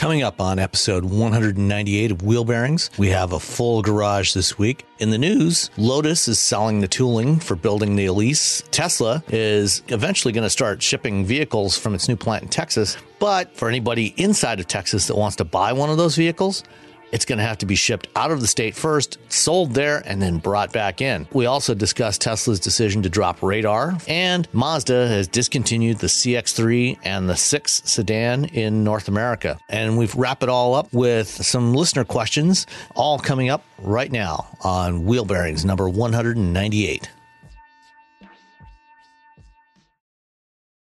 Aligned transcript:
Coming 0.00 0.22
up 0.22 0.40
on 0.40 0.58
episode 0.58 1.04
198 1.04 2.10
of 2.10 2.22
Wheel 2.22 2.46
Bearings, 2.46 2.88
we 2.96 3.08
have 3.08 3.34
a 3.34 3.38
full 3.38 3.82
garage 3.82 4.32
this 4.32 4.58
week. 4.58 4.86
In 4.98 5.10
the 5.10 5.18
news, 5.18 5.70
Lotus 5.76 6.26
is 6.26 6.40
selling 6.40 6.80
the 6.80 6.88
tooling 6.88 7.38
for 7.38 7.54
building 7.54 7.96
the 7.96 8.06
Elise. 8.06 8.62
Tesla 8.70 9.22
is 9.28 9.82
eventually 9.88 10.32
going 10.32 10.44
to 10.44 10.48
start 10.48 10.82
shipping 10.82 11.26
vehicles 11.26 11.76
from 11.76 11.94
its 11.94 12.08
new 12.08 12.16
plant 12.16 12.44
in 12.44 12.48
Texas. 12.48 12.96
But 13.18 13.54
for 13.54 13.68
anybody 13.68 14.14
inside 14.16 14.58
of 14.58 14.66
Texas 14.66 15.06
that 15.08 15.16
wants 15.16 15.36
to 15.36 15.44
buy 15.44 15.74
one 15.74 15.90
of 15.90 15.98
those 15.98 16.16
vehicles, 16.16 16.64
it's 17.12 17.24
going 17.24 17.38
to 17.38 17.44
have 17.44 17.58
to 17.58 17.66
be 17.66 17.74
shipped 17.74 18.08
out 18.16 18.30
of 18.30 18.40
the 18.40 18.46
state 18.46 18.74
first, 18.74 19.18
sold 19.28 19.74
there, 19.74 20.02
and 20.06 20.20
then 20.20 20.38
brought 20.38 20.72
back 20.72 21.00
in. 21.00 21.26
We 21.32 21.46
also 21.46 21.74
discussed 21.74 22.20
Tesla's 22.20 22.60
decision 22.60 23.02
to 23.02 23.08
drop 23.08 23.42
radar, 23.42 23.96
and 24.08 24.48
Mazda 24.52 25.08
has 25.08 25.28
discontinued 25.28 25.98
the 25.98 26.06
CX3 26.06 26.98
and 27.04 27.28
the 27.28 27.36
6 27.36 27.82
sedan 27.84 28.46
in 28.46 28.84
North 28.84 29.08
America. 29.08 29.58
And 29.68 29.98
we've 29.98 30.14
wrap 30.14 30.42
it 30.42 30.48
all 30.48 30.74
up 30.74 30.92
with 30.92 31.28
some 31.28 31.74
listener 31.74 32.04
questions, 32.04 32.66
all 32.94 33.18
coming 33.18 33.48
up 33.48 33.64
right 33.78 34.10
now 34.10 34.46
on 34.62 35.04
Wheel 35.04 35.24
Bearings 35.24 35.64
number 35.64 35.88
198. 35.88 37.10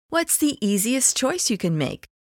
What's 0.09 0.37
the 0.37 0.57
easiest 0.65 1.17
choice 1.17 1.49
you 1.49 1.57
can 1.57 1.77
make? 1.77 2.05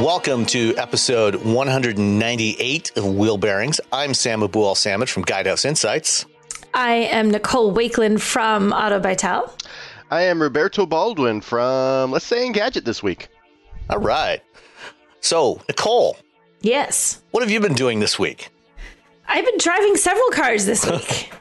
Welcome 0.00 0.44
to 0.46 0.74
episode 0.76 1.36
198 1.36 2.92
of 2.96 3.14
Wheel 3.14 3.38
Bearings. 3.38 3.80
I'm 3.92 4.12
Sam 4.12 4.40
Abuelsamid 4.42 5.08
from 5.08 5.24
Guidehouse 5.24 5.64
Insights. 5.64 6.26
I 6.74 6.92
am 6.94 7.30
Nicole 7.30 7.74
Wakelin 7.74 8.20
from 8.20 8.72
Auto 8.74 8.98
Vital. 9.00 9.50
I 10.10 10.22
am 10.22 10.42
Roberto 10.42 10.84
Baldwin 10.84 11.40
from 11.40 12.10
Let's 12.12 12.26
Say 12.26 12.46
Engadget 12.46 12.84
this 12.84 13.02
week. 13.02 13.28
All 13.88 13.98
right. 13.98 14.42
So, 15.20 15.60
Nicole, 15.68 16.18
Yes. 16.60 17.22
what 17.30 17.42
have 17.42 17.50
you 17.50 17.60
been 17.60 17.74
doing 17.74 18.00
this 18.00 18.18
week? 18.18 18.50
I've 19.26 19.44
been 19.46 19.58
driving 19.58 19.96
several 19.96 20.28
cars 20.30 20.66
this 20.66 20.84
week. 20.90 21.32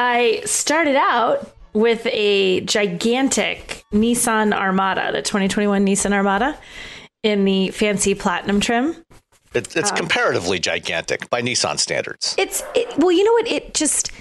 I 0.00 0.42
started 0.44 0.96
out 0.96 1.52
with 1.72 2.06
a 2.10 2.62
gigantic 2.62 3.84
Nissan 3.92 4.52
Armada, 4.52 5.12
the 5.12 5.22
2021 5.22 5.86
Nissan 5.86 6.12
Armada, 6.12 6.58
in 7.26 7.44
the 7.44 7.70
fancy 7.70 8.14
platinum 8.14 8.60
trim. 8.60 8.96
It, 9.52 9.74
it's 9.76 9.90
um, 9.90 9.96
comparatively 9.96 10.60
gigantic 10.60 11.28
by 11.28 11.42
Nissan 11.42 11.78
standards. 11.78 12.36
It's 12.38 12.62
it, 12.74 12.96
well, 12.98 13.10
you 13.10 13.24
know 13.24 13.32
what? 13.32 13.48
It 13.48 13.74
just 13.74 14.12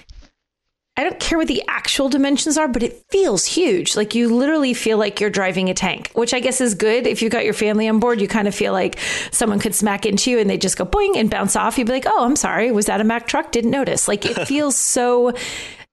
I 0.97 1.03
don't 1.03 1.19
care 1.19 1.37
what 1.37 1.47
the 1.47 1.61
actual 1.67 2.09
dimensions 2.09 2.57
are, 2.57 2.67
but 2.67 2.81
it 2.81 3.03
feels 3.09 3.45
huge. 3.45 3.95
Like 3.95 4.15
you 4.15 4.33
literally 4.33 4.73
feel 4.73 4.97
like 4.97 5.19
you're 5.19 5.29
driving 5.29 5.69
a 5.69 5.73
tank, 5.73 6.09
which 6.13 6.33
I 6.33 6.39
guess 6.39 6.61
is 6.61 6.73
good. 6.73 7.05
If 7.05 7.21
you've 7.21 7.33
got 7.33 7.45
your 7.45 7.53
family 7.53 7.87
on 7.87 7.99
board, 7.99 8.21
you 8.21 8.27
kind 8.27 8.47
of 8.47 8.55
feel 8.55 8.71
like 8.73 8.97
someone 9.31 9.59
could 9.59 9.75
smack 9.75 10.05
into 10.05 10.31
you 10.31 10.39
and 10.39 10.49
they 10.49 10.57
just 10.57 10.77
go 10.77 10.85
boing 10.85 11.17
and 11.17 11.29
bounce 11.29 11.55
off. 11.55 11.77
You'd 11.77 11.87
be 11.87 11.93
like, 11.93 12.05
oh, 12.07 12.23
I'm 12.23 12.37
sorry. 12.37 12.71
Was 12.71 12.85
that 12.85 13.01
a 13.01 13.03
Mack 13.03 13.27
truck? 13.27 13.51
Didn't 13.51 13.71
notice. 13.71 14.07
Like 14.07 14.25
it 14.25 14.47
feels 14.47 14.77
so, 14.77 15.33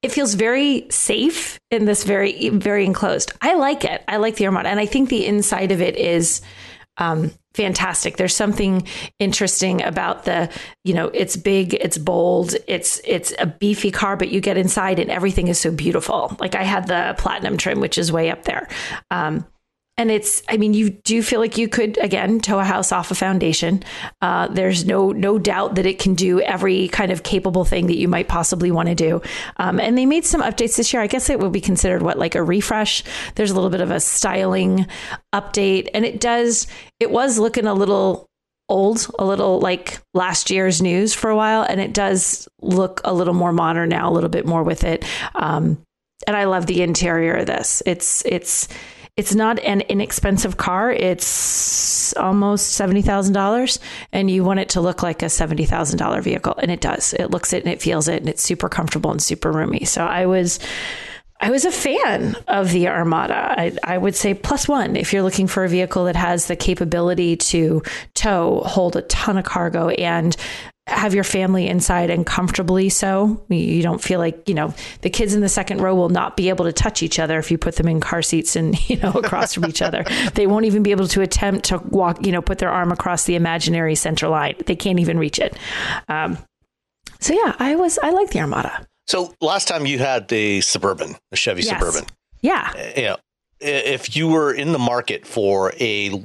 it 0.03 0.13
feels 0.13 0.35
very 0.35 0.87
safe 0.89 1.59
in 1.71 1.85
this 1.85 2.05
very, 2.05 2.49
very 2.51 2.85
enclosed. 2.87 3.33
I 3.43 3.55
like 3.55 3.85
it. 3.85 4.05
I 4.07 4.19
like 4.19 4.37
the 4.37 4.47
Armada. 4.47 4.69
And 4.69 4.79
I 4.79 4.87
think 4.87 5.09
the 5.09 5.27
inside 5.27 5.73
of 5.73 5.83
it 5.83 5.97
is, 5.97 6.43
um, 6.99 7.33
fantastic. 7.55 8.17
There's 8.17 8.35
something 8.35 8.87
interesting 9.19 9.83
about 9.83 10.25
the, 10.25 10.51
you 10.85 10.95
know, 10.95 11.09
it's 11.09 11.37
big, 11.37 11.75
it's 11.75 11.99
bold, 11.99 12.55
it's 12.67 13.01
it's 13.05 13.33
a 13.39 13.47
beefy 13.47 13.91
car, 13.91 14.17
but 14.17 14.31
you 14.31 14.41
get 14.41 14.57
inside 14.57 14.99
and 14.99 15.11
everything 15.11 15.49
is 15.49 15.59
so 15.59 15.71
beautiful. 15.71 16.37
Like 16.39 16.55
I 16.55 16.63
had 16.63 16.87
the 16.87 17.15
platinum 17.19 17.57
trim, 17.57 17.81
which 17.81 17.99
is 17.99 18.13
way 18.13 18.31
up 18.31 18.45
there. 18.45 18.69
Um, 19.11 19.47
and 19.99 20.11
it's, 20.11 20.43
I 20.49 20.57
mean, 20.57 20.73
you 20.73 20.91
do 20.91 21.23
feel 21.23 21.39
like 21.39 21.59
you 21.59 21.69
could 21.69 21.99
again 21.99 22.41
tow 22.41 22.59
a 22.59 22.65
house 22.65 22.93
off 22.93 23.11
a 23.11 23.15
foundation. 23.15 23.83
Uh, 24.23 24.49
there's 24.49 24.87
no 24.87 25.13
no 25.13 25.39
doubt 25.39 25.75
that 25.75 25.85
it 25.85 25.99
can 25.99 26.15
do 26.15 26.41
every 26.41 26.89
kind 26.89 27.13
of 27.13 27.23
capable 27.23 27.67
thing 27.67 27.89
that 27.89 27.99
you 27.99 28.09
might 28.09 28.27
possibly 28.27 28.71
want 28.71 28.89
to 28.89 28.95
do. 28.95 29.21
Um, 29.59 29.79
and 29.79 29.97
they 29.99 30.07
made 30.07 30.25
some 30.25 30.41
updates 30.41 30.77
this 30.77 30.93
year. 30.93 31.03
I 31.03 31.09
guess 31.09 31.29
it 31.29 31.39
would 31.41 31.53
be 31.53 31.61
considered 31.61 32.03
what 32.03 32.19
like 32.19 32.35
a 32.35 32.43
refresh. 32.43 33.05
There's 33.35 33.51
a 33.51 33.55
little 33.55 33.69
bit 33.69 33.83
of 33.83 33.91
a 33.91 34.01
styling 34.01 34.87
update, 35.35 35.89
and 35.93 36.07
it 36.07 36.21
does. 36.21 36.67
It 36.99 37.11
was 37.11 37.39
looking 37.39 37.67
a 37.67 37.75
little 37.75 38.27
old, 38.71 39.07
a 39.19 39.27
little 39.27 39.61
like 39.61 40.01
last 40.15 40.51
year's 40.51 40.81
news 40.81 41.13
for 41.13 41.29
a 41.29 41.37
while, 41.37 41.65
and 41.65 41.83
it 41.83 41.93
does 41.93 42.49
look 42.63 43.03
a 43.05 43.13
little 43.13 43.35
more 43.35 43.53
modern 43.53 43.91
now, 43.91 44.11
a 44.11 44.13
little 44.15 44.31
bit 44.31 44.47
more 44.47 44.63
with 44.63 44.85
it. 44.85 45.05
Um, 45.35 45.83
and 46.27 46.35
I 46.35 46.45
love 46.45 46.67
the 46.67 46.83
interior 46.83 47.35
of 47.35 47.47
this. 47.47 47.83
It's 47.85 48.23
it's 48.25 48.69
it's 49.17 49.35
not 49.35 49.59
an 49.61 49.83
inexpensive 49.83 50.57
car. 50.57 50.91
It's 50.91 52.15
almost 52.17 52.71
seventy 52.71 53.03
thousand 53.03 53.35
dollars, 53.35 53.79
and 54.13 54.31
you 54.31 54.43
want 54.43 54.61
it 54.61 54.71
to 54.71 54.81
look 54.81 55.03
like 55.03 55.23
a 55.23 55.29
seventy 55.29 55.67
thousand 55.67 55.99
dollar 55.99 56.23
vehicle, 56.23 56.55
and 56.59 56.71
it 56.71 56.81
does. 56.81 57.13
It 57.15 57.31
looks 57.31 57.53
it 57.53 57.63
and 57.65 57.73
it 57.73 57.83
feels 57.83 58.09
it, 58.09 58.21
and 58.21 58.29
it's 58.29 58.43
super 58.43 58.69
comfortable 58.69 59.11
and 59.11 59.23
super 59.23 59.53
roomy. 59.53 59.85
So 59.85 60.05
I 60.05 60.27
was. 60.27 60.59
I 61.45 61.51
was 61.51 61.65
a 61.65 61.73
fan 61.73 62.37
of 62.47 62.71
the 62.71 62.87
Armada. 62.87 63.35
I, 63.35 63.73
I 63.83 63.99
would 63.99 64.15
say 64.15 64.33
plus 64.33 64.69
one 64.69 64.95
if 64.95 65.13
you're 65.13 65.25
looking 65.25 65.49
for 65.49 65.65
a 65.65 65.69
vehicle 65.69 66.05
that 66.05 66.15
has 66.15 66.47
the 66.47 66.55
capability 66.55 67.37
to 67.37 67.83
tow, 68.15 68.61
hold 68.65 68.95
a 68.95 69.03
ton 69.03 69.37
of 69.37 69.45
cargo, 69.45 69.89
and 69.89 70.37
have 70.95 71.15
your 71.15 71.25
family 71.25 71.67
inside 71.67 72.11
and 72.11 72.25
comfortably 72.27 72.89
so. 72.89 73.43
You 73.49 73.83
don't 73.83 74.01
feel 74.03 74.19
like, 74.21 74.49
you 74.49 74.55
know, 74.55 74.75
the 75.01 75.11
kids 75.11 75.35
in 75.35 75.41
the 75.41 75.49
second 75.49 75.81
row 75.81 75.95
will 75.95 76.09
not 76.09 76.37
be 76.37 76.49
able 76.49 76.65
to 76.67 76.73
touch 76.73 77.03
each 77.03 77.19
other 77.19 77.39
if 77.39 77.51
you 77.51 77.59
put 77.59 77.77
them 77.77 77.89
in 77.89 78.01
car 78.01 78.23
seats 78.23 78.57
and, 78.57 78.79
you 78.89 78.97
know, 78.99 79.11
across 79.13 79.55
from 79.55 79.67
each 79.67 79.83
other. 79.83 80.05
They 80.35 80.47
won't 80.47 80.65
even 80.67 80.83
be 80.83 80.91
able 80.91 81.09
to 81.09 81.21
attempt 81.23 81.67
to 81.67 81.79
walk, 81.79 82.25
you 82.25 82.33
know, 82.33 82.43
put 82.43 82.59
their 82.59 82.71
arm 82.71 82.93
across 82.93 83.25
the 83.25 83.35
imaginary 83.37 83.95
center 83.95 84.29
line. 84.29 84.55
They 84.67 84.77
can't 84.77 85.01
even 85.01 85.19
reach 85.19 85.39
it. 85.39 85.57
Um, 86.09 86.39
so 87.21 87.35
yeah, 87.35 87.55
I 87.59 87.75
was, 87.77 87.99
I 88.03 88.11
like 88.11 88.31
the 88.31 88.41
Armada. 88.41 88.87
So 89.07 89.35
last 89.41 89.69
time 89.69 89.87
you 89.87 89.99
had 89.99 90.29
the 90.29 90.61
Suburban, 90.61 91.17
the 91.31 91.37
Chevy 91.37 91.63
Yes. 91.63 91.79
Suburban. 91.79 92.09
Yeah. 92.41 92.73
Uh, 92.75 93.01
You 93.01 93.03
know, 93.09 93.17
if 93.61 94.17
you 94.17 94.29
were 94.29 94.53
in 94.53 94.73
the 94.73 94.79
market 94.79 95.27
for 95.27 95.73
a 95.79 96.23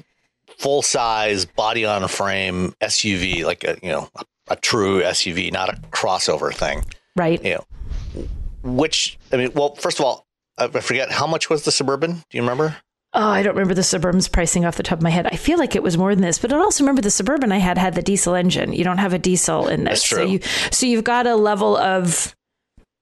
full 0.57 0.81
size 0.81 1.45
body 1.45 1.85
on 1.85 2.03
a 2.03 2.07
frame 2.07 2.73
SUV, 2.81 3.43
like 3.45 3.63
a 3.63 3.77
you 3.83 3.89
know 3.89 4.09
a, 4.15 4.23
a 4.49 4.55
true 4.55 5.01
SUV, 5.01 5.51
not 5.51 5.69
a 5.69 5.77
crossover 5.91 6.53
thing, 6.53 6.83
Right. 7.15 7.43
you 7.43 7.55
know, 7.55 8.27
which 8.63 9.17
I 9.31 9.37
mean, 9.37 9.51
well, 9.53 9.75
first 9.75 9.99
of 9.99 10.05
all, 10.05 10.25
I 10.57 10.67
forget 10.67 11.11
how 11.11 11.27
much 11.27 11.49
was 11.49 11.63
the 11.63 11.71
Suburban. 11.71 12.13
Do 12.29 12.37
you 12.37 12.41
remember? 12.41 12.77
Oh, 13.13 13.29
I 13.29 13.41
don't 13.41 13.53
remember 13.55 13.73
the 13.73 13.83
Suburban's 13.83 14.27
pricing 14.27 14.65
off 14.65 14.75
the 14.75 14.83
top 14.83 14.99
of 14.99 15.03
my 15.03 15.09
head. 15.09 15.27
I 15.27 15.37
feel 15.37 15.57
like 15.57 15.75
it 15.75 15.83
was 15.83 15.97
more 15.97 16.13
than 16.13 16.21
this, 16.23 16.37
but 16.39 16.51
I 16.51 16.57
also 16.57 16.83
remember 16.83 17.01
the 17.01 17.09
Suburban 17.11 17.51
I 17.51 17.57
had 17.57 17.77
had 17.77 17.95
the 17.95 18.01
diesel 18.01 18.35
engine. 18.35 18.73
You 18.73 18.83
don't 18.83 18.97
have 18.97 19.13
a 19.13 19.19
diesel 19.19 19.67
in 19.67 19.85
this, 19.85 20.03
so 20.03 20.21
you 20.23 20.39
so 20.71 20.85
you've 20.85 21.03
got 21.03 21.25
a 21.25 21.35
level 21.35 21.77
of 21.77 22.35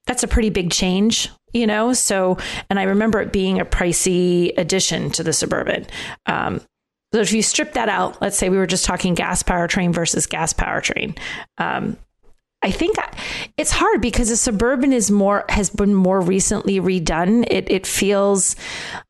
that's 0.06 0.24
a 0.24 0.28
pretty 0.28 0.52
big 0.52 0.72
change, 0.72 1.30
you 1.54 1.66
know. 1.66 1.94
So, 1.94 2.38
and 2.70 2.80
I 2.80 2.84
remember 2.84 3.20
it 3.22 3.32
being 3.34 3.60
a 3.60 3.66
pricey 3.66 4.54
addition 4.58 5.10
to 5.12 5.24
the 5.24 5.34
Suburban. 5.34 5.88
Um, 6.28 6.62
so 7.16 7.22
if 7.22 7.32
you 7.32 7.42
strip 7.42 7.72
that 7.76 7.88
out, 7.88 8.22
let's 8.22 8.38
say 8.38 8.50
we 8.50 8.58
were 8.58 8.68
just 8.68 8.84
talking 8.84 9.14
gas 9.14 9.42
powertrain 9.42 9.94
versus 9.94 10.26
gas 10.26 10.52
powertrain. 10.52 11.18
Um, 11.58 11.96
I 12.66 12.72
think 12.72 12.98
it's 13.58 13.70
hard 13.70 14.02
because 14.02 14.30
the 14.30 14.36
suburban 14.36 14.92
is 14.92 15.12
more 15.12 15.46
has 15.50 15.70
been 15.70 15.94
more 15.94 16.20
recently 16.20 16.80
redone. 16.80 17.46
It 17.48 17.70
it 17.70 17.86
feels 17.86 18.56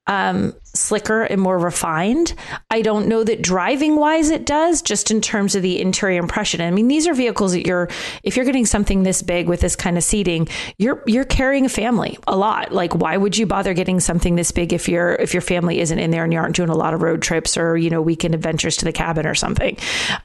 um, 0.07 0.53
slicker 0.65 1.23
and 1.23 1.39
more 1.39 1.57
refined. 1.57 2.33
I 2.69 2.81
don't 2.81 3.07
know 3.07 3.23
that 3.23 3.41
driving 3.41 3.95
wise 3.95 4.29
it 4.29 4.45
does, 4.45 4.81
just 4.81 5.09
in 5.09 5.21
terms 5.21 5.55
of 5.55 5.61
the 5.61 5.79
interior 5.79 6.19
impression. 6.19 6.59
I 6.59 6.69
mean, 6.69 6.89
these 6.89 7.07
are 7.07 7.13
vehicles 7.13 7.53
that 7.53 7.65
you're 7.65 7.87
if 8.23 8.35
you're 8.35 8.43
getting 8.43 8.65
something 8.65 9.03
this 9.03 9.21
big 9.21 9.47
with 9.47 9.61
this 9.61 9.77
kind 9.77 9.97
of 9.97 10.03
seating, 10.03 10.49
you're 10.77 11.01
you're 11.07 11.23
carrying 11.23 11.63
a 11.63 11.69
family 11.69 12.17
a 12.27 12.35
lot. 12.35 12.73
Like, 12.73 12.93
why 12.93 13.15
would 13.15 13.37
you 13.37 13.45
bother 13.45 13.73
getting 13.73 14.01
something 14.01 14.35
this 14.35 14.51
big 14.51 14.73
if 14.73 14.89
your 14.89 15.15
if 15.15 15.33
your 15.33 15.39
family 15.39 15.79
isn't 15.79 15.97
in 15.97 16.11
there 16.11 16.25
and 16.25 16.33
you 16.33 16.39
aren't 16.39 16.57
doing 16.57 16.67
a 16.67 16.75
lot 16.75 16.93
of 16.93 17.01
road 17.01 17.21
trips 17.21 17.55
or 17.55 17.77
you 17.77 17.89
know 17.89 18.01
weekend 18.01 18.35
adventures 18.35 18.75
to 18.77 18.85
the 18.85 18.91
cabin 18.91 19.25
or 19.25 19.33
something? 19.33 19.77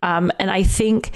Um, 0.03 0.33
and 0.41 0.51
I 0.51 0.65
think 0.65 1.13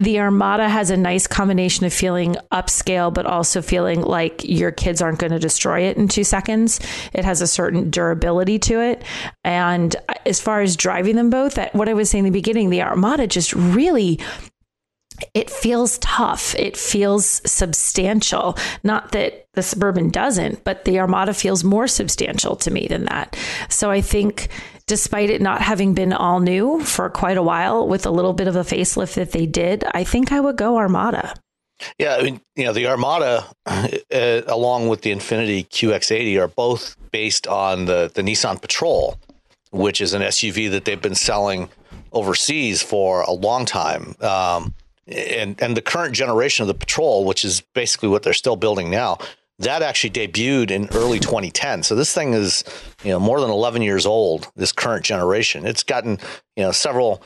the 0.00 0.18
Armada 0.18 0.68
has 0.68 0.90
a 0.90 0.96
nice 0.96 1.26
combination 1.26 1.86
of 1.86 1.92
feeling 1.92 2.36
upscale, 2.52 3.14
but 3.14 3.26
also 3.26 3.62
feeling 3.62 4.02
like 4.02 4.42
your 4.44 4.72
kids 4.72 5.00
aren't 5.00 5.20
going 5.20 5.32
to 5.32 5.38
destroy 5.38 5.82
it 5.82 5.96
in 5.96 6.08
two 6.08 6.24
seconds. 6.24 6.80
It 7.12 7.24
has 7.24 7.40
a 7.40 7.46
certain 7.46 7.90
durability 7.90 8.58
to 8.60 8.80
it. 8.80 9.02
And 9.44 9.94
as 10.26 10.40
far 10.40 10.62
as 10.62 10.76
driving 10.76 11.14
them 11.16 11.30
both, 11.30 11.54
that 11.54 11.74
what 11.74 11.88
I 11.88 11.94
was 11.94 12.10
saying 12.10 12.26
in 12.26 12.32
the 12.32 12.38
beginning, 12.38 12.70
the 12.70 12.82
Armada 12.82 13.26
just 13.26 13.52
really 13.52 14.18
it 15.32 15.48
feels 15.48 15.98
tough. 15.98 16.56
It 16.56 16.76
feels 16.76 17.40
substantial. 17.48 18.58
Not 18.82 19.12
that 19.12 19.46
the 19.54 19.62
Suburban 19.62 20.10
doesn't, 20.10 20.64
but 20.64 20.84
the 20.84 20.98
Armada 20.98 21.34
feels 21.34 21.62
more 21.62 21.86
substantial 21.86 22.56
to 22.56 22.70
me 22.70 22.88
than 22.88 23.04
that. 23.04 23.36
So 23.68 23.92
I 23.92 24.00
think, 24.00 24.48
despite 24.86 25.30
it 25.30 25.40
not 25.40 25.62
having 25.62 25.94
been 25.94 26.12
all 26.12 26.40
new 26.40 26.80
for 26.80 27.08
quite 27.10 27.36
a 27.36 27.42
while, 27.42 27.86
with 27.86 28.06
a 28.06 28.10
little 28.10 28.32
bit 28.32 28.48
of 28.48 28.56
a 28.56 28.60
facelift 28.60 29.14
that 29.14 29.32
they 29.32 29.46
did, 29.46 29.84
I 29.92 30.04
think 30.04 30.32
I 30.32 30.40
would 30.40 30.56
go 30.56 30.76
Armada. 30.76 31.34
Yeah, 31.98 32.16
I 32.16 32.22
mean, 32.22 32.40
you 32.56 32.64
know, 32.64 32.72
the 32.72 32.86
Armada, 32.86 33.46
uh, 33.66 33.88
along 34.46 34.88
with 34.88 35.02
the 35.02 35.10
Infiniti 35.10 35.66
QX80, 35.68 36.40
are 36.40 36.48
both 36.48 36.96
based 37.10 37.46
on 37.46 37.86
the 37.86 38.10
the 38.14 38.22
Nissan 38.22 38.60
Patrol, 38.60 39.18
which 39.70 40.00
is 40.00 40.14
an 40.14 40.22
SUV 40.22 40.70
that 40.70 40.84
they've 40.84 41.00
been 41.00 41.14
selling 41.14 41.68
overseas 42.12 42.80
for 42.80 43.22
a 43.22 43.32
long 43.32 43.64
time. 43.64 44.14
Um, 44.20 44.74
and 45.06 45.60
and 45.60 45.76
the 45.76 45.82
current 45.82 46.14
generation 46.14 46.62
of 46.62 46.68
the 46.68 46.74
Patrol, 46.74 47.24
which 47.24 47.44
is 47.44 47.60
basically 47.74 48.08
what 48.08 48.22
they're 48.22 48.32
still 48.32 48.56
building 48.56 48.90
now, 48.90 49.18
that 49.60 49.82
actually 49.82 50.10
debuted 50.10 50.70
in 50.70 50.88
early 50.94 51.20
2010. 51.20 51.84
So 51.84 51.94
this 51.94 52.12
thing 52.12 52.34
is, 52.34 52.64
you 53.04 53.10
know, 53.10 53.20
more 53.20 53.40
than 53.40 53.50
11 53.50 53.82
years 53.82 54.04
old. 54.04 54.50
This 54.56 54.72
current 54.72 55.04
generation, 55.04 55.64
it's 55.64 55.84
gotten, 55.84 56.18
you 56.56 56.64
know, 56.64 56.72
several 56.72 57.22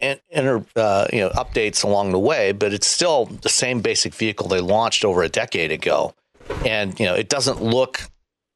inter, 0.00 0.64
uh, 0.76 1.06
you 1.12 1.20
know 1.20 1.30
updates 1.30 1.84
along 1.84 2.12
the 2.12 2.18
way, 2.18 2.52
but 2.52 2.72
it's 2.72 2.86
still 2.86 3.26
the 3.26 3.48
same 3.48 3.80
basic 3.80 4.14
vehicle 4.14 4.48
they 4.48 4.60
launched 4.60 5.04
over 5.04 5.22
a 5.22 5.28
decade 5.28 5.72
ago, 5.72 6.14
and 6.64 6.98
you 6.98 7.06
know 7.06 7.14
it 7.14 7.28
doesn't 7.28 7.62
look 7.62 8.00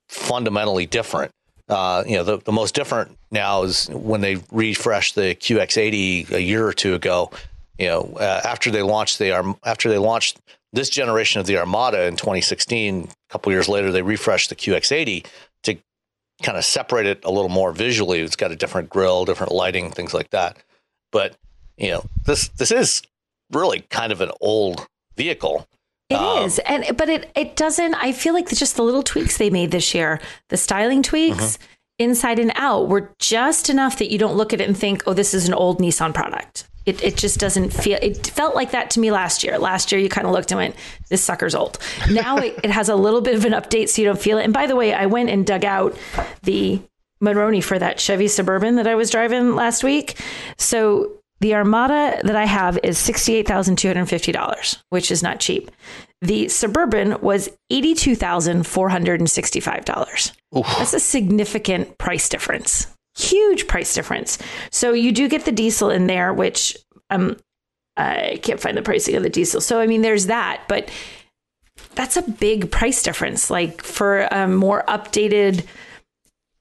fundamentally 0.09 0.87
different. 0.87 1.33
Uh, 1.69 2.03
you 2.07 2.17
know 2.17 2.25
the, 2.25 2.39
the 2.39 2.53
most 2.53 2.75
different 2.75 3.17
now 3.31 3.63
is 3.63 3.89
when 3.89 4.21
they 4.21 4.37
refreshed 4.51 5.15
the 5.15 5.35
QX80 5.35 6.31
a 6.33 6.43
year 6.43 6.67
or 6.67 6.73
two 6.73 6.95
ago. 6.95 7.31
You 7.79 7.87
know 7.87 8.17
uh, 8.19 8.41
after 8.45 8.71
they 8.71 8.83
launched 8.83 9.19
the 9.19 9.57
after 9.65 9.89
they 9.89 9.99
launched 9.99 10.41
this 10.73 10.91
generation 10.91 11.41
of 11.41 11.47
the 11.47 11.59
Armada 11.59 12.05
in 12.07 12.17
2016, 12.17 13.05
a 13.05 13.33
couple 13.33 13.53
years 13.53 13.69
later 13.69 13.91
they 13.93 14.03
refreshed 14.03 14.51
the 14.51 14.57
QX80 14.57 15.27
to 15.65 15.77
kind 16.43 16.59
of 16.59 16.65
separate 16.65 17.07
it 17.07 17.25
a 17.25 17.31
little 17.31 17.49
more 17.49 17.73
visually. 17.73 18.21
It's 18.21 18.37
got 18.37 18.53
a 18.53 18.57
different 18.57 18.89
grill, 18.91 19.25
different 19.25 19.53
lighting, 19.53 19.91
things 19.91 20.15
like 20.15 20.31
that 20.31 20.57
but 21.11 21.37
you 21.77 21.89
know 21.89 22.05
this 22.27 22.49
this 22.49 22.71
is 22.71 23.03
really 23.53 23.81
kind 23.91 24.13
of 24.13 24.21
an 24.21 24.31
old 24.41 24.87
vehicle 25.17 25.67
It 26.11 26.17
Um, 26.17 26.45
is, 26.45 26.59
and 26.61 26.85
but 26.97 27.09
it 27.09 27.31
it 27.35 27.57
doesn't. 27.57 27.95
I 27.95 28.13
feel 28.13 28.35
like 28.35 28.49
just 28.49 28.77
the 28.77 28.83
little 28.83 29.03
tweaks 29.03 29.39
they 29.39 29.51
made 29.51 29.71
this 29.71 29.95
year, 29.95 30.21
the 30.49 30.57
styling 30.57 31.03
tweaks, 31.03 31.59
inside 31.99 32.39
and 32.39 32.53
out, 32.57 32.89
were 32.89 33.15
just 33.19 33.71
enough 33.71 33.99
that 33.99 34.11
you 34.11 34.19
don't 34.19 34.37
look 34.37 34.53
at 34.53 34.61
it 34.61 34.69
and 34.69 34.77
think, 34.77 35.03
"Oh, 35.07 35.15
this 35.15 35.33
is 35.33 35.49
an 35.49 35.55
old 35.55 35.79
Nissan 35.79 36.13
product." 36.13 36.68
It 36.89 37.05
it 37.05 37.17
just 37.17 37.39
doesn't 37.39 37.71
feel. 37.71 37.99
It 38.01 38.29
felt 38.29 38.55
like 38.55 38.73
that 38.73 38.91
to 38.91 39.01
me 39.01 39.13
last 39.13 39.45
year. 39.45 39.59
Last 39.59 39.93
year, 39.93 40.01
you 40.01 40.09
kind 40.09 40.27
of 40.27 40.33
looked 40.33 40.51
and 40.51 40.59
went, 40.59 40.75
"This 41.09 41.23
sucker's 41.23 41.55
old." 41.55 41.79
Now 42.11 42.39
it, 42.39 42.59
it 42.65 42.71
has 42.71 42.89
a 42.89 42.97
little 42.97 43.21
bit 43.21 43.35
of 43.35 43.45
an 43.45 43.53
update, 43.53 43.89
so 43.89 44.03
you 44.03 44.09
don't 44.09 44.21
feel 44.21 44.39
it. 44.39 44.45
And 44.45 44.53
by 44.53 44.67
the 44.67 44.77
way, 44.77 44.95
I 44.95 45.07
went 45.07 45.31
and 45.31 45.47
dug 45.47 45.65
out 45.65 45.97
the 46.43 46.81
Monroney 47.23 47.63
for 47.63 47.79
that 47.79 48.01
Chevy 48.01 48.29
Suburban 48.29 48.77
that 48.77 48.87
I 48.87 48.95
was 48.95 49.11
driving 49.11 49.55
last 49.55 49.85
week. 49.85 50.19
So 50.57 51.13
the 51.41 51.55
Armada 51.55 52.21
that 52.25 52.37
I 52.37 52.47
have 52.47 52.79
is 52.83 52.97
$68,250, 52.99 54.79
which 54.91 55.11
is 55.11 55.23
not 55.23 55.41
cheap. 55.41 55.71
The 56.21 56.49
Suburban 56.49 57.21
was 57.21 57.49
$82,465. 57.73 60.33
That's 60.79 60.95
a 60.95 61.01
significant 61.01 61.99
price 61.99 62.29
difference. 62.29 62.89
Huge 63.19 63.67
price 63.67 63.93
difference. 63.95 64.39
So 64.71 64.93
you 64.93 65.13
do 65.13 65.29
get 65.29 65.45
the 65.45 65.53
diesel 65.53 65.91
in 65.91 66.07
there, 66.07 66.33
which 66.33 66.77
um, 67.11 67.37
I 67.97 68.39
can't 68.43 68.61
find 68.61 68.77
the 68.77 68.83
pricing 68.83 69.17
of 69.17 69.23
the 69.23 69.31
diesel. 69.31 69.61
So, 69.61 69.81
I 69.81 69.87
mean, 69.87 70.03
there's 70.03 70.27
that, 70.27 70.63
but 70.69 70.91
that's 71.95 72.17
a 72.17 72.23
big 72.23 72.71
price 72.71 73.03
difference. 73.03 73.51
Like 73.51 73.83
for 73.83 74.21
a 74.31 74.47
more 74.47 74.85
updated, 74.87 75.67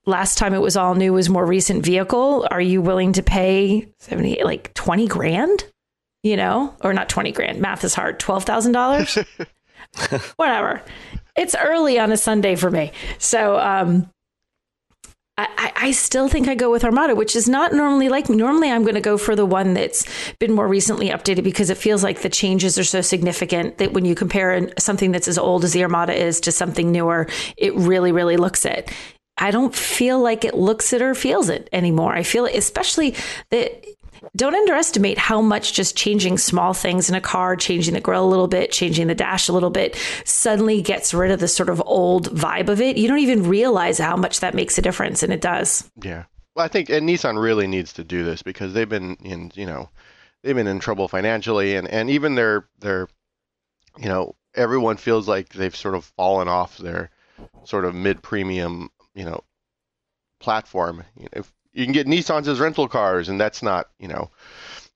last 0.07 0.37
time 0.37 0.53
it 0.53 0.61
was 0.61 0.75
all 0.75 0.95
new 0.95 1.13
was 1.13 1.29
more 1.29 1.45
recent 1.45 1.85
vehicle 1.85 2.47
are 2.49 2.61
you 2.61 2.81
willing 2.81 3.11
to 3.11 3.21
pay 3.21 3.85
70 3.99 4.41
like 4.43 4.73
20 4.73 5.05
grand 5.07 5.65
you 6.23 6.37
know 6.37 6.73
or 6.81 6.93
not 6.93 7.09
20 7.09 7.33
grand 7.33 7.59
math 7.59 7.83
is 7.83 7.93
hard 7.93 8.17
$12000 8.19 9.25
whatever 10.37 10.81
it's 11.35 11.55
early 11.55 11.99
on 11.99 12.11
a 12.11 12.17
sunday 12.17 12.55
for 12.55 12.71
me 12.71 12.91
so 13.19 13.59
um 13.59 14.09
I, 15.37 15.71
I- 15.75 15.91
still 15.91 16.27
think 16.27 16.47
I 16.47 16.55
go 16.55 16.71
with 16.71 16.83
Armada, 16.83 17.15
which 17.15 17.35
is 17.35 17.47
not 17.47 17.73
normally 17.73 18.09
like 18.09 18.29
me. 18.29 18.35
Normally, 18.35 18.69
I'm 18.71 18.83
going 18.83 18.95
to 18.95 19.01
go 19.01 19.17
for 19.17 19.35
the 19.35 19.45
one 19.45 19.73
that's 19.73 20.05
been 20.39 20.53
more 20.53 20.67
recently 20.67 21.09
updated 21.09 21.43
because 21.43 21.69
it 21.69 21.77
feels 21.77 22.03
like 22.03 22.21
the 22.21 22.29
changes 22.29 22.77
are 22.77 22.83
so 22.83 23.01
significant 23.01 23.77
that 23.77 23.93
when 23.93 24.03
you 24.03 24.15
compare 24.15 24.69
something 24.77 25.11
that's 25.11 25.27
as 25.27 25.37
old 25.37 25.63
as 25.63 25.73
the 25.73 25.83
Armada 25.83 26.13
is 26.13 26.41
to 26.41 26.51
something 26.51 26.91
newer, 26.91 27.27
it 27.57 27.73
really, 27.75 28.11
really 28.11 28.37
looks 28.37 28.65
it. 28.65 28.91
I 29.37 29.51
don't 29.51 29.73
feel 29.73 30.19
like 30.19 30.43
it 30.43 30.55
looks 30.55 30.91
it 30.93 31.01
or 31.01 31.13
feels 31.13 31.49
it 31.49 31.69
anymore. 31.71 32.13
I 32.13 32.23
feel 32.23 32.45
especially 32.45 33.15
that 33.51 33.85
don't 34.35 34.55
underestimate 34.55 35.17
how 35.17 35.41
much 35.41 35.73
just 35.73 35.95
changing 35.95 36.37
small 36.37 36.73
things 36.73 37.09
in 37.09 37.15
a 37.15 37.21
car, 37.21 37.55
changing 37.55 37.93
the 37.93 38.01
grill 38.01 38.25
a 38.25 38.29
little 38.29 38.47
bit, 38.47 38.71
changing 38.71 39.07
the 39.07 39.15
dash 39.15 39.47
a 39.47 39.53
little 39.53 39.69
bit, 39.69 39.95
suddenly 40.25 40.81
gets 40.81 41.13
rid 41.13 41.31
of 41.31 41.39
the 41.39 41.47
sort 41.47 41.69
of 41.69 41.81
old 41.85 42.29
vibe 42.35 42.69
of 42.69 42.81
it. 42.81 42.97
You 42.97 43.07
don't 43.07 43.19
even 43.19 43.47
realize 43.47 43.97
how 43.99 44.15
much 44.15 44.39
that 44.39 44.53
makes 44.53 44.77
a 44.77 44.81
difference, 44.81 45.23
and 45.23 45.31
it 45.33 45.41
does. 45.41 45.89
Yeah. 46.01 46.25
Well, 46.55 46.65
I 46.65 46.69
think 46.69 46.89
and 46.89 47.07
Nissan 47.07 47.41
really 47.41 47.67
needs 47.67 47.93
to 47.93 48.03
do 48.03 48.23
this 48.23 48.41
because 48.41 48.73
they've 48.73 48.89
been 48.89 49.15
in, 49.23 49.51
you 49.53 49.65
know, 49.67 49.89
they've 50.41 50.55
been 50.55 50.67
in 50.67 50.79
trouble 50.79 51.07
financially 51.07 51.75
and 51.75 51.87
and 51.87 52.09
even 52.09 52.33
their 52.35 52.67
their 52.79 53.07
you 53.97 54.07
know, 54.07 54.35
everyone 54.55 54.97
feels 54.97 55.27
like 55.27 55.49
they've 55.49 55.75
sort 55.75 55.95
of 55.95 56.05
fallen 56.17 56.47
off 56.47 56.77
their 56.77 57.09
sort 57.63 57.85
of 57.85 57.95
mid-premium, 57.95 58.89
you 59.13 59.25
know, 59.25 59.43
platform. 60.39 61.03
You 61.15 61.23
know, 61.23 61.29
if 61.33 61.53
you 61.77 61.85
can 61.85 61.93
get 61.93 62.07
Nissans 62.07 62.47
as 62.47 62.59
rental 62.59 62.87
cars 62.87 63.29
and 63.29 63.39
that's 63.39 63.61
not, 63.61 63.89
you 63.99 64.07
know, 64.07 64.31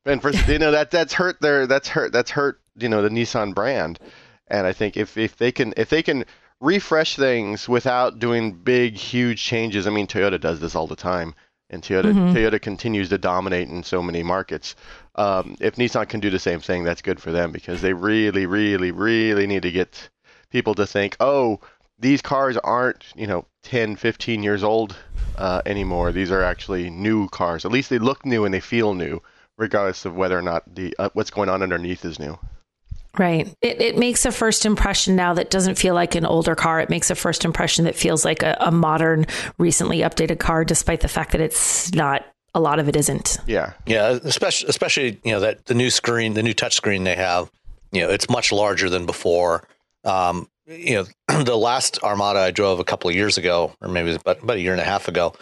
and 0.04 0.20
for 0.20 0.32
you 0.32 0.58
know 0.58 0.72
that 0.72 0.90
that's 0.90 1.14
hurt 1.14 1.40
their 1.40 1.68
that's 1.68 1.88
hurt 1.88 2.12
that's 2.12 2.32
hurt, 2.32 2.60
you 2.76 2.90
know, 2.90 3.04
the 3.04 3.10
Nissan 3.10 3.54
brand. 3.54 4.00
And 4.48 4.66
I 4.66 4.74
think 4.74 4.98
if 4.98 5.16
if 5.16 5.38
they 5.38 5.52
can 5.52 5.76
if 5.78 5.90
they 5.90 6.02
can 6.02 6.26
refresh 6.60 7.16
things 7.16 7.70
without 7.70 8.18
doing 8.18 8.54
big 8.54 8.96
huge 8.96 9.44
changes, 9.44 9.86
I 9.86 9.92
mean 9.92 10.08
Toyota 10.08 10.42
does 10.42 10.60
this 10.60 10.76
all 10.76 10.88
the 10.88 10.96
time 10.96 11.36
and 11.70 11.84
Toyota 11.84 12.14
Toyota 12.34 12.60
continues 12.60 13.10
to 13.10 13.20
dominate 13.20 13.70
in 13.70 13.84
so 13.84 14.02
many 14.02 14.24
markets. 14.24 14.76
Um, 15.16 15.58
if 15.60 15.76
Nissan 15.76 16.10
can 16.10 16.20
do 16.20 16.32
the 16.32 16.40
same 16.40 16.62
thing, 16.62 16.84
that's 16.84 17.04
good 17.04 17.22
for 17.22 17.32
them 17.32 17.52
because 17.52 17.82
they 17.82 17.94
really, 17.94 18.48
really, 18.48 18.92
really 18.92 19.46
need 19.46 19.64
to 19.64 19.72
get 19.72 20.10
people 20.50 20.74
to 20.76 20.88
think, 20.88 21.16
oh, 21.20 21.60
these 22.00 22.24
cars 22.24 22.58
aren't, 22.58 23.06
you 23.16 23.28
know, 23.28 23.46
10, 23.64 23.96
15 23.96 24.44
years 24.44 24.64
old 24.64 24.96
uh, 25.38 25.62
anymore. 25.66 26.12
These 26.12 26.32
are 26.32 26.44
actually 26.44 26.90
new 26.90 27.28
cars. 27.30 27.66
At 27.66 27.72
least 27.72 27.90
they 27.90 28.00
look 28.00 28.26
new 28.26 28.46
and 28.46 28.54
they 28.54 28.60
feel 28.60 28.94
new, 28.94 29.22
regardless 29.58 30.06
of 30.06 30.16
whether 30.16 30.38
or 30.38 30.42
not 30.42 30.76
the 30.76 30.96
uh, 31.00 31.10
what's 31.14 31.32
going 31.32 31.50
on 31.50 31.62
underneath 31.62 32.06
is 32.06 32.20
new. 32.20 32.38
Right. 33.18 33.54
It, 33.62 33.82
it 33.82 33.98
makes 33.98 34.26
a 34.26 34.32
first 34.32 34.66
impression 34.66 35.16
now 35.16 35.34
that 35.34 35.50
doesn't 35.50 35.76
feel 35.76 35.94
like 35.94 36.16
an 36.16 36.26
older 36.26 36.56
car. 36.56 36.80
It 36.80 36.90
makes 36.90 37.10
a 37.10 37.16
first 37.16 37.44
impression 37.44 37.84
that 37.86 37.96
feels 37.96 38.24
like 38.24 38.42
a, 38.42 38.56
a 38.60 38.72
modern, 38.72 39.26
recently 39.58 40.00
updated 40.00 40.40
car, 40.40 40.64
despite 40.64 41.02
the 41.02 41.08
fact 41.08 41.32
that 41.32 41.42
it's 41.42 41.94
not. 41.94 42.26
A 42.54 42.60
lot 42.60 42.80
of 42.80 42.90
it 42.90 42.98
isn't. 42.98 43.38
Yeah. 43.48 43.72
Yeah, 43.86 44.20
especially 44.24 44.68
especially 44.68 45.22
you 45.24 45.32
know 45.32 45.40
that 45.40 45.68
the 45.68 45.74
new 45.74 45.90
screen, 45.90 46.34
the 46.34 46.44
new 46.44 46.54
touch 46.54 46.76
screen 46.76 47.06
they 47.06 47.16
have, 47.16 47.50
you 47.94 48.02
know, 48.02 48.10
it's 48.10 48.30
much 48.30 48.52
larger 48.52 48.90
than 48.90 49.06
before. 49.06 49.66
Um, 50.04 50.50
you 50.72 51.06
know, 51.28 51.44
the 51.44 51.58
last 51.58 52.02
Armada 52.04 52.40
I 52.40 52.52
drove 52.52 52.80
a 52.80 52.84
couple 52.84 53.10
of 53.10 53.16
years 53.16 53.38
ago, 53.38 53.74
or 53.82 53.88
maybe 53.88 54.14
about, 54.14 54.44
about 54.44 54.58
a 54.58 54.62
year 54.62 54.72
and 54.72 54.82
a 54.82 54.86
half 54.86 55.08
ago, 55.08 55.34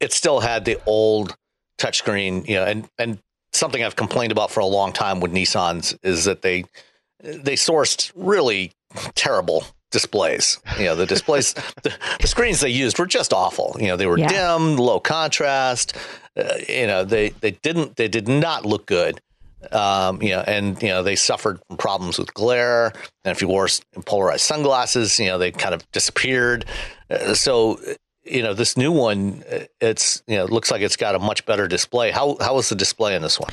it 0.00 0.12
still 0.12 0.40
had 0.40 0.64
the 0.64 0.78
old 0.86 1.36
touchscreen. 1.78 2.46
You 2.48 2.56
know, 2.56 2.64
and 2.64 2.88
and 2.98 3.18
something 3.52 3.82
I've 3.82 3.96
complained 3.96 4.32
about 4.32 4.50
for 4.50 4.60
a 4.60 4.66
long 4.66 4.92
time 4.92 5.20
with 5.20 5.32
Nissans 5.32 5.96
is 6.02 6.24
that 6.24 6.42
they 6.42 6.64
they 7.20 7.56
sourced 7.56 8.12
really 8.14 8.72
terrible 9.14 9.64
displays. 9.90 10.58
You 10.78 10.86
know, 10.86 10.96
the 10.96 11.06
displays, 11.06 11.54
the, 11.82 11.96
the, 12.20 12.26
screens 12.26 12.60
they 12.60 12.68
used 12.68 12.98
were 12.98 13.06
just 13.06 13.32
awful. 13.32 13.76
You 13.78 13.86
know, 13.86 13.96
they 13.96 14.06
were 14.06 14.18
yeah. 14.18 14.28
dim, 14.28 14.76
low 14.76 15.00
contrast. 15.00 15.96
Uh, 16.36 16.54
you 16.68 16.86
know, 16.86 17.04
they 17.04 17.30
they 17.30 17.52
didn't 17.52 17.96
they 17.96 18.08
did 18.08 18.28
not 18.28 18.66
look 18.66 18.86
good. 18.86 19.20
Um, 19.72 20.22
you 20.22 20.30
know, 20.30 20.40
and 20.46 20.80
you 20.82 20.88
know 20.88 21.02
they 21.02 21.16
suffered 21.16 21.60
from 21.68 21.76
problems 21.76 22.18
with 22.18 22.32
glare. 22.34 22.92
And 23.24 23.32
if 23.34 23.40
you 23.40 23.48
wore 23.48 23.68
polarized 24.06 24.42
sunglasses, 24.42 25.18
you 25.18 25.26
know 25.26 25.38
they 25.38 25.50
kind 25.50 25.74
of 25.74 25.90
disappeared. 25.92 26.64
Uh, 27.10 27.34
so 27.34 27.78
you 28.24 28.42
know 28.42 28.54
this 28.54 28.76
new 28.76 28.90
one 28.90 29.44
it's 29.80 30.22
you 30.26 30.36
know 30.36 30.46
looks 30.46 30.70
like 30.70 30.80
it's 30.80 30.96
got 30.96 31.14
a 31.14 31.18
much 31.18 31.44
better 31.46 31.68
display. 31.68 32.10
How 32.10 32.36
how 32.40 32.58
is 32.58 32.68
the 32.68 32.74
display 32.74 33.14
in 33.14 33.22
this 33.22 33.38
one? 33.38 33.50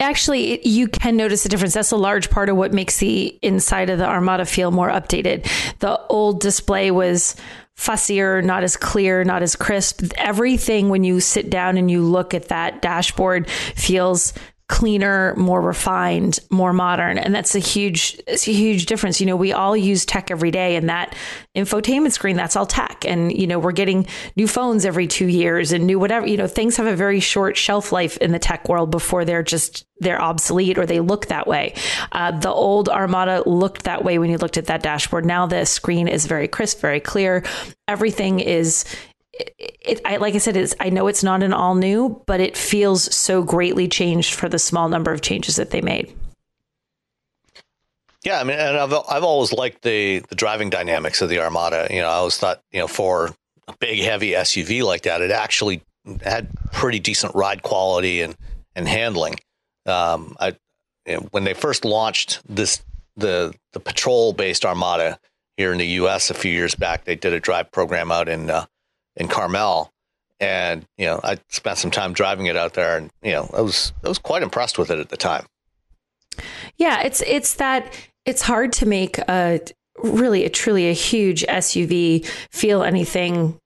Actually 0.00 0.66
you 0.66 0.88
can 0.88 1.16
notice 1.16 1.44
a 1.44 1.48
difference. 1.48 1.74
That's 1.74 1.90
a 1.90 1.96
large 1.96 2.30
part 2.30 2.48
of 2.48 2.56
what 2.56 2.72
makes 2.72 2.98
the 2.98 3.38
inside 3.42 3.90
of 3.90 3.98
the 3.98 4.06
armada 4.06 4.44
feel 4.44 4.70
more 4.70 4.88
updated. 4.88 5.48
The 5.80 6.00
old 6.06 6.40
display 6.40 6.90
was 6.90 7.36
fussier 7.76 8.44
not 8.44 8.62
as 8.62 8.76
clear 8.76 9.24
not 9.24 9.42
as 9.42 9.56
crisp. 9.56 10.02
Everything 10.16 10.88
when 10.88 11.04
you 11.04 11.20
sit 11.20 11.50
down 11.50 11.76
and 11.76 11.90
you 11.90 12.02
look 12.02 12.34
at 12.34 12.48
that 12.48 12.80
dashboard 12.80 13.48
feels 13.50 14.32
cleaner, 14.72 15.34
more 15.36 15.60
refined, 15.60 16.40
more 16.50 16.72
modern. 16.72 17.18
And 17.18 17.34
that's 17.34 17.54
a 17.54 17.58
huge, 17.58 18.18
it's 18.26 18.48
a 18.48 18.52
huge 18.52 18.86
difference. 18.86 19.20
You 19.20 19.26
know, 19.26 19.36
we 19.36 19.52
all 19.52 19.76
use 19.76 20.06
tech 20.06 20.30
every 20.30 20.50
day 20.50 20.76
and 20.76 20.88
that 20.88 21.14
infotainment 21.54 22.12
screen, 22.12 22.36
that's 22.36 22.56
all 22.56 22.64
tech. 22.64 23.04
And, 23.04 23.30
you 23.36 23.46
know, 23.46 23.58
we're 23.58 23.72
getting 23.72 24.06
new 24.34 24.48
phones 24.48 24.86
every 24.86 25.06
two 25.06 25.26
years 25.28 25.72
and 25.72 25.86
new 25.86 25.98
whatever, 25.98 26.26
you 26.26 26.38
know, 26.38 26.46
things 26.46 26.78
have 26.78 26.86
a 26.86 26.96
very 26.96 27.20
short 27.20 27.54
shelf 27.58 27.92
life 27.92 28.16
in 28.16 28.32
the 28.32 28.38
tech 28.38 28.66
world 28.66 28.90
before 28.90 29.26
they're 29.26 29.42
just, 29.42 29.84
they're 30.00 30.22
obsolete 30.22 30.78
or 30.78 30.86
they 30.86 31.00
look 31.00 31.26
that 31.26 31.46
way. 31.46 31.74
Uh, 32.12 32.30
the 32.30 32.50
old 32.50 32.88
Armada 32.88 33.42
looked 33.44 33.82
that 33.82 34.02
way 34.02 34.18
when 34.18 34.30
you 34.30 34.38
looked 34.38 34.56
at 34.56 34.66
that 34.66 34.82
dashboard. 34.82 35.26
Now 35.26 35.46
the 35.46 35.66
screen 35.66 36.08
is 36.08 36.24
very 36.24 36.48
crisp, 36.48 36.80
very 36.80 36.98
clear. 36.98 37.44
Everything 37.88 38.40
is, 38.40 38.86
it, 39.32 39.54
it, 39.58 40.00
I, 40.04 40.16
like 40.16 40.34
I 40.34 40.38
said, 40.38 40.56
it's, 40.56 40.74
I 40.80 40.90
know 40.90 41.06
it's 41.06 41.22
not 41.22 41.42
an 41.42 41.52
all 41.52 41.74
new, 41.74 42.22
but 42.26 42.40
it 42.40 42.56
feels 42.56 43.14
so 43.14 43.42
greatly 43.42 43.88
changed 43.88 44.34
for 44.34 44.48
the 44.48 44.58
small 44.58 44.88
number 44.88 45.12
of 45.12 45.20
changes 45.20 45.56
that 45.56 45.70
they 45.70 45.80
made. 45.80 46.14
Yeah, 48.24 48.38
I 48.40 48.44
mean, 48.44 48.56
and 48.56 48.76
I've 48.76 48.92
I've 48.92 49.24
always 49.24 49.52
liked 49.52 49.82
the 49.82 50.20
the 50.28 50.36
driving 50.36 50.70
dynamics 50.70 51.22
of 51.22 51.28
the 51.28 51.40
Armada. 51.40 51.88
You 51.90 52.02
know, 52.02 52.08
I 52.08 52.14
always 52.14 52.38
thought 52.38 52.62
you 52.70 52.78
know 52.78 52.86
for 52.86 53.34
a 53.66 53.76
big 53.80 54.00
heavy 54.00 54.30
SUV 54.30 54.84
like 54.84 55.02
that, 55.02 55.22
it 55.22 55.32
actually 55.32 55.82
had 56.22 56.48
pretty 56.72 57.00
decent 57.00 57.34
ride 57.34 57.62
quality 57.62 58.20
and 58.20 58.36
and 58.76 58.86
handling. 58.86 59.40
Um, 59.86 60.36
I 60.38 60.56
you 61.04 61.14
know, 61.14 61.28
when 61.32 61.42
they 61.42 61.54
first 61.54 61.84
launched 61.84 62.40
this 62.48 62.82
the 63.16 63.54
the 63.72 63.80
patrol 63.80 64.32
based 64.32 64.64
Armada 64.64 65.18
here 65.56 65.72
in 65.72 65.78
the 65.78 65.86
U.S. 65.86 66.30
a 66.30 66.34
few 66.34 66.52
years 66.52 66.76
back, 66.76 67.04
they 67.04 67.16
did 67.16 67.32
a 67.32 67.40
drive 67.40 67.72
program 67.72 68.12
out 68.12 68.28
in 68.28 68.50
uh, 68.50 68.66
in 69.16 69.28
Carmel, 69.28 69.90
and 70.40 70.86
you 70.98 71.06
know 71.06 71.20
I 71.22 71.38
spent 71.48 71.78
some 71.78 71.90
time 71.90 72.12
driving 72.12 72.46
it 72.46 72.56
out 72.56 72.74
there, 72.74 72.96
and 72.96 73.10
you 73.22 73.32
know 73.32 73.50
I 73.52 73.60
was 73.60 73.92
I 74.04 74.08
was 74.08 74.18
quite 74.18 74.42
impressed 74.42 74.78
with 74.78 74.90
it 74.90 74.98
at 74.98 75.08
the 75.08 75.16
time. 75.16 75.46
Yeah, 76.76 77.02
it's 77.02 77.22
it's 77.22 77.54
that 77.54 77.92
it's 78.24 78.42
hard 78.42 78.72
to 78.74 78.86
make 78.86 79.18
a 79.18 79.60
really 80.02 80.44
a 80.44 80.50
truly 80.50 80.88
a 80.88 80.92
huge 80.92 81.44
SUV 81.44 82.26
feel 82.50 82.82
anything 82.82 83.58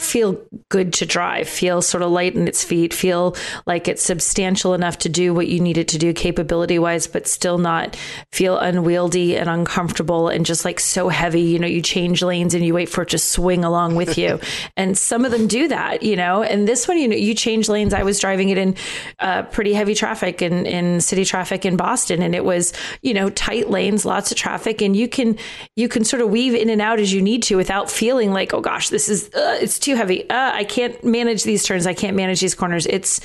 feel 0.00 0.40
good 0.68 0.92
to 0.94 1.06
drive, 1.06 1.48
feel 1.48 1.82
sort 1.82 2.02
of 2.02 2.10
light 2.10 2.34
in 2.34 2.48
its 2.48 2.64
feet, 2.64 2.94
feel 2.94 3.36
like 3.66 3.88
it's 3.88 4.02
substantial 4.02 4.74
enough 4.74 4.98
to 4.98 5.08
do 5.08 5.34
what 5.34 5.48
you 5.48 5.60
need 5.60 5.78
it 5.78 5.88
to 5.88 5.98
do 5.98 6.12
capability 6.12 6.78
wise, 6.78 7.06
but 7.06 7.26
still 7.26 7.58
not 7.58 7.96
feel 8.32 8.58
unwieldy 8.58 9.36
and 9.36 9.48
uncomfortable 9.48 10.28
and 10.28 10.46
just 10.46 10.64
like 10.64 10.80
so 10.80 11.08
heavy. 11.08 11.42
You 11.42 11.58
know, 11.58 11.66
you 11.66 11.82
change 11.82 12.22
lanes 12.22 12.54
and 12.54 12.64
you 12.64 12.74
wait 12.74 12.88
for 12.88 13.02
it 13.02 13.10
to 13.10 13.18
swing 13.18 13.64
along 13.64 13.94
with 13.94 14.16
you. 14.16 14.40
and 14.76 14.96
some 14.96 15.24
of 15.24 15.30
them 15.30 15.46
do 15.46 15.68
that, 15.68 16.02
you 16.02 16.16
know, 16.16 16.42
and 16.42 16.66
this 16.66 16.88
one, 16.88 16.98
you 16.98 17.08
know, 17.08 17.16
you 17.16 17.34
change 17.34 17.68
lanes. 17.68 17.94
I 17.94 18.02
was 18.02 18.20
driving 18.20 18.48
it 18.48 18.58
in 18.58 18.76
uh, 19.18 19.42
pretty 19.44 19.74
heavy 19.74 19.94
traffic 19.94 20.42
in, 20.42 20.66
in 20.66 21.00
city 21.00 21.24
traffic 21.24 21.64
in 21.64 21.76
Boston 21.76 22.22
and 22.22 22.34
it 22.34 22.44
was, 22.44 22.72
you 23.02 23.14
know, 23.14 23.30
tight 23.30 23.70
lanes, 23.70 24.04
lots 24.04 24.30
of 24.30 24.36
traffic 24.36 24.80
and 24.80 24.96
you 24.96 25.08
can, 25.08 25.38
you 25.76 25.88
can 25.88 26.04
sort 26.04 26.22
of 26.22 26.30
weave 26.30 26.54
in 26.54 26.70
and 26.70 26.80
out 26.80 27.00
as 27.00 27.12
you 27.12 27.22
need 27.22 27.42
to 27.44 27.56
without 27.56 27.90
feeling 27.90 28.32
like, 28.32 28.54
oh 28.54 28.60
gosh, 28.60 28.88
this 28.88 29.08
is, 29.08 29.28
uh, 29.34 29.58
it's 29.60 29.78
too 29.78 29.89
too 29.90 29.96
heavy. 29.96 30.28
Uh, 30.30 30.52
I 30.52 30.64
can't 30.64 31.02
manage 31.04 31.42
these 31.42 31.64
turns. 31.64 31.86
I 31.86 31.94
can't 31.94 32.16
manage 32.16 32.40
these 32.40 32.54
corners. 32.54 32.86
It's 32.86 33.20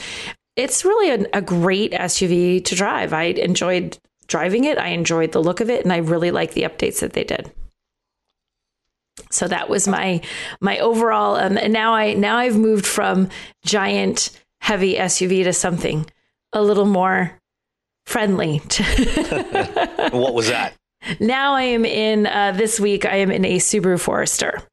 it's 0.56 0.86
really 0.86 1.10
a, 1.12 1.28
a 1.38 1.42
great 1.42 1.92
SUV 1.92 2.64
to 2.66 2.76
drive. 2.76 3.14
I 3.14 3.24
enjoyed 3.24 3.98
driving 4.28 4.64
it. 4.64 4.78
I 4.78 4.90
enjoyed 4.90 5.32
the 5.32 5.44
look 5.44 5.60
of 5.60 5.70
it, 5.70 5.84
and 5.84 5.94
I 5.94 5.98
really 5.98 6.32
like 6.32 6.54
the 6.54 6.64
updates 6.64 7.02
that 7.02 7.14
they 7.14 7.24
did. 7.24 7.52
So 9.30 9.48
that 9.48 9.70
was 9.70 9.88
my 9.88 10.22
my 10.60 10.80
overall. 10.80 11.36
Um, 11.36 11.58
and 11.58 11.72
now 11.72 11.94
I 11.94 12.14
now 12.14 12.38
I've 12.38 12.58
moved 12.58 12.86
from 12.86 13.30
giant 13.64 14.32
heavy 14.62 14.96
SUV 14.96 15.44
to 15.44 15.54
something 15.54 16.10
a 16.52 16.62
little 16.62 16.86
more 16.86 17.38
friendly. 18.06 18.58
what 20.12 20.34
was 20.34 20.48
that? 20.48 20.74
Now 21.20 21.54
I 21.54 21.64
am 21.64 21.86
in 21.86 22.26
uh, 22.26 22.54
this 22.54 22.80
week. 22.80 23.06
I 23.06 23.18
am 23.18 23.30
in 23.30 23.46
a 23.46 23.58
Subaru 23.58 24.00
Forester 24.00 24.64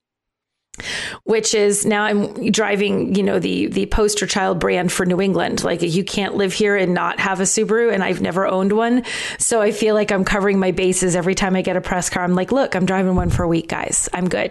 which 1.25 1.55
is 1.55 1.85
now 1.85 2.05
I'm 2.05 2.51
driving, 2.51 3.15
you 3.15 3.23
know, 3.23 3.39
the 3.39 3.67
the 3.67 3.87
poster 3.87 4.27
child 4.27 4.59
brand 4.59 4.91
for 4.91 5.05
New 5.05 5.21
England. 5.21 5.63
Like 5.63 5.83
you 5.83 6.03
can't 6.03 6.35
live 6.35 6.53
here 6.53 6.77
and 6.77 6.95
not 6.95 7.21
have 7.21 7.41
a 7.41 7.45
Subaru, 7.45 7.93
and 7.93 8.03
I've 8.03 8.21
never 8.21 8.47
owned 8.47 8.73
one, 8.73 9.05
so 9.39 9.61
I 9.61 9.71
feel 9.71 9.95
like 9.95 10.11
I'm 10.11 10.25
covering 10.25 10.59
my 10.59 10.71
bases 10.71 11.15
every 11.15 11.35
time 11.35 11.57
I 11.57 11.63
get 11.63 11.77
a 11.77 11.81
press 11.81 12.09
car. 12.09 12.25
I'm 12.25 12.35
like, 12.35 12.53
look, 12.53 12.75
I'm 12.75 12.87
driving 12.87 13.15
one 13.15 13.31
for 13.31 13.43
a 13.43 13.49
week, 13.49 13.69
guys. 13.69 14.09
I'm 14.13 14.29
good. 14.29 14.51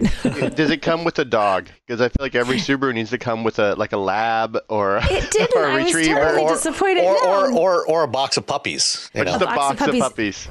Does 0.56 0.70
it 0.70 0.82
come 0.82 1.04
with 1.04 1.18
a 1.20 1.26
dog? 1.26 1.70
Because 1.86 2.02
I 2.02 2.10
feel 2.10 2.24
like 2.24 2.36
every 2.36 2.58
Subaru 2.58 2.94
needs 2.94 3.10
to 3.10 3.18
come 3.18 3.44
with 3.44 3.58
a 3.58 3.74
like 3.76 3.92
a 3.92 3.98
lab 3.98 4.58
or 4.70 5.00
it 5.04 5.32
didn't. 5.32 5.52
or 5.56 5.66
a 5.66 5.76
retriever. 5.76 6.20
I 6.20 6.24
was 6.24 6.34
totally 6.34 6.54
disappointed. 6.54 7.04
Or, 7.04 7.28
or, 7.28 7.52
or, 7.52 7.88
or, 7.88 8.04
a 8.04 8.08
box 8.08 8.38
of 8.38 8.46
puppies. 8.46 9.10
You 9.14 9.24
know? 9.24 9.38
the 9.38 9.46
box, 9.46 9.58
box 9.58 9.72
of, 9.72 9.88
puppies. 9.88 10.02
Of 10.02 10.10
puppies 10.10 10.48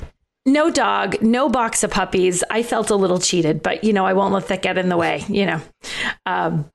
no 0.52 0.70
dog, 0.70 1.20
no 1.22 1.48
box 1.48 1.82
of 1.82 1.90
puppies. 1.90 2.44
I 2.50 2.62
felt 2.62 2.90
a 2.90 2.96
little 2.96 3.18
cheated, 3.18 3.62
but 3.62 3.84
you 3.84 3.92
know, 3.92 4.06
I 4.06 4.12
won't 4.12 4.32
let 4.32 4.48
that 4.48 4.62
get 4.62 4.78
in 4.78 4.88
the 4.88 4.96
way, 4.96 5.24
you 5.28 5.46
know. 5.46 5.60
Um, 6.26 6.70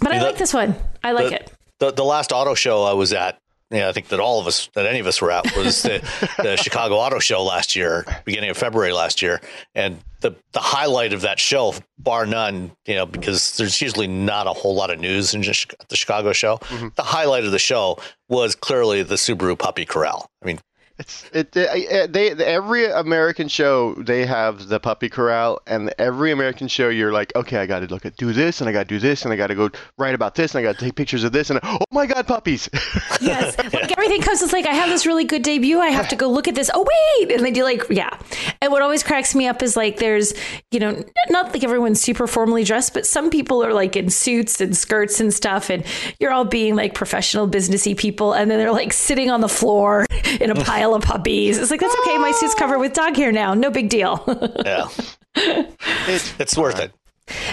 but 0.00 0.12
I 0.12 0.18
the, 0.18 0.24
like 0.24 0.38
this 0.38 0.54
one. 0.54 0.74
I 1.02 1.12
like 1.12 1.28
the, 1.28 1.34
it. 1.34 1.52
The, 1.78 1.90
the 1.92 2.04
last 2.04 2.32
auto 2.32 2.54
show 2.54 2.84
I 2.84 2.94
was 2.94 3.12
at, 3.12 3.38
yeah, 3.72 3.88
I 3.88 3.92
think 3.92 4.08
that 4.08 4.20
all 4.20 4.38
of 4.38 4.46
us, 4.46 4.68
that 4.74 4.84
any 4.84 4.98
of 4.98 5.06
us 5.06 5.20
were 5.22 5.30
at, 5.30 5.56
was 5.56 5.82
the, 5.82 6.02
the 6.36 6.56
Chicago 6.62 6.96
Auto 6.96 7.18
Show 7.18 7.42
last 7.42 7.74
year, 7.74 8.04
beginning 8.24 8.50
of 8.50 8.56
February 8.58 8.92
last 8.92 9.22
year, 9.22 9.40
and 9.74 9.98
the 10.20 10.36
the 10.52 10.60
highlight 10.60 11.14
of 11.14 11.22
that 11.22 11.40
show, 11.40 11.74
bar 11.98 12.26
none, 12.26 12.72
you 12.86 12.94
know, 12.94 13.06
because 13.06 13.56
there's 13.56 13.80
usually 13.80 14.06
not 14.06 14.46
a 14.46 14.52
whole 14.52 14.74
lot 14.74 14.90
of 14.90 15.00
news 15.00 15.32
in 15.32 15.42
just 15.42 15.74
the 15.88 15.96
Chicago 15.96 16.34
show. 16.34 16.58
Mm-hmm. 16.58 16.88
The 16.96 17.02
highlight 17.02 17.44
of 17.44 17.52
the 17.52 17.58
show 17.58 17.98
was 18.28 18.54
clearly 18.54 19.02
the 19.02 19.14
Subaru 19.14 19.58
Puppy 19.58 19.86
Corral. 19.86 20.30
I 20.42 20.46
mean, 20.46 20.60
it's 21.02 21.24
it, 21.32 21.56
it, 21.56 22.12
they 22.12 22.30
eh, 22.30 22.44
every 22.44 22.86
American 22.86 23.48
show 23.48 23.94
they 23.94 24.24
have 24.24 24.68
the 24.68 24.78
puppy 24.78 25.08
corral 25.08 25.60
and 25.66 25.92
every 25.98 26.30
American 26.30 26.68
show 26.68 26.88
you're 26.88 27.12
like 27.12 27.34
okay 27.34 27.58
I 27.58 27.66
got 27.66 27.80
to 27.80 27.86
look 27.86 28.06
at 28.06 28.16
do 28.16 28.32
this 28.32 28.60
and 28.60 28.68
I 28.68 28.72
got 28.72 28.80
to 28.80 28.94
do 28.94 28.98
this 28.98 29.24
and 29.24 29.32
I 29.32 29.36
got 29.36 29.48
to 29.48 29.54
go 29.54 29.70
write 29.98 30.14
about 30.14 30.34
this 30.34 30.54
and 30.54 30.60
I 30.60 30.62
got 30.62 30.78
to 30.78 30.84
take 30.84 30.94
pictures 30.94 31.24
of 31.24 31.32
this 31.32 31.50
and 31.50 31.58
oh 31.62 31.78
my 31.90 32.06
god 32.06 32.26
puppies! 32.26 32.68
Yes. 33.20 33.56
Like 33.56 33.92
everything 33.92 34.20
comes 34.20 34.42
it's 34.42 34.52
like 34.52 34.66
I 34.66 34.74
have 34.74 34.88
this 34.88 35.06
really 35.06 35.24
good 35.24 35.42
debut 35.42 35.78
I 35.78 35.90
have 35.90 36.08
to 36.08 36.16
go 36.16 36.28
look 36.28 36.48
at 36.48 36.56
this. 36.56 36.70
Oh 36.74 36.84
wait! 37.18 37.30
And 37.30 37.44
they 37.44 37.52
do 37.52 37.62
like 37.62 37.88
yeah. 37.88 38.18
And 38.60 38.72
what 38.72 38.82
always 38.82 39.02
cracks 39.02 39.34
me 39.34 39.46
up 39.46 39.62
is 39.62 39.76
like 39.76 39.98
there's 39.98 40.32
you 40.72 40.80
know 40.80 41.04
not 41.30 41.52
like 41.52 41.62
everyone's 41.62 42.00
super 42.00 42.26
formally 42.26 42.64
dressed 42.64 42.94
but 42.94 43.06
some 43.06 43.30
people 43.30 43.64
are 43.64 43.72
like 43.72 43.96
in 43.96 44.10
suits 44.10 44.60
and 44.60 44.76
skirts 44.76 45.20
and 45.20 45.32
stuff 45.32 45.70
and 45.70 45.84
you're 46.18 46.32
all 46.32 46.44
being 46.44 46.74
like 46.74 46.94
professional 46.94 47.48
businessy 47.48 47.96
people 47.96 48.32
and 48.32 48.50
then 48.50 48.58
they're 48.58 48.72
like 48.72 48.92
sitting 48.92 49.30
on 49.30 49.40
the 49.40 49.48
floor 49.48 50.06
in 50.40 50.50
a 50.50 50.54
pile 50.64 50.91
of 50.94 51.02
puppies. 51.02 51.58
It's 51.58 51.70
like, 51.70 51.80
that's 51.80 51.96
okay. 52.00 52.18
My 52.18 52.32
suit's 52.32 52.54
covered 52.54 52.78
with 52.78 52.92
dog 52.92 53.16
hair 53.16 53.32
now. 53.32 53.54
No 53.54 53.70
big 53.70 53.88
deal. 53.88 54.24
yeah. 54.64 54.88
It's 55.34 56.34
It's 56.38 56.56
worth 56.56 56.78
it. 56.78 56.92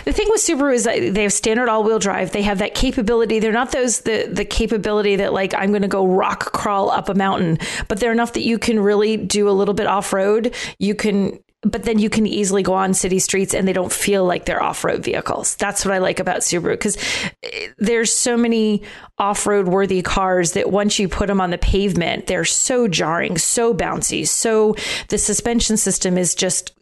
The 0.05 0.11
thing 0.11 0.27
with 0.29 0.41
Subaru 0.41 0.73
is 0.73 0.83
that 0.85 1.13
they 1.13 1.23
have 1.23 1.33
standard 1.33 1.69
all-wheel 1.69 1.99
drive. 1.99 2.31
They 2.31 2.41
have 2.41 2.57
that 2.57 2.73
capability. 2.73 3.39
They're 3.39 3.51
not 3.51 3.71
those 3.71 4.01
the 4.01 4.27
the 4.31 4.43
capability 4.43 5.15
that 5.17 5.31
like 5.31 5.53
I'm 5.53 5.69
going 5.69 5.83
to 5.83 5.87
go 5.87 6.05
rock 6.05 6.51
crawl 6.51 6.89
up 6.89 7.07
a 7.07 7.13
mountain, 7.13 7.59
but 7.87 7.99
they're 7.99 8.11
enough 8.11 8.33
that 8.33 8.41
you 8.41 8.57
can 8.57 8.79
really 8.79 9.15
do 9.15 9.47
a 9.47 9.51
little 9.51 9.75
bit 9.75 9.87
off-road. 9.87 10.55
You 10.79 10.95
can 10.95 11.39
but 11.61 11.83
then 11.83 11.99
you 11.99 12.09
can 12.09 12.25
easily 12.25 12.63
go 12.63 12.73
on 12.73 12.93
city 12.93 13.19
streets 13.19 13.53
and 13.53 13.67
they 13.67 13.73
don't 13.73 13.91
feel 13.91 14.23
like 14.23 14.45
they're 14.45 14.63
off-road 14.63 15.03
vehicles. 15.03 15.55
That's 15.55 15.83
what 15.83 15.93
I 15.93 15.97
like 15.97 16.19
about 16.19 16.39
Subaru 16.39 16.79
cuz 16.79 16.97
eh, 17.43 17.67
there's 17.77 18.13
so 18.13 18.37
many 18.37 18.81
off-road 19.17 19.67
worthy 19.67 20.01
cars 20.01 20.53
that 20.53 20.71
once 20.71 20.99
you 20.99 21.09
put 21.09 21.27
them 21.27 21.41
on 21.41 21.49
the 21.49 21.57
pavement, 21.57 22.27
they're 22.27 22.45
so 22.45 22.87
jarring, 22.87 23.37
so 23.37 23.73
bouncy, 23.73 24.27
so 24.27 24.75
the 25.09 25.17
suspension 25.17 25.75
system 25.75 26.17
is 26.17 26.33
just 26.33 26.73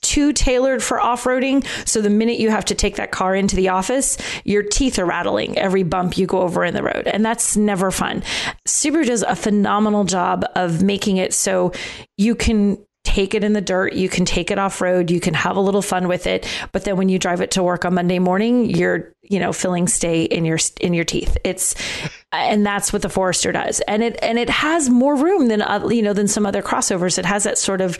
too 0.00 0.32
tailored 0.32 0.82
for 0.82 1.00
off-roading 1.00 1.66
so 1.88 2.00
the 2.02 2.10
minute 2.10 2.38
you 2.38 2.50
have 2.50 2.64
to 2.66 2.74
take 2.74 2.96
that 2.96 3.10
car 3.10 3.34
into 3.34 3.56
the 3.56 3.70
office 3.70 4.18
your 4.44 4.62
teeth 4.62 4.98
are 4.98 5.06
rattling 5.06 5.56
every 5.56 5.82
bump 5.82 6.18
you 6.18 6.26
go 6.26 6.42
over 6.42 6.62
in 6.62 6.74
the 6.74 6.82
road 6.82 7.06
and 7.06 7.24
that's 7.24 7.56
never 7.56 7.90
fun 7.90 8.22
subaru 8.68 9.06
does 9.06 9.22
a 9.22 9.34
phenomenal 9.34 10.04
job 10.04 10.44
of 10.56 10.82
making 10.82 11.16
it 11.16 11.32
so 11.32 11.72
you 12.18 12.34
can 12.34 12.76
take 13.04 13.34
it 13.34 13.44
in 13.44 13.52
the 13.52 13.60
dirt. 13.60 13.92
You 13.92 14.08
can 14.08 14.24
take 14.24 14.50
it 14.50 14.58
off 14.58 14.80
road. 14.80 15.10
You 15.10 15.20
can 15.20 15.34
have 15.34 15.56
a 15.56 15.60
little 15.60 15.82
fun 15.82 16.08
with 16.08 16.26
it. 16.26 16.48
But 16.72 16.84
then 16.84 16.96
when 16.96 17.08
you 17.08 17.18
drive 17.18 17.40
it 17.40 17.52
to 17.52 17.62
work 17.62 17.84
on 17.84 17.94
monday 17.94 18.18
morning 18.18 18.64
you're 18.64 19.12
you 19.22 19.38
know 19.38 19.52
filling 19.52 19.86
stay 19.86 20.24
in 20.24 20.44
your 20.44 20.58
in 20.80 20.94
your 20.94 21.04
teeth. 21.04 21.36
It's 21.44 21.74
and 22.32 22.66
that's 22.66 22.92
what 22.92 23.02
the 23.02 23.08
forester 23.08 23.52
does. 23.52 23.80
And 23.82 24.02
it 24.02 24.18
and 24.22 24.38
it 24.38 24.50
has 24.50 24.90
more 24.90 25.16
room 25.16 25.48
than 25.48 25.62
uh, 25.62 25.86
you 25.88 26.02
know 26.02 26.12
than 26.12 26.28
some 26.28 26.46
other 26.46 26.62
crossovers. 26.62 27.18
It 27.18 27.26
has 27.26 27.44
that 27.44 27.58
sort 27.58 27.80
of 27.80 27.98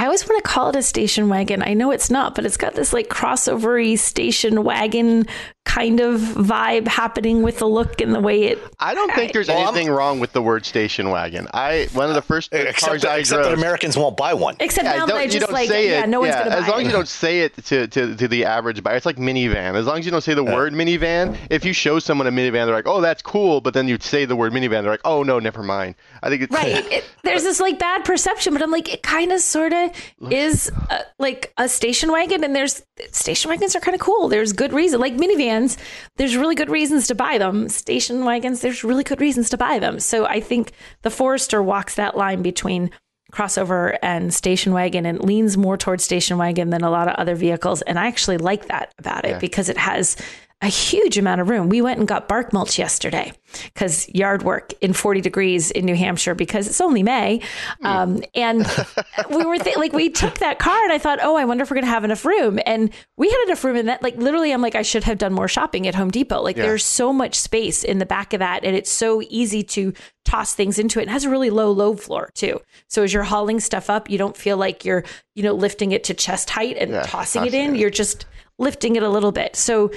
I 0.00 0.04
always 0.04 0.28
want 0.28 0.44
to 0.44 0.48
call 0.48 0.68
it 0.68 0.76
a 0.76 0.82
station 0.82 1.28
wagon. 1.28 1.60
I 1.60 1.74
know 1.74 1.90
it's 1.90 2.08
not, 2.08 2.36
but 2.36 2.46
it's 2.46 2.56
got 2.56 2.74
this 2.74 2.92
like 2.92 3.08
crossovery 3.08 3.98
station 3.98 4.62
wagon 4.62 5.26
kind 5.68 6.00
of 6.00 6.20
vibe 6.20 6.88
happening 6.88 7.42
with 7.42 7.58
the 7.58 7.66
look 7.66 8.00
and 8.00 8.14
the 8.14 8.20
way 8.20 8.44
it. 8.44 8.58
I 8.80 8.94
don't 8.94 9.12
think 9.14 9.32
there's 9.32 9.48
Well, 9.48 9.58
I'm- 9.58 9.68
anything 9.68 9.90
wrong 9.92 10.18
with 10.18 10.32
the 10.32 10.40
word 10.42 10.64
station 10.64 11.10
wagon. 11.10 11.46
I 11.52 11.88
one 11.92 12.08
of 12.08 12.14
the 12.14 12.22
first 12.22 12.50
cars 12.50 12.64
Except, 12.66 13.04
I 13.04 13.18
except 13.18 13.42
drove. 13.42 13.44
that 13.52 13.58
Americans 13.58 13.96
won't 13.96 14.16
buy 14.16 14.32
one. 14.34 14.56
Except 14.60 14.84
Yeah, 14.86 14.92
now 14.92 14.98
don't- 15.06 15.08
that 15.08 15.16
I 15.16 15.26
just 15.26 15.40
don't 15.46 15.52
like, 15.52 15.68
say 15.68 15.90
yeah, 15.90 16.04
it. 16.04 16.08
no 16.08 16.20
one's 16.20 16.32
yeah, 16.34 16.44
gonna 16.44 16.56
buy 16.56 16.62
as 16.62 16.68
long 16.68 16.78
it. 16.80 16.80
as 16.80 16.86
you 16.86 16.92
don't 16.92 17.08
say 17.08 17.40
it 17.42 17.64
to, 17.66 17.86
to, 17.86 18.16
to 18.16 18.28
the 18.28 18.44
average 18.46 18.82
buyer, 18.82 18.96
it's 18.96 19.06
like 19.06 19.16
minivan. 19.18 19.74
As 19.76 19.86
long 19.86 19.98
as 19.98 20.04
you 20.06 20.10
don't 20.10 20.22
say 20.22 20.34
the 20.34 20.42
word 20.42 20.72
minivan, 20.72 21.36
if 21.50 21.64
you 21.64 21.72
show 21.72 21.98
someone 21.98 22.26
a 22.26 22.32
minivan, 22.32 22.64
they're 22.66 22.74
like, 22.74 22.88
"Oh, 22.88 23.00
that's 23.00 23.22
cool," 23.22 23.60
but 23.60 23.74
then 23.74 23.86
you 23.88 23.98
say 24.00 24.24
the 24.24 24.36
word 24.36 24.52
minivan, 24.52 24.82
they're 24.82 24.90
like, 24.90 25.00
"Oh 25.04 25.22
no, 25.22 25.38
never 25.38 25.62
mind." 25.62 25.94
I 26.22 26.30
think 26.30 26.42
it's 26.42 26.52
Right. 26.54 26.84
It, 26.98 27.04
there's 27.24 27.42
this 27.42 27.60
like 27.60 27.78
bad 27.78 28.04
perception, 28.06 28.54
but 28.54 28.62
I'm 28.62 28.70
like, 28.70 28.92
it 28.92 29.02
kind 29.02 29.32
of 29.32 29.40
sort 29.40 29.72
of 29.74 29.90
is 30.30 30.70
uh 30.90 30.98
like 31.18 31.52
a 31.58 31.68
station 31.68 32.10
wagon, 32.10 32.42
and 32.42 32.56
there's 32.56 32.82
station 33.12 33.50
wagons 33.50 33.76
are 33.76 33.80
kind 33.80 33.94
of 33.94 34.00
cool. 34.00 34.28
There's 34.28 34.52
good 34.52 34.72
reason, 34.72 34.98
like 35.00 35.12
minivans. 35.58 35.76
There's 36.16 36.36
really 36.36 36.54
good 36.54 36.70
reasons 36.70 37.06
to 37.08 37.14
buy 37.14 37.38
them. 37.38 37.68
Station 37.68 38.24
wagons, 38.24 38.60
there's 38.60 38.84
really 38.84 39.04
good 39.04 39.20
reasons 39.20 39.50
to 39.50 39.56
buy 39.56 39.78
them. 39.78 40.00
So 40.00 40.26
I 40.26 40.40
think 40.40 40.72
the 41.02 41.10
Forester 41.10 41.62
walks 41.62 41.94
that 41.96 42.16
line 42.16 42.42
between 42.42 42.90
crossover 43.32 43.98
and 44.02 44.32
station 44.32 44.72
wagon 44.72 45.04
and 45.04 45.22
leans 45.22 45.58
more 45.58 45.76
towards 45.76 46.02
station 46.02 46.38
wagon 46.38 46.70
than 46.70 46.82
a 46.82 46.90
lot 46.90 47.08
of 47.08 47.14
other 47.16 47.34
vehicles. 47.34 47.82
And 47.82 47.98
I 47.98 48.06
actually 48.06 48.38
like 48.38 48.68
that 48.68 48.94
about 48.98 49.26
it 49.26 49.38
because 49.38 49.68
it 49.68 49.76
has 49.76 50.16
a 50.60 50.66
huge 50.66 51.16
amount 51.16 51.40
of 51.40 51.48
room. 51.48 51.68
We 51.68 51.80
went 51.82 52.00
and 52.00 52.08
got 52.08 52.26
bark 52.26 52.52
mulch 52.52 52.80
yesterday 52.80 53.32
because 53.72 54.08
yard 54.08 54.42
work 54.42 54.72
in 54.80 54.92
40 54.92 55.20
degrees 55.20 55.70
in 55.70 55.84
New 55.84 55.94
Hampshire 55.94 56.34
because 56.34 56.66
it's 56.66 56.80
only 56.80 57.04
May. 57.04 57.42
Um, 57.84 58.24
and 58.34 58.66
we 59.30 59.44
were 59.44 59.56
th- 59.58 59.76
like, 59.76 59.92
we 59.92 60.10
took 60.10 60.38
that 60.38 60.58
car 60.58 60.82
and 60.82 60.92
I 60.92 60.98
thought, 60.98 61.20
oh, 61.22 61.36
I 61.36 61.44
wonder 61.44 61.62
if 61.62 61.70
we're 61.70 61.76
going 61.76 61.84
to 61.84 61.90
have 61.92 62.02
enough 62.02 62.24
room. 62.24 62.58
And 62.66 62.90
we 63.16 63.30
had 63.30 63.44
enough 63.46 63.62
room 63.62 63.76
in 63.76 63.86
that. 63.86 64.02
Like, 64.02 64.16
literally, 64.16 64.50
I'm 64.52 64.60
like, 64.60 64.74
I 64.74 64.82
should 64.82 65.04
have 65.04 65.18
done 65.18 65.32
more 65.32 65.46
shopping 65.46 65.86
at 65.86 65.94
Home 65.94 66.10
Depot. 66.10 66.42
Like, 66.42 66.56
there's 66.56 66.84
so 66.84 67.12
much 67.12 67.36
space 67.36 67.84
in 67.84 67.98
the 67.98 68.06
back 68.06 68.32
of 68.32 68.40
that. 68.40 68.64
And 68.64 68.74
it's 68.74 68.90
so 68.90 69.22
easy 69.30 69.62
to 69.62 69.92
toss 70.24 70.54
things 70.54 70.76
into 70.80 70.98
it. 70.98 71.04
It 71.04 71.08
has 71.10 71.24
a 71.24 71.30
really 71.30 71.50
low 71.50 71.70
load 71.70 72.00
floor 72.00 72.30
too. 72.34 72.60
So 72.88 73.04
as 73.04 73.12
you're 73.14 73.22
hauling 73.22 73.60
stuff 73.60 73.88
up, 73.88 74.10
you 74.10 74.18
don't 74.18 74.36
feel 74.36 74.56
like 74.56 74.84
you're, 74.84 75.04
you 75.36 75.44
know, 75.44 75.52
lifting 75.54 75.92
it 75.92 76.02
to 76.04 76.14
chest 76.14 76.50
height 76.50 76.76
and 76.78 76.90
Yeah, 76.90 77.02
tossing 77.04 77.46
it 77.46 77.54
in. 77.54 77.76
it. 77.76 77.78
You're 77.78 77.90
just 77.90 78.26
lifting 78.58 78.96
it 78.96 79.04
a 79.04 79.08
little 79.08 79.30
bit. 79.30 79.54
So 79.54 79.92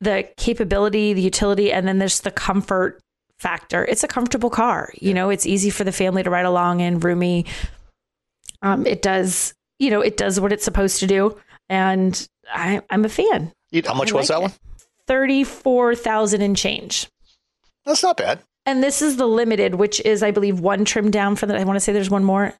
the 0.00 0.28
capability, 0.36 1.12
the 1.12 1.22
utility, 1.22 1.72
and 1.72 1.88
then 1.88 1.98
there's 1.98 2.20
the 2.20 2.30
comfort 2.30 3.00
factor. 3.38 3.84
It's 3.84 4.04
a 4.04 4.08
comfortable 4.08 4.50
car. 4.50 4.92
You 4.94 5.14
know, 5.14 5.30
it's 5.30 5.46
easy 5.46 5.70
for 5.70 5.84
the 5.84 5.92
family 5.92 6.22
to 6.22 6.30
ride 6.30 6.46
along 6.46 6.80
in, 6.80 7.00
roomy. 7.00 7.46
Um, 8.62 8.86
it 8.86 9.02
does, 9.02 9.54
you 9.78 9.90
know, 9.90 10.00
it 10.00 10.16
does 10.16 10.40
what 10.40 10.52
it's 10.52 10.64
supposed 10.64 11.00
to 11.00 11.06
do, 11.06 11.38
and 11.68 12.28
I, 12.50 12.80
I'm 12.90 13.04
a 13.04 13.08
fan. 13.08 13.52
How 13.84 13.94
much 13.94 14.12
I 14.12 14.16
was 14.16 14.28
like 14.30 14.38
that 14.38 14.42
one? 14.42 14.52
Thirty-four 15.06 15.94
thousand 15.94 16.42
and 16.42 16.56
change. 16.56 17.08
That's 17.84 18.02
not 18.02 18.16
bad. 18.16 18.40
And 18.64 18.82
this 18.82 19.02
is 19.02 19.16
the 19.16 19.28
limited, 19.28 19.76
which 19.76 20.00
is, 20.00 20.22
I 20.22 20.32
believe, 20.32 20.58
one 20.58 20.84
trim 20.84 21.10
down 21.10 21.36
from 21.36 21.50
that. 21.50 21.58
I 21.58 21.64
want 21.64 21.76
to 21.76 21.80
say 21.80 21.92
there's 21.92 22.10
one 22.10 22.24
more. 22.24 22.52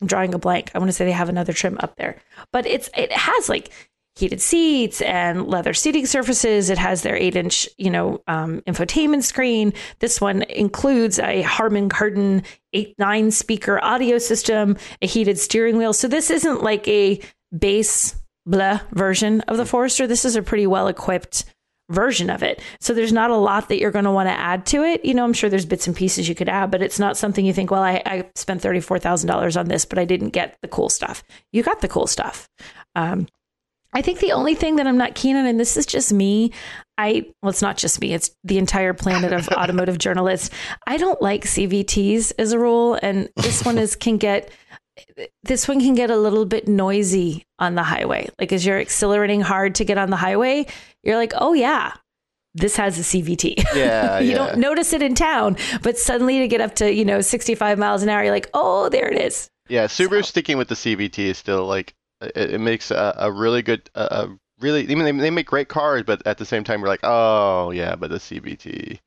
I'm 0.00 0.06
drawing 0.06 0.32
a 0.34 0.38
blank. 0.38 0.70
I 0.74 0.78
want 0.78 0.88
to 0.88 0.92
say 0.92 1.04
they 1.04 1.12
have 1.12 1.28
another 1.28 1.52
trim 1.52 1.76
up 1.80 1.96
there, 1.96 2.20
but 2.52 2.66
it's 2.66 2.88
it 2.96 3.10
has 3.10 3.48
like 3.48 3.70
heated 4.18 4.40
seats 4.40 5.00
and 5.02 5.46
leather 5.46 5.72
seating 5.72 6.06
surfaces. 6.06 6.70
It 6.70 6.78
has 6.78 7.02
their 7.02 7.16
eight 7.16 7.36
inch, 7.36 7.68
you 7.78 7.90
know, 7.90 8.20
um, 8.26 8.60
infotainment 8.62 9.22
screen. 9.22 9.72
This 10.00 10.20
one 10.20 10.42
includes 10.42 11.18
a 11.18 11.42
Harman 11.42 11.88
Kardon 11.88 12.44
eight 12.72 12.94
nine 12.98 13.30
speaker 13.30 13.82
audio 13.82 14.18
system, 14.18 14.76
a 15.00 15.06
heated 15.06 15.38
steering 15.38 15.76
wheel. 15.76 15.92
So 15.92 16.08
this 16.08 16.30
isn't 16.30 16.62
like 16.62 16.86
a 16.88 17.20
base 17.56 18.14
blah 18.44 18.80
version 18.92 19.40
of 19.42 19.56
the 19.56 19.66
Forester. 19.66 20.06
This 20.06 20.24
is 20.24 20.36
a 20.36 20.42
pretty 20.42 20.66
well 20.66 20.88
equipped 20.88 21.44
version 21.90 22.28
of 22.28 22.42
it. 22.42 22.60
So 22.80 22.92
there's 22.92 23.12
not 23.12 23.30
a 23.30 23.36
lot 23.36 23.68
that 23.68 23.78
you're 23.78 23.90
going 23.90 24.04
to 24.04 24.10
want 24.10 24.28
to 24.28 24.38
add 24.38 24.66
to 24.66 24.82
it. 24.82 25.04
You 25.04 25.14
know, 25.14 25.24
I'm 25.24 25.32
sure 25.32 25.48
there's 25.48 25.64
bits 25.64 25.86
and 25.86 25.96
pieces 25.96 26.28
you 26.28 26.34
could 26.34 26.48
add, 26.48 26.70
but 26.70 26.82
it's 26.82 26.98
not 26.98 27.16
something 27.16 27.46
you 27.46 27.54
think, 27.54 27.70
well, 27.70 27.82
I, 27.82 28.02
I 28.04 28.28
spent 28.34 28.62
$34,000 28.62 29.58
on 29.58 29.68
this, 29.68 29.84
but 29.84 29.98
I 29.98 30.04
didn't 30.04 30.30
get 30.30 30.58
the 30.60 30.68
cool 30.68 30.90
stuff. 30.90 31.22
You 31.52 31.62
got 31.62 31.80
the 31.80 31.88
cool 31.88 32.06
stuff. 32.06 32.48
Um, 32.94 33.26
I 33.92 34.02
think 34.02 34.20
the 34.20 34.32
only 34.32 34.54
thing 34.54 34.76
that 34.76 34.86
I'm 34.86 34.98
not 34.98 35.14
keen 35.14 35.36
on, 35.36 35.46
and 35.46 35.58
this 35.58 35.76
is 35.76 35.86
just 35.86 36.12
me, 36.12 36.52
I, 36.98 37.26
well, 37.42 37.50
it's 37.50 37.62
not 37.62 37.76
just 37.76 38.00
me, 38.00 38.12
it's 38.12 38.30
the 38.44 38.58
entire 38.58 38.92
planet 38.92 39.32
of 39.32 39.48
automotive 39.52 39.98
journalists. 39.98 40.50
I 40.86 40.98
don't 40.98 41.20
like 41.22 41.44
CVTs 41.44 42.32
as 42.38 42.52
a 42.52 42.58
rule. 42.58 42.98
And 43.02 43.30
this 43.36 43.64
one 43.64 43.78
is, 43.78 43.96
can 43.96 44.18
get, 44.18 44.50
this 45.42 45.66
one 45.66 45.80
can 45.80 45.94
get 45.94 46.10
a 46.10 46.16
little 46.16 46.44
bit 46.44 46.68
noisy 46.68 47.46
on 47.58 47.76
the 47.76 47.82
highway. 47.82 48.28
Like 48.38 48.52
as 48.52 48.66
you're 48.66 48.78
accelerating 48.78 49.40
hard 49.40 49.76
to 49.76 49.84
get 49.84 49.96
on 49.96 50.10
the 50.10 50.16
highway, 50.16 50.66
you're 51.02 51.16
like, 51.16 51.32
oh 51.36 51.54
yeah, 51.54 51.94
this 52.54 52.76
has 52.76 52.98
a 52.98 53.02
CVT. 53.02 53.64
Yeah, 53.74 54.18
you 54.18 54.30
yeah. 54.30 54.36
don't 54.36 54.58
notice 54.58 54.92
it 54.92 55.02
in 55.02 55.14
town, 55.14 55.56
but 55.82 55.96
suddenly 55.96 56.40
to 56.40 56.48
get 56.48 56.60
up 56.60 56.74
to, 56.76 56.92
you 56.92 57.04
know, 57.04 57.20
65 57.20 57.78
miles 57.78 58.02
an 58.02 58.08
hour, 58.08 58.22
you're 58.22 58.32
like, 58.32 58.50
oh, 58.54 58.88
there 58.88 59.08
it 59.08 59.20
is. 59.20 59.50
Yeah, 59.68 59.86
Subaru 59.86 60.24
sticking 60.24 60.56
with 60.56 60.68
the 60.68 60.74
CVT 60.74 61.18
is 61.18 61.38
still 61.38 61.66
like 61.66 61.94
it, 62.20 62.54
it 62.54 62.60
makes 62.60 62.90
a, 62.90 63.14
a 63.18 63.30
really 63.32 63.62
good, 63.62 63.88
a, 63.94 64.00
a 64.02 64.38
really. 64.60 64.82
I 64.90 64.94
mean, 64.94 65.04
they, 65.04 65.24
they 65.24 65.30
make 65.30 65.46
great 65.46 65.68
cars, 65.68 66.02
but 66.06 66.26
at 66.26 66.38
the 66.38 66.44
same 66.44 66.64
time, 66.64 66.80
we're 66.80 66.88
like, 66.88 67.00
oh 67.04 67.70
yeah, 67.70 67.94
but 67.96 68.10
the 68.10 68.16
CVT. 68.18 68.98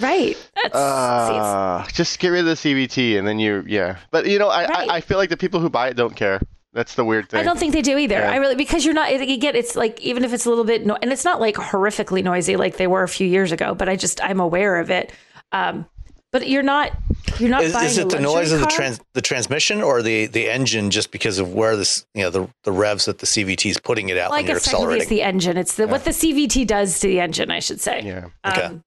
Right. 0.00 0.36
That's, 0.62 0.74
Uh, 0.74 1.86
just 1.92 2.18
get 2.18 2.28
rid 2.28 2.40
of 2.40 2.46
the 2.46 2.52
CVT, 2.54 3.18
and 3.18 3.26
then 3.26 3.38
you, 3.38 3.64
yeah. 3.66 3.98
But 4.10 4.26
you 4.26 4.38
know, 4.38 4.48
I, 4.48 4.66
Right. 4.66 4.90
I, 4.90 4.96
I 4.96 5.00
feel 5.00 5.18
like 5.18 5.30
the 5.30 5.36
people 5.36 5.60
who 5.60 5.70
buy 5.70 5.88
it 5.88 5.94
don't 5.94 6.14
care. 6.16 6.40
That's 6.74 6.94
the 6.94 7.04
weird 7.04 7.28
thing. 7.30 7.40
I 7.40 7.44
don't 7.44 7.58
think 7.58 7.72
they 7.72 7.82
do 7.82 7.96
either. 7.96 8.16
Yeah. 8.18 8.30
I 8.30 8.36
really 8.36 8.54
because 8.54 8.84
you're 8.84 8.94
not. 8.94 9.10
You 9.12 9.38
get 9.38 9.56
it's 9.56 9.74
like 9.74 10.00
even 10.00 10.22
if 10.22 10.32
it's 10.34 10.44
a 10.44 10.50
little 10.50 10.64
bit, 10.64 10.84
no, 10.84 10.96
and 11.00 11.10
it's 11.10 11.24
not 11.24 11.40
like 11.40 11.54
horrifically 11.56 12.22
noisy 12.22 12.56
like 12.56 12.76
they 12.76 12.86
were 12.86 13.02
a 13.02 13.08
few 13.08 13.26
years 13.26 13.52
ago. 13.52 13.74
But 13.74 13.88
I 13.88 13.96
just 13.96 14.22
I'm 14.22 14.38
aware 14.38 14.78
of 14.78 14.90
it. 14.90 15.12
Um, 15.50 15.86
but 16.32 16.48
you're 16.48 16.62
not. 16.62 16.92
You're 17.38 17.50
not 17.50 17.62
Is, 17.62 17.72
buying 17.72 17.86
is 17.86 17.98
a 17.98 18.02
it 18.02 18.08
the 18.10 18.16
luxury 18.16 18.32
noise 18.32 18.52
of 18.52 18.60
the 18.60 18.66
trans 18.66 19.00
the 19.14 19.20
transmission 19.20 19.82
or 19.82 20.02
the 20.02 20.26
the 20.26 20.48
engine 20.50 20.90
just 20.90 21.10
because 21.10 21.38
of 21.38 21.52
where 21.54 21.76
this 21.76 22.04
you 22.14 22.22
know 22.22 22.30
the 22.30 22.48
the 22.64 22.72
revs 22.72 23.04
that 23.04 23.18
the 23.18 23.26
CVT 23.26 23.70
is 23.70 23.78
putting 23.78 24.08
it 24.08 24.16
out 24.16 24.30
Well, 24.30 24.38
I 24.38 24.42
when 24.42 24.46
you're 24.46 24.58
guess 24.58 24.72
it's 24.74 25.06
the 25.08 25.22
engine. 25.22 25.56
It's 25.56 25.74
the 25.76 25.86
what 25.86 26.04
the 26.04 26.10
CVT 26.10 26.66
does 26.66 26.98
to 27.00 27.06
the 27.06 27.20
engine, 27.20 27.50
I 27.50 27.60
should 27.60 27.80
say. 27.80 28.02
Yeah. 28.02 28.26
Okay. 28.46 28.62
Um, 28.62 28.82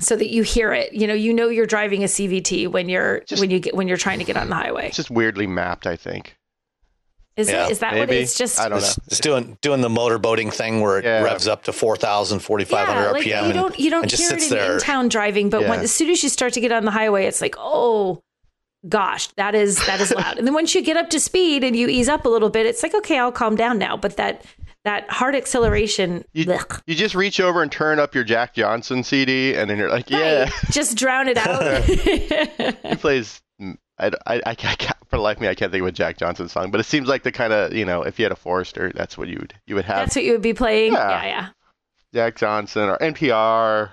so 0.00 0.16
that 0.16 0.30
you 0.30 0.42
hear 0.42 0.72
it, 0.72 0.94
you 0.94 1.06
know, 1.06 1.12
you 1.14 1.34
know 1.34 1.48
you're 1.48 1.66
driving 1.66 2.02
a 2.02 2.06
CVT 2.06 2.68
when 2.68 2.88
you're 2.88 3.20
Just- 3.20 3.40
when 3.40 3.50
you 3.50 3.60
get 3.60 3.74
when 3.74 3.86
you're 3.88 3.98
trying 3.98 4.18
to 4.18 4.24
get 4.24 4.36
on 4.36 4.48
the 4.48 4.54
highway. 4.54 4.86
It's 4.86 4.96
just 4.96 5.10
weirdly 5.10 5.46
mapped. 5.46 5.86
I 5.86 5.96
think. 5.96 6.36
Is 7.40 7.48
Yeah, 7.50 7.66
it? 7.66 7.72
Is 7.72 7.78
that 7.80 7.96
what 7.96 8.10
it's 8.10 8.38
just? 8.38 8.60
I 8.60 8.68
don't 8.68 8.80
know. 8.80 8.88
it's 9.08 9.18
doing 9.20 9.58
doing 9.60 9.80
the 9.80 9.88
motorboating 9.88 10.52
thing 10.52 10.80
where 10.80 10.98
it 10.98 11.04
Yeah. 11.04 11.22
revs 11.22 11.48
up 11.48 11.64
to 11.64 11.72
4,000, 11.72 12.38
4,500 12.40 13.00
yeah, 13.00 13.10
like 13.10 13.22
RPM. 13.24 13.46
you 13.48 13.52
don't 13.52 13.78
you 13.80 13.90
don't 13.90 14.02
and 14.02 14.10
just 14.10 14.22
hear 14.22 14.32
it 14.36 14.40
sits 14.40 14.52
in 14.52 14.58
there. 14.58 14.74
in-town 14.74 15.08
driving, 15.08 15.50
but 15.50 15.66
when 15.68 15.80
as 15.80 15.90
soon 15.90 16.10
as 16.10 16.22
you 16.22 16.28
start 16.28 16.52
to 16.52 16.60
get 16.60 16.70
on 16.70 16.84
the 16.84 16.90
highway, 16.92 17.26
it's 17.26 17.40
like, 17.40 17.56
oh 17.58 18.22
gosh, 18.88 19.26
that 19.36 19.54
is 19.54 19.84
that 19.86 20.00
is 20.00 20.10
loud. 20.12 20.38
and 20.38 20.46
then 20.46 20.54
once 20.54 20.74
you 20.74 20.82
get 20.82 20.96
up 20.96 21.10
to 21.10 21.18
speed 21.20 21.64
and 21.64 21.74
you 21.76 21.88
ease 21.88 22.08
up 22.08 22.24
a 22.24 22.28
little 22.28 22.50
bit, 22.50 22.64
it's 22.66 22.82
like, 22.82 22.94
okay, 22.94 23.18
I'll 23.18 23.32
calm 23.32 23.56
down 23.56 23.78
now. 23.78 23.96
But 23.96 24.16
that 24.16 24.44
that 24.84 25.10
hard 25.10 25.34
acceleration, 25.36 26.24
You, 26.32 26.46
you 26.86 26.94
just 26.94 27.14
reach 27.14 27.38
over 27.38 27.62
and 27.62 27.70
turn 27.70 27.98
up 27.98 28.14
your 28.14 28.24
Jack 28.24 28.54
Johnson 28.54 29.02
CD, 29.04 29.54
and 29.54 29.68
then 29.68 29.76
you're 29.76 29.90
like, 29.90 30.08
yeah. 30.08 30.44
Right. 30.44 30.52
just 30.70 30.96
drown 30.96 31.28
it 31.28 31.36
out. 31.46 31.84
He 31.84 32.96
plays. 32.96 33.42
I, 34.00 34.10
I, 34.26 34.42
I 34.46 34.54
can't, 34.54 34.96
for 35.08 35.16
the 35.16 35.22
life 35.22 35.36
of 35.36 35.42
me, 35.42 35.48
I 35.48 35.54
can't 35.54 35.70
think 35.70 35.82
of 35.82 35.88
a 35.88 35.92
Jack 35.92 36.16
Johnson 36.16 36.48
song, 36.48 36.70
but 36.70 36.80
it 36.80 36.84
seems 36.84 37.08
like 37.08 37.22
the 37.22 37.32
kind 37.32 37.52
of 37.52 37.72
you 37.72 37.84
know, 37.84 38.02
if 38.02 38.18
you 38.18 38.24
had 38.24 38.32
a 38.32 38.36
Forester, 38.36 38.92
that's 38.94 39.18
what 39.18 39.28
you 39.28 39.36
would 39.40 39.54
you 39.66 39.74
would 39.74 39.84
have. 39.84 39.96
That's 39.98 40.16
what 40.16 40.24
you 40.24 40.32
would 40.32 40.42
be 40.42 40.54
playing. 40.54 40.94
Yeah. 40.94 41.10
Yeah, 41.10 41.26
yeah. 41.26 41.48
Jack 42.14 42.36
Johnson 42.36 42.88
or 42.88 42.98
NPR. 42.98 43.90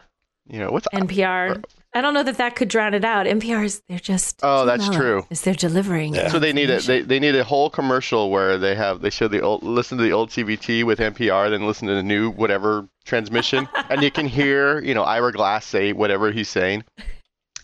You 0.50 0.60
know 0.60 0.72
what's 0.72 0.88
NPR. 0.94 1.62
I 1.94 2.02
don't 2.02 2.14
know 2.14 2.24
that 2.24 2.38
that 2.38 2.56
could 2.56 2.70
drown 2.70 2.94
it 2.94 3.04
out. 3.04 3.26
NPR's 3.26 3.82
they're 3.90 4.00
just 4.00 4.40
Oh, 4.44 4.66
that's 4.66 4.88
mellow 4.88 4.98
true. 4.98 5.28
Is 5.30 5.42
they're 5.42 5.54
delivering. 5.54 6.14
So 6.30 6.40
they 6.40 6.54
need 6.54 6.70
a 6.70 6.80
they, 6.80 7.02
they 7.02 7.20
need 7.20 7.36
a 7.36 7.44
whole 7.44 7.70
commercial 7.70 8.30
where 8.30 8.58
they 8.58 8.76
have 8.76 9.02
they 9.02 9.10
show 9.10 9.28
the 9.28 9.42
old 9.42 9.64
listen 9.64 9.98
to 9.98 10.04
the 10.04 10.14
old 10.14 10.30
CVT 10.30 10.84
with 10.84 11.00
NPR, 11.00 11.50
then 11.50 11.66
listen 11.66 11.88
to 11.88 11.96
the 11.96 12.04
new 12.04 12.30
whatever 12.30 12.88
transmission, 13.04 13.68
and 13.90 14.02
you 14.04 14.12
can 14.12 14.28
hear 14.28 14.80
you 14.82 14.94
know 14.94 15.04
Ira 15.04 15.32
Glass 15.34 15.66
say 15.66 15.92
whatever 15.92 16.32
he's 16.32 16.50
saying, 16.50 16.84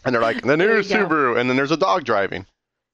and 0.06 0.14
they're 0.14 0.22
like 0.22 0.42
the 0.42 0.58
new 0.58 0.66
you 0.78 0.84
go. 0.84 1.08
Subaru, 1.08 1.40
and 1.40 1.50
then 1.50 1.58
there's 1.58 1.72
a 1.72 1.78
dog 1.78 2.04
driving. 2.04 2.46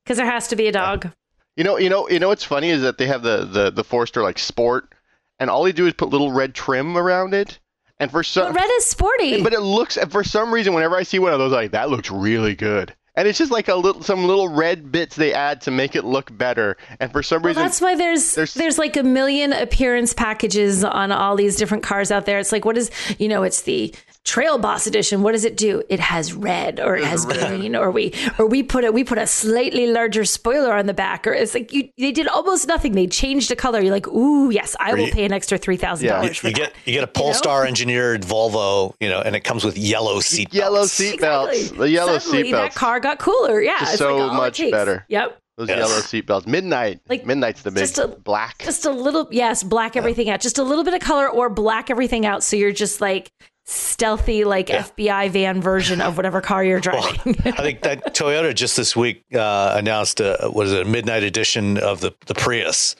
Because 0.04 0.18
there 0.18 0.26
has 0.30 0.48
to 0.50 0.56
be 0.56 0.68
a 0.68 0.72
dog. 0.72 1.12
You 1.56 1.64
know 1.64 1.78
you 1.78 1.90
know 1.90 2.10
you 2.10 2.20
know 2.20 2.30
what's 2.30 2.44
funny 2.44 2.70
is 2.70 2.82
that 2.84 2.98
they 2.98 3.08
have 3.08 3.22
the 3.24 3.46
the 3.46 3.70
the 3.72 3.84
Forester 3.84 4.22
like 4.24 4.40
Sport, 4.40 4.94
and 5.40 5.50
all 5.50 5.64
they 5.64 5.72
do 5.72 5.88
is 5.88 5.94
put 5.94 6.10
little 6.10 6.32
red 6.32 6.54
trim 6.56 6.98
around 6.98 7.34
it, 7.34 7.60
and 8.00 8.10
for 8.10 8.24
some 8.24 8.54
But 8.54 8.62
red 8.62 8.70
is 8.78 8.86
sporty. 8.86 9.42
but 9.44 9.54
it 9.54 9.60
looks 9.62 9.98
for 10.10 10.24
some 10.24 10.54
reason 10.54 10.74
whenever 10.74 10.96
I 10.96 11.04
see 11.04 11.20
one 11.20 11.34
of 11.34 11.40
those 11.40 11.52
like 11.52 11.72
that 11.72 11.90
looks 11.90 12.10
really 12.10 12.56
good. 12.56 12.96
And 13.16 13.28
it's 13.28 13.38
just 13.38 13.52
like 13.52 13.68
a 13.68 13.76
little 13.76 14.02
some 14.02 14.24
little 14.26 14.48
red 14.48 14.90
bits 14.94 15.18
they 15.18 15.34
add 15.34 15.60
to 15.62 15.72
make 15.72 15.94
it 15.98 16.06
look 16.06 16.36
better. 16.38 16.78
And 17.02 17.12
for 17.12 17.22
some 17.22 17.42
Well, 17.42 17.50
reason 17.50 17.64
that's 17.64 17.82
why 17.82 17.96
there's, 17.96 18.36
there's- 18.36 18.54
there's 18.54 18.78
like 18.78 18.96
a 18.96 19.04
million 19.04 19.52
appearance 19.52 20.14
packages 20.14 20.86
on 20.86 21.12
all 21.12 21.36
these 21.36 21.58
different 21.58 21.84
cars 21.84 22.12
out 22.12 22.26
there. 22.26 22.40
It's 22.40 22.54
like 22.54 22.64
what 22.64 22.78
is 22.78 22.90
you 23.18 23.28
know 23.28 23.44
it's 23.44 23.64
the 23.64 23.94
Trail 24.26 24.58
Boss 24.60 24.86
edition. 24.86 25.24
What 25.24 25.32
does 25.32 25.44
it 25.46 25.58
do? 25.58 25.82
It 25.90 26.00
has 26.00 26.34
red 26.34 26.80
or 26.80 26.96
it 26.96 27.04
has 27.06 27.26
green 27.26 27.76
or 27.76 27.90
we 27.90 28.14
or 28.38 28.46
we 28.46 28.62
put 28.62 28.84
a 28.84 28.92
we 28.92 29.04
put 29.04 29.18
a 29.18 29.26
slightly 29.26 29.88
larger 29.88 30.24
spoiler 30.26 30.74
on 30.74 30.86
the 30.86 30.94
back 30.94 31.26
or 31.26 31.34
it's 31.34 31.54
like 31.56 31.74
you 31.74 31.90
they 31.98 32.12
did 32.12 32.28
almost 32.28 32.68
nothing. 32.68 32.92
They 32.94 33.08
changed 33.08 33.50
the 33.50 33.56
color. 33.56 33.80
You're 33.82 33.94
like 33.94 34.08
ooh 34.08 34.52
yes 34.52 34.76
I 34.80 34.94
will 34.94 35.06
you- 35.08 35.12
pay 35.14 35.26
an 35.26 35.34
extra 35.34 35.58
three 35.58 35.78
thousand 35.78 36.08
Yeah. 36.08 36.18
dollars. 36.18 36.44
You 36.44 36.52
get 36.52 36.74
you 36.86 36.94
get 36.94 37.04
a 37.04 37.08
Polestar 37.08 37.66
engineered 37.66 38.22
Volvo, 38.22 38.94
you 39.00 39.10
know, 39.10 39.20
and 39.22 39.36
it 39.36 39.42
comes 39.46 39.64
with 39.64 39.78
yellow 39.78 40.20
seat 40.20 40.54
yellow 40.54 40.80
belts. 40.82 40.92
seat 40.92 41.20
belts. 41.22 41.72
The 41.72 41.90
yellow 41.90 42.20
Suddenly, 42.20 42.44
seat 42.44 42.52
That 42.52 42.76
car 42.76 43.00
got 43.00 43.18
cooler. 43.20 43.62
Yeah, 43.62 43.80
Just 43.80 43.94
it's 43.94 44.00
so 44.00 44.16
like 44.18 44.22
all 44.24 44.30
it 44.32 44.38
much 44.38 44.58
takes. 44.58 44.72
better. 44.72 45.06
Yep. 45.10 45.40
Those 45.58 45.70
Yes. 45.70 45.78
yellow 45.80 46.02
seat 46.02 46.26
belts. 46.28 46.46
Midnight. 46.48 47.00
Like, 47.10 47.26
Midnight's 47.26 47.64
the 47.64 47.72
big 47.72 47.82
just 47.84 47.98
a- 47.98 48.08
black. 48.08 48.60
Just 48.64 48.86
a 48.86 48.92
little, 48.92 49.28
yes, 49.30 49.62
black 49.62 49.98
everything 49.98 50.30
out. 50.30 50.40
Just 50.40 50.58
a 50.58 50.64
little 50.64 50.86
bit 50.86 50.94
of 50.94 51.02
color 51.02 51.28
or 51.28 51.50
black 51.50 51.90
everything 51.90 52.26
out. 52.26 52.44
So 52.46 52.56
you're 52.56 52.72
just 52.72 53.02
like 53.02 53.30
stealthy, 53.70 54.44
like 54.44 54.68
FBI 54.68 55.30
van 55.30 55.62
version 55.62 56.02
of 56.02 56.18
whatever 56.18 56.42
car 56.42 56.64
you're 56.64 56.80
driving. 56.82 57.36
I 57.46 57.52
think 57.52 57.82
that 57.84 58.14
Toyota 58.16 58.54
just 58.54 58.76
this 58.76 58.96
week 58.96 59.24
uh, 59.34 59.76
announced 59.78 60.20
a 60.20 60.50
what 60.52 60.66
is 60.68 60.74
it, 60.74 60.88
a 60.88 60.90
midnight 60.90 61.24
edition 61.24 61.78
of 61.78 62.02
the 62.02 62.14
the 62.26 62.34
Prius, 62.34 62.96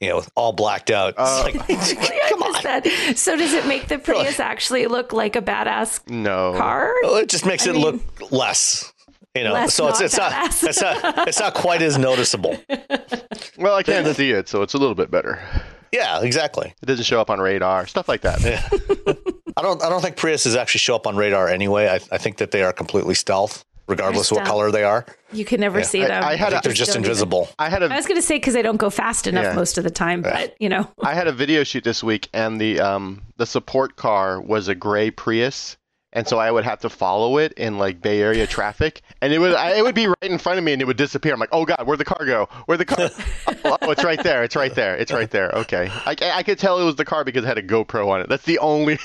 you 0.00 0.08
know, 0.10 0.22
all 0.36 0.52
blacked 0.52 0.90
out. 0.90 1.14
Uh, 1.16 1.42
like, 1.44 1.54
come 2.28 2.42
on. 2.42 2.62
That. 2.62 2.86
So 3.16 3.36
does 3.36 3.54
it 3.54 3.66
make 3.66 3.88
the 3.88 3.98
Prius 3.98 4.38
actually 4.38 4.86
look 4.86 5.12
like 5.12 5.34
a 5.34 5.42
badass 5.42 6.08
no. 6.08 6.52
car? 6.56 6.92
well, 7.02 7.16
it 7.16 7.28
just 7.28 7.46
makes 7.46 7.66
I 7.66 7.70
it 7.70 7.72
mean- 7.74 7.82
look 7.82 8.30
less. 8.30 8.92
You 9.36 9.44
know, 9.44 9.52
Less 9.52 9.74
so 9.74 9.86
it's 9.86 10.00
not 10.00 10.04
it's 10.06 10.16
not 10.18 10.32
badass. 10.32 10.68
it's 10.68 10.80
not 10.82 11.28
it's 11.28 11.38
not 11.38 11.54
quite 11.54 11.82
as 11.82 11.96
noticeable. 11.96 12.58
Well, 13.56 13.76
I 13.76 13.84
can't 13.84 14.16
see 14.16 14.32
it, 14.32 14.48
so 14.48 14.62
it's 14.62 14.74
a 14.74 14.78
little 14.78 14.96
bit 14.96 15.08
better. 15.08 15.38
Yeah, 15.92 16.20
exactly. 16.22 16.74
It 16.82 16.86
doesn't 16.86 17.04
show 17.04 17.20
up 17.20 17.30
on 17.30 17.38
radar. 17.38 17.86
Stuff 17.86 18.08
like 18.08 18.22
that. 18.22 19.36
I 19.56 19.62
don't 19.62 19.82
I 19.82 19.88
don't 19.88 20.00
think 20.02 20.16
Priuses 20.16 20.56
actually 20.56 20.78
show 20.80 20.94
up 20.96 21.06
on 21.06 21.16
radar 21.16 21.48
anyway. 21.48 21.88
I, 21.88 21.94
I 22.14 22.18
think 22.18 22.38
that 22.38 22.50
they 22.50 22.62
are 22.62 22.72
completely 22.72 23.14
stealth, 23.14 23.64
regardless 23.88 24.30
of 24.30 24.38
what 24.38 24.46
color 24.46 24.70
they 24.70 24.84
are. 24.84 25.04
You 25.32 25.44
can 25.44 25.60
never 25.60 25.82
see 25.82 26.00
them. 26.02 26.24
I 26.24 26.36
had 26.36 26.54
I 26.54 26.58
a- 26.58 26.62
they're 26.62 26.72
just 26.72 26.92
Don't 26.92 27.02
even- 27.02 27.10
invisible. 27.10 27.48
I 27.58 27.68
had 27.68 27.82
a 27.82 27.86
I 27.92 27.96
was 27.96 28.06
going 28.06 28.20
to 28.20 28.26
say 28.26 28.36
because 28.36 28.54
they 28.54 28.62
don't 28.62 28.76
go 28.78 28.90
fast 28.90 29.26
enough 29.26 29.44
Yeah. 29.44 29.54
most 29.54 29.78
of 29.78 29.84
the 29.84 29.90
time, 29.90 30.22
but 30.22 30.54
you 30.60 30.68
know, 30.68 30.88
I 31.02 31.14
had 31.14 31.26
a 31.26 31.32
video 31.32 31.64
shoot 31.64 31.84
this 31.84 32.02
week, 32.02 32.28
and 32.32 32.60
the 32.60 32.80
um 32.80 33.22
the 33.36 33.46
support 33.46 33.96
car 33.96 34.40
was 34.40 34.68
a 34.68 34.74
gray 34.74 35.10
Prius, 35.10 35.76
and 36.12 36.26
so 36.26 36.38
I 36.38 36.50
would 36.50 36.64
have 36.64 36.80
to 36.80 36.90
follow 36.90 37.38
it 37.38 37.52
in 37.54 37.78
like 37.78 38.00
Bay 38.02 38.20
Area 38.20 38.46
traffic, 38.46 39.02
and 39.22 39.32
it 39.32 39.38
would 39.38 39.54
I, 39.54 39.76
it 39.78 39.82
would 39.82 39.94
be 39.94 40.06
right 40.08 40.16
in 40.22 40.38
front 40.38 40.58
of 40.58 40.64
me, 40.64 40.72
and 40.72 40.82
it 40.82 40.84
would 40.86 40.96
disappear. 40.96 41.32
I'm 41.32 41.40
like, 41.40 41.50
oh 41.52 41.64
god, 41.64 41.86
where'd 41.86 42.00
the 42.00 42.04
car 42.04 42.26
go? 42.26 42.48
Where'd 42.66 42.80
the 42.80 42.84
car? 42.84 43.10
oh, 43.64 43.78
oh, 43.82 43.90
it's 43.90 44.02
right 44.04 44.22
there. 44.22 44.42
It's 44.42 44.56
right 44.56 44.74
there. 44.74 44.96
It's 44.96 45.12
right 45.12 45.30
there. 45.30 45.50
Okay, 45.52 45.88
I, 46.06 46.16
I 46.34 46.42
could 46.42 46.58
tell 46.58 46.80
it 46.80 46.84
was 46.84 46.96
the 46.96 47.04
car 47.04 47.22
because 47.24 47.44
it 47.44 47.46
had 47.48 47.58
a 47.58 47.62
GoPro 47.62 48.08
on 48.08 48.20
it. 48.20 48.28
That's 48.28 48.44
the 48.44 48.58
only. 48.58 48.98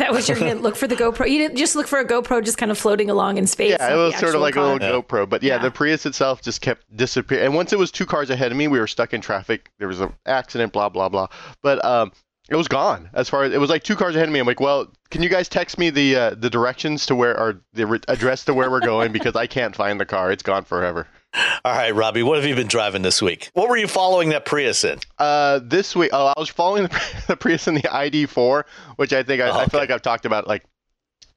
That 0.00 0.12
was 0.12 0.28
your 0.28 0.36
hint. 0.36 0.60
Look 0.62 0.74
for 0.76 0.86
the 0.88 0.96
GoPro. 0.96 1.30
You 1.30 1.38
didn't 1.38 1.56
just 1.56 1.76
look 1.76 1.86
for 1.86 1.98
a 2.00 2.04
GoPro 2.04 2.44
just 2.44 2.58
kind 2.58 2.70
of 2.72 2.76
floating 2.78 3.08
along 3.08 3.38
in 3.38 3.46
space. 3.46 3.70
Yeah, 3.78 3.94
it 3.94 3.96
was 3.96 4.16
sort 4.16 4.34
of 4.34 4.40
like 4.40 4.54
car. 4.54 4.64
a 4.64 4.72
little 4.74 5.02
GoPro, 5.02 5.28
but 5.28 5.42
yeah, 5.42 5.54
Yeah. 5.56 5.62
the 5.62 5.70
Prius 5.70 6.04
itself 6.06 6.42
just 6.42 6.60
kept 6.60 6.84
disappearing. 6.96 7.46
And 7.46 7.54
once 7.54 7.72
it 7.72 7.78
was 7.78 7.90
two 7.90 8.04
cars 8.06 8.28
ahead 8.30 8.50
of 8.50 8.58
me, 8.58 8.66
we 8.68 8.78
were 8.80 8.86
stuck 8.88 9.14
in 9.14 9.20
traffic. 9.20 9.70
There 9.78 9.88
was 9.88 10.00
an 10.00 10.12
accident, 10.26 10.72
blah 10.72 10.88
blah 10.88 11.08
blah. 11.08 11.28
But 11.62 11.84
um, 11.84 12.12
it 12.48 12.56
was 12.56 12.66
gone. 12.68 13.08
As 13.14 13.28
far 13.28 13.44
as 13.44 13.52
it 13.52 13.60
was 13.60 13.70
like 13.70 13.84
two 13.84 13.94
cars 13.96 14.16
ahead 14.16 14.26
of 14.28 14.32
me. 14.34 14.40
I'm 14.40 14.46
like, 14.46 14.58
well, 14.60 14.92
can 15.10 15.22
you 15.22 15.28
guys 15.28 15.48
text 15.48 15.78
me 15.78 15.90
the 15.90 16.16
uh, 16.16 16.30
the 16.34 16.50
directions 16.50 17.06
to 17.06 17.14
where 17.14 17.38
or 17.38 17.60
the 17.74 17.86
re- 17.86 18.00
address 18.08 18.44
to 18.46 18.54
where 18.54 18.70
we're 18.70 18.80
going 18.80 19.12
because 19.12 19.36
I 19.36 19.46
can't 19.46 19.76
find 19.76 20.00
the 20.00 20.06
car. 20.06 20.32
It's 20.32 20.42
gone 20.42 20.64
forever. 20.64 21.06
All 21.32 21.72
right, 21.72 21.94
Robbie, 21.94 22.22
what 22.22 22.38
have 22.38 22.46
you 22.46 22.54
been 22.56 22.66
driving 22.66 23.02
this 23.02 23.22
week? 23.22 23.50
What 23.54 23.68
were 23.68 23.76
you 23.76 23.86
following 23.86 24.30
that 24.30 24.44
Prius 24.44 24.82
in? 24.82 24.98
Uh, 25.18 25.60
this 25.62 25.94
week, 25.94 26.10
oh, 26.12 26.26
I 26.26 26.40
was 26.40 26.48
following 26.48 26.84
the, 26.84 27.22
the 27.28 27.36
Prius 27.36 27.68
in 27.68 27.74
the 27.74 27.82
ID4, 27.82 28.64
which 28.96 29.12
I 29.12 29.22
think 29.22 29.40
I, 29.40 29.50
Oh, 29.50 29.58
I 29.58 29.66
feel 29.66 29.80
like 29.80 29.90
I've 29.90 30.02
talked 30.02 30.26
about 30.26 30.48
like 30.48 30.64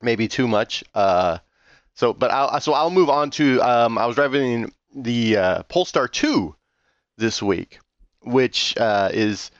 maybe 0.02 0.28
too 0.28 0.48
much. 0.48 0.84
Uh, 0.96 1.38
so 1.94 2.12
but 2.14 2.32
I'll 2.32 2.60
so 2.60 2.74
I'll 2.74 2.90
move 2.90 3.10
on 3.10 3.30
to 3.32 3.62
um, 3.62 3.98
I 3.98 4.08
was 4.08 4.16
driving 4.16 4.74
the 4.96 5.38
uh, 5.38 5.64
Polestar 5.64 6.08
2 6.08 6.56
this 7.18 7.42
week, 7.44 7.80
which 8.22 8.76
uh, 8.78 9.10
is 9.14 9.52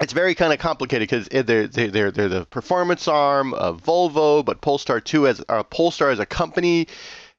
it's 0.00 0.12
very 0.12 0.34
kind 0.34 0.52
of 0.52 0.58
complicated 0.58 1.08
because 1.08 1.28
they're, 1.28 1.66
they're 1.66 1.88
they're 1.88 2.10
they're 2.10 2.28
the 2.28 2.44
performance 2.46 3.08
arm 3.08 3.54
of 3.54 3.82
Volvo, 3.82 4.44
but 4.44 4.60
Polestar 4.60 5.00
2 5.00 5.26
as 5.26 5.42
uh, 5.48 5.62
Polestar 5.62 6.10
as 6.10 6.18
a 6.18 6.26
company 6.26 6.86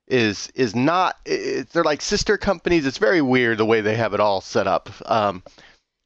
is 0.08 0.50
is 0.56 0.76
not 0.76 1.18
it, 1.26 1.70
they're 1.70 1.84
like 1.84 2.02
sister 2.02 2.38
companies. 2.38 2.86
It's 2.86 2.98
very 2.98 3.22
weird 3.22 3.58
the 3.58 3.66
way 3.66 3.82
they 3.82 3.96
have 3.96 4.14
it 4.14 4.20
all 4.20 4.42
set 4.42 4.68
up. 4.68 4.90
Um, 5.06 5.44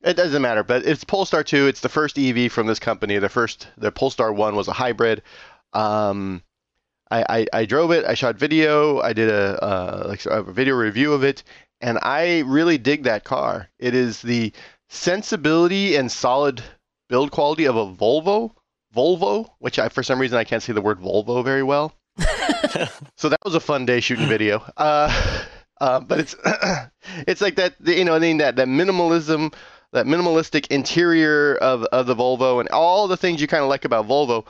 it 0.03 0.15
doesn't 0.15 0.41
matter, 0.41 0.63
but 0.63 0.85
it's 0.85 1.03
Polestar 1.03 1.43
2. 1.43 1.67
It's 1.67 1.81
the 1.81 1.89
first 1.89 2.17
EV 2.17 2.51
from 2.51 2.67
this 2.67 2.79
company. 2.79 3.17
The 3.17 3.29
first, 3.29 3.67
the 3.77 3.91
Polestar 3.91 4.31
1 4.31 4.55
was 4.55 4.67
a 4.67 4.73
hybrid. 4.73 5.23
Um, 5.73 6.43
I, 7.09 7.25
I, 7.29 7.45
I 7.53 7.65
drove 7.65 7.91
it. 7.91 8.05
I 8.05 8.13
shot 8.13 8.37
video. 8.37 8.99
I 8.99 9.13
did 9.13 9.29
a 9.29 9.63
uh, 9.63 10.03
like 10.07 10.25
a 10.25 10.43
video 10.43 10.75
review 10.75 11.13
of 11.13 11.23
it, 11.23 11.43
and 11.81 11.97
I 12.01 12.39
really 12.45 12.77
dig 12.77 13.03
that 13.03 13.23
car. 13.23 13.69
It 13.79 13.95
is 13.95 14.21
the 14.21 14.53
sensibility 14.89 15.95
and 15.95 16.11
solid 16.11 16.61
build 17.09 17.31
quality 17.31 17.65
of 17.65 17.75
a 17.75 17.85
Volvo. 17.85 18.51
Volvo, 18.95 19.49
which 19.59 19.79
I 19.79 19.89
for 19.89 20.03
some 20.03 20.19
reason 20.19 20.37
I 20.37 20.43
can't 20.43 20.63
say 20.63 20.73
the 20.73 20.81
word 20.81 20.99
Volvo 20.99 21.43
very 21.43 21.63
well. 21.63 21.93
so 23.15 23.29
that 23.29 23.39
was 23.43 23.55
a 23.55 23.59
fun 23.59 23.85
day 23.85 23.99
shooting 23.99 24.27
video. 24.27 24.63
Uh, 24.75 25.45
uh, 25.79 25.99
but 25.99 26.19
it's 26.19 26.35
it's 27.27 27.41
like 27.41 27.55
that 27.55 27.75
you 27.85 28.05
know 28.05 28.15
I 28.15 28.19
mean 28.19 28.37
that 28.37 28.55
that 28.55 28.67
minimalism, 28.67 29.53
that 29.93 30.05
minimalistic 30.05 30.67
interior 30.67 31.55
of 31.55 31.83
of 31.85 32.07
the 32.07 32.15
Volvo 32.15 32.59
and 32.59 32.69
all 32.69 33.07
the 33.07 33.17
things 33.17 33.41
you 33.41 33.47
kind 33.47 33.63
of 33.63 33.69
like 33.69 33.85
about 33.85 34.07
Volvo, 34.07 34.45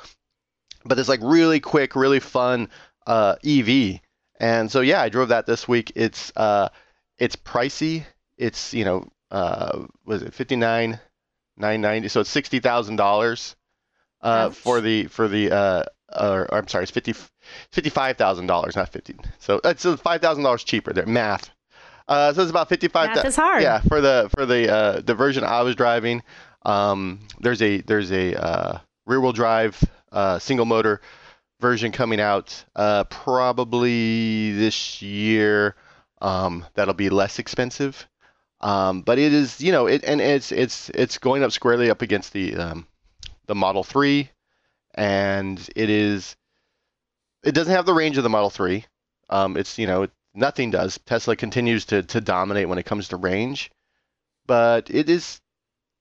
but 0.86 1.00
it's 1.00 1.10
like 1.10 1.20
really 1.22 1.60
quick, 1.60 1.96
really 1.96 2.20
fun 2.20 2.70
uh, 3.06 3.36
EV. 3.46 4.00
And 4.40 4.72
so 4.72 4.82
yeah, 4.82 5.02
I 5.02 5.10
drove 5.10 5.30
that 5.30 5.46
this 5.46 5.68
week. 5.68 5.92
It's 5.96 6.32
uh, 6.36 6.70
it's 7.18 7.36
pricey. 7.36 8.06
It's 8.38 8.74
you 8.74 8.86
know 8.86 9.08
uh, 9.32 9.86
was 10.06 10.22
it 10.22 10.34
fifty 10.34 10.56
nine 10.56 11.00
nine 11.58 11.82
ninety? 11.82 12.08
So 12.08 12.22
it's 12.22 12.30
sixty 12.30 12.60
thousand 12.60 12.96
dollars 12.96 13.56
uh, 14.22 14.52
for 14.52 14.82
the 14.82 15.06
for 15.06 15.28
the 15.28 15.52
uh, 15.52 15.84
or, 16.16 16.52
or 16.52 16.58
I'm 16.60 16.68
sorry, 16.68 16.84
it's 16.84 16.92
fifty 16.92 17.14
fifty 17.72 17.90
five 17.90 18.18
thousand 18.18 18.48
dollars, 18.48 18.76
not 18.76 18.90
fifty. 18.90 19.16
So 19.40 19.60
it's 19.64 19.86
uh, 19.86 19.98
five 19.98 20.22
thousand 20.22 20.44
dollars 20.44 20.64
cheaper 20.64 20.94
there. 20.94 21.06
Math. 21.06 21.50
Uh, 22.08 22.34
so 22.34 22.42
it's 22.42 22.52
about 22.52 22.70
fifty 22.70 22.88
five. 22.88 23.16
Math 23.16 23.26
is 23.26 23.36
hard. 23.36 23.62
Yeah, 23.62 23.80
for 23.82 24.02
the 24.02 24.30
for 24.36 24.46
the 24.46 24.74
uh, 24.74 25.02
the 25.02 25.16
version 25.16 25.44
I 25.44 25.62
was 25.62 25.76
driving, 25.76 26.24
um, 26.64 27.20
there's 27.40 27.62
a 27.62 27.82
there's 27.82 28.12
a 28.12 28.36
uh, 28.36 28.80
rear 29.06 29.20
wheel 29.20 29.34
drive 29.34 29.82
uh, 30.12 30.40
single 30.40 30.66
motor 30.66 31.02
version 31.60 31.92
coming 31.92 32.20
out 32.20 32.64
uh, 32.76 33.04
probably 33.06 34.52
this 34.54 35.02
year. 35.02 35.76
Um, 36.22 36.66
that'll 36.74 36.94
be 36.94 37.10
less 37.10 37.40
expensive. 37.40 38.08
Um, 38.60 39.02
but 39.02 39.20
it 39.20 39.34
is, 39.34 39.62
you 39.62 39.72
know, 39.72 39.86
it 39.86 40.04
and 40.04 40.20
it's 40.20 40.52
it's 40.52 40.90
it's 40.90 41.18
going 41.18 41.44
up 41.44 41.52
squarely 41.52 41.90
up 41.90 42.02
against 42.02 42.34
the 42.34 42.56
um, 42.56 42.88
the 43.46 43.56
Model 43.56 43.84
3, 43.84 44.30
and 44.98 45.70
it 45.76 45.90
is 45.90 46.36
it 47.44 47.54
doesn't 47.54 47.74
have 47.74 47.86
the 47.86 47.94
range 47.94 48.18
of 48.18 48.24
the 48.24 48.30
Model 48.30 48.50
3. 48.50 48.84
Um, 49.30 49.56
it's 49.56 49.78
you 49.78 49.88
know 49.88 50.08
nothing 50.34 50.72
does. 50.72 51.00
Tesla 51.06 51.36
continues 51.36 51.86
to 51.86 52.04
to 52.04 52.20
dominate 52.20 52.68
when 52.68 52.80
it 52.80 52.86
comes 52.86 53.10
to 53.10 53.18
range, 53.18 53.72
but 54.46 54.90
it 54.90 55.10
is 55.10 55.40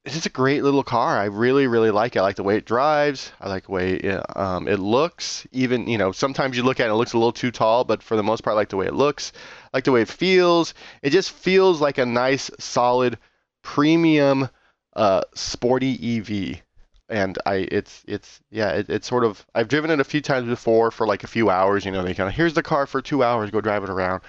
it's 0.07 0.15
just 0.15 0.27
a 0.27 0.31
great 0.31 0.63
little 0.63 0.85
car. 0.85 1.19
I 1.19 1.25
really, 1.25 1.67
really 1.67 1.91
like 1.91 2.15
it. 2.15 2.21
I 2.21 2.23
like 2.23 2.37
the 2.37 2.45
way 2.45 2.57
it 2.57 2.65
drives. 2.65 3.33
I 3.41 3.49
like 3.49 3.67
the 3.67 3.73
way 3.73 3.95
it, 3.95 4.37
um, 4.37 4.69
it 4.69 4.79
looks. 4.79 5.45
Even, 5.51 5.89
you 5.89 5.99
know, 5.99 6.13
sometimes 6.13 6.57
you 6.57 6.63
look 6.63 6.79
at 6.79 6.87
it, 6.87 6.93
it 6.93 6.95
looks 6.95 7.13
a 7.13 7.19
little 7.19 7.33
too 7.33 7.51
tall, 7.51 7.83
but 7.83 8.05
for 8.05 8.17
the 8.17 8.23
most 8.23 8.45
part, 8.45 8.55
I 8.55 8.57
like 8.57 8.69
the 8.69 8.77
way 8.77 8.87
it 8.87 8.95
looks. 8.95 9.33
I 9.65 9.79
like 9.79 9.85
the 9.85 9.91
way 9.91 10.03
it 10.03 10.09
feels. 10.09 10.75
It 11.03 11.11
just 11.11 11.33
feels 11.33 11.81
like 11.81 11.99
a 11.99 12.07
nice, 12.07 12.53
solid, 12.61 13.19
premium, 13.65 14.49
uh, 14.95 15.23
sporty 15.35 16.19
EV. 16.19 16.63
And 17.09 17.39
I, 17.47 17.67
it's, 17.71 18.05
it's, 18.09 18.41
yeah, 18.51 18.71
it, 18.71 18.91
it's 18.91 19.07
sort 19.07 19.25
of. 19.25 19.47
I've 19.55 19.69
driven 19.69 19.91
it 19.91 20.01
a 20.01 20.05
few 20.05 20.21
times 20.21 20.49
before 20.49 20.91
for 20.91 21.07
like 21.07 21.23
a 21.23 21.29
few 21.29 21.51
hours. 21.51 21.85
You 21.85 21.93
know, 21.93 22.03
they 22.03 22.15
kind 22.15 22.29
of 22.29 22.35
here's 22.35 22.55
the 22.55 22.63
car 22.63 22.87
for 22.87 23.01
two 23.01 23.23
hours, 23.23 23.51
go 23.51 23.61
drive 23.61 23.85
it 23.85 23.91
around. 23.91 24.23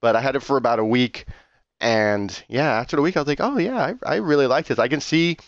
But 0.00 0.14
I 0.14 0.20
had 0.20 0.36
it 0.36 0.40
for 0.40 0.56
about 0.56 0.78
a 0.78 0.84
week 0.84 1.26
and 1.80 2.42
yeah, 2.48 2.72
after 2.72 2.96
the 2.96 3.02
week, 3.02 3.16
I 3.16 3.20
was 3.20 3.28
like, 3.28 3.40
oh 3.40 3.58
yeah, 3.58 3.78
I, 3.78 3.94
I 4.14 4.16
really 4.16 4.46
like 4.46 4.66
this. 4.66 4.78
I 4.78 4.88
can 4.88 5.00
see 5.00 5.38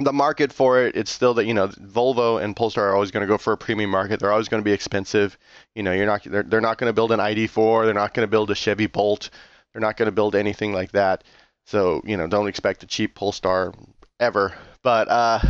the 0.00 0.12
market 0.12 0.52
for 0.52 0.82
it. 0.82 0.96
It's 0.96 1.10
still 1.10 1.34
that 1.34 1.46
you 1.46 1.54
know 1.54 1.68
Volvo 1.68 2.42
and 2.42 2.56
Polestar 2.56 2.90
are 2.90 2.94
always 2.94 3.12
going 3.12 3.20
to 3.22 3.28
go 3.28 3.38
for 3.38 3.52
a 3.52 3.56
premium 3.56 3.90
market. 3.90 4.18
They're 4.18 4.32
always 4.32 4.48
going 4.48 4.62
to 4.62 4.64
be 4.64 4.72
expensive. 4.72 5.38
You 5.74 5.84
know, 5.84 5.92
you're 5.92 6.06
not 6.06 6.24
they're, 6.24 6.42
they're 6.42 6.60
not 6.60 6.78
going 6.78 6.88
to 6.88 6.92
build 6.92 7.12
an 7.12 7.20
ID4. 7.20 7.84
They're 7.84 7.94
not 7.94 8.14
going 8.14 8.26
to 8.26 8.30
build 8.30 8.50
a 8.50 8.54
Chevy 8.54 8.88
Bolt. 8.88 9.30
They're 9.72 9.80
not 9.80 9.96
going 9.96 10.06
to 10.06 10.12
build 10.12 10.34
anything 10.34 10.72
like 10.72 10.92
that. 10.92 11.22
So 11.66 12.02
you 12.04 12.16
know, 12.16 12.26
don't 12.26 12.48
expect 12.48 12.82
a 12.82 12.86
cheap 12.86 13.14
Polestar 13.14 13.72
ever. 14.20 14.54
But 14.82 15.08
uh, 15.08 15.40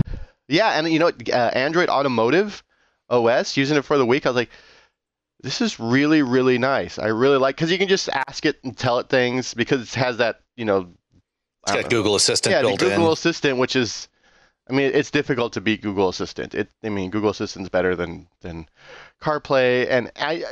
yeah, 0.48 0.78
and 0.78 0.88
you 0.88 0.98
know, 0.98 1.10
uh, 1.32 1.50
Android 1.52 1.88
Automotive 1.88 2.62
OS 3.08 3.56
using 3.56 3.76
it 3.76 3.84
for 3.84 3.98
the 3.98 4.06
week, 4.06 4.26
I 4.26 4.30
was 4.30 4.36
like 4.36 4.50
this 5.42 5.60
is 5.60 5.78
really 5.78 6.22
really 6.22 6.58
nice. 6.58 6.98
I 6.98 7.08
really 7.08 7.36
like 7.36 7.56
because 7.56 7.70
you 7.70 7.78
can 7.78 7.88
just 7.88 8.08
ask 8.08 8.46
it 8.46 8.58
and 8.64 8.76
tell 8.76 8.98
it 8.98 9.08
things 9.08 9.54
because 9.54 9.82
it 9.82 9.94
has 9.94 10.18
that 10.18 10.40
you 10.56 10.64
know. 10.64 10.88
It's 11.64 11.72
got 11.72 11.84
know, 11.84 11.88
Google 11.88 12.14
Assistant 12.16 12.52
yeah, 12.52 12.62
built 12.62 12.80
the 12.80 12.86
Google 12.86 13.06
in. 13.06 13.12
Assistant, 13.12 13.56
which 13.58 13.76
is, 13.76 14.08
I 14.68 14.72
mean, 14.72 14.90
it's 14.92 15.12
difficult 15.12 15.52
to 15.52 15.60
beat 15.60 15.80
Google 15.80 16.08
Assistant. 16.08 16.56
It, 16.56 16.68
I 16.82 16.88
mean, 16.88 17.10
Google 17.10 17.30
Assistant's 17.30 17.68
better 17.68 17.94
than 17.94 18.26
than 18.40 18.66
CarPlay, 19.20 19.86
and 19.88 20.10
I, 20.16 20.44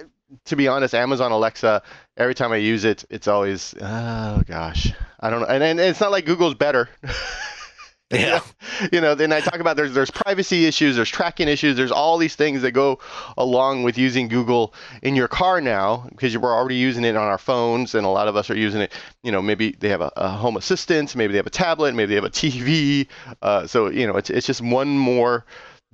to 0.44 0.56
be 0.56 0.68
honest, 0.68 0.94
Amazon 0.94 1.32
Alexa. 1.32 1.82
Every 2.16 2.34
time 2.34 2.52
I 2.52 2.56
use 2.56 2.84
it, 2.84 3.04
it's 3.10 3.26
always, 3.26 3.74
oh 3.80 4.42
gosh, 4.46 4.92
I 5.18 5.30
don't 5.30 5.40
know, 5.40 5.46
and, 5.46 5.64
and 5.64 5.80
it's 5.80 6.00
not 6.00 6.12
like 6.12 6.26
Google's 6.26 6.54
better. 6.54 6.88
Yeah. 8.20 8.40
you 8.92 9.00
know, 9.00 9.14
then 9.14 9.32
I 9.32 9.40
talk 9.40 9.60
about 9.60 9.76
there's 9.76 9.94
there's 9.94 10.10
privacy 10.10 10.66
issues, 10.66 10.96
there's 10.96 11.08
tracking 11.08 11.46
issues, 11.46 11.76
there's 11.76 11.92
all 11.92 12.18
these 12.18 12.34
things 12.34 12.62
that 12.62 12.72
go 12.72 12.98
along 13.38 13.84
with 13.84 13.96
using 13.96 14.26
Google 14.26 14.74
in 15.02 15.14
your 15.14 15.28
car 15.28 15.60
now 15.60 16.08
because 16.10 16.36
we're 16.36 16.52
already 16.52 16.74
using 16.74 17.04
it 17.04 17.14
on 17.14 17.22
our 17.28 17.38
phones 17.38 17.94
and 17.94 18.04
a 18.04 18.08
lot 18.08 18.26
of 18.26 18.34
us 18.34 18.50
are 18.50 18.56
using 18.56 18.80
it. 18.80 18.92
You 19.22 19.30
know, 19.30 19.40
maybe 19.40 19.76
they 19.78 19.88
have 19.90 20.00
a, 20.00 20.10
a 20.16 20.28
home 20.28 20.56
assistant, 20.56 21.14
maybe 21.14 21.32
they 21.32 21.36
have 21.36 21.46
a 21.46 21.50
tablet, 21.50 21.94
maybe 21.94 22.08
they 22.08 22.14
have 22.16 22.24
a 22.24 22.30
TV. 22.30 23.06
Uh, 23.42 23.68
so 23.68 23.88
you 23.88 24.08
know, 24.08 24.16
it's 24.16 24.28
it's 24.30 24.46
just 24.46 24.60
one 24.60 24.88
more 24.88 25.44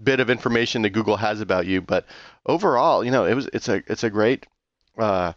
bit 0.02 0.18
of 0.18 0.30
information 0.30 0.80
that 0.82 0.90
Google 0.90 1.18
has 1.18 1.42
about 1.42 1.66
you. 1.66 1.82
But 1.82 2.06
overall, 2.46 3.04
you 3.04 3.10
know, 3.10 3.26
it 3.26 3.34
was 3.34 3.46
it's 3.52 3.68
a 3.68 3.82
it's 3.88 4.04
a 4.04 4.10
great 4.10 4.46
uh, 4.98 5.34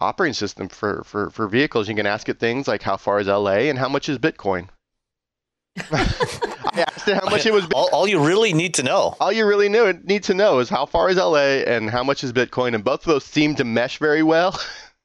operating 0.00 0.34
system 0.34 0.68
for, 0.68 1.02
for, 1.04 1.30
for 1.30 1.48
vehicles. 1.48 1.88
You 1.88 1.94
can 1.94 2.06
ask 2.06 2.28
it 2.28 2.38
things 2.38 2.68
like 2.68 2.82
how 2.82 2.96
far 2.96 3.20
is 3.20 3.26
LA 3.26 3.68
and 3.68 3.78
how 3.78 3.88
much 3.88 4.08
is 4.08 4.18
Bitcoin. 4.18 4.68
I 5.76 6.86
asked 6.86 7.08
it 7.08 7.14
how 7.14 7.28
much 7.30 7.46
it 7.46 7.52
was. 7.52 7.66
All, 7.74 7.88
all, 7.92 8.06
you 8.06 8.24
really 8.24 8.52
need 8.52 8.74
to 8.74 8.82
know. 8.82 9.16
All 9.20 9.32
you 9.32 9.46
really 9.46 9.68
knew, 9.68 9.92
need 10.04 10.22
to 10.24 10.34
know 10.34 10.58
is 10.58 10.68
how 10.68 10.86
far 10.86 11.08
is 11.08 11.16
LA 11.16 11.62
and 11.66 11.90
how 11.90 12.02
much 12.04 12.24
is 12.24 12.32
Bitcoin, 12.32 12.74
and 12.74 12.84
both 12.84 13.00
of 13.00 13.06
those 13.06 13.24
seem 13.24 13.54
to 13.56 13.64
mesh 13.64 13.98
very 13.98 14.22
well. 14.22 14.58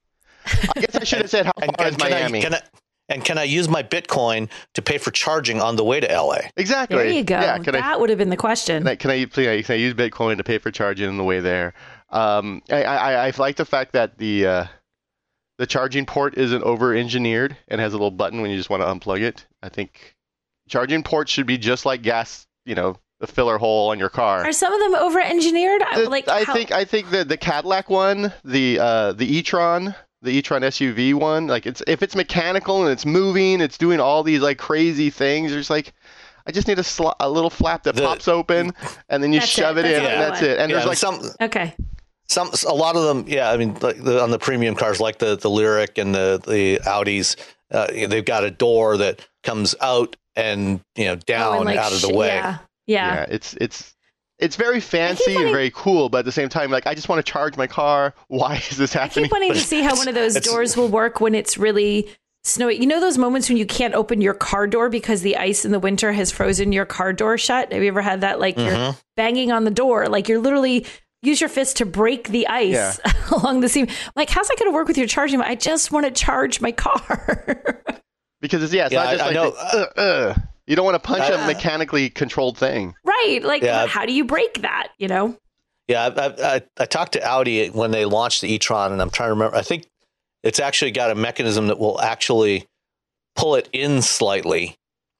I 0.45 0.79
guess 0.79 0.95
I 0.95 1.03
should 1.03 1.19
have 1.19 1.29
said 1.29 1.45
how 1.45 1.53
and, 1.61 1.75
far 1.77 1.87
is 1.87 1.97
Miami. 1.97 2.39
I, 2.39 2.41
can 2.41 2.53
I, 2.53 2.61
and 3.09 3.23
can 3.23 3.37
I 3.37 3.43
use 3.43 3.69
my 3.69 3.83
Bitcoin 3.83 4.49
to 4.73 4.81
pay 4.81 4.97
for 4.97 5.11
charging 5.11 5.61
on 5.61 5.75
the 5.75 5.83
way 5.83 5.99
to 5.99 6.07
LA? 6.07 6.39
Exactly. 6.57 6.97
There 6.97 7.07
you 7.07 7.23
go. 7.23 7.39
Yeah, 7.39 7.57
that 7.59 7.75
I, 7.75 7.95
would 7.95 8.09
have 8.09 8.17
been 8.17 8.29
the 8.29 8.37
question. 8.37 8.83
Can 8.83 8.87
I, 8.87 8.95
can 8.95 9.11
I, 9.11 9.25
please, 9.25 9.65
can 9.65 9.73
I 9.73 9.77
use 9.77 9.93
Bitcoin 9.93 10.37
to 10.37 10.43
pay 10.43 10.57
for 10.57 10.71
charging 10.71 11.07
on 11.07 11.17
the 11.17 11.23
way 11.23 11.39
there? 11.39 11.73
Um, 12.09 12.61
I, 12.69 12.83
I, 12.83 13.27
I 13.27 13.33
like 13.37 13.55
the 13.55 13.65
fact 13.65 13.93
that 13.93 14.17
the 14.17 14.47
uh, 14.47 14.65
the 15.57 15.65
charging 15.65 16.05
port 16.05 16.37
isn't 16.37 16.63
over 16.63 16.93
engineered 16.93 17.57
and 17.67 17.81
has 17.81 17.93
a 17.93 17.97
little 17.97 18.11
button 18.11 18.41
when 18.41 18.51
you 18.51 18.57
just 18.57 18.69
want 18.69 18.83
to 18.83 18.87
unplug 18.87 19.21
it. 19.21 19.45
I 19.61 19.69
think 19.69 20.16
charging 20.67 21.03
ports 21.03 21.31
should 21.31 21.47
be 21.47 21.57
just 21.57 21.85
like 21.85 22.01
gas, 22.01 22.47
you 22.65 22.75
know, 22.75 22.97
the 23.19 23.27
filler 23.27 23.57
hole 23.57 23.89
on 23.89 23.99
your 23.99 24.09
car. 24.09 24.45
Are 24.45 24.51
some 24.51 24.73
of 24.73 24.79
them 24.79 24.95
over 24.95 25.19
engineered? 25.19 25.81
Like 26.07 26.27
I 26.27 26.43
how... 26.43 26.53
think 26.53 26.71
I 26.71 26.85
think 26.85 27.09
the 27.09 27.23
the 27.23 27.37
Cadillac 27.37 27.89
one, 27.89 28.31
the 28.43 28.79
uh, 28.79 29.13
the 29.13 29.37
e-tron, 29.37 29.95
the 30.21 30.31
e-tron 30.31 30.61
SUV 30.61 31.13
one, 31.13 31.47
like 31.47 31.65
it's 31.65 31.81
if 31.87 32.03
it's 32.03 32.15
mechanical 32.15 32.83
and 32.83 32.91
it's 32.91 33.05
moving, 33.05 33.61
it's 33.61 33.77
doing 33.77 33.99
all 33.99 34.23
these 34.23 34.41
like 34.41 34.57
crazy 34.57 35.09
things. 35.09 35.51
There's 35.51 35.69
like 35.69 35.93
I 36.45 36.51
just 36.51 36.67
need 36.67 36.79
a, 36.79 36.83
sl- 36.83 37.09
a 37.19 37.29
little 37.29 37.49
flap 37.49 37.83
that 37.83 37.95
the, 37.95 38.03
pops 38.03 38.27
open, 38.27 38.73
and 39.09 39.21
then 39.21 39.33
you 39.33 39.41
shove 39.41 39.77
it, 39.77 39.85
it 39.85 39.97
in, 39.97 40.05
and 40.05 40.21
that's 40.21 40.41
it. 40.41 40.59
And 40.59 40.69
yeah, 40.69 40.77
there's 40.77 40.87
like 40.87 40.97
some 40.97 41.21
okay. 41.41 41.75
Some 42.29 42.51
a 42.67 42.73
lot 42.73 42.97
of 42.97 43.03
them, 43.03 43.25
yeah. 43.27 43.51
I 43.51 43.57
mean, 43.57 43.73
like 43.75 44.03
the, 44.03 44.21
on 44.21 44.31
the 44.31 44.39
premium 44.39 44.75
cars, 44.75 44.99
like 44.99 45.19
the 45.19 45.37
the 45.37 45.49
Lyriq 45.49 45.97
and 45.97 46.13
the 46.13 46.41
the 46.45 46.79
Audis, 46.85 47.37
uh, 47.71 47.87
they've 47.87 48.25
got 48.25 48.43
a 48.43 48.51
door 48.51 48.97
that 48.97 49.25
comes 49.43 49.75
out 49.81 50.17
and 50.37 50.79
you 50.95 51.05
know 51.05 51.15
down 51.15 51.57
oh, 51.57 51.61
like, 51.63 51.77
out 51.77 51.91
of 51.91 52.01
the 52.01 52.13
way. 52.13 52.27
Yeah. 52.27 52.59
yeah. 52.85 53.15
yeah, 53.15 53.25
It's 53.29 53.55
it's 53.59 53.93
it's 54.39 54.55
very 54.55 54.79
fancy 54.79 55.33
wanting, 55.33 55.47
and 55.47 55.51
very 55.51 55.71
cool, 55.71 56.09
but 56.09 56.19
at 56.19 56.25
the 56.25 56.31
same 56.31 56.47
time, 56.47 56.71
like 56.71 56.87
I 56.87 56.93
just 56.93 57.09
want 57.09 57.25
to 57.25 57.29
charge 57.29 57.57
my 57.57 57.67
car. 57.67 58.13
Why 58.27 58.55
is 58.69 58.77
this 58.77 58.93
happening? 58.93 59.25
I 59.25 59.27
keep 59.27 59.31
wanting 59.31 59.53
to 59.53 59.59
see 59.59 59.81
how 59.81 59.95
one 59.95 60.07
of 60.07 60.15
those 60.15 60.35
doors 60.35 60.77
will 60.77 60.87
work 60.87 61.19
when 61.19 61.35
it's 61.35 61.57
really 61.57 62.07
snowy. 62.43 62.75
You 62.75 62.85
know 62.85 63.01
those 63.01 63.17
moments 63.17 63.49
when 63.49 63.57
you 63.57 63.65
can't 63.65 63.95
open 63.95 64.21
your 64.21 64.35
car 64.35 64.67
door 64.67 64.89
because 64.89 65.23
the 65.23 65.37
ice 65.37 65.65
in 65.65 65.71
the 65.71 65.79
winter 65.79 66.13
has 66.13 66.31
frozen 66.31 66.71
your 66.71 66.85
car 66.85 67.13
door 67.13 67.37
shut. 67.37 67.73
Have 67.73 67.81
you 67.81 67.89
ever 67.89 68.01
had 68.01 68.21
that? 68.21 68.39
Like 68.39 68.55
mm-hmm. 68.55 68.75
you're 68.75 68.95
banging 69.15 69.51
on 69.51 69.63
the 69.63 69.71
door, 69.71 70.07
like 70.07 70.29
you're 70.29 70.39
literally 70.39 70.85
use 71.23 71.41
your 71.41 71.49
fist 71.49 71.77
to 71.77 71.85
break 71.85 72.29
the 72.29 72.47
ice 72.47 72.73
yeah. 72.73 73.13
along 73.31 73.61
the 73.61 73.69
seam. 73.69 73.87
Like, 74.15 74.29
how's 74.29 74.47
that 74.47 74.59
going 74.59 74.71
to 74.71 74.75
work 74.75 74.87
with 74.87 74.99
your 74.99 75.07
charging? 75.07 75.41
I 75.41 75.55
just 75.55 75.91
want 75.91 76.05
to 76.05 76.11
charge 76.11 76.61
my 76.61 76.71
car. 76.71 77.83
Because 78.41 78.63
it's 78.63 78.73
yeah, 78.73 78.85
it's 78.85 78.93
yeah, 78.93 79.03
not 79.03 79.11
just 79.11 79.23
I, 79.23 79.27
like 79.27 79.37
I 79.37 79.49
the, 79.49 80.01
uh, 80.01 80.01
uh. 80.01 80.35
you 80.67 80.75
don't 80.75 80.85
want 80.85 80.95
to 80.95 81.07
punch 81.07 81.29
uh, 81.29 81.35
a 81.35 81.47
mechanically 81.47 82.09
controlled 82.09 82.57
thing, 82.57 82.95
right? 83.03 83.39
Like, 83.43 83.63
yeah. 83.63 83.87
how 83.87 84.05
do 84.05 84.13
you 84.13 84.25
break 84.25 84.61
that? 84.61 84.89
You 84.97 85.07
know? 85.07 85.37
Yeah, 85.87 86.09
I, 86.15 86.55
I, 86.55 86.61
I 86.77 86.85
talked 86.85 87.13
to 87.13 87.23
Audi 87.23 87.69
when 87.69 87.91
they 87.91 88.05
launched 88.05 88.41
the 88.41 88.51
e-tron, 88.51 88.91
and 88.91 89.01
I'm 89.01 89.09
trying 89.09 89.27
to 89.27 89.33
remember. 89.33 89.55
I 89.55 89.61
think 89.61 89.87
it's 90.43 90.59
actually 90.59 90.91
got 90.91 91.11
a 91.11 91.15
mechanism 91.15 91.67
that 91.67 91.79
will 91.79 91.99
actually 92.01 92.67
pull 93.35 93.55
it 93.55 93.69
in 93.71 94.01
slightly 94.01 94.77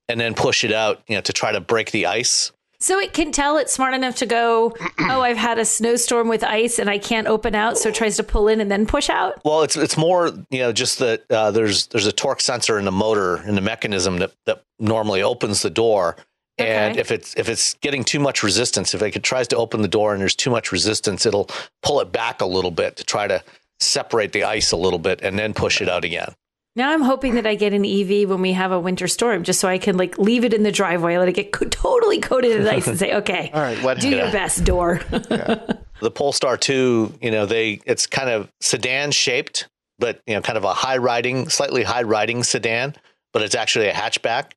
and 0.09 0.19
then 0.19 0.33
push 0.33 0.63
it 0.63 0.71
out, 0.71 1.01
you 1.07 1.15
know, 1.15 1.21
to 1.21 1.33
try 1.33 1.51
to 1.51 1.59
break 1.59 1.91
the 1.91 2.05
ice. 2.05 2.51
So 2.79 2.99
it 2.99 3.13
can 3.13 3.31
tell 3.31 3.57
it's 3.57 3.73
smart 3.73 3.95
enough 3.95 4.17
to 4.17 4.25
go, 4.27 4.75
oh, 4.99 5.21
I've 5.21 5.37
had 5.37 5.57
a 5.57 5.65
snowstorm 5.65 6.27
with 6.27 6.43
ice 6.43 6.77
and 6.77 6.89
I 6.89 6.99
can't 6.99 7.27
open 7.27 7.55
out, 7.55 7.77
so 7.77 7.89
it 7.89 7.95
tries 7.95 8.17
to 8.17 8.23
pull 8.23 8.47
in 8.47 8.61
and 8.61 8.69
then 8.69 8.85
push 8.85 9.09
out. 9.09 9.41
Well, 9.43 9.63
it's 9.63 9.75
it's 9.75 9.97
more 9.97 10.31
you 10.49 10.59
know 10.59 10.71
just 10.71 10.99
that 10.99 11.29
uh, 11.31 11.51
there's 11.51 11.87
there's 11.87 12.05
a 12.05 12.11
torque 12.11 12.41
sensor 12.41 12.77
in 12.77 12.85
the 12.85 12.91
motor 12.91 13.41
in 13.47 13.55
the 13.55 13.61
mechanism 13.61 14.17
that 14.19 14.31
that 14.45 14.63
normally 14.79 15.23
opens 15.23 15.63
the 15.63 15.71
door, 15.71 16.17
okay. 16.59 16.69
and 16.69 16.97
if 16.97 17.11
it's 17.11 17.35
if 17.35 17.49
it's 17.49 17.73
getting 17.75 18.03
too 18.03 18.19
much 18.19 18.43
resistance, 18.43 18.93
if 18.93 19.01
it 19.01 19.23
tries 19.23 19.47
to 19.47 19.57
open 19.57 19.81
the 19.81 19.87
door 19.87 20.13
and 20.13 20.21
there's 20.21 20.35
too 20.35 20.51
much 20.51 20.71
resistance, 20.71 21.25
it'll 21.25 21.49
pull 21.81 21.99
it 21.99 22.11
back 22.11 22.41
a 22.41 22.45
little 22.45 22.71
bit 22.71 22.95
to 22.97 23.03
try 23.03 23.27
to 23.27 23.43
separate 23.79 24.33
the 24.33 24.43
ice 24.43 24.71
a 24.71 24.77
little 24.77 24.99
bit 24.99 25.21
and 25.21 25.37
then 25.37 25.53
push 25.53 25.81
it 25.81 25.89
out 25.89 26.03
again. 26.03 26.33
Now 26.77 26.91
I'm 26.91 27.01
hoping 27.01 27.33
that 27.33 27.47
I 27.47 27.55
get 27.55 27.73
an 27.73 27.83
EV 27.83 28.29
when 28.29 28.39
we 28.39 28.53
have 28.53 28.71
a 28.71 28.79
winter 28.79 29.07
storm, 29.07 29.41
just 29.41 29.59
so 29.59 29.67
I 29.67 29.79
can 29.79 29.97
like 29.97 30.19
leave 30.19 30.45
it 30.45 30.53
in 30.53 30.61
the 30.61 30.71
driveway, 30.71 31.17
let 31.17 31.27
it 31.27 31.31
get 31.31 31.51
co- 31.51 31.65
totally 31.65 32.19
coated 32.19 32.51
in 32.51 32.67
ice, 32.67 32.85
and 32.85 32.99
say, 32.99 33.15
"Okay, 33.15 33.49
all 33.53 33.61
right, 33.61 33.81
what, 33.81 33.99
do 33.99 34.07
yeah. 34.07 34.17
your 34.25 34.31
best, 34.31 34.63
door." 34.63 35.01
yeah. 35.31 35.73
The 36.01 36.11
Polestar 36.11 36.55
2, 36.55 37.15
you 37.19 37.31
know, 37.31 37.47
they 37.47 37.81
it's 37.87 38.05
kind 38.05 38.29
of 38.29 38.51
sedan 38.61 39.09
shaped, 39.09 39.67
but 39.97 40.21
you 40.27 40.35
know, 40.35 40.41
kind 40.41 40.55
of 40.55 40.65
a 40.65 40.73
high 40.75 40.97
riding, 40.97 41.49
slightly 41.49 41.81
high 41.81 42.03
riding 42.03 42.43
sedan, 42.43 42.93
but 43.33 43.41
it's 43.41 43.55
actually 43.55 43.87
a 43.87 43.93
hatchback. 43.93 44.51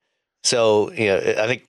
So, 0.44 0.92
you 0.92 1.06
know, 1.06 1.16
I 1.16 1.46
think 1.46 1.66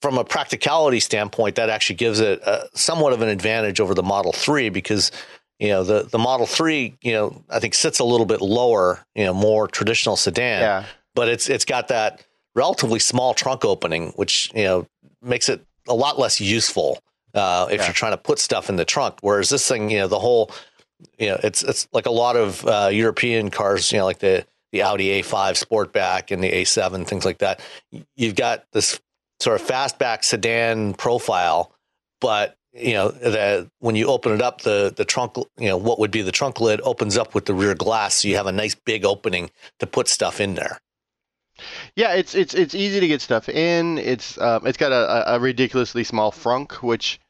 from 0.00 0.18
a 0.18 0.24
practicality 0.24 1.00
standpoint, 1.00 1.56
that 1.56 1.68
actually 1.68 1.96
gives 1.96 2.20
it 2.20 2.40
a, 2.42 2.68
somewhat 2.74 3.12
of 3.12 3.22
an 3.22 3.28
advantage 3.28 3.80
over 3.80 3.92
the 3.92 4.04
Model 4.04 4.32
3 4.32 4.68
because 4.68 5.10
you 5.58 5.68
know 5.68 5.84
the 5.84 6.02
the 6.02 6.18
Model 6.18 6.46
Three, 6.46 6.96
you 7.02 7.12
know, 7.12 7.42
I 7.48 7.60
think 7.60 7.74
sits 7.74 7.98
a 7.98 8.04
little 8.04 8.26
bit 8.26 8.40
lower, 8.40 9.04
you 9.14 9.24
know, 9.24 9.34
more 9.34 9.68
traditional 9.68 10.16
sedan. 10.16 10.60
Yeah. 10.60 10.84
But 11.14 11.28
it's 11.28 11.48
it's 11.48 11.64
got 11.64 11.88
that 11.88 12.24
relatively 12.54 12.98
small 12.98 13.34
trunk 13.34 13.64
opening, 13.64 14.10
which 14.16 14.50
you 14.54 14.64
know 14.64 14.86
makes 15.20 15.48
it 15.48 15.64
a 15.88 15.94
lot 15.94 16.18
less 16.18 16.40
useful 16.40 17.02
uh, 17.34 17.68
if 17.70 17.80
yeah. 17.80 17.86
you're 17.86 17.94
trying 17.94 18.12
to 18.12 18.18
put 18.18 18.38
stuff 18.38 18.68
in 18.68 18.76
the 18.76 18.84
trunk. 18.84 19.18
Whereas 19.20 19.48
this 19.48 19.66
thing, 19.66 19.90
you 19.90 19.98
know, 19.98 20.08
the 20.08 20.18
whole, 20.18 20.50
you 21.18 21.28
know, 21.28 21.38
it's 21.42 21.62
it's 21.62 21.88
like 21.92 22.06
a 22.06 22.10
lot 22.10 22.36
of 22.36 22.66
uh, 22.66 22.90
European 22.92 23.50
cars, 23.50 23.92
you 23.92 23.98
know, 23.98 24.04
like 24.04 24.18
the 24.18 24.46
the 24.72 24.82
Audi 24.82 25.22
A5 25.22 25.62
Sportback 25.62 26.30
and 26.30 26.42
the 26.42 26.50
A7, 26.50 27.06
things 27.06 27.24
like 27.24 27.38
that. 27.38 27.60
You've 28.16 28.34
got 28.34 28.64
this 28.72 29.00
sort 29.38 29.60
of 29.60 29.66
fastback 29.66 30.24
sedan 30.24 30.94
profile, 30.94 31.74
but 32.20 32.56
you 32.72 32.94
know 32.94 33.10
that 33.10 33.68
when 33.80 33.96
you 33.96 34.06
open 34.08 34.32
it 34.32 34.42
up 34.42 34.62
the 34.62 34.92
the 34.96 35.04
trunk 35.04 35.36
you 35.58 35.68
know 35.68 35.76
what 35.76 35.98
would 35.98 36.10
be 36.10 36.22
the 36.22 36.32
trunk 36.32 36.60
lid 36.60 36.80
opens 36.82 37.16
up 37.16 37.34
with 37.34 37.44
the 37.46 37.54
rear 37.54 37.74
glass 37.74 38.16
so 38.16 38.28
you 38.28 38.36
have 38.36 38.46
a 38.46 38.52
nice 38.52 38.74
big 38.74 39.04
opening 39.04 39.50
to 39.78 39.86
put 39.86 40.08
stuff 40.08 40.40
in 40.40 40.54
there 40.54 40.78
Yeah, 41.96 42.14
it's 42.14 42.34
it's 42.34 42.54
it's 42.54 42.74
easy 42.74 43.00
to 43.00 43.08
get 43.08 43.20
stuff 43.20 43.48
in. 43.48 43.98
It's 43.98 44.38
um, 44.38 44.66
it's 44.66 44.78
got 44.78 44.92
a, 44.92 45.34
a 45.34 45.40
ridiculously 45.40 46.04
small 46.04 46.32
frunk, 46.32 46.74
which 46.82 47.20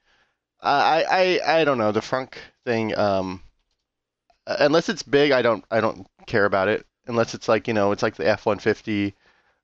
I 0.61 1.41
I 1.45 1.61
I 1.61 1.65
don't 1.65 1.79
know 1.79 1.93
the 1.93 2.01
frunk 2.01 2.35
thing. 2.65 2.97
Um, 2.97 3.43
unless 4.47 4.89
it's 4.89 5.03
big, 5.03 5.33
I 5.33 5.43
don't 5.43 5.65
I 5.71 5.81
don't 5.81 6.07
care 6.27 6.45
about 6.45 6.69
it. 6.69 6.87
Unless 7.07 7.35
it's 7.35 7.49
like 7.49 7.69
you 7.69 7.75
know 7.75 7.93
it's 7.93 8.03
like 8.03 8.17
the 8.17 8.27
F 8.29 8.47
one 8.47 8.59
fifty 8.59 9.15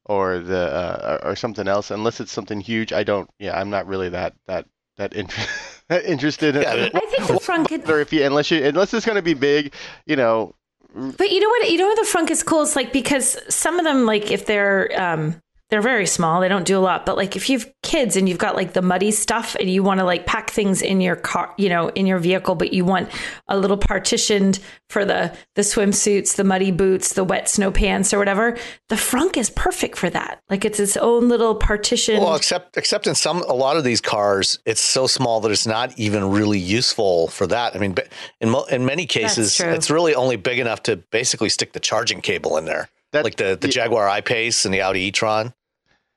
or 0.06 0.38
the 0.40 0.58
uh, 0.58 1.18
or 1.22 1.36
something 1.36 1.68
else. 1.68 1.90
Unless 1.90 2.20
it's 2.20 2.32
something 2.32 2.60
huge, 2.60 2.92
I 2.92 3.04
don't. 3.04 3.30
Yeah, 3.38 3.58
I'm 3.58 3.70
not 3.70 3.86
really 3.86 4.10
that 4.10 4.34
that 4.46 4.66
that 4.98 5.14
interested. 5.14 5.48
interested 5.90 6.56
in 6.56 6.64
I 6.64 7.00
think 7.00 7.26
the 7.26 7.34
frunk 7.34 7.68
could, 7.68 7.88
or 7.88 8.00
if 8.00 8.12
you 8.12 8.24
unless 8.24 8.50
you 8.50 8.64
unless 8.64 8.92
it's 8.92 9.06
going 9.06 9.16
to 9.16 9.22
be 9.22 9.34
big, 9.34 9.72
you 10.06 10.16
know, 10.16 10.54
but 10.94 11.30
you 11.30 11.40
know 11.40 11.48
what? 11.48 11.70
You 11.70 11.78
know 11.78 11.86
what 11.86 11.96
the 11.96 12.18
frunk 12.18 12.30
is 12.30 12.42
cool. 12.42 12.62
It's 12.62 12.76
like 12.76 12.92
because 12.92 13.38
some 13.48 13.78
of 13.78 13.84
them, 13.84 14.06
like 14.06 14.30
if 14.30 14.46
they're 14.46 14.90
um, 15.00 15.40
they're 15.70 15.82
very 15.82 16.06
small, 16.06 16.40
they 16.40 16.48
don't 16.48 16.66
do 16.66 16.78
a 16.78 16.80
lot. 16.80 17.04
But 17.04 17.16
like 17.16 17.36
if 17.36 17.50
you've 17.50 17.70
kids 17.82 18.16
and 18.16 18.28
you've 18.28 18.38
got 18.38 18.56
like 18.56 18.72
the 18.72 18.82
muddy 18.82 19.10
stuff 19.10 19.54
and 19.58 19.68
you 19.70 19.82
want 19.82 20.00
to 20.00 20.04
like 20.04 20.26
pack 20.26 20.50
things 20.50 20.82
in 20.82 21.00
your 21.00 21.16
car, 21.16 21.52
you 21.58 21.68
know, 21.68 21.88
in 21.88 22.06
your 22.06 22.18
vehicle, 22.18 22.54
but 22.54 22.72
you 22.72 22.84
want 22.84 23.10
a 23.48 23.58
little 23.58 23.76
partitioned 23.76 24.58
for 24.88 25.04
the 25.04 25.34
the 25.56 25.62
swimsuits, 25.62 26.36
the 26.36 26.44
muddy 26.44 26.70
boots, 26.70 27.12
the 27.12 27.24
wet 27.24 27.48
snow 27.48 27.70
pants 27.70 28.14
or 28.14 28.18
whatever. 28.18 28.56
The 28.88 28.94
frunk 28.94 29.36
is 29.36 29.50
perfect 29.50 29.98
for 29.98 30.08
that. 30.10 30.40
Like 30.48 30.64
it's 30.64 30.80
its 30.80 30.96
own 30.96 31.28
little 31.28 31.54
partition. 31.54 32.20
Well, 32.20 32.36
except 32.36 32.76
except 32.76 33.06
in 33.06 33.14
some 33.14 33.42
a 33.42 33.54
lot 33.54 33.76
of 33.76 33.84
these 33.84 34.00
cars, 34.00 34.58
it's 34.64 34.80
so 34.80 35.06
small 35.06 35.40
that 35.40 35.50
it's 35.50 35.66
not 35.66 35.98
even 35.98 36.30
really 36.30 36.58
useful 36.58 37.28
for 37.28 37.46
that. 37.46 37.76
I 37.76 37.78
mean, 37.78 37.94
in 38.40 38.54
in 38.70 38.86
many 38.86 39.04
cases, 39.04 39.60
it's 39.60 39.90
really 39.90 40.14
only 40.14 40.36
big 40.36 40.58
enough 40.58 40.82
to 40.84 40.96
basically 40.96 41.50
stick 41.50 41.72
the 41.72 41.80
charging 41.80 42.22
cable 42.22 42.56
in 42.56 42.64
there. 42.64 42.88
That, 43.12 43.24
like 43.24 43.36
the, 43.36 43.56
the 43.58 43.68
Jaguar 43.68 44.06
I-Pace 44.06 44.66
and 44.66 44.74
the 44.74 44.82
Audi 44.82 45.00
e-tron. 45.00 45.54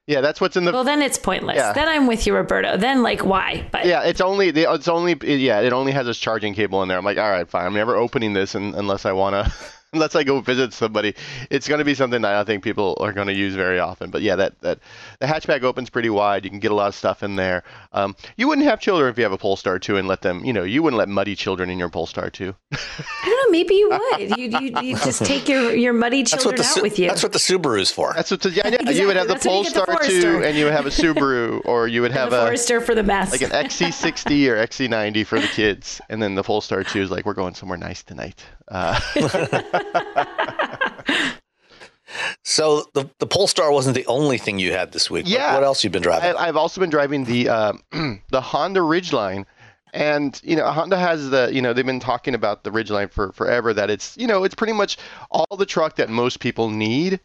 Yeah, 0.07 0.21
that's 0.21 0.41
what's 0.41 0.57
in 0.57 0.65
the. 0.65 0.71
Well, 0.71 0.83
then 0.83 1.01
it's 1.01 1.17
pointless. 1.17 1.57
Yeah. 1.57 1.73
Then 1.73 1.87
I'm 1.87 2.07
with 2.07 2.25
you, 2.25 2.35
Roberto. 2.35 2.75
Then 2.77 3.03
like, 3.03 3.23
why? 3.23 3.67
But 3.71 3.85
yeah, 3.85 4.03
it's 4.03 4.19
only 4.19 4.49
it's 4.49 4.87
only 4.87 5.15
yeah, 5.23 5.61
it 5.61 5.73
only 5.73 5.91
has 5.91 6.07
this 6.07 6.17
charging 6.17 6.53
cable 6.53 6.81
in 6.81 6.89
there. 6.89 6.97
I'm 6.97 7.05
like, 7.05 7.17
all 7.17 7.29
right, 7.29 7.47
fine. 7.47 7.65
I'm 7.65 7.73
never 7.73 7.95
opening 7.95 8.33
this 8.33 8.55
unless 8.55 9.05
I 9.05 9.11
want 9.11 9.45
to. 9.45 9.53
unless 9.93 10.15
I 10.15 10.23
go 10.23 10.39
visit 10.39 10.73
somebody, 10.73 11.13
it's 11.49 11.67
going 11.67 11.79
to 11.79 11.85
be 11.85 11.93
something 11.93 12.21
that 12.21 12.31
I 12.31 12.37
don't 12.37 12.45
think 12.45 12.63
people 12.63 12.97
are 13.01 13.11
going 13.11 13.27
to 13.27 13.33
use 13.33 13.55
very 13.55 13.79
often. 13.79 14.09
But 14.09 14.21
yeah, 14.21 14.37
that 14.37 14.59
that 14.61 14.79
the 15.19 15.25
hatchback 15.25 15.63
opens 15.63 15.89
pretty 15.89 16.09
wide. 16.09 16.45
You 16.45 16.49
can 16.49 16.59
get 16.59 16.71
a 16.71 16.75
lot 16.75 16.87
of 16.87 16.95
stuff 16.95 17.23
in 17.23 17.35
there. 17.35 17.63
Um, 17.91 18.15
you 18.37 18.47
wouldn't 18.47 18.65
have 18.67 18.79
children 18.79 19.09
if 19.09 19.17
you 19.17 19.23
have 19.23 19.33
a 19.33 19.37
Polestar 19.37 19.79
2 19.79 19.97
and 19.97 20.07
let 20.07 20.21
them, 20.21 20.45
you 20.45 20.53
know, 20.53 20.63
you 20.63 20.81
wouldn't 20.81 20.97
let 20.97 21.09
muddy 21.09 21.35
children 21.35 21.69
in 21.69 21.77
your 21.77 21.89
Polestar 21.89 22.29
2. 22.29 22.55
I 22.71 22.77
don't 23.25 23.35
know. 23.35 23.51
Maybe 23.51 23.75
you 23.75 23.89
would. 23.89 24.37
You 24.37 24.59
you, 24.59 24.81
you 24.81 24.95
just 24.97 25.25
take 25.25 25.49
your 25.49 25.75
your 25.75 25.93
muddy 25.93 26.23
children 26.23 26.61
out 26.61 26.81
with 26.81 26.97
you. 26.97 27.09
That's 27.09 27.23
what 27.23 27.33
the 27.33 27.39
Subaru's 27.39 27.91
for. 27.91 28.13
That's 28.13 28.31
what 28.31 28.41
the, 28.41 28.51
yeah, 28.51 28.67
exactly. 28.67 28.97
you 28.97 29.07
would 29.07 29.17
have 29.17 29.27
the 29.27 29.33
that's 29.33 29.45
Polestar 29.45 29.85
the 29.85 30.07
2 30.07 30.43
and 30.45 30.55
you 30.55 30.65
would 30.65 30.73
have 30.73 30.85
a 30.85 30.89
Subaru 30.89 31.61
or 31.65 31.89
you 31.89 32.01
would 32.01 32.13
have 32.13 32.31
a 32.31 32.45
Forester 32.45 32.79
for 32.79 32.95
the 32.95 33.03
mess. 33.03 33.31
Like 33.31 33.41
an 33.41 33.49
XC60 33.49 34.47
or 34.47 34.55
XC90 34.55 35.25
for 35.25 35.41
the 35.41 35.47
kids, 35.47 35.99
and 36.09 36.21
then 36.21 36.35
the 36.35 36.43
Polestar 36.43 36.85
2 36.85 37.01
is 37.01 37.11
like 37.11 37.25
we're 37.25 37.33
going 37.33 37.55
somewhere 37.55 37.77
nice 37.77 38.03
tonight. 38.03 38.45
Uh, 38.71 38.97
so 42.43 42.85
the 42.93 43.09
the 43.19 43.27
Polestar 43.27 43.71
wasn't 43.71 43.95
the 43.95 44.05
only 44.05 44.37
thing 44.37 44.59
you 44.59 44.71
had 44.71 44.93
this 44.93 45.11
week. 45.11 45.25
Yeah. 45.27 45.53
What, 45.53 45.63
else 45.63 45.83
you've 45.83 45.91
been 45.91 46.01
driving? 46.01 46.35
I, 46.37 46.45
have 46.45 46.55
also 46.55 46.79
been 46.79 46.89
driving 46.89 47.25
the 47.25 47.49
uh, 47.49 47.73
the 48.29 48.41
Honda 48.41 48.79
Ridgeline. 48.79 49.45
And 49.93 50.39
you 50.41 50.55
know, 50.55 50.71
Honda 50.71 50.97
has 50.97 51.31
the 51.31 51.51
you 51.53 51.61
know 51.61 51.73
they've 51.73 51.85
been 51.85 51.99
talking 51.99 52.33
about 52.33 52.63
the 52.63 52.69
Ridgeline 52.69 53.11
for 53.11 53.33
forever. 53.33 53.73
That 53.73 53.89
it's 53.89 54.15
you 54.17 54.25
know 54.25 54.45
it's 54.45 54.55
pretty 54.55 54.71
much 54.71 54.97
all 55.29 55.57
the 55.57 55.65
truck 55.65 55.97
that 55.97 56.09
most 56.09 56.39
people 56.39 56.69
need, 56.69 57.19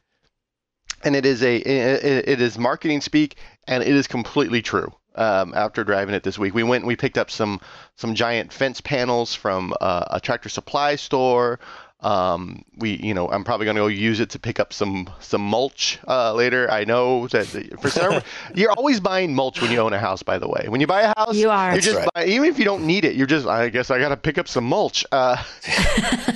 and 1.04 1.14
it 1.14 1.24
is 1.24 1.44
a 1.44 1.58
it, 1.58 2.28
it 2.28 2.40
is 2.40 2.58
marketing 2.58 3.02
speak, 3.02 3.36
and 3.68 3.84
it 3.84 3.94
is 3.94 4.08
completely 4.08 4.62
true. 4.62 4.92
Um, 5.16 5.54
after 5.54 5.82
driving 5.82 6.14
it 6.14 6.22
this 6.22 6.38
week, 6.38 6.54
we 6.54 6.62
went 6.62 6.82
and 6.82 6.88
we 6.88 6.96
picked 6.96 7.18
up 7.18 7.30
some 7.30 7.60
some 7.96 8.14
giant 8.14 8.52
fence 8.52 8.80
panels 8.80 9.34
from 9.34 9.74
uh, 9.80 10.04
a 10.10 10.20
tractor 10.20 10.48
supply 10.48 10.96
store. 10.96 11.58
Um, 12.06 12.64
we, 12.76 13.00
you 13.02 13.14
know, 13.14 13.28
I'm 13.28 13.42
probably 13.42 13.64
going 13.64 13.74
to 13.74 13.82
go 13.82 13.88
use 13.88 14.20
it 14.20 14.30
to 14.30 14.38
pick 14.38 14.60
up 14.60 14.72
some 14.72 15.10
some 15.18 15.40
mulch 15.40 15.98
uh, 16.06 16.34
later. 16.34 16.70
I 16.70 16.84
know 16.84 17.26
that 17.26 17.46
for 17.80 17.90
some, 17.90 18.22
you're 18.54 18.70
always 18.70 19.00
buying 19.00 19.34
mulch 19.34 19.60
when 19.60 19.72
you 19.72 19.78
own 19.78 19.92
a 19.92 19.98
house. 19.98 20.22
By 20.22 20.38
the 20.38 20.46
way, 20.46 20.66
when 20.68 20.80
you 20.80 20.86
buy 20.86 21.02
a 21.02 21.14
house, 21.18 21.34
you 21.34 21.50
are. 21.50 21.72
You're 21.72 21.80
just 21.80 21.96
right. 21.96 22.08
buying, 22.14 22.30
even 22.30 22.48
if 22.48 22.60
you 22.60 22.64
don't 22.64 22.86
need 22.86 23.04
it, 23.04 23.16
you're 23.16 23.26
just. 23.26 23.48
I 23.48 23.70
guess 23.70 23.90
I 23.90 23.98
got 23.98 24.10
to 24.10 24.16
pick 24.16 24.38
up 24.38 24.46
some 24.46 24.62
mulch. 24.62 25.04
Uh, 25.10 25.42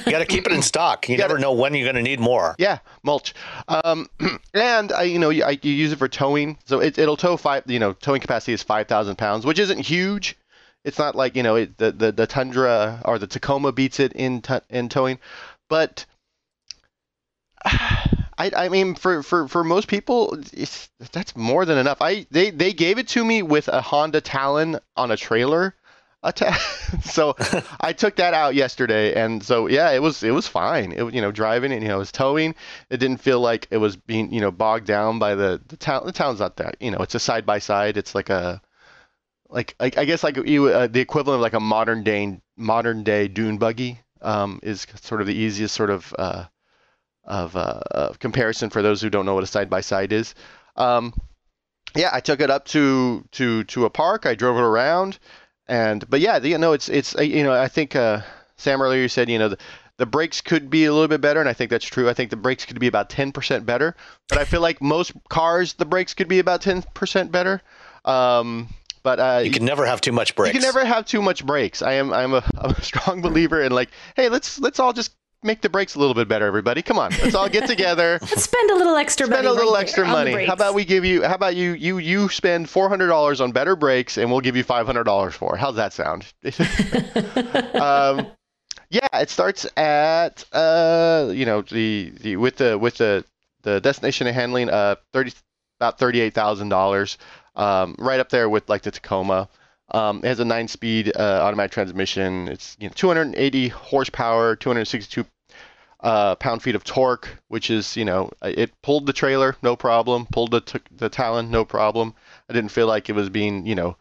you 0.07 0.11
got 0.11 0.19
to 0.19 0.27
keep 0.27 0.45
it 0.45 0.53
in 0.53 0.63
stock. 0.63 1.09
You, 1.09 1.13
you 1.13 1.19
never 1.19 1.35
gotta, 1.35 1.43
know 1.43 1.53
when 1.53 1.73
you're 1.75 1.85
going 1.85 1.95
to 1.95 2.03
need 2.03 2.19
more. 2.19 2.57
Yeah, 2.59 2.81
mulch. 3.05 3.33
Um, 3.69 4.11
and 4.55 4.91
I, 4.91 5.05
you 5.05 5.21
know, 5.21 5.31
you, 5.31 5.45
I, 5.45 5.57
you 5.63 5.73
use 5.73 5.93
it 5.93 6.01
for 6.01 6.09
towing, 6.09 6.59
so 6.65 6.81
it, 6.81 6.99
it'll 6.99 7.17
tow 7.17 7.37
five. 7.37 7.63
You 7.67 7.79
know, 7.79 7.93
towing 7.93 8.21
capacity 8.21 8.55
is 8.55 8.65
five 8.65 8.89
thousand 8.89 9.19
pounds, 9.19 9.47
which 9.47 9.61
isn't 9.61 9.79
huge. 9.79 10.37
It's 10.83 10.99
not 10.99 11.15
like 11.15 11.37
you 11.37 11.43
know 11.43 11.57
it, 11.57 11.77
the, 11.77 11.93
the 11.93 12.11
the 12.11 12.27
Tundra 12.27 13.03
or 13.05 13.19
the 13.19 13.27
Tacoma 13.27 13.71
beats 13.71 14.01
it 14.01 14.13
in 14.15 14.41
t- 14.41 14.61
in 14.71 14.89
towing, 14.89 15.19
but 15.71 16.05
I, 17.65 18.51
I 18.57 18.69
mean, 18.69 18.95
for, 18.95 19.23
for, 19.23 19.49
for 19.49 19.65
most 19.65 19.89
people, 19.89 20.37
that's 21.13 21.35
more 21.37 21.65
than 21.65 21.79
enough. 21.79 22.03
I 22.03 22.27
they, 22.31 22.51
they 22.51 22.75
gave 22.75 22.99
it 22.99 23.09
to 23.09 23.25
me 23.25 23.43
with 23.43 23.69
a 23.69 23.81
Honda 23.81 24.21
Talon 24.21 24.79
on 24.97 25.11
a 25.11 25.17
trailer, 25.17 25.75
so 27.03 27.35
I 27.81 27.93
took 27.95 28.17
that 28.17 28.35
out 28.35 28.55
yesterday, 28.55 29.15
and 29.15 29.43
so 29.43 29.69
yeah, 29.69 29.91
it 29.91 30.03
was 30.03 30.23
it 30.23 30.33
was 30.33 30.47
fine. 30.47 30.93
It 30.93 31.15
you 31.15 31.21
know 31.23 31.33
driving 31.33 31.73
and 31.73 31.83
you 31.83 31.89
know 31.89 31.97
it 31.97 31.99
was 31.99 32.13
towing. 32.13 32.55
It 32.91 32.99
didn't 32.99 33.19
feel 33.19 33.41
like 33.41 33.67
it 33.71 33.79
was 33.79 33.97
being 33.97 34.33
you 34.33 34.41
know 34.41 34.51
bogged 34.51 34.87
down 34.87 35.19
by 35.19 35.35
the 35.35 35.61
the 35.69 35.77
Talon. 35.77 36.07
The 36.07 36.13
Talon's 36.13 36.41
not 36.41 36.57
that 36.57 36.77
you 36.81 36.91
know 36.91 36.99
it's 36.99 37.15
a 37.15 37.21
side 37.21 37.47
by 37.47 37.59
side. 37.59 37.97
It's 37.97 38.15
like 38.15 38.29
a 38.29 38.61
like 39.49 39.75
I, 39.81 39.87
I 39.97 40.05
guess 40.05 40.23
like 40.23 40.37
you 40.37 40.69
uh, 40.69 40.87
the 40.89 41.01
equivalent 41.01 41.37
of 41.37 41.43
like 41.43 41.55
a 41.55 41.61
modern 41.61 42.03
day 42.05 42.41
modern 42.57 43.03
day 43.03 43.27
dune 43.27 43.57
buggy 43.57 44.01
um, 44.23 44.61
is 44.63 44.87
sort 45.03 45.21
of 45.21 45.27
the 45.27 45.35
easiest 45.35 45.75
sort 45.75 45.91
of 45.91 46.15
uh, 46.19 46.45
of 47.25 47.57
uh, 47.57 48.13
comparison 48.19 48.71
for 48.71 48.83
those 48.83 49.01
who 49.01 49.11
don't 49.11 49.27
know 49.27 49.35
what 49.35 49.45
a 49.45 49.49
side 49.49 49.71
by 49.71 49.81
side 49.81 50.13
is. 50.13 50.35
Um, 50.77 51.15
yeah, 51.95 52.11
I 52.13 52.21
took 52.21 52.41
it 52.41 52.51
up 52.51 52.67
to 52.67 53.25
to 53.33 53.65
to 53.65 53.85
a 53.85 53.91
park. 53.91 54.27
I 54.27 54.35
drove 54.35 54.57
it 54.57 54.63
around, 54.63 55.19
and 55.67 56.09
but 56.09 56.21
yeah, 56.21 56.39
you 56.39 56.59
know, 56.59 56.73
it's 56.73 56.89
it's 56.89 57.17
uh, 57.17 57.23
you 57.23 57.43
know, 57.43 57.53
I 57.53 57.69
think 57.69 57.97
uh, 57.97 58.23
Sam 58.57 58.81
earlier 58.81 59.09
said 59.09 59.29
you 59.29 59.39
know 59.39 59.49
the, 59.49 59.59
the 59.97 60.07
brakes 60.07 60.41
could 60.41 60.71
be 60.71 60.85
a 60.85 60.93
little 60.93 61.09
bit 61.09 61.21
better, 61.21 61.41
and 61.41 61.49
I 61.49 61.53
think 61.53 61.71
that's 61.71 61.85
true. 61.85 62.09
I 62.09 62.15
think 62.15 62.31
the 62.31 62.37
brakes 62.37 62.65
could 62.65 62.81
be 62.81 62.87
about 62.87 63.11
10% 63.11 63.67
better, 63.67 63.95
but 64.29 64.39
I 64.39 64.45
feel 64.45 64.61
like 64.63 64.81
most 64.81 65.13
cars 65.29 65.75
the 65.75 65.85
brakes 65.85 66.15
could 66.15 66.29
be 66.29 66.39
about 66.39 66.63
10% 66.63 67.31
better. 67.31 67.61
Um, 68.05 68.69
but 69.03 69.21
uh, 69.21 69.41
you 69.45 69.51
can 69.51 69.65
never 69.65 69.87
have 69.87 70.01
too 70.01 70.13
much 70.13 70.35
brakes. 70.35 70.55
You 70.55 70.61
can 70.61 70.67
never 70.67 70.85
have 70.85 71.07
too 71.07 71.23
much 71.23 71.45
brakes. 71.45 71.83
I 71.83 71.95
am 71.95 72.13
I'm 72.13 72.35
a, 72.35 72.45
I'm 72.59 72.71
a 72.71 72.83
strong 72.83 73.23
believer 73.23 73.63
in 73.63 73.73
like, 73.73 73.91
hey, 74.17 74.29
let's 74.29 74.59
let's 74.59 74.79
all 74.79 74.93
just 74.93 75.15
make 75.43 75.63
the 75.63 75.69
brakes 75.69 75.95
a 75.95 75.99
little 75.99 76.15
bit 76.15 76.29
better, 76.29 76.47
everybody. 76.47 76.83
Come 76.83 76.99
on, 76.99 77.13
let's 77.23 77.35
all 77.35 77.49
get 77.49 77.67
together. 77.67 78.19
let's 78.23 78.45
spend 78.45 78.71
a 78.71 78.75
little 78.75 78.97
extra 78.97 79.27
spend 79.27 79.45
money. 79.45 79.49
A 79.49 79.53
little 79.53 79.75
right 79.75 79.83
extra 79.83 80.07
money. 80.07 80.45
How 80.45 80.53
about 80.53 80.75
we 80.75 80.85
give 80.85 81.05
you? 81.05 81.23
How 81.23 81.35
about 81.35 81.57
you? 81.57 81.73
You 81.73 81.99
you 81.99 82.29
spend 82.29 82.69
four 82.69 82.89
hundred 82.89 83.09
dollars 83.09 83.41
on 83.41 83.53
better 83.53 83.77
brakes, 83.77 84.19
and 84.19 84.31
we'll 84.31 84.41
give 84.41 84.57
you 84.57 84.65
five 84.65 84.87
hundred 84.87 85.05
dollars 85.05 85.35
for. 85.35 85.55
It? 85.55 85.59
How's 85.59 85.77
that 85.77 85.93
sound? 85.93 86.27
um, 87.75 88.27
yeah, 88.91 89.07
it 89.15 89.31
starts 89.31 89.67
at 89.77 90.45
uh, 90.53 91.31
you 91.33 91.47
know 91.47 91.63
the, 91.63 92.13
the 92.21 92.37
with 92.37 92.57
the 92.57 92.79
with 92.79 92.97
the 92.97 93.25
the 93.63 93.81
destination 93.81 94.27
and 94.27 94.35
handling 94.35 94.71
uh 94.71 94.97
thirty 95.13 95.33
about 95.79 95.99
thirty 95.99 96.21
eight 96.21 96.35
thousand 96.35 96.69
dollars 96.69 97.19
um, 97.57 97.95
right 97.99 98.21
up 98.21 98.31
there 98.31 98.49
with 98.49 98.69
like 98.69 98.83
the 98.83 98.91
Tacoma. 98.91 99.49
Um, 99.93 100.19
it 100.19 100.29
has 100.29 100.39
a 100.39 100.45
nine-speed 100.45 101.13
uh, 101.17 101.41
automatic 101.43 101.73
transmission. 101.73 102.49
It's 102.49 102.77
you 102.79 102.89
know, 102.89 102.93
280 102.95 103.69
horsepower, 103.69 104.55
262 104.55 105.27
uh, 106.03 106.37
pound-feet 106.37 106.75
of 106.75 106.85
torque, 106.85 107.29
which 107.49 107.71
is 107.71 107.97
you 107.97 108.05
know 108.05 108.31
it 108.43 108.73
pulled 108.83 109.07
the 109.07 109.13
trailer 109.13 109.57
no 109.63 109.77
problem, 109.77 110.27
pulled 110.27 110.53
the 110.53 110.61
t- 110.61 110.79
the 110.97 111.09
Talon 111.09 111.51
no 111.51 111.65
problem. 111.65 112.15
I 112.49 112.53
didn't 112.53 112.71
feel 112.71 112.87
like 112.87 113.09
it 113.09 113.15
was 113.15 113.29
being 113.29 113.67
you 113.67 113.75
know 113.75 113.97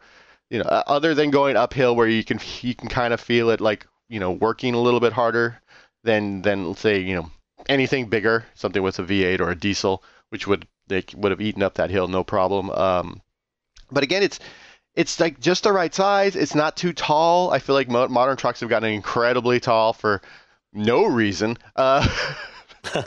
you 0.48 0.58
know 0.58 0.64
other 0.64 1.14
than 1.14 1.30
going 1.30 1.56
uphill 1.56 1.94
where 1.94 2.08
you 2.08 2.24
can 2.24 2.40
you 2.62 2.74
can 2.74 2.88
kind 2.88 3.12
of 3.12 3.20
feel 3.20 3.50
it 3.50 3.60
like 3.60 3.86
you 4.08 4.20
know 4.20 4.30
working 4.30 4.74
a 4.74 4.80
little 4.80 5.00
bit 5.00 5.12
harder 5.12 5.60
than 6.04 6.42
than 6.42 6.74
say 6.74 7.00
you 7.00 7.16
know 7.16 7.30
anything 7.68 8.06
bigger, 8.06 8.46
something 8.54 8.82
with 8.82 8.98
a 8.98 9.02
V8 9.02 9.40
or 9.40 9.50
a 9.50 9.54
diesel, 9.54 10.02
which 10.30 10.46
would 10.46 10.66
they 10.88 11.04
would 11.14 11.30
have 11.30 11.40
eaten 11.40 11.62
up 11.62 11.74
that 11.74 11.90
hill 11.90 12.08
no 12.08 12.24
problem. 12.24 12.70
Um, 12.70 13.20
but 13.92 14.02
again, 14.02 14.22
it's 14.22 14.40
it's 14.94 15.20
like 15.20 15.40
just 15.40 15.64
the 15.64 15.72
right 15.72 15.94
size. 15.94 16.36
It's 16.36 16.54
not 16.54 16.76
too 16.76 16.92
tall. 16.92 17.50
I 17.50 17.58
feel 17.58 17.74
like 17.74 17.88
mo- 17.88 18.08
modern 18.08 18.36
trucks 18.36 18.60
have 18.60 18.68
gotten 18.68 18.90
incredibly 18.90 19.60
tall 19.60 19.92
for 19.92 20.20
no 20.72 21.04
reason. 21.04 21.56
Uh, 21.76 22.06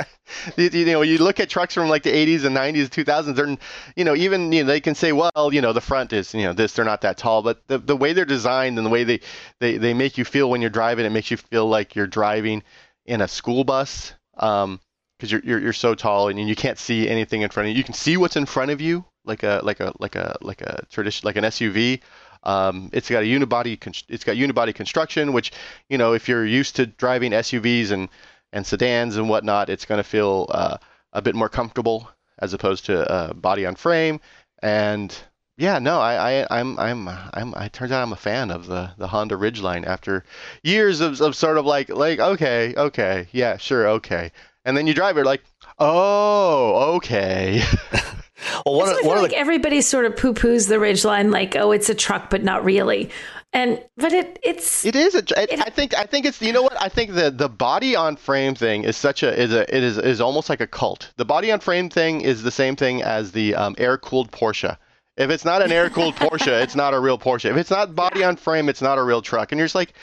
you, 0.57 0.69
you, 0.71 0.85
know, 0.85 1.01
you 1.01 1.17
look 1.17 1.39
at 1.39 1.49
trucks 1.49 1.73
from 1.73 1.89
like 1.89 2.03
the 2.03 2.11
80s 2.11 2.45
and 2.45 2.55
90s, 2.55 2.87
2000s. 2.87 3.35
They're, 3.35 3.57
you 3.95 4.05
know, 4.05 4.15
even 4.15 4.51
you 4.51 4.63
know 4.63 4.67
they 4.67 4.79
can 4.79 4.95
say, 4.95 5.11
well, 5.11 5.49
you 5.51 5.61
know, 5.61 5.73
the 5.73 5.81
front 5.81 6.13
is, 6.13 6.33
you 6.33 6.43
know, 6.43 6.53
this. 6.53 6.73
They're 6.73 6.85
not 6.85 7.01
that 7.01 7.17
tall, 7.17 7.41
but 7.41 7.67
the 7.67 7.77
the 7.77 7.97
way 7.97 8.13
they're 8.13 8.25
designed 8.25 8.77
and 8.77 8.85
the 8.85 8.91
way 8.91 9.03
they 9.03 9.19
they 9.59 9.77
they 9.77 9.93
make 9.93 10.17
you 10.17 10.25
feel 10.25 10.49
when 10.49 10.61
you're 10.61 10.69
driving, 10.69 11.05
it 11.05 11.11
makes 11.11 11.31
you 11.31 11.37
feel 11.37 11.67
like 11.67 11.95
you're 11.95 12.07
driving 12.07 12.63
in 13.05 13.21
a 13.21 13.27
school 13.27 13.63
bus. 13.63 14.13
Um, 14.37 14.79
because 15.17 15.31
you're, 15.31 15.41
you're 15.45 15.59
you're 15.59 15.73
so 15.73 15.95
tall 15.95 16.27
and 16.27 16.49
you 16.49 16.55
can't 16.55 16.77
see 16.77 17.07
anything 17.07 17.43
in 17.43 17.49
front 17.49 17.67
of 17.67 17.71
you. 17.71 17.77
You 17.77 17.83
can 17.83 17.93
see 17.93 18.17
what's 18.17 18.35
in 18.35 18.45
front 18.45 18.71
of 18.71 18.81
you, 18.81 19.05
like 19.25 19.43
a 19.43 19.61
like 19.63 19.79
a 19.79 19.93
like 19.99 20.15
a 20.15 20.37
like 20.41 20.61
a 20.61 20.85
tradition 20.89 21.25
like 21.25 21.35
an 21.35 21.43
SUV. 21.45 22.01
Um, 22.43 22.89
it's 22.91 23.09
got 23.09 23.23
a 23.23 23.25
unibody 23.25 23.77
it's 24.09 24.23
got 24.23 24.35
unibody 24.35 24.75
construction, 24.75 25.33
which 25.33 25.51
you 25.89 25.97
know 25.97 26.13
if 26.13 26.27
you're 26.27 26.45
used 26.45 26.75
to 26.77 26.85
driving 26.85 27.31
SUVs 27.31 27.91
and 27.91 28.09
and 28.51 28.65
sedans 28.65 29.17
and 29.17 29.29
whatnot, 29.29 29.69
it's 29.69 29.85
going 29.85 29.99
to 29.99 30.03
feel 30.03 30.47
uh, 30.49 30.77
a 31.11 31.21
bit 31.21 31.35
more 31.35 31.49
comfortable 31.49 32.09
as 32.39 32.53
opposed 32.53 32.85
to 32.85 33.09
uh, 33.09 33.33
body 33.33 33.65
on 33.65 33.75
frame. 33.75 34.19
And 34.61 35.15
yeah, 35.57 35.79
no, 35.79 35.99
I, 35.99 36.41
I, 36.41 36.59
I'm, 36.59 36.79
I'm, 36.79 37.07
I'm, 37.07 37.53
I 37.55 37.67
turns 37.67 37.91
out 37.91 38.01
I'm 38.01 38.13
a 38.13 38.17
fan 38.17 38.51
of 38.51 38.65
the, 38.67 38.91
the 38.97 39.07
Honda 39.07 39.35
Ridgeline 39.35 39.85
after 39.85 40.23
years 40.63 40.99
of, 41.01 41.21
of 41.21 41.35
sort 41.35 41.57
of 41.57 41.65
like, 41.65 41.89
like, 41.89 42.19
okay, 42.19 42.73
okay, 42.75 43.27
yeah, 43.31 43.57
sure, 43.57 43.87
okay. 43.89 44.31
And 44.65 44.75
then 44.75 44.87
you 44.87 44.93
drive 44.93 45.17
it 45.17 45.25
like, 45.25 45.43
oh, 45.79 46.95
okay. 46.95 47.61
well, 48.65 48.75
one, 48.75 48.89
of, 48.89 49.05
one 49.05 49.21
like 49.21 49.31
the... 49.31 49.37
everybody 49.37 49.81
sort 49.81 50.05
of 50.05 50.15
poo 50.17 50.33
poos 50.33 50.67
the 50.67 50.75
Ridgeline, 50.75 51.31
like, 51.31 51.55
oh, 51.55 51.71
it's 51.71 51.89
a 51.89 51.95
truck, 51.95 52.29
but 52.29 52.43
not 52.43 52.63
really. 52.63 53.09
And 53.55 53.83
but 53.97 54.11
it 54.13 54.39
it's 54.41 54.83
it 54.83 54.95
is 54.95 55.13
a 55.13 55.19
it, 55.19 55.59
I 55.59 55.69
think 55.69 55.95
I 55.95 56.05
think 56.05 56.25
it's 56.25 56.41
you 56.41 56.51
know 56.51 56.63
what 56.63 56.79
I 56.81 56.89
think 56.89 57.13
the 57.13 57.29
the 57.29 57.47
body 57.47 57.95
on 57.95 58.15
frame 58.15 58.55
thing 58.55 58.83
is 58.83 58.97
such 58.97 59.21
a 59.21 59.31
is 59.39 59.53
a 59.53 59.61
it 59.75 59.83
is 59.83 59.99
is 59.99 60.19
almost 60.19 60.49
like 60.49 60.59
a 60.59 60.65
cult. 60.65 61.11
The 61.17 61.25
body 61.25 61.51
on 61.51 61.59
frame 61.59 61.87
thing 61.87 62.21
is 62.21 62.41
the 62.41 62.49
same 62.49 62.75
thing 62.75 63.03
as 63.03 63.31
the 63.31 63.53
um, 63.53 63.75
air 63.77 63.99
cooled 63.99 64.31
Porsche. 64.31 64.75
If 65.17 65.29
it's 65.29 65.45
not 65.45 65.61
an 65.61 65.71
air 65.71 65.91
cooled 65.91 66.15
Porsche, 66.23 66.63
it's 66.63 66.75
not 66.75 66.95
a 66.95 66.99
real 66.99 67.19
Porsche. 67.19 67.51
If 67.51 67.57
it's 67.57 67.69
not 67.69 67.93
body 67.93 68.23
on 68.23 68.37
frame, 68.37 68.69
it's 68.69 68.81
not 68.81 68.97
a 68.97 69.03
real 69.03 69.21
truck. 69.21 69.51
And 69.51 69.59
you're 69.59 69.67
just 69.67 69.75
like, 69.75 69.93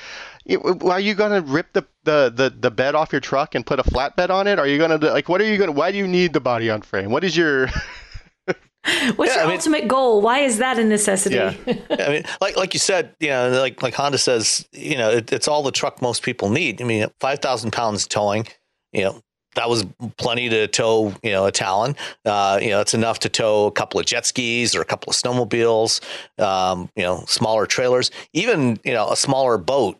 why 0.44 0.92
are 0.92 1.00
you 1.00 1.14
gonna 1.14 1.40
rip 1.40 1.72
the, 1.72 1.84
the, 2.04 2.32
the, 2.32 2.54
the 2.56 2.70
bed 2.70 2.94
off 2.94 3.10
your 3.10 3.20
truck 3.20 3.56
and 3.56 3.66
put 3.66 3.80
a 3.80 3.82
flatbed 3.82 4.30
on 4.30 4.46
it? 4.46 4.60
Are 4.60 4.66
you 4.66 4.78
gonna 4.78 4.98
like 4.98 5.28
what 5.28 5.40
are 5.40 5.44
you 5.44 5.58
gonna? 5.58 5.72
Why 5.72 5.90
do 5.90 5.98
you 5.98 6.06
need 6.06 6.32
the 6.32 6.40
body 6.40 6.70
on 6.70 6.82
frame? 6.82 7.10
What 7.10 7.24
is 7.24 7.36
your 7.36 7.68
What's 9.16 9.34
yeah, 9.34 9.42
your 9.42 9.44
I 9.44 9.46
mean, 9.48 9.56
ultimate 9.56 9.88
goal? 9.88 10.22
Why 10.22 10.38
is 10.40 10.58
that 10.58 10.78
a 10.78 10.84
necessity? 10.84 11.36
Yeah. 11.36 11.54
I 11.90 12.08
mean, 12.08 12.24
like 12.40 12.56
like 12.56 12.72
you 12.72 12.80
said, 12.80 13.14
you 13.20 13.28
know, 13.28 13.50
like 13.60 13.82
like 13.82 13.94
Honda 13.94 14.16
says, 14.16 14.66
you 14.72 14.96
know, 14.96 15.10
it, 15.10 15.32
it's 15.32 15.48
all 15.48 15.62
the 15.62 15.70
truck 15.70 16.00
most 16.00 16.22
people 16.22 16.48
need. 16.48 16.80
I 16.80 16.84
mean, 16.84 17.06
five 17.20 17.40
thousand 17.40 17.72
pounds 17.72 18.06
towing, 18.06 18.46
you 18.92 19.04
know, 19.04 19.22
that 19.54 19.68
was 19.68 19.84
plenty 20.16 20.48
to 20.48 20.66
tow, 20.66 21.14
you 21.22 21.30
know, 21.30 21.46
a 21.46 21.52
Talon. 21.52 21.94
Uh, 22.24 22.58
you 22.62 22.70
know, 22.70 22.80
it's 22.80 22.94
enough 22.94 23.18
to 23.20 23.28
tow 23.28 23.66
a 23.66 23.70
couple 23.72 24.00
of 24.00 24.06
jet 24.06 24.24
skis 24.24 24.74
or 24.74 24.80
a 24.80 24.84
couple 24.84 25.10
of 25.10 25.16
snowmobiles. 25.16 26.00
Um, 26.42 26.88
you 26.96 27.02
know, 27.02 27.24
smaller 27.26 27.66
trailers, 27.66 28.10
even 28.32 28.78
you 28.84 28.92
know, 28.92 29.10
a 29.10 29.16
smaller 29.16 29.58
boat. 29.58 29.98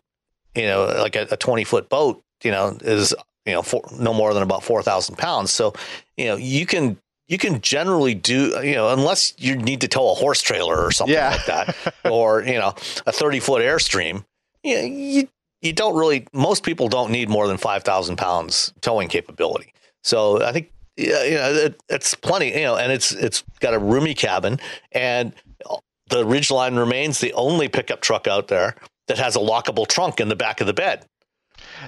You 0.55 0.63
know, 0.63 0.85
like 0.85 1.15
a, 1.15 1.27
a 1.31 1.37
twenty 1.37 1.63
foot 1.63 1.87
boat. 1.87 2.23
You 2.43 2.49
know, 2.49 2.77
is 2.81 3.13
you 3.45 3.53
know 3.53 3.61
four, 3.61 3.83
no 3.99 4.13
more 4.13 4.33
than 4.33 4.41
about 4.41 4.63
four 4.63 4.81
thousand 4.81 5.17
pounds. 5.17 5.51
So 5.51 5.73
you 6.17 6.25
know, 6.25 6.35
you 6.35 6.65
can 6.65 6.97
you 7.27 7.37
can 7.37 7.61
generally 7.61 8.13
do, 8.13 8.59
you 8.63 8.75
know, 8.75 8.89
unless 8.89 9.33
you 9.37 9.55
need 9.55 9.81
to 9.81 9.87
tow 9.87 10.11
a 10.11 10.13
horse 10.13 10.41
trailer 10.41 10.83
or 10.83 10.91
something 10.91 11.15
yeah. 11.15 11.29
like 11.29 11.45
that, 11.45 11.93
or 12.09 12.43
you 12.43 12.59
know, 12.59 12.73
a 13.05 13.11
thirty 13.11 13.39
foot 13.39 13.61
airstream. 13.61 14.25
You, 14.63 14.75
know, 14.75 14.81
you 14.81 15.27
you 15.61 15.73
don't 15.73 15.95
really. 15.95 16.27
Most 16.33 16.63
people 16.63 16.87
don't 16.87 17.11
need 17.11 17.29
more 17.29 17.47
than 17.47 17.57
five 17.57 17.83
thousand 17.83 18.17
pounds 18.17 18.73
towing 18.81 19.07
capability. 19.07 19.73
So 20.03 20.43
I 20.43 20.51
think 20.51 20.71
yeah, 20.97 21.23
you 21.23 21.35
know, 21.35 21.53
it, 21.53 21.81
it's 21.89 22.15
plenty. 22.15 22.49
You 22.49 22.63
know, 22.63 22.75
and 22.75 22.91
it's 22.91 23.11
it's 23.11 23.43
got 23.59 23.73
a 23.73 23.79
roomy 23.79 24.13
cabin, 24.13 24.59
and 24.91 25.33
the 26.09 26.25
Ridgeline 26.25 26.77
remains 26.77 27.19
the 27.19 27.33
only 27.33 27.67
pickup 27.67 28.01
truck 28.01 28.27
out 28.27 28.49
there 28.49 28.75
that 29.07 29.17
has 29.17 29.35
a 29.35 29.39
lockable 29.39 29.87
trunk 29.87 30.19
in 30.19 30.29
the 30.29 30.35
back 30.35 30.61
of 30.61 30.67
the 30.67 30.73
bed. 30.73 31.05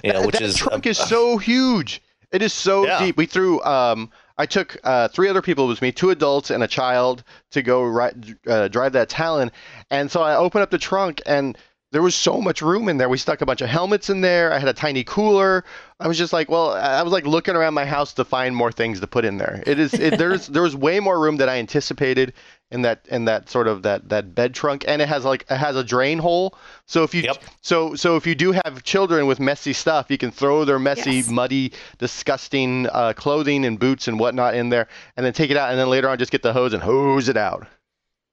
You 0.02 0.12
know, 0.12 0.20
that, 0.20 0.26
which 0.26 0.36
that 0.36 0.44
is 0.44 0.56
trunk 0.56 0.86
is 0.86 0.98
so 0.98 1.36
huge. 1.36 2.02
It 2.32 2.42
is 2.42 2.52
so 2.52 2.84
yeah. 2.84 2.98
deep. 2.98 3.16
We 3.16 3.26
threw 3.26 3.62
um, 3.62 4.10
I 4.36 4.46
took 4.46 4.76
uh, 4.84 5.08
three 5.08 5.28
other 5.28 5.42
people 5.42 5.68
with 5.68 5.80
me, 5.80 5.92
two 5.92 6.10
adults 6.10 6.50
and 6.50 6.62
a 6.62 6.68
child, 6.68 7.22
to 7.52 7.62
go 7.62 7.82
ri- 7.82 8.36
uh, 8.46 8.68
drive 8.68 8.92
that 8.92 9.08
Talon. 9.08 9.52
And 9.90 10.10
so 10.10 10.22
I 10.22 10.36
opened 10.36 10.62
up 10.62 10.70
the 10.70 10.78
trunk, 10.78 11.22
and 11.24 11.56
there 11.92 12.02
was 12.02 12.16
so 12.16 12.40
much 12.40 12.60
room 12.60 12.88
in 12.88 12.96
there. 12.96 13.08
We 13.08 13.18
stuck 13.18 13.40
a 13.40 13.46
bunch 13.46 13.60
of 13.60 13.68
helmets 13.68 14.10
in 14.10 14.20
there. 14.20 14.52
I 14.52 14.58
had 14.58 14.66
a 14.68 14.72
tiny 14.72 15.04
cooler. 15.04 15.64
I 16.00 16.08
was 16.08 16.18
just 16.18 16.32
like, 16.32 16.50
well, 16.50 16.72
I 16.72 17.00
was 17.04 17.12
like 17.12 17.24
looking 17.24 17.54
around 17.54 17.74
my 17.74 17.84
house 17.84 18.12
to 18.14 18.24
find 18.24 18.56
more 18.56 18.72
things 18.72 18.98
to 18.98 19.06
put 19.06 19.24
in 19.24 19.36
there. 19.38 19.62
It 19.64 19.78
is 19.78 19.94
it, 19.94 20.18
there's 20.18 20.46
there 20.48 20.62
was 20.62 20.74
way 20.74 20.98
more 20.98 21.20
room 21.20 21.36
than 21.36 21.48
I 21.48 21.58
anticipated 21.58 22.32
in 22.70 22.82
that 22.82 23.06
in 23.08 23.26
that 23.26 23.48
sort 23.48 23.68
of 23.68 23.82
that 23.82 24.08
that 24.08 24.34
bed 24.34 24.54
trunk, 24.54 24.84
and 24.88 25.00
it 25.00 25.08
has 25.08 25.24
like 25.24 25.44
it 25.50 25.56
has 25.56 25.76
a 25.76 25.84
drain 25.84 26.18
hole. 26.18 26.56
So 26.86 27.02
if 27.02 27.14
you 27.14 27.22
yep. 27.22 27.42
so 27.60 27.94
so 27.94 28.16
if 28.16 28.26
you 28.26 28.34
do 28.34 28.52
have 28.52 28.82
children 28.82 29.26
with 29.26 29.40
messy 29.40 29.72
stuff, 29.72 30.06
you 30.10 30.18
can 30.18 30.30
throw 30.30 30.64
their 30.64 30.78
messy, 30.78 31.16
yes. 31.16 31.28
muddy, 31.28 31.72
disgusting 31.98 32.88
uh, 32.88 33.12
clothing 33.14 33.64
and 33.64 33.78
boots 33.78 34.08
and 34.08 34.18
whatnot 34.18 34.54
in 34.54 34.70
there, 34.70 34.88
and 35.16 35.24
then 35.24 35.32
take 35.32 35.50
it 35.50 35.56
out, 35.56 35.70
and 35.70 35.78
then 35.78 35.88
later 35.88 36.08
on 36.08 36.18
just 36.18 36.32
get 36.32 36.42
the 36.42 36.52
hose 36.52 36.72
and 36.72 36.82
hose 36.82 37.28
it 37.28 37.36
out. 37.36 37.66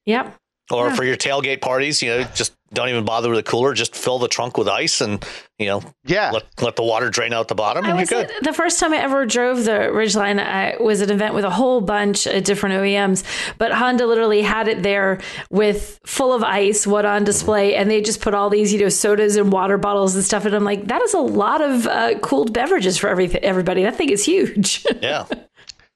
Yep. 0.06 0.36
Or 0.72 0.88
yeah. 0.88 0.96
for 0.96 1.04
your 1.04 1.18
tailgate 1.18 1.62
parties, 1.62 2.02
you 2.02 2.10
know, 2.10 2.24
just 2.34 2.56
don't 2.74 2.88
even 2.88 3.04
bother 3.04 3.30
with 3.30 3.40
a 3.40 3.44
cooler. 3.44 3.74
Just 3.74 3.96
fill 3.96 4.20
the 4.20 4.30
trunk 4.30 4.58
with 4.58 4.68
ice 4.68 5.02
and, 5.02 5.26
you 5.60 5.66
know, 5.66 5.84
yeah, 6.06 6.32
let, 6.32 6.44
let 6.62 6.76
the 6.78 6.84
water 6.84 7.10
drain 7.10 7.34
out 7.34 7.50
the 7.50 7.56
bottom. 7.56 7.84
I 7.86 7.94
was 7.94 8.10
good. 8.10 8.32
the 8.42 8.54
first 8.54 8.80
time 8.80 8.94
I 8.94 8.98
ever 8.98 9.26
drove 9.26 9.66
the 9.66 9.90
Ridgeline 9.92 10.40
I 10.40 10.82
was 10.82 11.02
at 11.02 11.10
an 11.10 11.16
event 11.16 11.34
with 11.34 11.44
a 11.44 11.50
whole 11.50 11.82
bunch 11.82 12.28
of 12.28 12.44
different 12.44 12.76
OEMs, 12.76 13.24
but 13.58 13.74
Honda 13.74 14.06
literally 14.06 14.42
had 14.42 14.68
it 14.68 14.84
there 14.84 15.20
with 15.50 16.00
full 16.06 16.34
of 16.34 16.44
ice, 16.44 16.88
what 16.88 17.06
on 17.06 17.24
display, 17.24 17.76
and 17.76 17.92
they 17.92 18.02
just 18.02 18.22
put 18.22 18.34
all 18.34 18.50
these, 18.50 18.72
you 18.72 18.80
know, 18.80 18.90
sodas 18.90 19.36
and 19.36 19.52
water 19.52 19.78
bottles 19.78 20.16
and 20.16 20.24
stuff. 20.24 20.46
And 20.46 20.56
I'm 20.56 20.64
like, 20.64 20.88
that 20.88 21.02
is 21.02 21.14
a 21.14 21.20
lot 21.20 21.62
of 21.62 21.88
uh, 21.88 22.20
cooled 22.20 22.54
beverages 22.54 22.98
for 22.98 23.10
everything, 23.10 23.44
everybody. 23.44 23.84
That 23.84 23.96
thing 23.96 24.10
is 24.10 24.26
huge. 24.26 24.86
Yeah. 25.02 25.26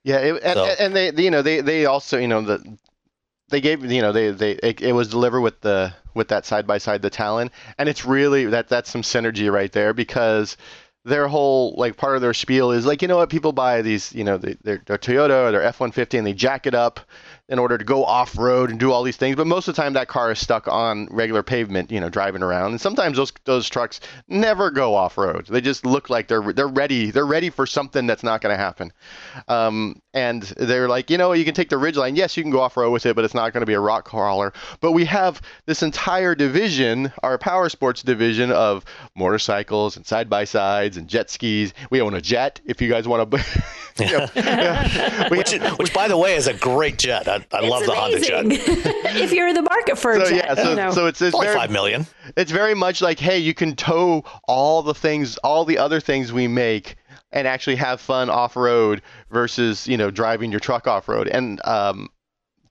Yeah, 0.03 0.17
it, 0.17 0.43
and, 0.43 0.55
so. 0.55 0.65
and 0.65 0.95
they, 0.95 1.11
you 1.11 1.29
know, 1.29 1.41
they, 1.41 1.61
they 1.61 1.85
also, 1.85 2.17
you 2.17 2.27
know, 2.27 2.41
the 2.41 2.77
they 3.49 3.61
gave 3.61 3.83
you 3.91 4.01
know 4.01 4.11
they 4.11 4.31
they 4.31 4.51
it, 4.51 4.81
it, 4.81 4.91
was 4.93 5.09
delivered 5.09 5.41
with 5.41 5.61
the 5.61 5.93
with 6.13 6.29
that 6.29 6.45
side 6.45 6.65
by 6.65 6.77
side 6.77 7.01
the 7.01 7.09
Talon, 7.09 7.51
and 7.77 7.87
it's 7.89 8.05
really 8.05 8.45
that 8.45 8.69
that's 8.69 8.89
some 8.89 9.01
synergy 9.01 9.51
right 9.51 9.71
there 9.71 9.93
because 9.93 10.57
their 11.03 11.27
whole 11.27 11.75
like 11.77 11.97
part 11.97 12.15
of 12.15 12.21
their 12.21 12.33
spiel 12.33 12.71
is 12.71 12.85
like 12.85 13.01
you 13.01 13.07
know 13.07 13.17
what 13.17 13.29
people 13.29 13.51
buy 13.51 13.83
these 13.83 14.11
you 14.13 14.23
know 14.23 14.37
they, 14.37 14.55
their, 14.63 14.81
their 14.87 14.97
Toyota 14.97 15.47
or 15.47 15.51
their 15.51 15.61
F 15.61 15.79
one 15.79 15.91
fifty 15.91 16.17
and 16.17 16.25
they 16.25 16.33
jack 16.33 16.65
it 16.65 16.73
up 16.73 16.99
in 17.47 17.59
order 17.59 17.77
to 17.77 17.83
go 17.83 18.03
off 18.03 18.37
road 18.37 18.71
and 18.71 18.79
do 18.79 18.91
all 18.91 19.03
these 19.03 19.17
things. 19.17 19.35
But 19.35 19.45
most 19.45 19.67
of 19.67 19.75
the 19.75 19.81
time, 19.81 19.93
that 19.93 20.07
car 20.07 20.31
is 20.31 20.39
stuck 20.39 20.67
on 20.67 21.07
regular 21.11 21.43
pavement, 21.43 21.91
you 21.91 21.99
know, 21.99 22.09
driving 22.09 22.41
around. 22.41 22.71
And 22.71 22.81
sometimes 22.81 23.17
those 23.17 23.31
those 23.45 23.69
trucks 23.69 23.99
never 24.27 24.71
go 24.71 24.95
off 24.95 25.17
road. 25.17 25.45
They 25.47 25.61
just 25.61 25.85
look 25.85 26.09
like 26.09 26.27
they're 26.27 26.53
they're 26.53 26.67
ready. 26.67 27.11
They're 27.11 27.25
ready 27.25 27.49
for 27.49 27.67
something 27.67 28.07
that's 28.07 28.23
not 28.23 28.41
going 28.41 28.53
to 28.53 28.57
happen. 28.57 28.91
Um, 29.47 30.01
and 30.15 30.43
they're 30.43 30.87
like, 30.87 31.09
you 31.09 31.17
know, 31.17 31.33
you 31.33 31.43
can 31.43 31.53
take 31.53 31.67
the 31.67 31.75
Ridgeline. 31.75 32.15
Yes, 32.15 32.37
you 32.37 32.43
can 32.43 32.49
go 32.49 32.61
off 32.61 32.77
road 32.77 32.91
with 32.91 33.05
it, 33.05 33.17
but 33.17 33.25
it's 33.25 33.33
not 33.33 33.51
going 33.51 33.61
to 33.61 33.65
be 33.65 33.73
a 33.73 33.79
rock 33.81 34.05
crawler. 34.05 34.53
But 34.79 34.93
we 34.93 35.03
have 35.05 35.41
this 35.65 35.83
entire 35.83 36.33
division, 36.35 37.11
our 37.21 37.37
power 37.37 37.67
sports 37.67 38.01
division 38.01 38.49
of 38.49 38.85
motorcycles 39.13 39.97
and 39.97 40.05
side 40.05 40.29
by 40.29 40.45
sides 40.45 40.95
and 40.95 41.09
jet 41.09 41.29
skis. 41.29 41.73
We 41.89 41.99
own 41.99 42.13
a 42.13 42.21
jet. 42.21 42.61
If 42.65 42.81
you 42.81 42.89
guys 42.89 43.07
want 43.09 43.29
to. 43.29 43.37
which, 45.29 45.53
which, 45.77 45.93
by 45.93 46.07
the 46.07 46.17
way, 46.17 46.35
is 46.35 46.47
a 46.47 46.53
great 46.53 46.97
jet. 46.97 47.27
I, 47.27 47.45
I 47.51 47.61
love 47.61 47.83
amazing. 47.83 47.87
the 47.87 47.95
Honda 47.95 48.19
jet. 48.19 48.45
if 49.21 49.31
you're 49.31 49.47
in 49.47 49.55
the 49.55 49.61
market 49.61 49.97
for 49.97 50.11
a 50.11 50.25
so, 50.25 50.29
jet, 50.29 50.45
yeah, 50.45 50.55
so, 50.55 50.69
you 50.69 50.75
know. 50.75 50.91
so 50.91 51.07
it's, 51.07 51.21
it's 51.21 51.37
very, 51.37 51.55
five 51.55 51.71
million. 51.71 52.05
It's 52.35 52.51
very 52.51 52.73
much 52.73 53.01
like, 53.01 53.19
hey, 53.19 53.37
you 53.37 53.53
can 53.53 53.75
tow 53.75 54.23
all 54.47 54.81
the 54.81 54.93
things, 54.93 55.37
all 55.39 55.63
the 55.63 55.77
other 55.77 55.99
things 55.99 56.33
we 56.33 56.47
make, 56.47 56.97
and 57.35 57.47
actually 57.47 57.75
have 57.75 58.01
fun 58.01 58.29
off 58.29 58.55
road 58.55 59.01
versus 59.29 59.87
you 59.87 59.97
know 59.97 60.09
driving 60.09 60.49
your 60.49 60.61
truck 60.61 60.87
off 60.87 61.07
road. 61.07 61.27
And 61.27 61.63
um, 61.65 62.09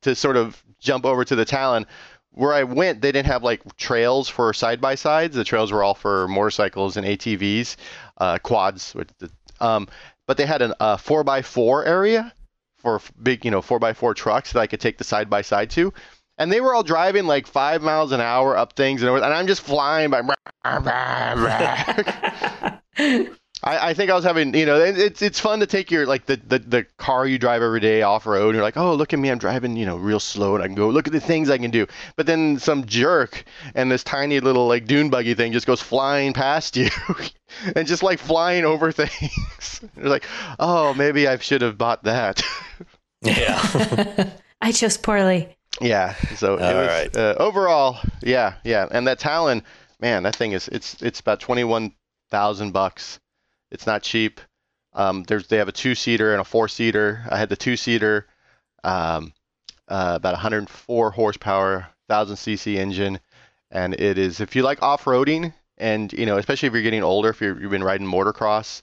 to 0.00 0.14
sort 0.14 0.36
of 0.36 0.64
jump 0.80 1.04
over 1.04 1.24
to 1.24 1.36
the 1.36 1.44
Talon, 1.44 1.86
where 2.30 2.52
I 2.52 2.64
went, 2.64 3.02
they 3.02 3.12
didn't 3.12 3.28
have 3.28 3.44
like 3.44 3.76
trails 3.76 4.28
for 4.28 4.52
side 4.52 4.80
by 4.80 4.96
sides. 4.96 5.36
The 5.36 5.44
trails 5.44 5.70
were 5.70 5.84
all 5.84 5.94
for 5.94 6.26
motorcycles 6.26 6.96
and 6.96 7.06
ATVs, 7.06 7.76
uh, 8.18 8.38
quads. 8.38 8.96
The, 9.18 9.30
um, 9.60 9.86
but 10.26 10.38
they 10.38 10.46
had 10.46 10.62
a 10.62 10.98
four 10.98 11.22
by 11.22 11.42
four 11.42 11.84
area 11.84 12.32
for 12.78 13.00
big, 13.22 13.44
you 13.44 13.50
know, 13.50 13.62
four 13.62 13.78
by 13.78 13.92
four 13.92 14.14
trucks 14.14 14.52
that 14.52 14.60
I 14.60 14.66
could 14.66 14.80
take 14.80 14.98
the 14.98 15.04
side 15.04 15.28
by 15.28 15.42
side 15.42 15.70
to. 15.70 15.92
And 16.36 16.50
they 16.50 16.60
were 16.60 16.74
all 16.74 16.82
driving 16.82 17.26
like 17.26 17.46
five 17.46 17.82
miles 17.82 18.10
an 18.10 18.20
hour 18.20 18.56
up 18.56 18.72
things, 18.72 19.02
and, 19.02 19.14
and 19.14 19.24
I'm 19.24 19.46
just 19.46 19.60
flying 19.60 20.10
by. 20.10 20.22
I, 23.62 23.90
I 23.90 23.94
think 23.94 24.10
I 24.10 24.14
was 24.14 24.24
having, 24.24 24.54
you 24.54 24.66
know, 24.66 24.76
it's 24.76 25.22
it's 25.22 25.40
fun 25.40 25.60
to 25.60 25.66
take 25.66 25.90
your 25.90 26.06
like 26.06 26.26
the, 26.26 26.36
the, 26.36 26.58
the 26.58 26.86
car 26.98 27.26
you 27.26 27.38
drive 27.38 27.62
every 27.62 27.80
day 27.80 28.02
off 28.02 28.26
road. 28.26 28.48
And 28.48 28.56
you're 28.56 28.62
like, 28.62 28.76
oh, 28.76 28.94
look 28.94 29.12
at 29.12 29.18
me, 29.18 29.30
I'm 29.30 29.38
driving, 29.38 29.76
you 29.76 29.86
know, 29.86 29.96
real 29.96 30.20
slow, 30.20 30.54
and 30.54 30.62
I 30.62 30.66
can 30.66 30.74
go 30.74 30.88
look 30.88 31.06
at 31.06 31.12
the 31.12 31.20
things 31.20 31.48
I 31.48 31.58
can 31.58 31.70
do. 31.70 31.86
But 32.16 32.26
then 32.26 32.58
some 32.58 32.84
jerk 32.84 33.44
and 33.74 33.90
this 33.90 34.04
tiny 34.04 34.40
little 34.40 34.66
like 34.66 34.86
dune 34.86 35.08
buggy 35.08 35.34
thing 35.34 35.52
just 35.52 35.66
goes 35.66 35.80
flying 35.80 36.32
past 36.32 36.76
you, 36.76 36.90
and 37.76 37.86
just 37.86 38.02
like 38.02 38.18
flying 38.18 38.64
over 38.64 38.92
things. 38.92 39.80
you're 39.96 40.08
like, 40.08 40.26
oh, 40.58 40.92
maybe 40.94 41.26
I 41.26 41.38
should 41.38 41.62
have 41.62 41.78
bought 41.78 42.04
that. 42.04 42.42
yeah. 43.22 44.30
I 44.60 44.72
chose 44.72 44.96
poorly. 44.96 45.56
Yeah. 45.80 46.14
So 46.36 46.52
All 46.58 46.74
was, 46.74 46.88
right. 46.88 47.16
uh, 47.16 47.34
overall, 47.38 47.98
yeah, 48.22 48.54
yeah, 48.64 48.88
and 48.90 49.06
that 49.06 49.18
Talon, 49.18 49.62
man, 50.00 50.24
that 50.24 50.36
thing 50.36 50.52
is 50.52 50.68
it's 50.68 51.00
it's 51.02 51.20
about 51.20 51.40
twenty 51.40 51.64
one 51.64 51.94
thousand 52.30 52.72
bucks 52.72 53.20
it's 53.74 53.86
not 53.86 54.02
cheap. 54.02 54.40
Um, 54.94 55.24
there's 55.24 55.48
they 55.48 55.58
have 55.58 55.68
a 55.68 55.72
two 55.72 55.94
seater 55.94 56.32
and 56.32 56.40
a 56.40 56.44
four 56.44 56.68
seater. 56.68 57.24
I 57.28 57.36
had 57.36 57.48
the 57.48 57.56
two 57.56 57.76
seater, 57.76 58.26
um, 58.84 59.34
uh, 59.88 60.12
about 60.16 60.34
104 60.34 61.10
horsepower, 61.10 61.88
1000 62.06 62.36
cc 62.36 62.76
engine, 62.76 63.20
and 63.70 63.94
it 63.94 64.16
is 64.16 64.40
if 64.40 64.54
you 64.54 64.62
like 64.62 64.82
off 64.82 65.04
roading 65.04 65.52
and 65.76 66.12
you 66.12 66.24
know 66.24 66.38
especially 66.38 66.68
if 66.68 66.72
you're 66.72 66.82
getting 66.82 67.02
older, 67.02 67.30
if 67.30 67.40
you 67.40 67.54
have 67.54 67.70
been 67.70 67.82
riding 67.82 68.06
motocross, 68.06 68.82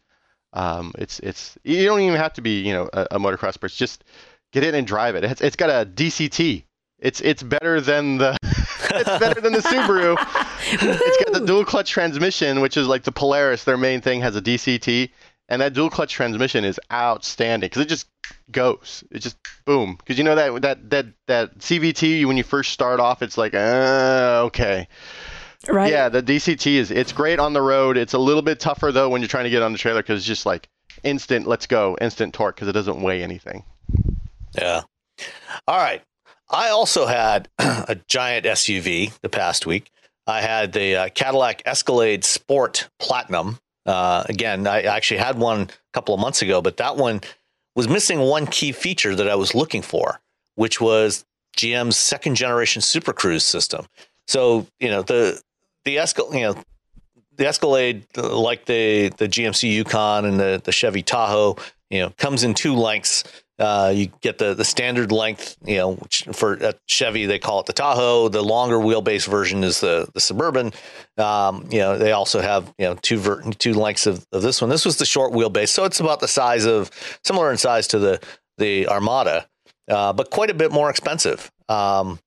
um, 0.53 0.91
it's 0.97 1.19
it's 1.19 1.57
you 1.63 1.85
don't 1.85 2.01
even 2.01 2.17
have 2.17 2.33
to 2.33 2.41
be 2.41 2.61
you 2.61 2.73
know 2.73 2.89
a, 2.91 3.07
a 3.11 3.19
motocross 3.19 3.59
person. 3.59 3.77
Just 3.77 4.03
get 4.51 4.65
in 4.65 4.75
and 4.75 4.85
drive 4.85 5.15
it. 5.15 5.23
It's, 5.23 5.41
it's 5.41 5.55
got 5.55 5.69
a 5.69 5.89
DCT. 5.89 6.65
It's 7.01 7.19
it's 7.21 7.43
better 7.43 7.81
than 7.81 8.17
the 8.19 8.37
it's 8.43 9.19
better 9.19 9.41
than 9.41 9.53
the 9.53 9.59
Subaru. 9.59 10.15
it's 10.71 11.23
got 11.25 11.33
the 11.33 11.45
dual 11.45 11.65
clutch 11.65 11.89
transmission, 11.89 12.61
which 12.61 12.77
is 12.77 12.87
like 12.87 13.03
the 13.03 13.11
Polaris. 13.11 13.63
Their 13.63 13.77
main 13.77 14.01
thing 14.01 14.21
has 14.21 14.35
a 14.35 14.41
DCT, 14.41 15.09
and 15.49 15.61
that 15.61 15.73
dual 15.73 15.89
clutch 15.89 16.13
transmission 16.13 16.63
is 16.63 16.79
outstanding 16.91 17.67
because 17.67 17.81
it 17.81 17.89
just 17.89 18.07
goes. 18.51 19.03
It 19.11 19.19
just 19.19 19.37
boom. 19.65 19.95
Because 19.95 20.17
you 20.19 20.23
know 20.23 20.35
that 20.35 20.61
that 20.61 20.89
that 20.91 21.05
that 21.27 21.57
CVT 21.57 22.25
when 22.25 22.37
you 22.37 22.43
first 22.43 22.71
start 22.71 22.99
off, 22.99 23.21
it's 23.21 23.37
like 23.37 23.55
uh, 23.55 24.43
okay. 24.45 24.87
Right. 25.67 25.91
Yeah, 25.91 26.09
the 26.09 26.23
DCT 26.23 26.73
is 26.73 26.91
it's 26.91 27.11
great 27.11 27.39
on 27.39 27.53
the 27.53 27.61
road. 27.61 27.97
It's 27.97 28.13
a 28.13 28.19
little 28.19 28.41
bit 28.41 28.59
tougher 28.59 28.91
though 28.91 29.09
when 29.09 29.21
you're 29.21 29.27
trying 29.27 29.43
to 29.45 29.49
get 29.49 29.61
on 29.61 29.71
the 29.71 29.77
trailer 29.77 30.01
because 30.01 30.19
it's 30.19 30.27
just 30.27 30.45
like 30.45 30.69
instant, 31.03 31.47
let's 31.47 31.67
go, 31.67 31.97
instant 32.01 32.33
torque 32.33 32.55
because 32.55 32.67
it 32.67 32.73
doesn't 32.73 33.01
weigh 33.01 33.23
anything. 33.23 33.63
Yeah. 34.55 34.81
All 35.67 35.77
right. 35.77 36.01
I 36.51 36.69
also 36.69 37.05
had 37.05 37.47
a 37.59 37.97
giant 38.07 38.45
SUV 38.45 39.17
the 39.21 39.29
past 39.29 39.65
week. 39.65 39.89
I 40.27 40.41
had 40.41 40.73
the 40.73 40.95
uh, 40.95 41.09
Cadillac 41.09 41.63
Escalade 41.65 42.23
Sport 42.23 42.89
Platinum. 42.99 43.59
Uh, 43.85 44.23
again, 44.27 44.67
I 44.67 44.81
actually 44.81 45.19
had 45.19 45.39
one 45.39 45.61
a 45.61 45.69
couple 45.93 46.13
of 46.13 46.21
months 46.21 46.41
ago, 46.41 46.61
but 46.61 46.77
that 46.77 46.97
one 46.97 47.21
was 47.75 47.87
missing 47.87 48.19
one 48.19 48.45
key 48.45 48.73
feature 48.73 49.15
that 49.15 49.29
I 49.29 49.35
was 49.35 49.55
looking 49.55 49.81
for, 49.81 50.19
which 50.55 50.79
was 50.79 51.25
GM's 51.57 51.97
second 51.97 52.35
generation 52.35 52.81
Super 52.81 53.13
Cruise 53.13 53.45
system. 53.45 53.85
So 54.27 54.67
you 54.79 54.89
know 54.89 55.01
the 55.01 55.41
the 55.85 55.97
Escal 55.97 56.33
you 56.33 56.41
know 56.41 56.63
the 57.37 57.47
Escalade, 57.47 58.05
like 58.15 58.65
the 58.65 59.09
the 59.17 59.27
GMC 59.27 59.71
Yukon 59.73 60.25
and 60.25 60.39
the 60.39 60.61
the 60.63 60.71
Chevy 60.71 61.01
Tahoe, 61.01 61.57
you 61.89 61.99
know, 61.99 62.09
comes 62.17 62.43
in 62.43 62.53
two 62.53 62.75
lengths. 62.75 63.23
Uh, 63.59 63.91
you 63.93 64.07
get 64.21 64.37
the 64.37 64.55
the 64.55 64.65
standard 64.65 65.11
length, 65.11 65.55
you 65.65 65.77
know, 65.77 65.95
for 66.33 66.73
Chevy 66.87 67.25
they 67.27 67.37
call 67.37 67.59
it 67.59 67.67
the 67.67 67.73
Tahoe. 67.73 68.27
The 68.27 68.41
longer 68.41 68.77
wheelbase 68.77 69.27
version 69.27 69.63
is 69.63 69.81
the 69.81 70.09
the 70.13 70.19
Suburban. 70.19 70.71
Um, 71.17 71.67
you 71.69 71.79
know, 71.79 71.97
they 71.97 72.11
also 72.11 72.41
have 72.41 72.73
you 72.79 72.85
know 72.85 72.95
two 72.95 73.19
ver- 73.19 73.41
two 73.51 73.73
lengths 73.73 74.07
of, 74.07 74.25
of 74.31 74.41
this 74.41 74.61
one. 74.61 74.69
This 74.69 74.83
was 74.85 74.97
the 74.97 75.05
short 75.05 75.33
wheelbase, 75.33 75.69
so 75.69 75.85
it's 75.85 75.99
about 75.99 76.21
the 76.21 76.27
size 76.27 76.65
of 76.65 76.89
similar 77.23 77.51
in 77.51 77.57
size 77.57 77.87
to 77.89 77.99
the 77.99 78.19
the 78.57 78.87
Armada, 78.87 79.47
uh, 79.89 80.13
but 80.13 80.31
quite 80.31 80.49
a 80.49 80.55
bit 80.55 80.71
more 80.71 80.89
expensive. 80.89 81.51
Um, 81.69 82.19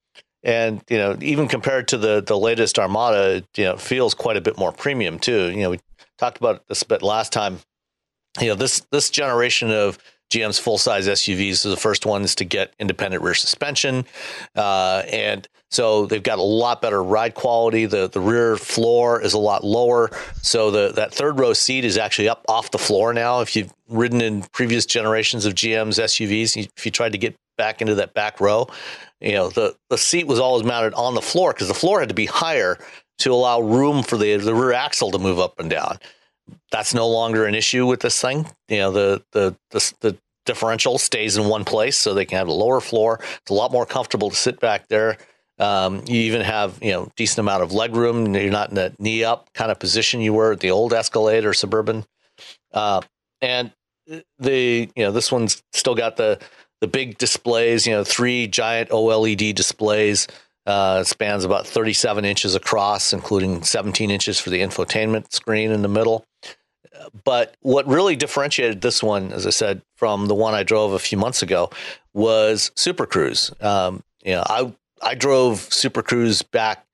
and 0.45 0.83
you 0.89 0.99
know, 0.99 1.17
even 1.21 1.49
compared 1.49 1.89
to 1.89 1.99
the 1.99 2.23
the 2.23 2.39
latest 2.39 2.79
Armada, 2.79 3.43
you 3.57 3.65
know, 3.65 3.77
feels 3.77 4.15
quite 4.15 4.37
a 4.37 4.41
bit 4.41 4.57
more 4.57 4.71
premium 4.73 5.19
too. 5.19 5.51
You 5.51 5.63
know, 5.63 5.71
we 5.71 5.81
talked 6.19 6.37
about 6.37 6.67
this 6.69 6.83
a 6.83 6.87
bit 6.87 7.03
last 7.03 7.33
time. 7.33 7.59
You 8.41 8.49
know, 8.49 8.55
this 8.55 8.87
this 8.93 9.11
generation 9.11 9.71
of 9.71 9.99
GM's 10.31 10.59
full 10.59 10.79
size 10.79 11.07
SUVs 11.07 11.65
are 11.65 11.69
the 11.69 11.77
first 11.77 12.07
ones 12.07 12.35
to 12.37 12.45
get 12.45 12.75
independent 12.79 13.23
rear 13.23 13.35
suspension, 13.35 14.05
uh, 14.57 15.03
and 15.11 15.49
so 15.71 16.07
they've 16.07 16.23
got 16.23 16.39
a 16.39 16.43
lot 16.43 16.81
better 16.81 17.03
ride 17.03 17.35
quality. 17.35 17.87
the 17.87 18.09
The 18.09 18.21
rear 18.21 18.57
floor 18.57 19.21
is 19.21 19.33
a 19.35 19.39
lot 19.39 19.65
lower, 19.65 20.11
so 20.43 20.71
the 20.71 20.93
that 20.93 21.13
third 21.13 21.39
row 21.39 21.53
seat 21.53 21.85
is 21.85 21.99
actually 21.99 22.29
up 22.29 22.45
off 22.49 22.71
the 22.71 22.79
floor 22.79 23.13
now. 23.13 23.41
If 23.41 23.55
you've 23.57 23.73
ridden 23.89 24.21
in 24.21 24.43
previous 24.53 24.87
generations 24.87 25.47
of 25.47 25.55
GM's 25.55 25.99
SUVs, 25.99 26.69
if 26.77 26.85
you 26.85 26.91
tried 26.91 27.13
to 27.13 27.19
get 27.19 27.37
back 27.57 27.81
into 27.81 27.95
that 27.97 28.15
back 28.15 28.41
row, 28.41 28.69
you 29.21 29.33
know 29.33 29.51
the 29.51 29.77
the 29.91 29.99
seat 29.99 30.27
was 30.27 30.39
always 30.39 30.65
mounted 30.65 30.95
on 30.95 31.15
the 31.15 31.23
floor 31.23 31.53
because 31.53 31.69
the 31.69 31.75
floor 31.75 32.01
had 32.01 32.09
to 32.09 32.15
be 32.15 32.27
higher 32.27 32.79
to 33.19 33.33
allow 33.33 33.61
room 33.61 34.03
for 34.03 34.17
the 34.17 34.37
the 34.37 34.55
rear 34.55 34.73
axle 34.73 35.11
to 35.11 35.19
move 35.19 35.39
up 35.39 35.59
and 35.59 35.71
down. 35.71 35.99
That's 36.71 36.95
no 36.95 37.09
longer 37.09 37.47
an 37.47 37.55
issue 37.55 37.87
with 37.87 38.01
this 38.01 38.21
thing. 38.21 38.47
You 38.69 38.79
know 38.79 38.91
the 38.93 39.23
the 39.33 39.57
the, 39.71 39.95
the 40.01 40.19
differential 40.45 40.99
stays 40.99 41.37
in 41.37 41.49
one 41.49 41.65
place, 41.65 41.97
so 41.97 42.15
they 42.15 42.25
can 42.25 42.39
have 42.39 42.49
a 42.49 42.53
lower 42.53 42.81
floor. 42.81 43.21
It's 43.43 43.51
a 43.51 43.55
lot 43.55 43.73
more 43.73 43.87
comfortable 43.87 44.31
to 44.31 44.37
sit 44.37 44.61
back 44.61 44.89
there. 44.89 45.17
Um, 45.59 46.03
you 46.07 46.17
even 46.23 46.41
have 46.41 46.79
you 46.83 46.93
know 46.93 47.11
decent 47.17 47.39
amount 47.39 47.63
of 47.63 47.73
leg 47.73 47.95
room. 47.95 48.35
You're 48.35 48.51
not 48.51 48.71
in 48.71 48.79
a 48.79 48.93
knee 48.99 49.25
up 49.25 49.53
kind 49.55 49.71
of 49.71 49.79
position 49.79 50.21
you 50.21 50.33
were 50.33 50.53
at 50.53 50.61
the 50.61 50.71
old 50.71 50.93
Escalade 50.93 51.45
or 51.45 51.55
Suburban, 51.55 52.05
uh, 52.73 53.01
and 53.41 53.73
the 54.39 54.91
you 54.95 55.05
know 55.05 55.13
this 55.13 55.31
one's 55.31 55.63
still 55.73 55.95
got 55.95 56.17
the 56.17 56.41
the 56.81 56.89
big 56.89 57.17
displays, 57.17 57.87
you 57.87 57.95
know, 57.95 58.05
three 58.05 58.47
giant 58.47 58.91
OLED 58.91 59.55
displays. 59.55 60.29
Uh, 60.67 61.05
spans 61.05 61.45
about 61.45 61.67
37 61.67 62.25
inches 62.25 62.55
across, 62.55 63.13
including 63.13 63.63
17 63.63 64.11
inches 64.11 64.41
for 64.41 64.49
the 64.49 64.61
infotainment 64.61 65.31
screen 65.31 65.71
in 65.71 65.83
the 65.83 65.89
middle. 65.89 66.25
But 67.25 67.57
what 67.61 67.87
really 67.87 68.17
differentiated 68.17 68.81
this 68.81 69.03
one, 69.03 69.33
as 69.33 69.47
I 69.47 69.51
said, 69.51 69.83
from 69.97 70.27
the 70.27 70.35
one 70.35 70.55
I 70.55 70.63
drove 70.63 70.93
a 70.93 70.99
few 70.99 71.19
months 71.19 71.43
ago, 71.43 71.71
was 72.13 72.71
Super 72.77 73.07
Cruise. 73.07 73.51
Um, 73.61 74.03
you 74.25 74.33
know, 74.33 74.43
I 74.47 74.73
I 75.03 75.15
drove 75.15 75.61
Super 75.61 76.03
Cruise 76.03 76.43
back 76.43 76.87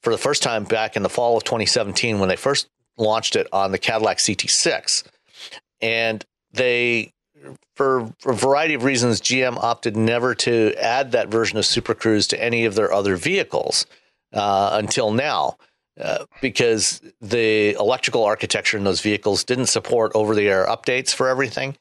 for 0.00 0.10
the 0.10 0.18
first 0.18 0.42
time 0.42 0.64
back 0.64 0.96
in 0.96 1.02
the 1.02 1.08
fall 1.08 1.36
of 1.36 1.44
2017 1.44 2.18
when 2.18 2.28
they 2.28 2.36
first 2.36 2.68
launched 2.96 3.36
it 3.36 3.46
on 3.52 3.72
the 3.72 3.78
Cadillac 3.78 4.18
CT6, 4.18 5.04
and 5.80 6.24
they 6.52 7.12
for, 7.74 8.12
a 8.26 8.32
variety 8.32 8.74
of 8.74 8.84
reasons, 8.84 9.20
GM 9.20 9.56
opted 9.62 9.96
never 9.96 10.34
to 10.36 10.74
add 10.78 11.12
that 11.12 11.28
version 11.28 11.58
of 11.58 11.66
Super 11.66 11.94
Cruise 11.94 12.26
to 12.28 12.42
any 12.42 12.64
of 12.64 12.74
their 12.74 12.92
other 12.92 13.16
vehicles 13.16 13.86
uh, 14.32 14.70
until 14.74 15.12
now. 15.12 15.56
Uh, 16.00 16.24
because 16.40 17.02
the 17.20 17.74
electrical 17.74 18.24
architecture 18.24 18.78
in 18.78 18.84
those 18.84 19.02
vehicles 19.02 19.44
didn't 19.44 19.66
support 19.66 20.10
over 20.14 20.34
the 20.34 20.48
air 20.48 20.66
updates 20.66 21.14
for 21.14 21.28
everything. 21.28 21.76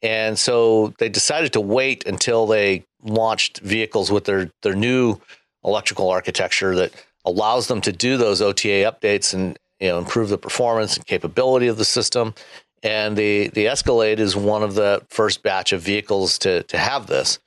And 0.00 0.38
so 0.38 0.94
they 0.98 1.10
decided 1.10 1.52
to 1.52 1.60
wait 1.60 2.06
until 2.06 2.46
they 2.46 2.86
launched 3.02 3.60
vehicles 3.60 4.10
with 4.10 4.24
their, 4.24 4.50
their 4.62 4.74
new 4.74 5.20
electrical 5.62 6.08
architecture 6.08 6.74
that 6.76 6.94
allows 7.24 7.66
them 7.66 7.80
to 7.82 7.92
do 7.92 8.16
those 8.16 8.40
OTA 8.40 8.90
updates 8.90 9.34
and 9.34 9.58
you 9.78 9.88
know 9.88 9.98
improve 9.98 10.28
the 10.28 10.38
performance 10.38 10.96
and 10.96 11.06
capability 11.06 11.66
of 11.66 11.76
the 11.76 11.84
system 11.84 12.34
and 12.82 13.16
the 13.16 13.48
the 13.48 13.68
Escalade 13.68 14.20
is 14.20 14.36
one 14.36 14.62
of 14.62 14.74
the 14.74 15.04
first 15.08 15.42
batch 15.42 15.72
of 15.72 15.80
vehicles 15.82 16.38
to 16.38 16.62
to 16.64 16.78
have 16.78 17.06
this. 17.06 17.38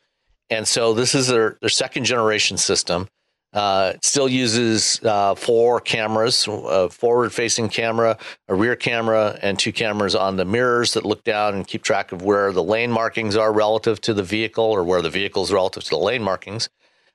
And 0.50 0.68
so 0.68 0.94
this 0.94 1.16
is 1.16 1.28
their 1.28 1.58
their 1.62 1.70
second 1.70 2.06
generation 2.06 2.58
system. 2.58 3.08
Uh, 3.54 3.94
still 4.02 4.28
uses 4.28 5.00
uh, 5.04 5.36
four 5.36 5.80
cameras, 5.80 6.48
a 6.50 6.90
forward 6.90 7.32
facing 7.32 7.70
camera, 7.70 8.18
a 8.48 8.56
rear 8.56 8.76
camera, 8.76 9.38
and 9.44 9.60
two 9.60 9.72
cameras 9.72 10.16
on 10.16 10.38
the 10.38 10.46
mirrors 10.46 10.94
that 10.94 11.06
look 11.06 11.24
down 11.24 11.54
and 11.54 11.68
keep 11.68 11.84
track 11.84 12.12
of 12.12 12.24
where 12.24 12.52
the 12.52 12.64
lane 12.64 12.92
markings 12.92 13.36
are 13.36 13.54
relative 13.54 14.02
to 14.02 14.12
the 14.12 14.24
vehicle 14.24 14.64
or 14.64 14.84
where 14.84 15.04
the 15.04 15.10
vehicle 15.10 15.44
is 15.44 15.54
relative 15.54 15.84
to 15.84 15.92
the 15.92 15.98
lane 15.98 16.24
markings. 16.24 16.68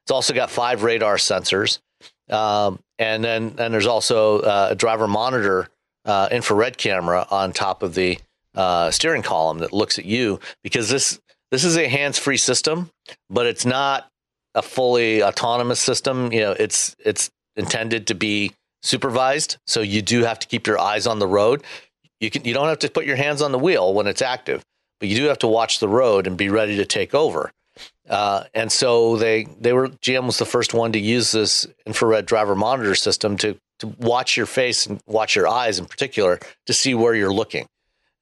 It's 0.05 0.13
also 0.13 0.33
got 0.33 0.49
five 0.49 0.85
radar 0.85 1.17
sensors. 1.17 1.81
Um, 2.31 2.79
and 3.01 3.25
then 3.25 3.57
and 3.59 3.75
there's 3.75 3.87
also 3.87 4.41
uh, 4.41 4.69
a 4.71 4.75
driver 4.77 5.09
monitor 5.09 5.69
uh, 6.09 6.29
infrared 6.33 6.79
camera 6.79 7.27
on 7.31 7.53
top 7.53 7.83
of 7.83 7.95
the 7.95 8.19
uh, 8.55 8.91
steering 8.91 9.23
column 9.23 9.59
that 9.59 9.73
looks 9.73 9.99
at 9.99 10.07
you 10.07 10.41
because 10.65 10.89
this 10.89 11.21
this 11.51 11.65
is 11.65 11.77
a 11.77 11.89
hands-free 11.89 12.37
system, 12.37 12.91
but 13.31 13.47
it's 13.47 13.65
not 13.65 14.11
a 14.55 14.63
fully 14.63 15.23
autonomous 15.23 15.81
system. 15.81 16.33
You 16.33 16.41
know, 16.41 16.53
it's 16.53 16.97
it's 16.99 17.31
intended 17.57 18.07
to 18.09 18.15
be 18.15 18.53
supervised, 18.83 19.59
so 19.67 19.81
you 19.81 20.03
do 20.03 20.25
have 20.25 20.39
to 20.41 20.47
keep 20.47 20.67
your 20.67 20.79
eyes 20.79 21.07
on 21.07 21.19
the 21.19 21.27
road. 21.27 21.63
You 22.21 22.31
can 22.31 22.45
you 22.45 22.55
don't 22.55 22.69
have 22.69 22.81
to 22.81 22.91
put 22.91 23.05
your 23.05 23.17
hands 23.17 23.43
on 23.43 23.53
the 23.53 23.59
wheel 23.59 23.93
when 23.93 24.07
it's 24.07 24.23
active, 24.23 24.65
but 25.01 25.09
you 25.11 25.17
do 25.17 25.25
have 25.25 25.39
to 25.39 25.47
watch 25.47 25.79
the 25.79 25.89
road 25.89 26.27
and 26.27 26.37
be 26.37 26.49
ready 26.49 26.77
to 26.77 26.87
take 26.87 27.15
over. 27.15 27.53
Uh, 28.09 28.45
and 28.55 28.73
so 28.73 29.17
they 29.17 29.45
they 29.61 29.75
were 29.75 29.89
GM 29.89 30.25
was 30.25 30.39
the 30.39 30.47
first 30.47 30.73
one 30.73 30.93
to 30.93 30.99
use 30.99 31.33
this 31.33 31.67
infrared 31.87 32.25
driver 32.25 32.55
monitor 32.55 32.95
system 32.95 33.37
to 33.37 33.59
to 33.79 33.89
watch 33.99 34.37
your 34.37 34.47
face 34.47 34.87
and 34.87 35.01
watch 35.07 35.37
your 35.37 35.49
eyes 35.49 35.79
in 35.79 35.87
particular 35.87 36.39
to 36.67 36.73
see 36.73 36.95
where 36.95 37.15
you're 37.15 37.33
looking. 37.33 37.67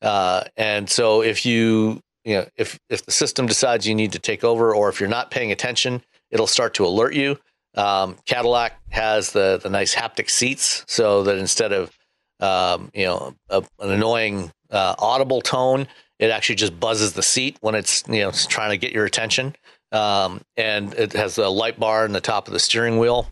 Uh, 0.02 0.44
and 0.56 0.88
so 0.88 1.22
if 1.22 1.46
you 1.46 2.00
you 2.24 2.34
know 2.34 2.46
if 2.56 2.78
if 2.90 3.04
the 3.04 3.12
system 3.12 3.46
decides 3.46 3.86
you 3.86 3.94
need 3.94 4.12
to 4.12 4.18
take 4.18 4.44
over 4.44 4.74
or 4.74 4.88
if 4.88 5.00
you're 5.00 5.08
not 5.08 5.30
paying 5.30 5.52
attention, 5.52 6.02
it'll 6.30 6.46
start 6.46 6.74
to 6.74 6.84
alert 6.84 7.14
you. 7.14 7.38
Um, 7.74 8.16
Cadillac 8.26 8.78
has 8.90 9.32
the 9.32 9.58
the 9.62 9.70
nice 9.70 9.94
haptic 9.94 10.30
seats 10.30 10.84
so 10.86 11.22
that 11.24 11.38
instead 11.38 11.72
of 11.72 11.96
um, 12.40 12.90
you 12.94 13.04
know 13.04 13.34
a, 13.48 13.64
an 13.80 13.90
annoying 13.90 14.52
uh, 14.70 14.94
audible 14.98 15.40
tone, 15.40 15.86
it 16.18 16.30
actually 16.30 16.56
just 16.56 16.78
buzzes 16.78 17.14
the 17.14 17.22
seat 17.22 17.56
when 17.60 17.74
it's 17.74 18.04
you 18.08 18.20
know 18.20 18.28
it's 18.28 18.46
trying 18.46 18.70
to 18.70 18.76
get 18.76 18.92
your 18.92 19.04
attention. 19.04 19.54
Um, 19.92 20.42
and 20.56 20.92
it 20.94 21.12
has 21.12 21.38
a 21.38 21.48
light 21.48 21.78
bar 21.78 22.04
in 22.04 22.12
the 22.12 22.20
top 22.20 22.48
of 22.48 22.52
the 22.52 22.58
steering 22.58 22.98
wheel 22.98 23.30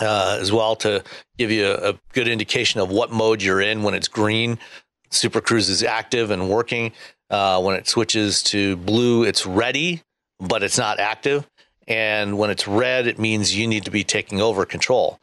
uh, 0.00 0.38
as 0.40 0.52
well 0.52 0.76
to 0.76 1.02
give 1.36 1.50
you 1.50 1.66
a, 1.66 1.90
a, 1.90 1.98
good 2.12 2.28
indication 2.28 2.80
of 2.80 2.90
what 2.90 3.10
mode 3.10 3.42
you're 3.42 3.60
in 3.60 3.82
when 3.82 3.94
it's 3.94 4.08
green. 4.08 4.58
Super 5.10 5.40
Cruise 5.40 5.68
is 5.68 5.82
active 5.82 6.30
and 6.30 6.48
working. 6.48 6.92
Uh, 7.30 7.60
when 7.60 7.76
it 7.76 7.86
switches 7.86 8.42
to 8.42 8.76
blue, 8.76 9.24
it's 9.24 9.46
ready, 9.46 10.02
but 10.40 10.62
it's 10.62 10.78
not 10.78 10.98
active. 10.98 11.48
And 11.86 12.38
when 12.38 12.50
it's 12.50 12.68
red, 12.68 13.06
it 13.06 13.18
means 13.18 13.56
you 13.56 13.66
need 13.66 13.84
to 13.84 13.90
be 13.90 14.04
taking 14.04 14.40
over 14.40 14.64
control. 14.64 15.18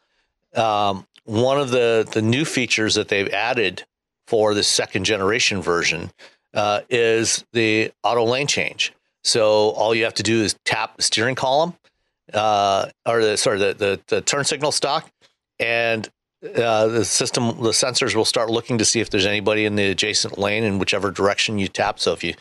Um, 0.55 1.05
one 1.25 1.59
of 1.59 1.69
the, 1.69 2.07
the 2.11 2.21
new 2.21 2.45
features 2.45 2.95
that 2.95 3.07
they've 3.07 3.29
added 3.29 3.83
for 4.27 4.53
the 4.53 4.63
second 4.63 5.05
generation 5.05 5.61
version 5.61 6.11
uh, 6.53 6.81
is 6.89 7.43
the 7.53 7.91
auto 8.03 8.23
lane 8.23 8.47
change. 8.47 8.93
So 9.23 9.71
all 9.71 9.93
you 9.93 10.03
have 10.03 10.13
to 10.15 10.23
do 10.23 10.41
is 10.41 10.55
tap 10.65 10.97
the 10.97 11.03
steering 11.03 11.35
column, 11.35 11.75
uh, 12.33 12.89
or 13.05 13.23
the 13.23 13.37
sorry, 13.37 13.59
the, 13.59 13.73
the, 13.73 13.99
the 14.07 14.21
turn 14.21 14.43
signal 14.43 14.71
stock, 14.71 15.09
and 15.59 16.09
uh, 16.43 16.87
the 16.87 17.05
system, 17.05 17.47
the 17.61 17.71
sensors 17.71 18.15
will 18.15 18.25
start 18.25 18.49
looking 18.49 18.77
to 18.77 18.85
see 18.85 18.99
if 18.99 19.09
there's 19.09 19.25
anybody 19.25 19.65
in 19.65 19.75
the 19.75 19.89
adjacent 19.89 20.37
lane 20.37 20.63
in 20.63 20.79
whichever 20.79 21.11
direction 21.11 21.57
you 21.57 21.67
tap. 21.67 21.99
So 21.99 22.13
if 22.13 22.23
you 22.23 22.35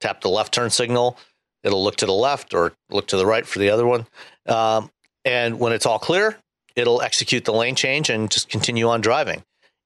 tap 0.00 0.20
the 0.20 0.28
left 0.28 0.54
turn 0.54 0.70
signal, 0.70 1.18
it'll 1.62 1.82
look 1.82 1.96
to 1.96 2.06
the 2.06 2.12
left 2.12 2.54
or 2.54 2.72
look 2.90 3.06
to 3.08 3.16
the 3.16 3.26
right 3.26 3.46
for 3.46 3.58
the 3.58 3.70
other 3.70 3.86
one. 3.86 4.06
Um, 4.46 4.90
and 5.24 5.60
when 5.60 5.72
it's 5.72 5.84
all 5.84 5.98
clear, 5.98 6.36
it'll 6.76 7.02
execute 7.02 7.44
the 7.44 7.52
lane 7.52 7.74
change 7.74 8.08
and 8.08 8.30
just 8.30 8.48
continue 8.48 8.88
on 8.88 9.00
driving. 9.00 9.42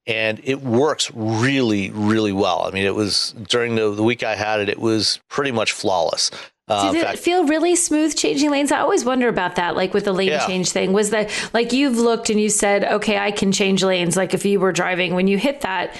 And 0.06 0.40
it 0.44 0.60
works 0.60 1.10
really, 1.14 1.90
really 1.90 2.32
well. 2.32 2.62
I 2.66 2.70
mean, 2.70 2.84
it 2.84 2.94
was 2.94 3.34
during 3.48 3.74
the, 3.74 3.92
the 3.92 4.02
week 4.02 4.22
I 4.22 4.34
had 4.34 4.60
it, 4.60 4.68
it 4.68 4.78
was 4.78 5.18
pretty 5.30 5.50
much 5.50 5.72
flawless. 5.72 6.30
Uh, 6.66 6.90
Did 6.92 7.00
it 7.00 7.04
fact, 7.04 7.18
feel 7.18 7.46
really 7.46 7.76
smooth 7.76 8.16
changing 8.16 8.50
lanes? 8.50 8.72
I 8.72 8.78
always 8.78 9.04
wonder 9.04 9.28
about 9.28 9.56
that, 9.56 9.76
like 9.76 9.92
with 9.92 10.06
the 10.06 10.12
lane 10.12 10.28
yeah. 10.28 10.46
change 10.46 10.70
thing. 10.70 10.92
Was 10.92 11.10
that 11.10 11.30
like 11.52 11.72
you've 11.72 11.98
looked 11.98 12.30
and 12.30 12.40
you 12.40 12.48
said, 12.48 12.84
okay, 12.84 13.18
I 13.18 13.32
can 13.32 13.52
change 13.52 13.84
lanes? 13.84 14.16
Like 14.16 14.32
if 14.32 14.44
you 14.44 14.58
were 14.60 14.72
driving, 14.72 15.14
when 15.14 15.28
you 15.28 15.36
hit 15.36 15.60
that, 15.60 15.94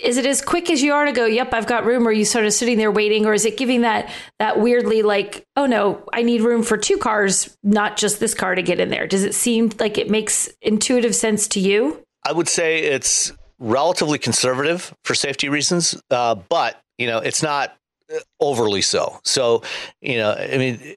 is 0.00 0.16
it 0.16 0.26
as 0.26 0.40
quick 0.40 0.70
as 0.70 0.82
you 0.82 0.92
are 0.92 1.04
to 1.04 1.12
go, 1.12 1.26
yep, 1.26 1.52
I've 1.52 1.66
got 1.66 1.84
room? 1.84 2.06
Or 2.06 2.10
are 2.10 2.12
you 2.12 2.24
sort 2.24 2.46
of 2.46 2.52
sitting 2.52 2.78
there 2.78 2.90
waiting? 2.90 3.26
Or 3.26 3.34
is 3.34 3.44
it 3.44 3.56
giving 3.56 3.82
that 3.82 4.10
that 4.38 4.60
weirdly 4.60 5.02
like, 5.02 5.44
oh 5.56 5.66
no, 5.66 6.04
I 6.12 6.22
need 6.22 6.42
room 6.42 6.62
for 6.62 6.76
two 6.76 6.96
cars, 6.96 7.56
not 7.62 7.96
just 7.96 8.20
this 8.20 8.34
car 8.34 8.54
to 8.54 8.62
get 8.62 8.80
in 8.80 8.90
there? 8.90 9.06
Does 9.06 9.24
it 9.24 9.34
seem 9.34 9.72
like 9.80 9.98
it 9.98 10.10
makes 10.10 10.48
intuitive 10.62 11.14
sense 11.14 11.48
to 11.48 11.60
you? 11.60 12.00
I 12.24 12.32
would 12.32 12.48
say 12.48 12.78
it's 12.78 13.32
relatively 13.58 14.18
conservative 14.18 14.94
for 15.04 15.14
safety 15.14 15.48
reasons, 15.48 16.00
uh, 16.10 16.34
but 16.34 16.80
you 16.98 17.06
know, 17.06 17.18
it's 17.18 17.42
not 17.42 17.76
overly 18.40 18.82
so. 18.82 19.20
So, 19.24 19.62
you 20.00 20.18
know, 20.18 20.32
I 20.32 20.56
mean, 20.58 20.94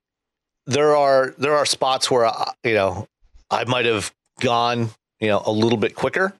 there 0.67 0.95
are 0.95 1.33
there 1.37 1.55
are 1.55 1.65
spots 1.65 2.11
where 2.11 2.25
I, 2.27 2.51
you 2.63 2.73
know 2.73 3.07
I 3.49 3.63
might 3.63 3.85
have 3.85 4.13
gone 4.39 4.89
you 5.19 5.29
know 5.29 5.41
a 5.45 5.51
little 5.51 5.77
bit 5.77 5.95
quicker, 5.95 6.33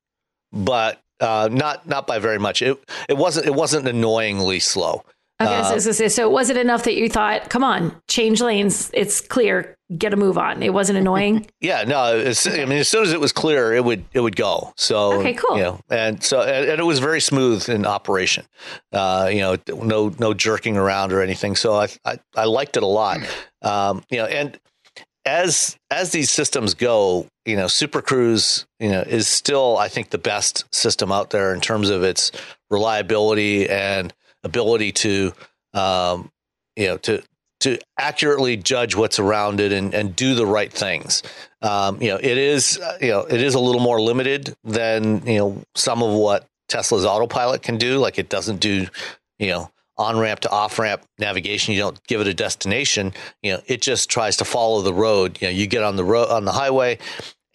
but 0.52 1.02
uh, 1.20 1.50
not 1.52 1.88
not 1.88 2.06
by 2.06 2.20
very 2.20 2.38
much. 2.38 2.62
It 2.62 2.78
it 3.10 3.18
wasn't 3.18 3.48
it 3.48 3.56
wasn't 3.56 3.88
annoyingly 3.88 4.60
slow. 4.60 5.04
Okay, 5.40 5.56
uh, 5.56 5.80
so, 5.80 5.92
so, 5.92 6.08
so, 6.08 6.24
it 6.24 6.32
wasn't 6.32 6.58
enough 6.58 6.84
that 6.84 6.96
you 6.96 7.10
thought, 7.10 7.52
"Come 7.52 7.64
on, 7.64 7.96
change 8.08 8.42
lanes. 8.42 8.90
It's 8.92 9.22
clear. 9.22 9.78
Get 9.96 10.12
a 10.12 10.18
move 10.18 10.36
on." 10.36 10.64
It 10.64 10.74
wasn't 10.74 10.98
annoying. 10.98 11.46
yeah, 11.62 11.84
no. 11.84 12.00
I 12.00 12.66
mean, 12.66 12.80
as 12.80 12.90
soon 12.90 13.04
as 13.04 13.14
it 13.14 13.20
was 13.20 13.32
clear, 13.32 13.72
it 13.72 13.86
would 13.86 14.04
it 14.14 14.22
would 14.22 14.36
go. 14.36 14.74
So 14.78 15.14
okay, 15.20 15.36
cool. 15.36 15.58
You 15.58 15.64
know, 15.64 15.80
and 15.92 16.24
so 16.24 16.42
and, 16.42 16.68
and 16.68 16.80
it 16.80 16.84
was 16.84 16.98
very 16.98 17.22
smooth 17.22 17.70
in 17.70 17.86
operation. 17.86 18.46
Uh, 18.92 19.30
you 19.32 19.42
know, 19.42 19.58
no 19.84 20.12
no 20.18 20.34
jerking 20.34 20.76
around 20.76 21.14
or 21.14 21.22
anything. 21.22 21.56
So 21.56 21.76
I 21.76 21.90
I, 22.04 22.18
I 22.36 22.46
liked 22.46 22.76
it 22.76 22.82
a 22.82 22.88
lot. 22.88 23.20
Um, 23.62 24.04
you 24.10 24.18
know, 24.18 24.26
and 24.26 24.60
as 25.28 25.78
as 25.92 26.14
these 26.14 26.32
systems 26.32 26.74
go, 26.74 27.28
you 27.46 27.56
know, 27.56 27.68
Super 27.68 28.02
Cruise, 28.02 28.66
you 28.80 28.90
know, 28.90 29.02
is 29.02 29.28
still 29.28 29.78
I 29.78 29.88
think 29.88 30.10
the 30.10 30.18
best 30.18 30.66
system 30.74 31.12
out 31.12 31.30
there 31.30 31.54
in 31.54 31.62
terms 31.62 31.92
of 31.92 32.02
its 32.02 32.32
reliability 32.72 33.70
and 33.70 34.14
ability 34.44 34.92
to 34.92 35.34
um, 35.74 36.32
you 36.76 36.88
know 36.88 36.98
to 36.98 37.24
to 37.60 37.80
accurately 37.98 38.56
judge 38.56 38.96
what's 38.96 39.18
around 39.20 39.60
it 39.60 39.72
and, 39.72 39.94
and 39.94 40.16
do 40.16 40.36
the 40.36 40.46
right 40.46 40.72
things. 40.72 41.24
Um, 41.62 42.02
you 42.02 42.10
know, 42.10 42.18
it 42.18 42.38
is 42.38 42.80
you 43.02 43.10
know 43.10 43.22
it 43.22 43.42
is 43.42 43.56
a 43.56 43.60
little 43.60 43.82
more 43.82 44.00
limited 44.00 44.56
than 44.64 45.26
you 45.26 45.40
know 45.40 45.62
some 45.76 46.04
of 46.04 46.14
what 46.14 46.48
Tesla's 46.68 47.06
autopilot 47.06 47.62
can 47.62 47.78
do. 47.78 47.98
Like 47.98 48.20
it 48.20 48.30
doesn't 48.30 48.60
do 48.60 48.88
you 49.40 49.48
know 49.48 49.72
on 49.98 50.18
ramp 50.18 50.42
to 50.42 50.52
off 50.52 50.78
ramp 50.78 51.04
navigation. 51.18 51.74
You 51.74 51.82
don't 51.82 52.04
give 52.08 52.22
it 52.22 52.28
a 52.28 52.34
destination. 52.34 53.14
You 53.42 53.54
know, 53.54 53.62
it 53.66 53.82
just 53.82 54.10
tries 54.10 54.38
to 54.38 54.46
follow 54.46 54.82
the 54.82 54.94
road. 54.94 55.42
You 55.42 55.48
know, 55.48 55.52
you 55.52 55.68
get 55.68 55.84
on 55.84 55.96
the 55.96 56.04
road 56.04 56.30
on 56.30 56.46
the 56.46 56.52
highway, 56.52 57.00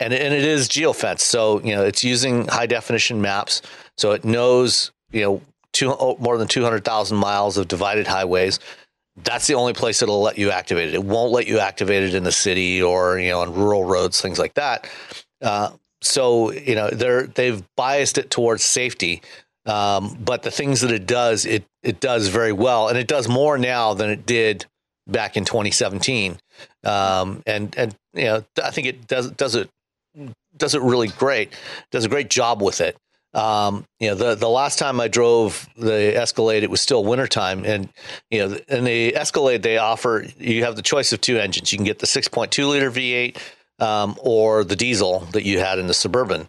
and 0.00 0.12
and 0.12 0.34
it 0.34 0.44
is 0.44 0.68
geofence. 0.68 1.20
So 1.20 1.60
you 1.60 1.74
know, 1.74 1.84
it's 1.84 2.02
using 2.02 2.48
high 2.48 2.66
definition 2.66 3.20
maps, 3.20 3.62
so 3.96 4.12
it 4.12 4.24
knows 4.24 4.90
you 5.12 5.22
know 5.22 5.42
two, 5.72 5.90
oh, 5.92 6.16
more 6.18 6.38
than 6.38 6.48
200,000 6.48 7.16
miles 7.16 7.56
of 7.56 7.68
divided 7.68 8.06
highways. 8.06 8.58
That's 9.24 9.46
the 9.46 9.54
only 9.54 9.74
place 9.74 10.00
it'll 10.02 10.22
let 10.22 10.38
you 10.38 10.50
activate 10.50 10.88
it. 10.88 10.94
It 10.94 11.04
won't 11.04 11.32
let 11.32 11.46
you 11.46 11.58
activate 11.58 12.02
it 12.02 12.14
in 12.14 12.24
the 12.24 12.32
city 12.32 12.82
or 12.82 13.18
you 13.18 13.30
know 13.30 13.40
on 13.40 13.54
rural 13.54 13.84
roads, 13.84 14.20
things 14.20 14.38
like 14.38 14.54
that. 14.54 14.88
Uh, 15.42 15.70
so 16.00 16.50
you 16.50 16.74
know 16.74 16.88
they're 16.88 17.26
they've 17.26 17.62
biased 17.76 18.16
it 18.16 18.30
towards 18.30 18.62
safety, 18.64 19.20
um, 19.66 20.16
but 20.24 20.42
the 20.42 20.50
things 20.50 20.80
that 20.80 20.90
it 20.90 21.06
does, 21.06 21.44
it 21.44 21.64
it 21.82 22.00
does 22.00 22.28
very 22.28 22.52
well, 22.52 22.88
and 22.88 22.96
it 22.96 23.06
does 23.06 23.28
more 23.28 23.58
now 23.58 23.92
than 23.92 24.08
it 24.08 24.24
did 24.24 24.64
back 25.06 25.36
in 25.36 25.44
2017. 25.44 26.38
Um, 26.84 27.42
and 27.46 27.74
and 27.76 27.94
you 28.14 28.24
know 28.24 28.44
I 28.62 28.70
think 28.70 28.86
it 28.86 29.06
does 29.06 29.30
does 29.32 29.54
it 29.54 29.68
does 30.56 30.74
it 30.74 30.82
really 30.82 31.08
great. 31.08 31.52
Does 31.90 32.04
a 32.04 32.08
great 32.08 32.30
job 32.30 32.62
with 32.62 32.80
it. 32.80 32.96
Um, 33.34 33.86
you 33.98 34.08
know, 34.08 34.14
the 34.14 34.34
the 34.34 34.48
last 34.48 34.78
time 34.78 35.00
I 35.00 35.08
drove 35.08 35.68
the 35.76 36.16
Escalade, 36.16 36.64
it 36.64 36.70
was 36.70 36.80
still 36.80 37.02
wintertime, 37.04 37.64
and 37.64 37.88
you 38.30 38.46
know, 38.46 38.58
in 38.68 38.84
the 38.84 39.16
Escalade 39.16 39.62
they 39.62 39.78
offer 39.78 40.26
you 40.38 40.64
have 40.64 40.76
the 40.76 40.82
choice 40.82 41.12
of 41.12 41.20
two 41.20 41.38
engines. 41.38 41.72
You 41.72 41.78
can 41.78 41.86
get 41.86 41.98
the 41.98 42.06
6.2 42.06 42.68
liter 42.68 42.90
V8 42.90 43.38
um, 43.78 44.16
or 44.20 44.64
the 44.64 44.76
diesel 44.76 45.20
that 45.32 45.44
you 45.44 45.58
had 45.60 45.78
in 45.78 45.86
the 45.86 45.94
Suburban, 45.94 46.48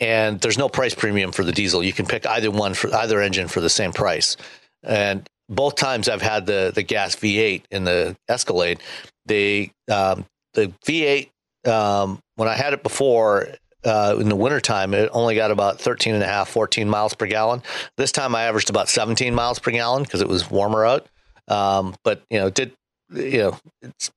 and 0.00 0.40
there's 0.40 0.58
no 0.58 0.68
price 0.68 0.94
premium 0.94 1.30
for 1.30 1.44
the 1.44 1.52
diesel. 1.52 1.84
You 1.84 1.92
can 1.92 2.06
pick 2.06 2.26
either 2.26 2.50
one 2.50 2.74
for 2.74 2.92
either 2.92 3.20
engine 3.20 3.46
for 3.46 3.60
the 3.60 3.70
same 3.70 3.92
price. 3.92 4.36
And 4.82 5.28
both 5.48 5.76
times 5.76 6.08
I've 6.08 6.22
had 6.22 6.46
the 6.46 6.72
the 6.74 6.82
gas 6.82 7.14
V8 7.14 7.62
in 7.70 7.84
the 7.84 8.16
Escalade, 8.28 8.80
the 9.26 9.70
um, 9.88 10.26
the 10.54 10.72
V8 10.84 11.30
um, 11.66 12.18
when 12.36 12.48
I 12.48 12.54
had 12.54 12.72
it 12.72 12.82
before, 12.82 13.48
uh, 13.84 14.16
in 14.18 14.28
the 14.28 14.36
wintertime, 14.36 14.94
it 14.94 15.10
only 15.12 15.34
got 15.34 15.50
about 15.50 15.80
13 15.80 16.14
and 16.14 16.22
a 16.22 16.26
half, 16.26 16.48
14 16.48 16.88
miles 16.88 17.14
per 17.14 17.26
gallon. 17.26 17.62
This 17.96 18.12
time 18.12 18.34
I 18.34 18.44
averaged 18.44 18.70
about 18.70 18.88
17 18.88 19.34
miles 19.34 19.58
per 19.58 19.70
gallon 19.70 20.02
because 20.02 20.20
it 20.20 20.28
was 20.28 20.50
warmer 20.50 20.84
out. 20.84 21.06
Um, 21.48 21.94
but, 22.04 22.22
you 22.30 22.38
know, 22.38 22.50
did, 22.50 22.72
you 23.12 23.38
know, 23.38 23.58
it's, 23.82 24.10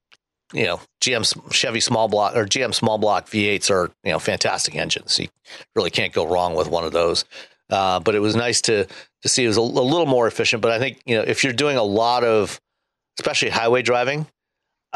you 0.53 0.63
know, 0.63 0.80
GM 1.01 1.51
Chevy 1.51 1.82
small 1.82 2.07
block 2.07 2.36
or 2.36 2.45
GM 2.45 2.74
small 2.74 2.97
block 2.97 3.28
V8s 3.28 3.70
are, 3.70 3.91
you 4.03 4.11
know, 4.11 4.20
fantastic 4.20 4.76
engines. 4.76 5.20
You 5.20 5.28
really 5.76 5.89
can't 5.89 6.13
go 6.13 6.26
wrong 6.26 6.55
with 6.55 6.70
one 6.70 6.86
of 6.86 6.93
those. 6.93 7.26
Uh, 7.70 7.99
but 7.99 8.15
it 8.15 8.20
was 8.20 8.36
nice 8.36 8.61
to, 8.61 8.88
to 9.24 9.30
see 9.30 9.43
it 9.43 9.47
was 9.49 9.57
a, 9.57 9.61
a 9.61 9.61
little 9.61 10.05
more 10.05 10.26
efficient. 10.26 10.61
But 10.61 10.72
I 10.72 10.80
think, 10.80 11.01
you 11.05 11.18
know, 11.18 11.24
if 11.24 11.43
you're 11.43 11.51
doing 11.51 11.76
a 11.76 11.84
lot 11.84 12.24
of, 12.24 12.61
especially 13.20 13.49
highway 13.49 13.82
driving, 13.82 14.26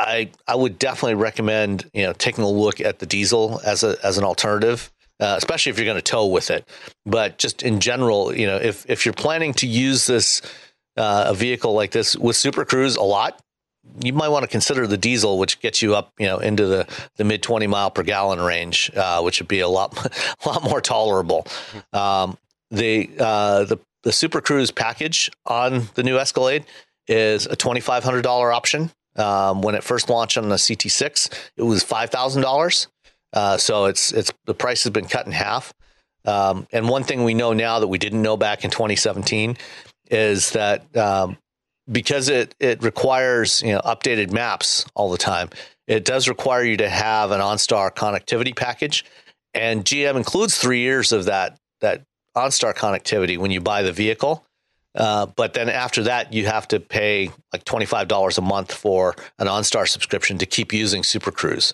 I 0.02 0.32
I 0.48 0.56
would 0.56 0.80
definitely 0.80 1.16
recommend 1.16 1.90
you 1.94 2.04
know 2.04 2.14
taking 2.14 2.44
a 2.44 2.50
look 2.50 2.82
at 2.82 3.00
the 3.00 3.06
diesel 3.06 3.62
as 3.66 3.84
a 3.84 3.98
as 4.04 4.18
an 4.18 4.24
alternative, 4.24 4.92
uh, 5.20 5.36
especially 5.38 5.72
if 5.72 5.78
you're 5.78 5.86
going 5.86 5.96
to 5.96 6.02
tow 6.02 6.26
with 6.28 6.52
it. 6.52 6.68
But 7.06 7.38
just 7.38 7.64
in 7.64 7.80
general, 7.80 8.36
you 8.36 8.48
know, 8.48 8.58
if 8.58 8.90
if 8.90 9.06
you're 9.06 9.14
planning 9.14 9.54
to 9.56 9.68
use 9.68 10.06
this 10.06 10.42
uh, 10.98 11.26
a 11.28 11.34
vehicle 11.34 11.74
like 11.74 11.92
this 11.92 12.16
with 12.16 12.36
Super 12.36 12.66
Cruise 12.66 12.96
a 12.96 13.04
lot, 13.04 13.42
you 14.04 14.14
might 14.14 14.30
want 14.30 14.44
to 14.44 14.48
consider 14.48 14.88
the 14.88 14.98
diesel, 14.98 15.38
which 15.38 15.60
gets 15.60 15.82
you 15.82 15.96
up, 15.96 16.14
you 16.20 16.28
know, 16.28 16.38
into 16.38 16.66
the, 16.66 16.88
the 17.18 17.24
mid 17.24 17.42
20 17.42 17.68
mile 17.68 17.92
per 17.92 18.04
gallon 18.04 18.40
range, 18.40 18.92
uh, 18.96 19.22
which 19.22 19.40
would 19.40 19.48
be 19.48 19.60
a 19.60 19.68
lot, 19.68 19.98
a 20.06 20.12
lot 20.48 20.64
more 20.64 20.82
tolerable. 20.82 21.46
Um, 21.94 22.38
the, 22.70 23.10
uh, 23.20 23.66
the, 23.66 23.80
the 24.04 24.12
Super 24.12 24.42
Cruise 24.42 24.72
package 24.72 25.30
on 25.46 25.90
the 25.96 26.04
new 26.04 26.18
Escalade 26.18 26.66
is 27.08 27.46
a 27.46 27.56
$2,500 27.56 28.56
option. 28.56 28.92
Um, 29.18 29.62
when 29.62 29.76
it 29.76 29.84
first 29.84 30.10
launched 30.10 30.38
on 30.38 30.50
the 30.50 30.56
CT6, 30.56 31.34
it 31.58 31.64
was 31.64 31.84
five 31.84 32.10
thousand 32.10 32.44
uh, 32.44 32.48
dollars. 32.48 32.88
So 33.58 33.86
it's 33.86 34.12
it's 34.14 34.32
the 34.46 34.54
price 34.54 34.84
has 34.84 34.92
been 34.92 35.08
cut 35.08 35.26
in 35.26 35.32
half. 35.32 35.74
Um, 36.26 36.68
and 36.72 36.88
one 36.88 37.04
thing 37.04 37.24
we 37.24 37.34
know 37.34 37.54
now 37.54 37.80
that 37.80 37.88
we 37.88 37.98
didn't 37.98 38.22
know 38.22 38.38
back 38.38 38.64
in 38.64 38.72
2017 38.72 39.58
is 40.10 40.52
that 40.52 40.96
um, 40.96 41.38
because 41.92 42.30
it 42.30 42.54
it 42.60 42.84
requires 42.84 43.62
you 43.62 43.72
know 43.72 43.82
updated 43.82 44.32
maps 44.32 44.86
all 44.94 45.10
the 45.10 45.18
time, 45.18 45.50
it 45.88 46.06
does 46.06 46.28
require 46.28 46.64
you 46.64 46.78
to 46.78 46.90
have 46.90 47.32
an 47.32 47.42
OnStar 47.42 47.92
connectivity 47.92 48.56
package, 48.56 49.06
and 49.54 49.84
GM 49.84 50.16
includes 50.16 50.58
three 50.58 50.82
years 50.82 51.12
of 51.12 51.26
that 51.26 51.58
that 51.80 52.04
OnStar 52.36 52.76
connectivity 52.76 53.38
when 53.38 53.52
you 53.52 53.62
buy 53.62 53.82
the 53.82 53.92
vehicle. 53.92 54.46
Uh, 54.94 55.26
but 55.26 55.54
then 55.54 55.70
after 55.70 56.04
that, 56.04 56.34
you 56.34 56.46
have 56.46 56.68
to 56.68 56.80
pay 56.80 57.32
like 57.54 57.64
$25 57.64 58.38
a 58.38 58.42
month 58.42 58.74
for 58.74 59.16
an 59.40 59.48
OnStar 59.48 59.88
subscription 59.88 60.38
to 60.40 60.46
keep 60.46 60.74
using 60.74 61.04
Super 61.04 61.32
Cruise. 61.32 61.74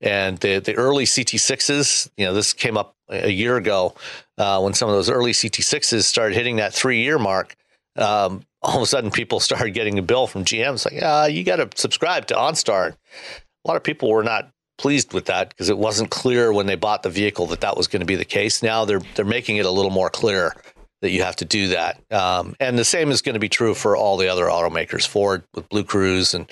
And 0.00 0.38
the 0.38 0.58
the 0.58 0.74
early 0.74 1.04
CT6s, 1.04 2.10
you 2.16 2.26
know, 2.26 2.34
this 2.34 2.52
came 2.52 2.76
up 2.76 2.94
a 3.08 3.30
year 3.30 3.56
ago 3.56 3.94
uh, 4.36 4.60
when 4.60 4.74
some 4.74 4.88
of 4.88 4.94
those 4.94 5.08
early 5.08 5.32
CT6s 5.32 6.02
started 6.02 6.34
hitting 6.34 6.56
that 6.56 6.74
three 6.74 7.02
year 7.02 7.18
mark. 7.18 7.56
Um, 7.96 8.44
all 8.60 8.76
of 8.76 8.82
a 8.82 8.86
sudden, 8.86 9.10
people 9.10 9.40
started 9.40 9.70
getting 9.70 9.98
a 9.98 10.02
bill 10.02 10.26
from 10.26 10.44
GM. 10.44 10.74
It's 10.74 10.84
like, 10.84 11.02
ah, 11.02 11.26
you 11.26 11.44
got 11.44 11.56
to 11.56 11.68
subscribe 11.80 12.26
to 12.26 12.34
OnStar. 12.34 12.92
A 12.92 13.68
lot 13.68 13.76
of 13.76 13.82
people 13.82 14.10
were 14.10 14.22
not 14.22 14.50
pleased 14.76 15.14
with 15.14 15.24
that 15.26 15.48
because 15.48 15.70
it 15.70 15.78
wasn't 15.78 16.10
clear 16.10 16.52
when 16.52 16.66
they 16.66 16.74
bought 16.74 17.02
the 17.02 17.10
vehicle 17.10 17.46
that 17.46 17.62
that 17.62 17.76
was 17.76 17.86
going 17.86 18.00
to 18.00 18.06
be 18.06 18.16
the 18.16 18.24
case. 18.24 18.62
Now 18.62 18.84
they're 18.84 19.00
they're 19.14 19.24
making 19.24 19.56
it 19.56 19.64
a 19.64 19.70
little 19.70 19.90
more 19.90 20.10
clear 20.10 20.54
that 21.06 21.12
you 21.12 21.22
have 21.22 21.36
to 21.36 21.44
do 21.44 21.68
that. 21.68 22.00
Um, 22.10 22.56
and 22.58 22.76
the 22.76 22.84
same 22.84 23.12
is 23.12 23.22
going 23.22 23.34
to 23.34 23.40
be 23.40 23.48
true 23.48 23.74
for 23.74 23.96
all 23.96 24.16
the 24.16 24.26
other 24.26 24.46
automakers. 24.46 25.06
Ford 25.06 25.44
with 25.54 25.68
BlueCruise 25.68 26.34
and 26.34 26.50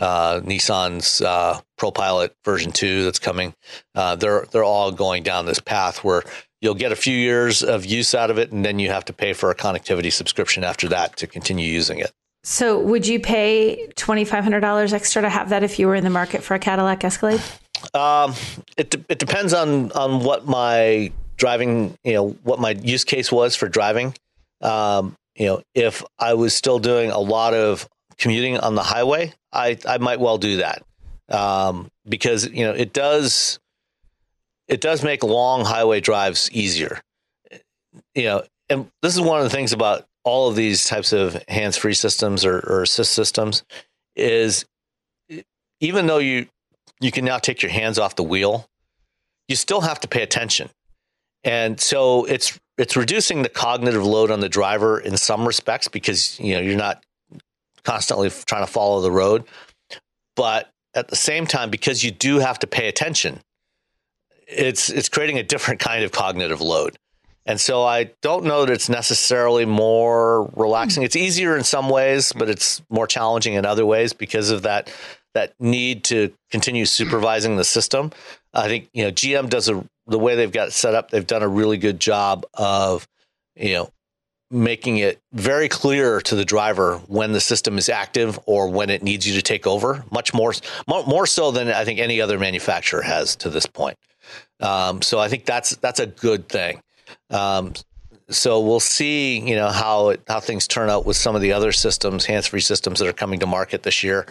uh, 0.00 0.40
Nissan's 0.40 1.20
uh, 1.20 1.60
ProPilot 1.78 2.30
version 2.44 2.72
two 2.72 3.04
that's 3.04 3.20
coming. 3.20 3.54
Uh, 3.94 4.16
they're 4.16 4.44
they're 4.50 4.64
all 4.64 4.90
going 4.90 5.22
down 5.22 5.46
this 5.46 5.60
path 5.60 6.02
where 6.02 6.24
you'll 6.60 6.74
get 6.74 6.90
a 6.90 6.96
few 6.96 7.16
years 7.16 7.62
of 7.62 7.86
use 7.86 8.12
out 8.12 8.28
of 8.28 8.38
it, 8.38 8.50
and 8.50 8.64
then 8.64 8.80
you 8.80 8.90
have 8.90 9.04
to 9.04 9.12
pay 9.12 9.34
for 9.34 9.52
a 9.52 9.54
connectivity 9.54 10.12
subscription 10.12 10.64
after 10.64 10.88
that 10.88 11.16
to 11.18 11.28
continue 11.28 11.70
using 11.70 12.00
it. 12.00 12.10
So, 12.42 12.80
would 12.80 13.06
you 13.06 13.20
pay 13.20 13.86
twenty 13.94 14.24
five 14.24 14.42
hundred 14.42 14.60
dollars 14.60 14.92
extra 14.92 15.22
to 15.22 15.28
have 15.28 15.50
that 15.50 15.62
if 15.62 15.78
you 15.78 15.86
were 15.86 15.94
in 15.94 16.02
the 16.02 16.10
market 16.10 16.42
for 16.42 16.54
a 16.54 16.58
Cadillac 16.58 17.04
Escalade? 17.04 17.40
Um, 17.94 18.34
it 18.76 18.90
de- 18.90 19.04
it 19.08 19.20
depends 19.20 19.54
on 19.54 19.92
on 19.92 20.24
what 20.24 20.44
my 20.44 21.12
driving, 21.36 21.96
you 22.04 22.14
know, 22.14 22.28
what 22.42 22.60
my 22.60 22.70
use 22.70 23.04
case 23.04 23.32
was 23.32 23.56
for 23.56 23.68
driving. 23.68 24.14
Um, 24.60 25.16
you 25.34 25.46
know, 25.46 25.62
if 25.74 26.04
I 26.18 26.34
was 26.34 26.54
still 26.54 26.78
doing 26.78 27.10
a 27.10 27.18
lot 27.18 27.54
of 27.54 27.88
commuting 28.18 28.58
on 28.58 28.74
the 28.74 28.82
highway, 28.82 29.32
I 29.52 29.78
I 29.86 29.98
might 29.98 30.20
well 30.20 30.38
do 30.38 30.58
that 30.58 30.82
um, 31.28 31.90
because 32.08 32.48
you 32.48 32.64
know 32.64 32.72
it 32.72 32.92
does 32.92 33.58
it 34.68 34.80
does 34.80 35.02
make 35.02 35.22
long 35.22 35.64
highway 35.64 36.00
drives 36.00 36.50
easier. 36.52 37.00
You 38.14 38.24
know, 38.24 38.42
and 38.68 38.90
this 39.02 39.14
is 39.14 39.20
one 39.20 39.38
of 39.38 39.44
the 39.44 39.50
things 39.50 39.72
about 39.72 40.06
all 40.24 40.48
of 40.48 40.56
these 40.56 40.86
types 40.86 41.12
of 41.12 41.42
hands-free 41.48 41.94
systems 41.94 42.44
or, 42.44 42.60
or 42.60 42.82
assist 42.82 43.12
systems 43.12 43.64
is 44.14 44.64
even 45.80 46.06
though 46.06 46.18
you 46.18 46.46
you 47.00 47.10
can 47.10 47.24
now 47.24 47.38
take 47.38 47.62
your 47.62 47.72
hands 47.72 47.98
off 47.98 48.16
the 48.16 48.22
wheel, 48.22 48.68
you 49.48 49.56
still 49.56 49.80
have 49.80 50.00
to 50.00 50.08
pay 50.08 50.22
attention. 50.22 50.70
And 51.44 51.80
so 51.80 52.24
it's 52.24 52.58
it's 52.78 52.96
reducing 52.96 53.42
the 53.42 53.48
cognitive 53.48 54.04
load 54.04 54.30
on 54.30 54.40
the 54.40 54.48
driver 54.48 54.98
in 54.98 55.16
some 55.16 55.46
respects 55.46 55.88
because 55.88 56.38
you 56.40 56.54
know 56.54 56.60
you're 56.60 56.76
not 56.76 57.04
constantly 57.84 58.30
trying 58.30 58.64
to 58.64 58.72
follow 58.72 59.00
the 59.00 59.10
road. 59.10 59.44
But 60.36 60.70
at 60.94 61.08
the 61.08 61.16
same 61.16 61.46
time, 61.46 61.70
because 61.70 62.04
you 62.04 62.10
do 62.10 62.38
have 62.38 62.58
to 62.60 62.66
pay 62.66 62.88
attention, 62.88 63.40
it's 64.46 64.88
it's 64.88 65.08
creating 65.08 65.38
a 65.38 65.42
different 65.42 65.80
kind 65.88 66.04
of 66.04 66.12
cognitive 66.12 66.60
load. 66.60 66.96
And 67.44 67.60
so 67.60 67.82
I 67.82 68.12
don't 68.22 68.44
know 68.44 68.64
that 68.64 68.72
it's 68.72 68.88
necessarily 68.88 69.64
more 69.64 70.48
relaxing. 70.54 71.02
It's 71.02 71.16
easier 71.16 71.56
in 71.56 71.64
some 71.64 71.88
ways, 71.88 72.32
but 72.32 72.48
it's 72.48 72.80
more 72.88 73.08
challenging 73.08 73.54
in 73.54 73.66
other 73.66 73.84
ways 73.84 74.12
because 74.12 74.50
of 74.50 74.62
that 74.62 74.92
that 75.34 75.54
need 75.58 76.04
to 76.04 76.32
continue 76.50 76.84
supervising 76.84 77.56
the 77.56 77.64
system. 77.64 78.12
I 78.54 78.68
think 78.68 78.88
you 78.92 79.04
know 79.04 79.10
GM 79.10 79.48
does 79.48 79.68
a 79.68 79.84
the 80.06 80.18
way 80.18 80.34
they've 80.34 80.52
got 80.52 80.68
it 80.68 80.72
set 80.72 80.94
up. 80.94 81.10
They've 81.10 81.26
done 81.26 81.42
a 81.42 81.48
really 81.48 81.78
good 81.78 82.00
job 82.00 82.44
of 82.54 83.08
you 83.56 83.74
know 83.74 83.90
making 84.50 84.98
it 84.98 85.18
very 85.32 85.68
clear 85.68 86.20
to 86.20 86.34
the 86.34 86.44
driver 86.44 86.98
when 87.06 87.32
the 87.32 87.40
system 87.40 87.78
is 87.78 87.88
active 87.88 88.38
or 88.44 88.68
when 88.68 88.90
it 88.90 89.02
needs 89.02 89.26
you 89.26 89.34
to 89.34 89.42
take 89.42 89.66
over. 89.66 90.04
Much 90.10 90.34
more 90.34 90.52
more 90.86 91.26
so 91.26 91.50
than 91.50 91.68
I 91.68 91.84
think 91.84 91.98
any 91.98 92.20
other 92.20 92.38
manufacturer 92.38 93.02
has 93.02 93.36
to 93.36 93.50
this 93.50 93.66
point. 93.66 93.96
Um, 94.60 95.02
so 95.02 95.18
I 95.18 95.28
think 95.28 95.44
that's 95.44 95.76
that's 95.76 96.00
a 96.00 96.06
good 96.06 96.48
thing. 96.48 96.82
Um, 97.30 97.72
so 98.28 98.60
we'll 98.60 98.80
see, 98.80 99.40
you 99.40 99.56
know, 99.56 99.68
how 99.68 100.10
it, 100.10 100.22
how 100.28 100.40
things 100.40 100.66
turn 100.66 100.88
out 100.88 101.04
with 101.04 101.16
some 101.16 101.34
of 101.34 101.42
the 101.42 101.52
other 101.52 101.72
systems, 101.72 102.24
hands-free 102.24 102.60
systems 102.60 102.98
that 102.98 103.08
are 103.08 103.12
coming 103.12 103.40
to 103.40 103.46
market 103.46 103.82
this 103.82 104.02
year. 104.02 104.26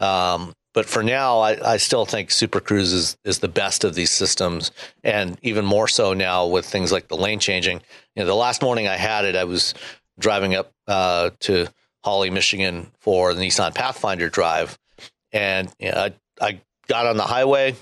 Um, 0.00 0.54
but 0.74 0.86
for 0.86 1.02
now, 1.02 1.40
I, 1.40 1.72
I, 1.72 1.76
still 1.76 2.06
think 2.06 2.30
Super 2.30 2.60
Cruise 2.60 2.92
is, 2.92 3.16
is 3.24 3.40
the 3.40 3.48
best 3.48 3.84
of 3.84 3.94
these 3.94 4.10
systems, 4.10 4.70
and 5.04 5.38
even 5.42 5.64
more 5.64 5.88
so 5.88 6.14
now 6.14 6.46
with 6.46 6.64
things 6.64 6.90
like 6.90 7.08
the 7.08 7.16
lane 7.16 7.40
changing. 7.40 7.82
You 8.16 8.22
know, 8.22 8.26
the 8.26 8.34
last 8.34 8.62
morning 8.62 8.88
I 8.88 8.96
had 8.96 9.24
it, 9.24 9.36
I 9.36 9.44
was 9.44 9.74
driving 10.18 10.54
up 10.54 10.72
uh, 10.88 11.30
to 11.40 11.68
Holly, 12.04 12.30
Michigan 12.30 12.90
for 13.00 13.34
the 13.34 13.42
Nissan 13.42 13.74
Pathfinder 13.74 14.30
drive, 14.30 14.78
and 15.30 15.70
you 15.78 15.90
know, 15.90 15.98
I, 15.98 16.14
I 16.40 16.60
got 16.88 17.06
on 17.06 17.18
the 17.18 17.24
highway, 17.24 17.74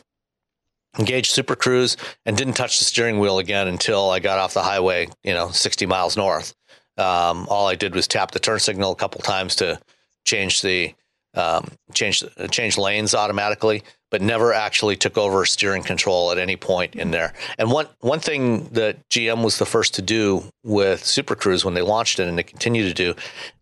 engaged 0.99 1.30
Super 1.30 1.55
Cruise, 1.55 1.97
and 2.26 2.36
didn't 2.36 2.55
touch 2.55 2.78
the 2.78 2.84
steering 2.84 3.20
wheel 3.20 3.38
again 3.38 3.68
until 3.68 4.11
I 4.11 4.18
got 4.18 4.38
off 4.38 4.55
the 4.55 4.62
highway. 4.62 5.09
You 5.22 5.34
know, 5.34 5.51
60 5.51 5.86
miles 5.86 6.16
north. 6.16 6.55
Um, 6.97 7.47
all 7.49 7.68
I 7.68 7.76
did 7.76 7.95
was 7.95 8.09
tap 8.09 8.32
the 8.32 8.41
turn 8.41 8.59
signal 8.59 8.93
a 8.93 8.97
couple 8.97 9.20
times 9.22 9.57
to 9.57 9.80
change 10.24 10.61
the 10.61 10.93
um, 11.35 11.70
change 11.95 12.24
change 12.51 12.76
lanes 12.76 13.14
automatically, 13.14 13.83
but 14.11 14.20
never 14.20 14.53
actually 14.53 14.97
took 14.97 15.16
over 15.16 15.45
steering 15.45 15.83
control 15.83 16.33
at 16.33 16.39
any 16.39 16.57
point 16.57 16.97
in 16.97 17.11
there. 17.11 17.33
And 17.59 17.70
one 17.70 17.87
one 18.01 18.20
thing 18.20 18.64
that 18.70 19.09
GM 19.09 19.45
was 19.45 19.59
the 19.59 19.66
first 19.66 19.95
to 19.95 20.03
do 20.03 20.45
with 20.64 21.05
Super 21.05 21.35
Cruise 21.35 21.64
when 21.64 21.74
they 21.74 21.83
launched 21.83 22.18
it, 22.18 22.28
and 22.28 22.37
they 22.37 22.43
continue 22.43 22.85
to 22.85 22.95
do, 22.95 23.14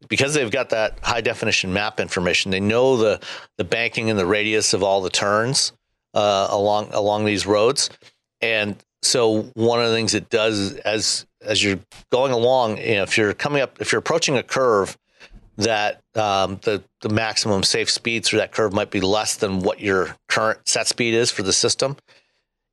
because 0.08 0.34
they've 0.34 0.50
got 0.50 0.70
that 0.70 0.98
high 1.02 1.20
definition 1.20 1.72
map 1.72 2.00
information, 2.00 2.50
they 2.50 2.60
know 2.60 2.96
the 2.96 3.20
the 3.56 3.64
banking 3.64 4.08
and 4.10 4.18
the 4.18 4.26
radius 4.26 4.72
of 4.72 4.82
all 4.82 5.02
the 5.02 5.10
turns 5.10 5.72
uh, 6.14 6.48
along 6.50 6.88
along 6.92 7.24
these 7.26 7.46
roads, 7.46 7.90
and 8.40 8.76
so 9.02 9.42
one 9.54 9.80
of 9.80 9.88
the 9.88 9.94
things 9.94 10.14
it 10.14 10.30
does 10.30 10.74
as 10.78 11.26
as 11.42 11.62
you're 11.62 11.78
going 12.10 12.32
along, 12.32 12.78
you 12.78 12.96
know, 12.96 13.02
if 13.02 13.16
you're 13.16 13.32
coming 13.34 13.62
up, 13.62 13.80
if 13.80 13.92
you're 13.92 14.00
approaching 14.00 14.36
a 14.36 14.42
curve 14.42 14.98
that 15.56 16.00
um, 16.14 16.58
the 16.62 16.82
the 17.00 17.08
maximum 17.08 17.62
safe 17.62 17.90
speed 17.90 18.24
through 18.24 18.40
that 18.40 18.52
curve 18.52 18.72
might 18.72 18.90
be 18.90 19.00
less 19.00 19.36
than 19.36 19.60
what 19.60 19.80
your 19.80 20.16
current 20.28 20.66
set 20.66 20.86
speed 20.86 21.14
is 21.14 21.30
for 21.30 21.42
the 21.42 21.52
system, 21.52 21.96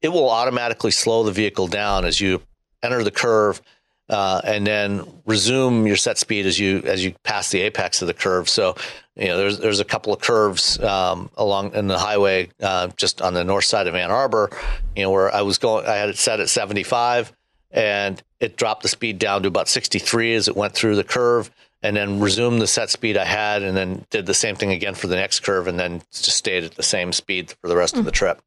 it 0.02 0.10
will 0.10 0.30
automatically 0.30 0.92
slow 0.92 1.24
the 1.24 1.32
vehicle 1.32 1.68
down 1.68 2.06
as 2.06 2.20
you 2.20 2.42
enter 2.84 3.04
the 3.04 3.12
curve 3.12 3.62
uh, 4.10 4.42
and 4.44 4.68
then 4.68 5.04
resume 5.26 5.88
your 5.88 5.96
set 5.96 6.18
speed 6.18 6.46
as 6.46 6.60
you 6.60 6.80
as 6.86 7.04
you 7.04 7.14
pass 7.24 7.50
the 7.50 7.62
apex 7.62 8.02
of 8.02 8.08
the 8.08 8.14
curve. 8.14 8.48
So, 8.48 8.76
you 9.16 9.28
know, 9.28 9.38
there's 9.38 9.58
there's 9.60 9.80
a 9.80 9.86
couple 9.86 10.14
of 10.14 10.22
curves 10.22 10.80
um, 10.80 11.30
along 11.38 11.74
in 11.74 11.88
the 11.88 11.98
highway 11.98 12.50
uh, 12.62 12.90
just 12.98 13.22
on 13.22 13.34
the 13.34 13.44
north 13.44 13.66
side 13.66 13.88
of 13.88 13.96
Ann 13.96 14.12
Arbor, 14.12 14.52
you 14.96 15.04
know, 15.04 15.12
where 15.12 15.34
I 15.34 15.42
was 15.42 15.58
going. 15.58 15.88
I 15.88 15.96
had 15.96 16.10
it 16.10 16.18
set 16.18 16.40
at 16.40 16.50
75, 16.50 17.34
and 17.72 18.22
it 18.40 18.58
dropped 18.58 18.84
the 18.84 18.90
speed 18.90 19.18
down 19.18 19.42
to 19.42 19.48
about 19.48 19.68
63 19.68 20.36
as 20.36 20.48
it 20.48 20.56
went 20.56 20.74
through 20.74 20.96
the 20.96 21.04
curve 21.04 21.50
and 21.86 21.96
then 21.96 22.20
resumed 22.20 22.60
the 22.60 22.68
set 22.68 22.90
speed 22.90 23.16
I 23.16 23.26
had, 23.26 23.62
and 23.62 23.78
then 23.78 24.06
did 24.10 24.26
the 24.26 24.34
same 24.34 24.56
thing 24.56 24.72
again 24.72 24.96
for 24.96 25.08
the 25.08 25.16
next 25.16 25.42
curve, 25.42 25.68
and 25.68 25.80
then 25.80 26.02
just 26.12 26.38
stayed 26.38 26.64
at 26.64 26.76
the 26.76 26.84
same 26.84 27.14
speed 27.14 27.54
for 27.62 27.68
the 27.68 27.76
rest 27.76 27.96
mm. 27.96 28.00
of 28.00 28.06
the 28.06 28.12
trip. 28.12 28.42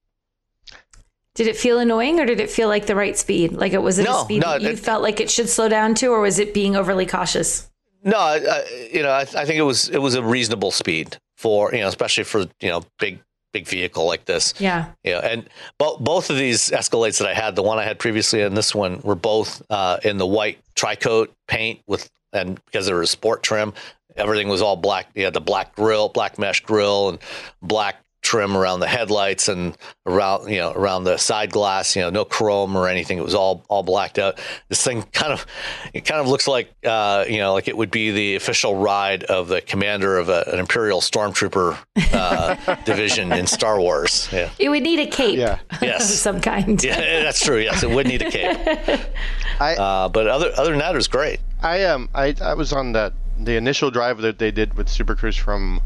Did 1.34 1.46
it 1.46 1.56
feel 1.56 1.78
annoying, 1.78 2.18
or 2.18 2.26
did 2.26 2.40
it 2.40 2.50
feel 2.50 2.66
like 2.66 2.86
the 2.86 2.96
right 2.96 3.16
speed? 3.16 3.52
Like 3.52 3.72
it 3.72 3.82
was 3.82 4.00
it 4.00 4.04
no, 4.04 4.20
a 4.20 4.24
speed 4.24 4.42
no, 4.42 4.50
that 4.50 4.62
you 4.62 4.70
it, 4.70 4.78
felt 4.80 5.02
like 5.02 5.20
it 5.20 5.30
should 5.30 5.48
slow 5.48 5.68
down 5.68 5.94
to, 5.96 6.08
or 6.08 6.20
was 6.20 6.40
it 6.40 6.52
being 6.52 6.74
overly 6.74 7.06
cautious? 7.06 7.70
No, 8.02 8.18
I, 8.18 8.64
you 8.92 9.02
know, 9.02 9.10
I, 9.10 9.20
I 9.20 9.44
think 9.44 9.58
it 9.58 9.62
was 9.62 9.88
it 9.88 9.98
was 9.98 10.16
a 10.16 10.22
reasonable 10.22 10.72
speed 10.72 11.16
for 11.36 11.72
you 11.72 11.80
know, 11.80 11.88
especially 11.88 12.24
for 12.24 12.40
you 12.60 12.68
know 12.68 12.82
big 12.98 13.20
big 13.52 13.68
vehicle 13.68 14.04
like 14.04 14.24
this. 14.24 14.52
Yeah. 14.58 14.86
Yeah. 15.04 15.20
And 15.20 15.48
both 15.78 16.00
both 16.00 16.30
of 16.30 16.36
these 16.36 16.70
Escalades 16.70 17.18
that 17.18 17.28
I 17.28 17.34
had, 17.34 17.54
the 17.54 17.62
one 17.62 17.78
I 17.78 17.84
had 17.84 18.00
previously 18.00 18.42
and 18.42 18.56
this 18.56 18.74
one, 18.74 19.00
were 19.02 19.14
both 19.14 19.62
uh, 19.70 19.98
in 20.04 20.18
the 20.18 20.26
white 20.26 20.58
tricoat 20.74 21.28
paint 21.46 21.80
with 21.86 22.10
and 22.32 22.62
because 22.66 22.86
there 22.86 22.96
was 22.96 23.10
sport 23.10 23.42
trim, 23.42 23.72
everything 24.16 24.48
was 24.48 24.62
all 24.62 24.76
black. 24.76 25.08
You 25.14 25.24
had 25.24 25.34
the 25.34 25.40
black 25.40 25.74
grill, 25.74 26.08
black 26.08 26.38
mesh 26.38 26.60
grill, 26.60 27.10
and 27.10 27.18
black 27.62 27.96
trim 28.20 28.56
around 28.56 28.80
the 28.80 28.88
headlights 28.88 29.48
and 29.48 29.78
around 30.04 30.50
you 30.50 30.58
know 30.58 30.72
around 30.72 31.04
the 31.04 31.16
side 31.16 31.50
glass 31.50 31.94
you 31.94 32.02
know 32.02 32.10
no 32.10 32.24
chrome 32.24 32.76
or 32.76 32.88
anything. 32.88 33.16
It 33.16 33.24
was 33.24 33.34
all 33.34 33.64
all 33.68 33.82
blacked 33.82 34.18
out. 34.18 34.40
This 34.68 34.82
thing 34.82 35.02
kind 35.12 35.32
of 35.32 35.46
it 35.94 36.04
kind 36.04 36.20
of 36.20 36.28
looks 36.28 36.48
like 36.48 36.70
uh, 36.84 37.24
you 37.28 37.38
know 37.38 37.52
like 37.52 37.68
it 37.68 37.76
would 37.76 37.90
be 37.90 38.10
the 38.10 38.36
official 38.36 38.76
ride 38.76 39.24
of 39.24 39.48
the 39.48 39.60
commander 39.60 40.18
of 40.18 40.28
a, 40.28 40.44
an 40.52 40.58
imperial 40.58 41.00
stormtrooper 41.00 41.78
uh, 42.12 42.74
division 42.84 43.32
in 43.32 43.46
star 43.46 43.80
wars. 43.80 44.28
Yeah. 44.32 44.50
It 44.58 44.68
would 44.68 44.82
need 44.82 44.98
a 44.98 45.10
cape 45.10 45.38
yeah. 45.38 45.60
yes. 45.82 46.10
of 46.10 46.16
some 46.16 46.40
kind. 46.40 46.82
Yeah 46.82 47.22
that's 47.22 47.40
true. 47.40 47.58
Yes 47.58 47.82
it 47.82 47.90
would 47.90 48.06
need 48.06 48.22
a 48.22 48.30
cape. 48.30 48.58
I, 49.60 49.74
uh, 49.74 50.08
but 50.08 50.26
other 50.26 50.52
other 50.56 50.70
than 50.70 50.80
that 50.80 50.92
it 50.92 50.96
was 50.96 51.08
great 51.08 51.40
i 51.62 51.84
um 51.84 52.08
i 52.14 52.34
i 52.40 52.54
was 52.54 52.72
on 52.72 52.92
that 52.92 53.12
the 53.38 53.56
initial 53.56 53.90
drive 53.90 54.18
that 54.18 54.38
they 54.38 54.50
did 54.50 54.74
with 54.74 54.88
super 54.88 55.14
cruise 55.14 55.36
from 55.36 55.80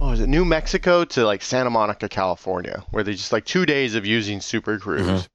oh, 0.00 0.12
is 0.12 0.20
it 0.20 0.28
New 0.28 0.44
Mexico 0.44 1.04
to 1.04 1.24
like 1.24 1.42
Santa 1.42 1.70
Monica, 1.70 2.08
California, 2.08 2.84
where 2.90 3.02
they 3.02 3.12
just 3.12 3.32
like 3.32 3.44
two 3.44 3.66
days 3.66 3.94
of 3.94 4.04
using 4.06 4.40
Super 4.40 4.78
Cruise. 4.78 5.06
Mm-hmm. 5.06 5.26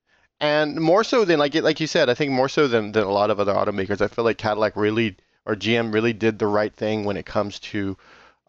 And 0.42 0.76
more 0.80 1.04
so 1.04 1.26
than 1.26 1.40
like 1.40 1.56
like 1.56 1.80
you 1.80 1.88
said, 1.88 2.10
I 2.10 2.14
think 2.14 2.32
more 2.32 2.48
so 2.48 2.68
than, 2.68 2.94
than 2.94 3.04
a 3.04 3.12
lot 3.12 3.30
of 3.30 3.40
other 3.40 3.54
automakers, 3.54 4.02
I 4.02 4.08
feel 4.08 4.24
like 4.24 4.38
Cadillac 4.38 4.76
really 4.76 5.18
or 5.46 5.56
GM 5.56 5.94
really 5.94 6.14
did 6.14 6.40
the 6.40 6.48
right 6.48 6.74
thing 6.74 7.04
when 7.04 7.18
it 7.18 7.26
comes 7.26 7.60
to 7.60 7.98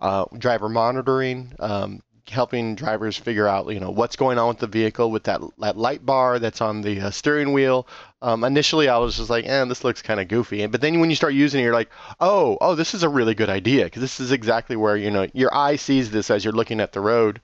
uh, 0.00 0.26
driver 0.38 0.68
monitoring. 0.68 1.54
Um, 1.58 2.00
helping 2.28 2.74
drivers 2.74 3.16
figure 3.16 3.46
out, 3.46 3.72
you 3.72 3.80
know, 3.80 3.90
what's 3.90 4.16
going 4.16 4.38
on 4.38 4.48
with 4.48 4.58
the 4.58 4.66
vehicle 4.66 5.10
with 5.10 5.24
that 5.24 5.40
that 5.58 5.76
light 5.76 6.04
bar 6.04 6.38
that's 6.38 6.60
on 6.60 6.82
the 6.82 7.00
uh, 7.00 7.10
steering 7.10 7.52
wheel. 7.52 7.86
Um, 8.22 8.44
initially, 8.44 8.88
I 8.88 8.98
was 8.98 9.16
just 9.16 9.30
like, 9.30 9.46
"eh, 9.46 9.64
this 9.64 9.84
looks 9.84 10.02
kind 10.02 10.20
of 10.20 10.28
goofy," 10.28 10.66
but 10.66 10.80
then 10.80 11.00
when 11.00 11.10
you 11.10 11.16
start 11.16 11.34
using 11.34 11.60
it, 11.60 11.64
you're 11.64 11.72
like, 11.72 11.90
"Oh, 12.20 12.58
oh, 12.60 12.74
this 12.74 12.94
is 12.94 13.02
a 13.02 13.08
really 13.08 13.34
good 13.34 13.50
idea 13.50 13.84
because 13.84 14.02
this 14.02 14.20
is 14.20 14.32
exactly 14.32 14.76
where 14.76 14.96
you 14.96 15.10
know 15.10 15.26
your 15.32 15.54
eye 15.54 15.76
sees 15.76 16.10
this 16.10 16.30
as 16.30 16.44
you're 16.44 16.52
looking 16.52 16.80
at 16.80 16.92
the 16.92 17.00
road." 17.00 17.40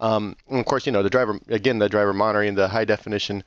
Um, 0.00 0.36
and 0.48 0.60
of 0.60 0.66
course, 0.66 0.86
you 0.86 0.92
know, 0.92 1.02
the 1.02 1.10
driver, 1.10 1.40
again, 1.48 1.78
the 1.78 1.88
driver 1.88 2.12
monitoring 2.12 2.54
the 2.54 2.68
high 2.68 2.84
definition 2.84 3.42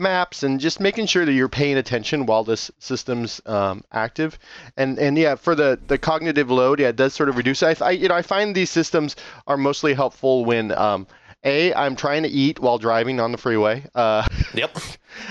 maps 0.00 0.42
and 0.42 0.58
just 0.58 0.80
making 0.80 1.06
sure 1.06 1.24
that 1.24 1.32
you're 1.32 1.48
paying 1.48 1.76
attention 1.76 2.26
while 2.26 2.44
this 2.44 2.70
system's 2.78 3.40
um, 3.46 3.84
active. 3.92 4.38
And 4.76 4.98
and 4.98 5.16
yeah, 5.16 5.34
for 5.34 5.54
the, 5.54 5.78
the 5.86 5.98
cognitive 5.98 6.50
load, 6.50 6.80
yeah, 6.80 6.88
it 6.88 6.96
does 6.96 7.14
sort 7.14 7.28
of 7.28 7.36
reduce. 7.36 7.62
I, 7.62 7.76
I 7.80 7.90
you 7.90 8.08
know 8.08 8.14
I 8.14 8.22
find 8.22 8.54
these 8.54 8.70
systems 8.70 9.16
are 9.46 9.56
mostly 9.56 9.94
helpful 9.94 10.44
when 10.44 10.72
um, 10.72 11.06
a 11.44 11.72
I'm 11.74 11.96
trying 11.96 12.22
to 12.24 12.28
eat 12.28 12.58
while 12.58 12.78
driving 12.78 13.20
on 13.20 13.32
the 13.32 13.38
freeway. 13.38 13.84
Uh, 13.94 14.26
Yep. 14.54 14.78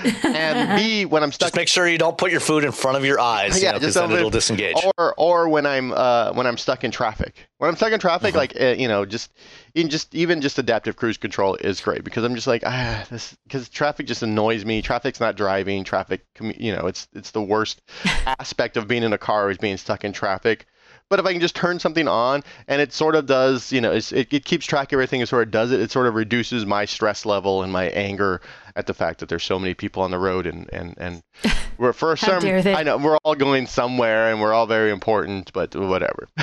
and 0.24 0.78
B 0.78 1.04
when 1.04 1.22
I'm 1.22 1.32
stuck. 1.32 1.48
Just 1.48 1.56
make 1.56 1.68
sure 1.68 1.86
you 1.88 1.98
don't 1.98 2.16
put 2.16 2.30
your 2.30 2.40
food 2.40 2.64
in 2.64 2.72
front 2.72 2.96
of 2.96 3.04
your 3.04 3.18
eyes. 3.18 3.62
Yeah, 3.62 3.72
because 3.72 3.94
just 3.94 4.08
then 4.08 4.16
it'll 4.16 4.30
disengage. 4.30 4.76
or 4.98 5.14
or 5.16 5.48
when 5.48 5.66
I'm 5.66 5.92
uh, 5.92 6.32
when 6.32 6.46
I'm 6.46 6.58
stuck 6.58 6.84
in 6.84 6.90
traffic. 6.90 7.48
When 7.58 7.68
I'm 7.68 7.76
stuck 7.76 7.92
in 7.92 8.00
traffic, 8.00 8.34
like 8.34 8.58
uh, 8.60 8.74
you 8.78 8.88
know, 8.88 9.04
just 9.04 9.32
in 9.74 9.88
just 9.88 10.14
even 10.14 10.40
just 10.40 10.58
adaptive 10.58 10.96
cruise 10.96 11.16
control 11.16 11.56
is 11.56 11.80
great 11.80 12.04
because 12.04 12.24
I'm 12.24 12.34
just 12.34 12.46
like 12.46 12.62
ah 12.64 13.04
this 13.10 13.36
because 13.44 13.68
traffic 13.68 14.06
just 14.06 14.22
annoys 14.22 14.64
me. 14.64 14.82
Traffic's 14.82 15.20
not 15.20 15.36
driving. 15.36 15.84
Traffic, 15.84 16.24
you 16.40 16.74
know, 16.74 16.86
it's 16.86 17.08
it's 17.14 17.30
the 17.30 17.42
worst 17.42 17.82
aspect 18.26 18.76
of 18.76 18.86
being 18.88 19.02
in 19.02 19.12
a 19.12 19.18
car 19.18 19.50
is 19.50 19.58
being 19.58 19.76
stuck 19.76 20.04
in 20.04 20.12
traffic. 20.12 20.66
But 21.10 21.18
if 21.18 21.26
I 21.26 21.32
can 21.32 21.40
just 21.40 21.56
turn 21.56 21.78
something 21.78 22.08
on 22.08 22.42
and 22.68 22.80
it 22.80 22.92
sort 22.92 23.16
of 23.16 23.26
does, 23.26 23.72
you 23.72 23.80
know, 23.80 23.92
it's, 23.92 24.12
it, 24.12 24.32
it 24.32 24.44
keeps 24.44 24.64
track 24.64 24.92
of 24.92 24.96
everything, 24.96 25.20
and 25.20 25.28
sort 25.28 25.42
of 25.42 25.50
does 25.50 25.72
it, 25.72 25.80
it 25.80 25.90
sort 25.90 26.06
of 26.06 26.14
reduces 26.14 26.64
my 26.64 26.84
stress 26.86 27.26
level 27.26 27.62
and 27.62 27.72
my 27.72 27.86
anger 27.88 28.40
at 28.76 28.86
the 28.86 28.94
fact 28.94 29.18
that 29.18 29.28
there's 29.28 29.42
so 29.42 29.58
many 29.58 29.74
people 29.74 30.02
on 30.02 30.12
the 30.12 30.18
road 30.18 30.46
and, 30.46 30.70
and, 30.72 30.94
and 30.96 31.22
we're 31.78 31.92
for 31.92 32.16
How 32.16 32.28
some, 32.28 32.40
dare 32.40 32.62
they. 32.62 32.74
I 32.74 32.84
know 32.84 32.96
we're 32.96 33.18
all 33.24 33.34
going 33.34 33.66
somewhere 33.66 34.30
and 34.30 34.40
we're 34.40 34.54
all 34.54 34.66
very 34.66 34.90
important, 34.90 35.52
but 35.52 35.74
whatever. 35.76 36.28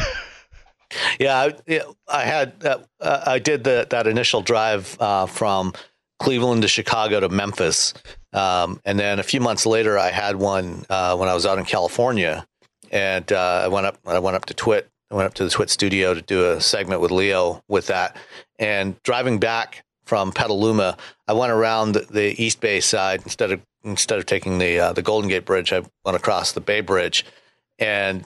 Yeah, 1.19 1.49
I, 1.67 1.81
I 2.07 2.23
had 2.23 2.53
uh, 2.63 2.79
uh, 2.99 3.23
I 3.25 3.39
did 3.39 3.63
the, 3.63 3.87
that 3.89 4.07
initial 4.07 4.41
drive 4.41 4.95
uh, 5.01 5.25
from 5.25 5.73
Cleveland 6.19 6.61
to 6.61 6.67
Chicago 6.67 7.19
to 7.19 7.29
Memphis, 7.29 7.93
um, 8.33 8.79
and 8.85 8.99
then 8.99 9.19
a 9.19 9.23
few 9.23 9.41
months 9.41 9.65
later, 9.65 9.97
I 9.97 10.11
had 10.11 10.37
one 10.37 10.85
uh, 10.89 11.15
when 11.17 11.27
I 11.27 11.33
was 11.33 11.45
out 11.45 11.59
in 11.59 11.65
California, 11.65 12.46
and 12.91 13.31
uh, 13.31 13.61
I 13.65 13.67
went 13.67 13.85
up 13.85 13.99
I 14.05 14.19
went 14.19 14.35
up 14.35 14.45
to 14.45 14.53
TWiT. 14.53 14.87
I 15.09 15.15
went 15.15 15.25
up 15.25 15.33
to 15.35 15.43
the 15.43 15.49
TWiT 15.49 15.69
studio 15.69 16.13
to 16.13 16.21
do 16.21 16.51
a 16.51 16.59
segment 16.59 17.01
with 17.01 17.11
Leo 17.11 17.61
with 17.67 17.87
that, 17.87 18.17
and 18.59 19.01
driving 19.03 19.39
back 19.39 19.83
from 20.07 20.31
Petaluma, 20.31 20.97
I 21.27 21.33
went 21.33 21.51
around 21.51 21.93
the, 21.93 22.41
East 22.41 22.61
Bay 22.61 22.79
side 22.79 23.21
instead 23.23 23.51
of 23.51 23.61
instead 23.83 24.17
of 24.17 24.25
taking 24.25 24.57
the 24.57 24.79
uh, 24.79 24.93
the 24.93 25.01
Golden 25.01 25.29
Gate 25.29 25.45
Bridge. 25.45 25.71
I 25.73 25.83
went 26.05 26.15
across 26.15 26.53
the 26.53 26.61
Bay 26.61 26.81
Bridge, 26.81 27.25
and 27.77 28.25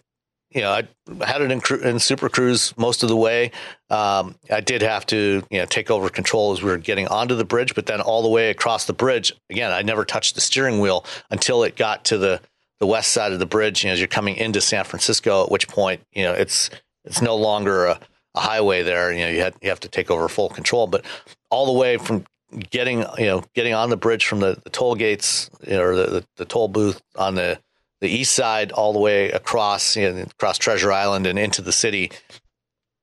you 0.52 0.62
know, 0.62 0.72
I 0.72 1.26
had 1.26 1.42
it 1.42 1.52
in, 1.52 1.62
in 1.82 2.00
Super 2.00 2.30
Cruise 2.30 2.74
most 2.78 3.04
of 3.04 3.10
the 3.10 3.16
way. 3.16 3.52
Um, 3.90 4.36
I 4.50 4.60
did 4.60 4.82
have 4.82 5.06
to, 5.08 5.44
you 5.50 5.60
know, 5.60 5.66
take 5.66 5.90
over 5.90 6.10
control 6.10 6.52
as 6.52 6.62
we 6.62 6.70
were 6.70 6.78
getting 6.78 7.08
onto 7.08 7.36
the 7.36 7.46
bridge, 7.46 7.74
but 7.74 7.86
then 7.86 8.02
all 8.02 8.22
the 8.22 8.30
way 8.30 8.50
across 8.50 8.86
the 8.86 8.94
bridge, 8.94 9.32
again, 9.50 9.72
I 9.72 9.82
never 9.82 10.04
touched 10.04 10.36
the 10.36 10.42
steering 10.42 10.82
wheel 10.82 11.06
until 11.30 11.64
it 11.64 11.78
got 11.78 12.04
to 12.06 12.18
the 12.18 12.42
the 12.82 12.88
west 12.88 13.12
side 13.14 13.32
of 13.32 13.40
the 13.40 13.46
bridge. 13.46 13.84
You 13.84 13.88
know, 13.90 13.94
as 13.94 14.00
you're 14.00 14.08
coming 14.10 14.36
into 14.36 14.60
San 14.60 14.84
Francisco, 14.84 15.44
at 15.46 15.52
which 15.52 15.70
point, 15.70 16.02
you 16.12 16.24
know, 16.24 16.34
it's 16.34 16.70
it's 17.06 17.22
no 17.22 17.38
longer 17.38 17.86
a, 17.86 18.00
a 18.36 18.40
highway 18.40 18.84
there. 18.84 19.14
You 19.14 19.26
know, 19.26 19.30
you 19.32 19.40
had 19.42 19.54
you 19.62 19.70
have 19.70 19.80
to 19.82 19.88
take 19.88 20.12
over 20.12 20.28
full 20.28 20.50
control, 20.50 20.88
but 20.88 21.06
all 21.50 21.66
the 21.68 21.80
way 21.80 21.96
from 21.98 22.26
getting 22.70 23.00
you 23.18 23.26
know 23.28 23.44
getting 23.56 23.74
on 23.74 23.90
the 23.90 23.96
bridge 23.98 24.26
from 24.26 24.42
the, 24.42 24.60
the 24.66 24.70
toll 24.70 24.96
gates 24.96 25.50
you 25.66 25.74
know, 25.74 25.84
or 25.84 25.96
the, 25.96 26.06
the, 26.08 26.26
the 26.36 26.46
toll 26.46 26.68
booth 26.68 27.02
on 27.16 27.36
the 27.36 27.58
the 28.02 28.10
east 28.10 28.34
side 28.36 28.72
all 28.74 28.92
the 28.92 29.00
way 29.00 29.30
across 29.32 29.96
you 29.96 30.12
know, 30.12 30.24
across 30.24 30.58
Treasure 30.58 30.92
Island 30.92 31.28
and 31.28 31.40
into 31.40 31.62
the 31.62 31.72
city. 31.72 32.12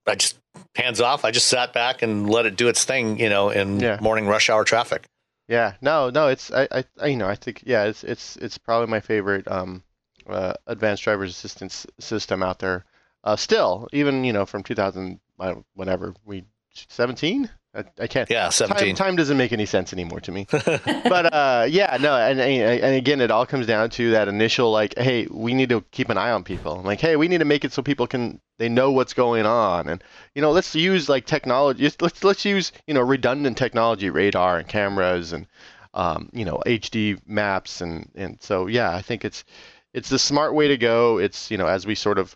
I 0.06 0.16
just 0.16 0.38
hands 0.74 1.00
off. 1.00 1.24
I 1.24 1.30
just 1.30 1.46
sat 1.46 1.72
back 1.72 2.02
and 2.02 2.28
let 2.28 2.46
it 2.46 2.56
do 2.56 2.68
its 2.68 2.84
thing, 2.84 3.20
you 3.20 3.28
know, 3.28 3.50
in 3.50 3.78
Yeah. 3.80 3.98
morning 4.00 4.26
rush 4.26 4.50
hour 4.50 4.64
traffic. 4.64 5.04
Yeah, 5.49 5.76
no, 5.80 6.11
no, 6.11 6.28
it's 6.28 6.51
I, 6.53 6.68
I, 6.70 6.84
I, 7.01 7.07
you 7.09 7.16
know, 7.16 7.26
I 7.28 7.34
think 7.34 7.62
yeah, 7.66 7.84
it's 7.84 8.05
it's 8.05 8.36
it's 8.36 8.59
probably 8.59 8.88
my 8.88 9.01
favorite 9.01 9.49
um, 9.49 9.82
uh, 10.28 10.53
advanced 10.66 11.03
driver's 11.05 11.30
assistance 11.30 11.86
system 11.99 12.42
out 12.42 12.59
there. 12.59 12.84
Uh, 13.24 13.34
still, 13.36 13.88
even 13.92 14.24
you 14.24 14.32
know 14.32 14.44
from 14.46 14.62
2000, 14.62 15.20
I 15.40 15.46
don't- 15.49 15.66
whenever 15.74 16.14
we 16.24 16.44
17, 16.88 17.51
I, 17.74 17.84
I 18.00 18.06
can't. 18.06 18.30
Yeah, 18.30 18.44
Time, 18.44 18.52
seventeen. 18.52 18.94
time 18.94 19.14
doesn't 19.16 19.36
make 19.36 19.52
any 19.52 19.66
sense 19.66 19.92
anymore 19.92 20.20
to 20.20 20.32
me. 20.32 20.46
but 20.50 21.32
uh, 21.32 21.66
yeah, 21.68 21.98
no, 22.00 22.16
and, 22.16 22.40
and 22.40 22.82
and 22.82 22.94
again, 22.96 23.20
it 23.20 23.30
all 23.30 23.44
comes 23.44 23.66
down 23.66 23.90
to 23.90 24.12
that 24.12 24.26
initial 24.26 24.72
like, 24.72 24.96
hey, 24.96 25.26
we 25.30 25.52
need 25.52 25.68
to 25.68 25.82
keep 25.90 26.08
an 26.08 26.16
eye 26.16 26.30
on 26.30 26.44
people. 26.44 26.80
Like, 26.82 27.00
hey, 27.00 27.16
we 27.16 27.28
need 27.28 27.38
to 27.38 27.44
make 27.44 27.64
it 27.64 27.72
so 27.72 27.82
people 27.82 28.06
can 28.06 28.40
they 28.58 28.68
know 28.70 28.90
what's 28.90 29.12
going 29.12 29.44
on, 29.44 29.88
and 29.88 30.02
you 30.34 30.40
know, 30.40 30.50
let's 30.50 30.74
use 30.74 31.08
like 31.08 31.26
technology. 31.26 31.90
Let's 32.00 32.24
let's 32.24 32.44
use 32.44 32.72
you 32.86 32.94
know 32.94 33.02
redundant 33.02 33.58
technology, 33.58 34.08
radar 34.08 34.58
and 34.58 34.66
cameras, 34.66 35.34
and 35.34 35.46
um, 35.92 36.30
you 36.32 36.46
know 36.46 36.62
HD 36.64 37.20
maps, 37.26 37.82
and 37.82 38.10
and 38.14 38.38
so 38.40 38.66
yeah, 38.66 38.94
I 38.94 39.02
think 39.02 39.26
it's 39.26 39.44
it's 39.92 40.08
the 40.08 40.18
smart 40.18 40.54
way 40.54 40.68
to 40.68 40.78
go. 40.78 41.18
It's 41.18 41.50
you 41.50 41.58
know 41.58 41.66
as 41.66 41.86
we 41.86 41.94
sort 41.94 42.18
of 42.18 42.34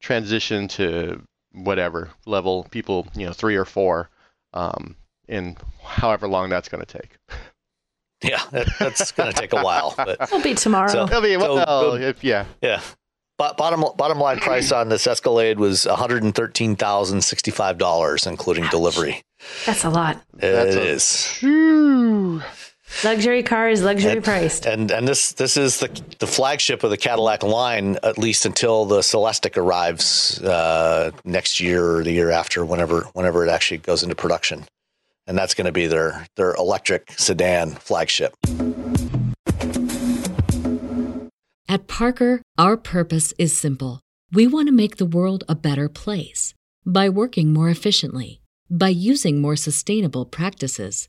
transition 0.00 0.68
to 0.68 1.22
whatever 1.52 2.08
level 2.24 2.66
people 2.70 3.06
you 3.14 3.26
know 3.26 3.32
three 3.32 3.56
or 3.56 3.66
four 3.66 4.08
um, 4.54 4.96
in 5.28 5.56
however 5.84 6.28
long 6.28 6.48
that's 6.50 6.68
going 6.68 6.84
to 6.84 6.98
take. 6.98 7.16
yeah, 8.22 8.42
that, 8.52 8.68
that's 8.78 9.12
going 9.12 9.32
to 9.32 9.38
take 9.40 9.52
a 9.52 9.62
while, 9.62 9.94
but 9.96 10.18
It'll 10.20 10.40
be 10.42 10.54
tomorrow. 10.54 10.88
So- 10.90 11.04
It'll 11.04 11.22
be, 11.22 11.34
So, 11.34 11.54
well, 11.54 11.94
um, 11.94 12.02
if, 12.02 12.22
yeah, 12.24 12.46
yeah. 12.62 12.80
Bo- 13.38 13.54
Bottom 13.56 13.84
bottom 13.96 14.18
line 14.18 14.38
price 14.38 14.70
on 14.70 14.90
this 14.90 15.06
Escalade 15.06 15.58
was 15.58 15.86
one 15.86 15.96
hundred 15.96 16.22
and 16.22 16.34
thirteen 16.34 16.76
thousand 16.76 17.22
sixty 17.22 17.50
five 17.50 17.78
dollars, 17.78 18.26
including 18.26 18.66
delivery. 18.68 19.22
That's 19.64 19.82
a 19.84 19.88
lot. 19.88 20.16
It 20.34 20.40
That's 20.52 20.76
is. 20.76 21.26
Phew. 21.26 22.42
Luxury 23.04 23.42
cars, 23.42 23.82
luxury 23.82 24.12
And- 24.12 24.24
priced. 24.24 24.66
And 24.66 24.90
and 24.90 25.06
this 25.08 25.32
this 25.32 25.56
is 25.56 25.78
the 25.78 25.88
the 26.18 26.26
flagship 26.26 26.82
of 26.84 26.90
the 26.90 26.96
Cadillac 26.96 27.42
line, 27.42 27.98
at 28.02 28.18
least 28.18 28.44
until 28.44 28.84
the 28.84 29.00
Celestiq 29.00 29.56
arrives 29.56 30.40
uh, 30.42 31.10
next 31.24 31.60
year 31.60 31.96
or 31.96 32.04
the 32.04 32.12
year 32.12 32.30
after, 32.30 32.64
whenever 32.64 33.02
whenever 33.14 33.46
it 33.46 33.50
actually 33.50 33.78
goes 33.78 34.02
into 34.02 34.14
production, 34.14 34.64
and 35.26 35.38
that's 35.38 35.54
going 35.54 35.66
to 35.66 35.72
be 35.72 35.86
their 35.86 36.26
their 36.36 36.54
electric 36.54 37.12
sedan 37.12 37.70
flagship. 37.70 38.34
At 41.68 41.86
Parker, 41.86 42.42
our 42.58 42.76
purpose 42.76 43.32
is 43.38 43.56
simple. 43.56 44.00
We 44.32 44.46
want 44.46 44.66
to 44.66 44.72
make 44.72 44.96
the 44.96 45.06
world 45.06 45.44
a 45.48 45.54
better 45.54 45.88
place 45.88 46.52
by 46.84 47.08
working 47.08 47.52
more 47.52 47.70
efficiently, 47.70 48.40
by 48.68 48.88
using 48.88 49.40
more 49.40 49.56
sustainable 49.56 50.24
practices, 50.24 51.08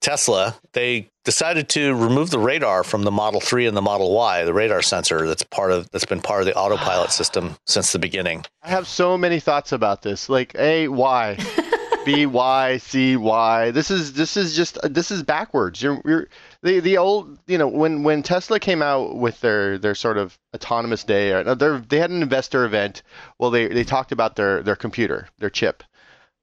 Tesla, 0.00 0.56
they 0.72 1.10
decided 1.24 1.68
to 1.70 1.94
remove 1.94 2.30
the 2.30 2.38
radar 2.38 2.82
from 2.82 3.02
the 3.02 3.10
Model 3.10 3.40
3 3.40 3.66
and 3.66 3.76
the 3.76 3.82
Model 3.82 4.14
Y, 4.14 4.44
the 4.44 4.54
radar 4.54 4.82
sensor 4.82 5.26
that's 5.26 5.42
part 5.42 5.70
of 5.70 5.90
that's 5.90 6.06
been 6.06 6.22
part 6.22 6.40
of 6.40 6.46
the 6.46 6.54
autopilot 6.54 7.10
system 7.10 7.56
since 7.66 7.92
the 7.92 7.98
beginning. 7.98 8.44
I 8.62 8.70
have 8.70 8.88
so 8.88 9.18
many 9.18 9.40
thoughts 9.40 9.72
about 9.72 10.02
this. 10.02 10.28
Like, 10.28 10.54
a 10.56 10.88
why? 10.88 11.36
B 12.04 12.26
Y 12.26 12.78
C 12.78 13.16
Y. 13.16 13.70
This 13.72 13.90
is 13.90 14.14
this 14.14 14.36
is 14.36 14.56
just 14.56 14.78
this 14.82 15.10
is 15.10 15.22
backwards. 15.22 15.82
You're, 15.82 16.00
you're 16.04 16.28
the 16.62 16.80
the 16.80 16.96
old 16.96 17.38
you 17.46 17.58
know 17.58 17.68
when 17.68 18.02
when 18.02 18.22
Tesla 18.22 18.58
came 18.58 18.82
out 18.82 19.16
with 19.16 19.40
their 19.40 19.76
their 19.78 19.94
sort 19.94 20.16
of 20.16 20.38
autonomous 20.54 21.04
day 21.04 21.32
or 21.32 21.44
they 21.44 21.98
had 21.98 22.10
an 22.10 22.22
investor 22.22 22.64
event. 22.64 23.02
Well, 23.38 23.50
they 23.50 23.68
they 23.68 23.84
talked 23.84 24.12
about 24.12 24.36
their 24.36 24.62
their 24.62 24.76
computer, 24.76 25.28
their 25.38 25.50
chip, 25.50 25.82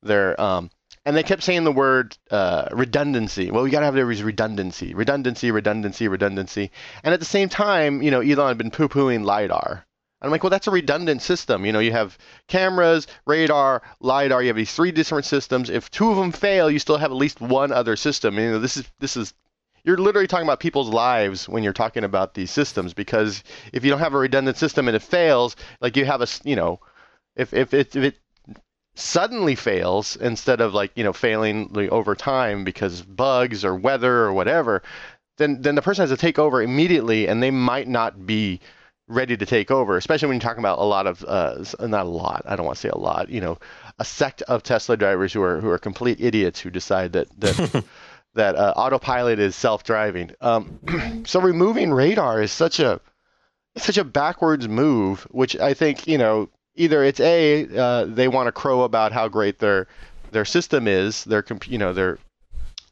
their 0.04 0.40
um 0.40 0.70
and 1.08 1.16
they 1.16 1.24
kept 1.24 1.42
saying 1.42 1.64
the 1.64 1.72
word 1.72 2.18
uh, 2.32 2.68
redundancy. 2.74 3.50
Well, 3.50 3.64
we 3.64 3.70
got 3.70 3.80
to 3.80 3.86
have 3.86 3.96
there 3.96 4.12
is 4.12 4.22
redundancy, 4.22 4.94
redundancy, 4.94 5.52
redundancy, 5.52 6.10
redundancy. 6.10 6.70
And 7.02 7.14
at 7.14 7.22
the 7.22 7.26
same 7.26 7.48
time, 7.48 8.02
you 8.02 8.12
know, 8.12 8.20
Elon 8.20 8.50
had 8.50 8.58
been 8.58 8.72
poo-pooing 8.72 9.24
lidar. 9.24 9.86
I'm 10.22 10.32
like, 10.32 10.44
well, 10.44 10.50
that's 10.50 10.68
a 10.68 10.72
redundant 10.72 11.22
system. 11.22 11.66
You 11.66 11.72
know, 11.72 11.80
you 11.80 11.94
have 11.94 12.18
cameras, 12.50 13.08
radar, 13.26 13.84
lidar. 14.02 14.42
You 14.42 14.50
have 14.50 14.58
these 14.58 14.74
three 14.74 14.92
different 14.92 15.24
systems. 15.24 15.70
If 15.70 15.90
two 15.90 16.12
of 16.12 16.18
them 16.18 16.34
fail, 16.34 16.70
you 16.70 16.78
still 16.78 16.98
have 16.98 17.12
at 17.12 17.18
least 17.18 17.40
one 17.40 17.72
other 17.72 17.96
system. 17.96 18.38
And, 18.38 18.46
you 18.46 18.52
know, 18.52 18.60
this 18.60 18.76
is 18.76 18.84
this 19.00 19.16
is 19.16 19.34
you're 19.86 19.98
literally 19.98 20.28
talking 20.28 20.46
about 20.46 20.60
people's 20.60 20.90
lives 20.90 21.48
when 21.48 21.64
you're 21.64 21.72
talking 21.72 22.04
about 22.04 22.34
these 22.34 22.52
systems 22.52 22.94
because 22.94 23.46
if 23.72 23.86
you 23.86 23.92
don't 23.92 24.00
have 24.00 24.14
a 24.14 24.18
redundant 24.18 24.58
system 24.58 24.90
and 24.90 24.96
it 24.98 25.04
fails, 25.04 25.56
like 25.80 25.96
you 25.96 26.04
have 26.04 26.22
a, 26.22 26.28
you 26.44 26.58
know, 26.58 26.82
if 27.38 27.54
if 27.54 27.74
it, 27.74 27.96
if 27.96 28.04
it 28.04 28.18
suddenly 28.98 29.54
fails 29.56 30.16
instead 30.16 30.60
of 30.60 30.74
like 30.74 30.92
you 30.96 31.04
know 31.04 31.14
failing 31.14 31.70
like, 31.72 31.90
over 31.92 32.16
time 32.16 32.64
because 32.64 33.04
bugs 33.04 33.64
or 33.64 33.76
weather 33.76 34.24
or 34.24 34.34
whatever 34.34 34.82
then 35.38 35.62
then 35.62 35.76
the 35.76 35.82
person 35.82 36.02
has 36.02 36.10
to 36.10 36.18
take 36.18 36.40
over 36.40 36.62
immediately 36.62 37.28
and 37.28 37.42
they 37.42 37.52
might 37.52 37.88
not 37.88 38.26
be 38.26 38.60
ready 39.08 39.38
to 39.38 39.46
take 39.46 39.70
over 39.70 39.98
especially 39.98 40.28
when 40.28 40.36
you're 40.36 40.42
talking 40.42 40.64
about 40.64 40.80
a 40.80 40.84
lot 40.84 41.06
of 41.06 41.24
uh, 41.26 41.64
not 41.82 42.08
a 42.08 42.10
lot 42.10 42.42
i 42.46 42.56
don't 42.56 42.66
want 42.66 42.76
to 42.76 42.82
say 42.82 42.90
a 42.90 42.98
lot 42.98 43.30
you 43.30 43.40
know 43.40 43.58
a 44.00 44.06
sect 44.06 44.42
of 44.44 44.64
tesla 44.64 44.98
drivers 44.98 45.32
who 45.32 45.44
are 45.44 45.62
who 45.62 45.70
are 45.70 45.78
complete 45.78 46.20
idiots 46.20 46.60
who 46.60 46.72
decide 46.72 47.14
that 47.14 47.28
that 47.40 47.84
that 48.34 48.56
uh, 48.56 48.74
autopilot 48.78 49.40
is 49.40 49.56
self-driving. 49.56 50.32
Um, 50.42 51.24
so 51.26 51.42
removing 51.42 51.92
radar 51.92 52.42
is 52.42 52.52
such 52.52 52.80
a 52.80 53.02
such 53.78 53.98
a 53.98 54.04
backwards 54.04 54.68
move 54.68 55.28
which 55.30 55.56
i 55.58 55.72
think 55.72 56.08
you 56.08 56.18
know 56.18 56.50
either 56.78 57.04
it's 57.04 57.20
a 57.20 57.68
uh, 57.78 58.06
they 58.06 58.28
want 58.28 58.48
to 58.48 58.52
crow 58.52 58.84
about 58.84 59.12
how 59.12 59.28
great 59.28 59.60
their 59.60 59.88
their 60.32 60.46
system 60.46 60.88
is, 60.88 61.24
their 61.26 61.44
you 61.66 61.78
know 61.78 61.94
their 61.94 62.20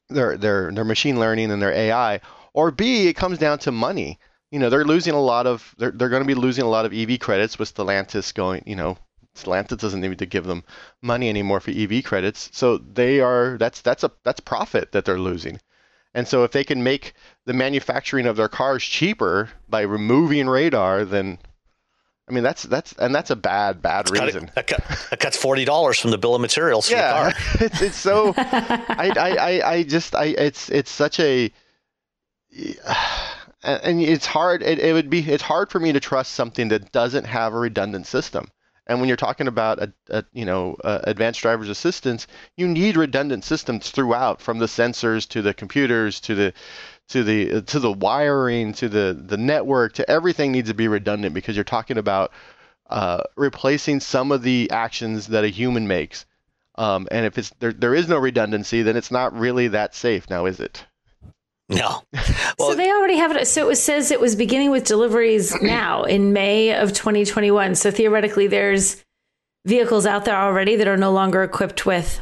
their 0.09 0.37
their 0.37 0.71
their 0.71 0.83
machine 0.83 1.19
learning 1.19 1.51
and 1.51 1.61
their 1.61 1.71
AI, 1.71 2.19
or 2.53 2.71
B 2.71 3.07
it 3.07 3.15
comes 3.15 3.37
down 3.37 3.59
to 3.59 3.71
money. 3.71 4.19
You 4.51 4.59
know 4.59 4.69
they're 4.69 4.85
losing 4.85 5.13
a 5.13 5.21
lot 5.21 5.47
of 5.47 5.73
they're 5.77 5.91
they're 5.91 6.09
going 6.09 6.23
to 6.23 6.27
be 6.27 6.35
losing 6.35 6.63
a 6.63 6.69
lot 6.69 6.85
of 6.85 6.93
EV 6.93 7.19
credits 7.19 7.57
with 7.57 7.73
Stellantis 7.73 8.33
going. 8.33 8.63
You 8.65 8.75
know 8.75 8.97
Stellantis 9.35 9.77
doesn't 9.77 10.01
need 10.01 10.19
to 10.19 10.25
give 10.25 10.45
them 10.45 10.63
money 11.01 11.29
anymore 11.29 11.59
for 11.59 11.71
EV 11.71 12.03
credits, 12.03 12.49
so 12.53 12.77
they 12.77 13.19
are 13.19 13.57
that's 13.57 13.81
that's 13.81 14.03
a 14.03 14.11
that's 14.23 14.39
profit 14.39 14.91
that 14.91 15.05
they're 15.05 15.19
losing. 15.19 15.59
And 16.13 16.27
so 16.27 16.45
if 16.45 16.51
they 16.51 16.63
can 16.63 16.81
make 16.81 17.13
the 17.43 17.53
manufacturing 17.53 18.25
of 18.25 18.37
their 18.37 18.47
cars 18.47 18.83
cheaper 18.83 19.49
by 19.67 19.81
removing 19.81 20.47
radar, 20.47 21.03
then 21.03 21.39
I 22.27 22.31
mean, 22.31 22.43
that's 22.43 22.63
that's 22.63 22.93
and 22.93 23.13
that's 23.13 23.29
a 23.29 23.35
bad 23.35 23.81
bad 23.81 24.09
it's 24.09 24.19
reason. 24.19 24.47
Cut, 24.47 24.55
that, 24.55 24.67
cut, 24.67 25.07
that 25.11 25.19
cuts 25.19 25.37
forty 25.37 25.63
dollars 25.63 25.99
from 25.99 26.11
the 26.11 26.17
bill 26.17 26.33
of 26.33 26.41
materials 26.41 26.87
for 26.87 26.95
yeah, 26.95 27.29
the 27.29 27.33
car. 27.33 27.43
it's 27.65 27.81
it's 27.81 27.97
so. 27.97 28.33
I, 28.37 29.11
I 29.15 29.29
I 29.29 29.71
I 29.73 29.83
just 29.83 30.15
I 30.15 30.25
it's 30.25 30.69
it's 30.69 30.91
such 30.91 31.19
a. 31.19 31.51
And 33.67 33.99
it's 33.99 34.27
hard. 34.27 34.61
It, 34.61 34.77
it 34.77 34.93
would 34.93 35.09
be. 35.09 35.21
It's 35.21 35.41
hard 35.41 35.71
for 35.71 35.79
me 35.79 35.91
to 35.93 35.99
trust 35.99 36.33
something 36.33 36.67
that 36.67 36.91
doesn't 36.91 37.23
have 37.23 37.51
a 37.51 37.57
redundant 37.57 38.05
system. 38.05 38.51
And 38.85 38.99
when 38.99 39.07
you're 39.07 39.17
talking 39.17 39.47
about 39.47 39.79
a, 39.79 39.93
a 40.11 40.23
you 40.33 40.45
know 40.45 40.75
uh, 40.83 40.99
advanced 41.05 41.41
driver's 41.41 41.69
assistance, 41.69 42.27
you 42.55 42.67
need 42.67 42.95
redundant 42.95 43.43
systems 43.43 43.89
throughout, 43.89 44.39
from 44.39 44.59
the 44.59 44.67
sensors 44.67 45.27
to 45.29 45.41
the 45.41 45.55
computers 45.55 46.19
to 46.21 46.35
the 46.35 46.53
to 47.09 47.23
the 47.23 47.61
to 47.61 47.79
the 47.79 47.91
wiring 47.91 48.73
to 48.73 48.89
the 48.89 49.17
the 49.19 49.37
network 49.37 49.93
to 49.93 50.09
everything 50.09 50.51
needs 50.51 50.69
to 50.69 50.73
be 50.73 50.87
redundant 50.87 51.33
because 51.35 51.55
you're 51.55 51.63
talking 51.63 51.97
about 51.97 52.31
uh, 52.89 53.21
replacing 53.35 53.99
some 53.99 54.31
of 54.31 54.41
the 54.41 54.69
actions 54.71 55.27
that 55.27 55.43
a 55.43 55.47
human 55.49 55.87
makes. 55.87 56.25
Um, 56.75 57.07
and 57.09 57.25
if 57.25 57.37
it's 57.37 57.51
there, 57.59 57.73
there 57.73 57.95
is 57.95 58.07
no 58.07 58.17
redundancy, 58.17 58.81
then 58.81 58.97
it's 58.97 59.11
not 59.11 59.37
really 59.37 59.69
that 59.69 59.95
safe 59.95 60.29
now, 60.29 60.45
is 60.45 60.59
it? 60.59 60.85
No. 61.69 62.03
Well, 62.57 62.69
so 62.69 62.75
they 62.75 62.89
already 62.89 63.17
have 63.17 63.35
it. 63.35 63.47
So 63.47 63.69
it 63.69 63.75
says 63.75 64.11
it 64.11 64.21
was 64.21 64.33
beginning 64.35 64.71
with 64.71 64.85
deliveries 64.85 65.53
now 65.61 66.03
in 66.03 66.31
May 66.31 66.73
of 66.73 66.93
2021. 66.93 67.75
So 67.75 67.91
theoretically, 67.91 68.47
there's 68.47 69.03
vehicles 69.65 70.05
out 70.05 70.23
there 70.23 70.37
already 70.37 70.77
that 70.77 70.87
are 70.87 70.95
no 70.95 71.11
longer 71.11 71.43
equipped 71.43 71.85
with 71.85 72.21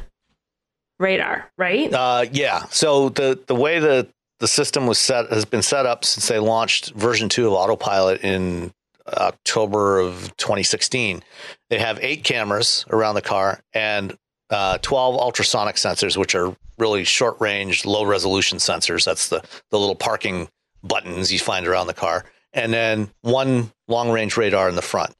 radar, 0.97 1.51
right? 1.55 1.93
Uh, 1.93 2.25
yeah. 2.31 2.65
So 2.71 3.09
the 3.09 3.39
the 3.45 3.53
way 3.53 3.77
the 3.77 4.07
the 4.39 4.47
system 4.47 4.87
was 4.87 4.99
set 4.99 5.29
has 5.29 5.45
been 5.45 5.61
set 5.61 5.85
up 5.85 6.03
since 6.03 6.27
they 6.27 6.39
launched 6.39 6.93
version 6.93 7.29
two 7.29 7.47
of 7.47 7.53
autopilot 7.53 8.21
in 8.23 8.73
October 9.07 9.99
of 9.99 10.35
2016. 10.37 11.23
They 11.69 11.79
have 11.79 11.99
eight 12.01 12.23
cameras 12.23 12.85
around 12.89 13.15
the 13.15 13.21
car 13.21 13.61
and 13.73 14.17
uh, 14.49 14.77
12 14.79 15.15
ultrasonic 15.15 15.75
sensors, 15.75 16.17
which 16.17 16.35
are 16.35 16.55
really 16.77 17.03
short 17.03 17.39
range, 17.39 17.85
low 17.85 18.05
resolution 18.05 18.57
sensors. 18.57 19.05
That's 19.05 19.29
the, 19.29 19.43
the 19.71 19.79
little 19.79 19.95
parking 19.95 20.49
buttons 20.83 21.31
you 21.31 21.39
find 21.39 21.67
around 21.67 21.87
the 21.87 21.93
car. 21.93 22.25
And 22.53 22.73
then 22.73 23.09
one 23.21 23.71
long 23.87 24.11
range 24.11 24.37
radar 24.37 24.69
in 24.69 24.75
the 24.75 24.81
front. 24.81 25.13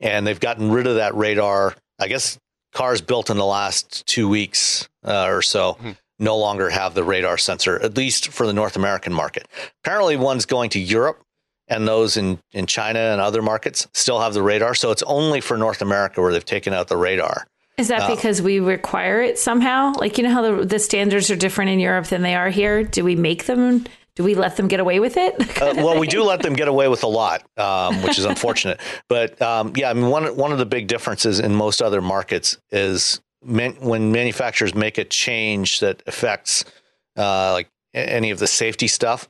And 0.00 0.26
they've 0.26 0.38
gotten 0.38 0.70
rid 0.70 0.86
of 0.86 0.96
that 0.96 1.14
radar. 1.14 1.74
I 1.98 2.08
guess 2.08 2.38
cars 2.72 3.00
built 3.00 3.30
in 3.30 3.38
the 3.38 3.46
last 3.46 4.06
two 4.06 4.28
weeks 4.28 4.88
uh, 5.04 5.26
or 5.26 5.42
so. 5.42 5.74
Mm-hmm 5.74 5.90
no 6.18 6.36
longer 6.36 6.70
have 6.70 6.94
the 6.94 7.04
radar 7.04 7.38
sensor, 7.38 7.80
at 7.82 7.96
least 7.96 8.28
for 8.28 8.46
the 8.46 8.52
North 8.52 8.76
American 8.76 9.12
market. 9.12 9.48
Apparently, 9.84 10.16
one's 10.16 10.46
going 10.46 10.70
to 10.70 10.80
Europe, 10.80 11.22
and 11.68 11.86
those 11.86 12.16
in, 12.16 12.38
in 12.52 12.66
China 12.66 12.98
and 12.98 13.20
other 13.20 13.42
markets 13.42 13.86
still 13.92 14.20
have 14.20 14.34
the 14.34 14.42
radar. 14.42 14.74
So 14.74 14.90
it's 14.90 15.02
only 15.02 15.40
for 15.40 15.56
North 15.56 15.82
America 15.82 16.20
where 16.20 16.32
they've 16.32 16.44
taken 16.44 16.72
out 16.72 16.88
the 16.88 16.96
radar. 16.96 17.46
Is 17.76 17.88
that 17.88 18.02
uh, 18.02 18.14
because 18.14 18.40
we 18.40 18.58
require 18.60 19.20
it 19.20 19.38
somehow? 19.38 19.92
Like, 19.98 20.16
you 20.16 20.24
know 20.24 20.32
how 20.32 20.42
the, 20.42 20.64
the 20.64 20.78
standards 20.78 21.30
are 21.30 21.36
different 21.36 21.70
in 21.70 21.80
Europe 21.80 22.06
than 22.06 22.22
they 22.22 22.34
are 22.34 22.48
here? 22.48 22.82
Do 22.82 23.04
we 23.04 23.16
make 23.16 23.44
them? 23.44 23.84
Do 24.14 24.24
we 24.24 24.34
let 24.34 24.56
them 24.56 24.66
get 24.66 24.80
away 24.80 24.98
with 24.98 25.18
it? 25.18 25.60
uh, 25.60 25.74
well, 25.76 26.00
we 26.00 26.06
do 26.06 26.22
let 26.22 26.40
them 26.40 26.54
get 26.54 26.68
away 26.68 26.88
with 26.88 27.02
a 27.02 27.06
lot, 27.06 27.42
um, 27.58 28.02
which 28.02 28.18
is 28.18 28.24
unfortunate. 28.24 28.80
But 29.08 29.40
um, 29.42 29.74
yeah, 29.76 29.90
I 29.90 29.92
mean, 29.92 30.08
one 30.08 30.34
one 30.36 30.52
of 30.52 30.58
the 30.58 30.64
big 30.64 30.86
differences 30.86 31.38
in 31.38 31.54
most 31.54 31.82
other 31.82 32.00
markets 32.00 32.56
is 32.70 33.20
man, 33.46 33.76
when 33.80 34.12
manufacturers 34.12 34.74
make 34.74 34.98
a 34.98 35.04
change 35.04 35.80
that 35.80 36.02
affects 36.06 36.64
uh, 37.16 37.52
like 37.52 37.68
any 37.94 38.30
of 38.30 38.38
the 38.38 38.46
safety 38.46 38.88
stuff, 38.88 39.28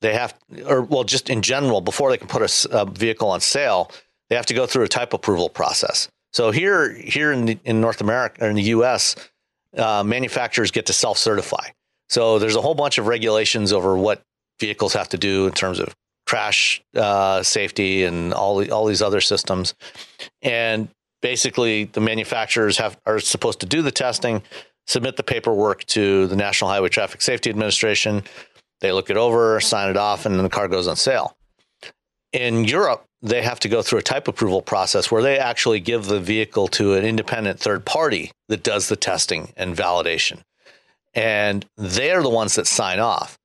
they 0.00 0.14
have, 0.14 0.34
or 0.66 0.82
well, 0.82 1.04
just 1.04 1.30
in 1.30 1.42
general, 1.42 1.80
before 1.80 2.10
they 2.10 2.18
can 2.18 2.28
put 2.28 2.42
a, 2.42 2.68
a 2.80 2.86
vehicle 2.86 3.28
on 3.28 3.40
sale, 3.40 3.90
they 4.28 4.36
have 4.36 4.46
to 4.46 4.54
go 4.54 4.66
through 4.66 4.84
a 4.84 4.88
type 4.88 5.12
approval 5.12 5.48
process. 5.48 6.08
So 6.32 6.50
here, 6.50 6.92
here 6.92 7.32
in 7.32 7.44
the, 7.44 7.58
in 7.64 7.80
North 7.80 8.00
America 8.00 8.44
or 8.44 8.48
in 8.48 8.56
the 8.56 8.62
U.S., 8.62 9.16
uh, 9.76 10.02
manufacturers 10.04 10.70
get 10.70 10.86
to 10.86 10.92
self-certify. 10.92 11.68
So 12.08 12.38
there's 12.38 12.56
a 12.56 12.60
whole 12.60 12.74
bunch 12.74 12.98
of 12.98 13.06
regulations 13.06 13.72
over 13.72 13.96
what 13.96 14.22
vehicles 14.60 14.92
have 14.92 15.08
to 15.10 15.18
do 15.18 15.46
in 15.46 15.52
terms 15.52 15.80
of 15.80 15.94
crash 16.26 16.82
uh, 16.94 17.42
safety 17.42 18.04
and 18.04 18.32
all 18.32 18.70
all 18.72 18.86
these 18.86 19.02
other 19.02 19.20
systems. 19.20 19.74
And 20.40 20.88
basically 21.22 21.84
the 21.84 22.00
manufacturers 22.00 22.76
have 22.76 22.98
are 23.06 23.20
supposed 23.20 23.60
to 23.60 23.66
do 23.66 23.80
the 23.80 23.90
testing, 23.90 24.42
submit 24.86 25.16
the 25.16 25.22
paperwork 25.22 25.84
to 25.84 26.26
the 26.26 26.36
National 26.36 26.68
Highway 26.68 26.90
Traffic 26.90 27.22
Safety 27.22 27.48
Administration. 27.48 28.22
They 28.80 28.92
look 28.92 29.08
it 29.08 29.16
over, 29.16 29.58
sign 29.60 29.88
it 29.88 29.96
off, 29.96 30.26
and 30.26 30.34
then 30.34 30.42
the 30.42 30.50
car 30.50 30.68
goes 30.68 30.88
on 30.88 30.96
sale. 30.96 31.36
In 32.32 32.64
Europe, 32.64 33.06
they 33.22 33.42
have 33.42 33.60
to 33.60 33.68
go 33.68 33.82
through 33.82 34.00
a 34.00 34.02
type 34.02 34.26
approval 34.26 34.60
process 34.60 35.10
where 35.10 35.22
they 35.22 35.38
actually 35.38 35.80
give 35.80 36.06
the 36.06 36.18
vehicle 36.18 36.66
to 36.68 36.94
an 36.94 37.04
independent 37.04 37.60
third 37.60 37.84
party 37.84 38.32
that 38.48 38.64
does 38.64 38.88
the 38.88 38.96
testing 38.96 39.52
and 39.56 39.76
validation. 39.76 40.42
And 41.14 41.64
they're 41.76 42.22
the 42.22 42.28
ones 42.28 42.56
that 42.56 42.66
sign 42.66 42.98
off. 42.98 43.38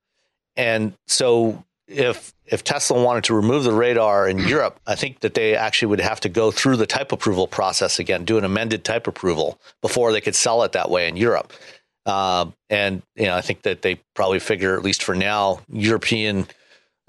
And 0.56 0.94
so 1.06 1.64
if 1.88 2.34
if 2.46 2.64
Tesla 2.64 3.02
wanted 3.02 3.24
to 3.24 3.34
remove 3.34 3.64
the 3.64 3.72
radar 3.72 4.28
in 4.28 4.38
Europe, 4.38 4.78
I 4.86 4.94
think 4.94 5.20
that 5.20 5.34
they 5.34 5.54
actually 5.54 5.88
would 5.88 6.00
have 6.00 6.20
to 6.20 6.28
go 6.28 6.50
through 6.50 6.76
the 6.76 6.86
type 6.86 7.12
approval 7.12 7.46
process 7.46 7.98
again, 7.98 8.24
do 8.24 8.38
an 8.38 8.44
amended 8.44 8.84
type 8.84 9.06
approval 9.06 9.58
before 9.82 10.12
they 10.12 10.20
could 10.20 10.34
sell 10.34 10.62
it 10.62 10.72
that 10.72 10.90
way 10.90 11.08
in 11.08 11.16
Europe. 11.16 11.52
Uh, 12.06 12.46
and 12.70 13.02
you 13.16 13.26
know, 13.26 13.34
I 13.34 13.40
think 13.40 13.62
that 13.62 13.82
they 13.82 14.00
probably 14.14 14.38
figure, 14.38 14.76
at 14.76 14.82
least 14.82 15.02
for 15.02 15.14
now, 15.14 15.60
European 15.70 16.46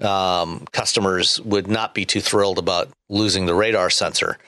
um, 0.00 0.66
customers 0.72 1.40
would 1.40 1.68
not 1.68 1.94
be 1.94 2.04
too 2.04 2.20
thrilled 2.20 2.58
about 2.58 2.88
losing 3.08 3.46
the 3.46 3.54
radar 3.54 3.90
sensor. 3.90 4.38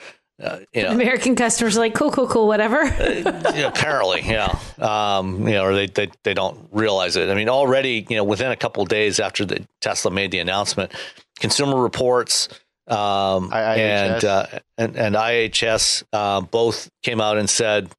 Uh, 0.41 0.59
you 0.73 0.83
know, 0.83 0.91
American 0.91 1.35
customers 1.35 1.77
are 1.77 1.79
like, 1.79 1.93
cool, 1.93 2.11
cool, 2.11 2.27
cool, 2.27 2.47
whatever. 2.47 2.81
uh, 2.81 3.63
apparently, 3.67 4.21
yeah. 4.25 4.57
Um, 4.79 5.47
you 5.47 5.53
know, 5.53 5.63
or 5.63 5.75
they, 5.75 5.87
they 5.87 6.09
they 6.23 6.33
don't 6.33 6.67
realize 6.71 7.15
it. 7.15 7.29
I 7.29 7.35
mean, 7.35 7.49
already, 7.49 8.05
you 8.09 8.17
know, 8.17 8.23
within 8.23 8.51
a 8.51 8.55
couple 8.55 8.83
days 8.85 9.19
after 9.19 9.45
the 9.45 9.65
Tesla 9.79 10.11
made 10.11 10.31
the 10.31 10.39
announcement, 10.39 10.91
Consumer 11.39 11.81
Reports 11.81 12.49
um, 12.87 13.53
and, 13.53 14.25
uh, 14.25 14.47
and 14.77 14.97
and 14.97 15.15
IIHS 15.15 16.03
uh, 16.11 16.41
both 16.41 16.89
came 17.03 17.21
out 17.21 17.37
and 17.37 17.49
said 17.49 17.89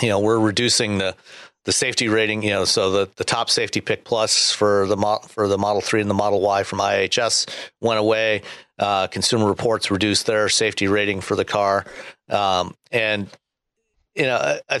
you 0.00 0.08
know, 0.08 0.20
we're 0.20 0.38
reducing 0.38 0.98
the 0.98 1.14
the 1.64 1.72
safety 1.72 2.08
rating. 2.08 2.42
You 2.42 2.50
know, 2.50 2.64
so 2.64 2.90
the, 2.90 3.10
the 3.16 3.24
top 3.24 3.50
safety 3.50 3.80
pick 3.80 4.04
plus 4.04 4.52
for 4.52 4.86
the 4.86 4.96
mo- 4.96 5.20
for 5.26 5.48
the 5.48 5.58
Model 5.58 5.80
Three 5.80 6.00
and 6.00 6.10
the 6.10 6.14
Model 6.14 6.40
Y 6.40 6.62
from 6.62 6.78
IIHS 6.78 7.48
went 7.80 8.00
away. 8.00 8.42
Uh, 8.78 9.06
Consumer 9.06 9.46
Reports 9.46 9.90
reduced 9.90 10.26
their 10.26 10.48
safety 10.48 10.88
rating 10.88 11.20
for 11.20 11.36
the 11.36 11.44
car, 11.44 11.84
um, 12.28 12.74
and 12.90 13.28
you 14.14 14.24
know, 14.24 14.36
I, 14.36 14.60
I, 14.68 14.80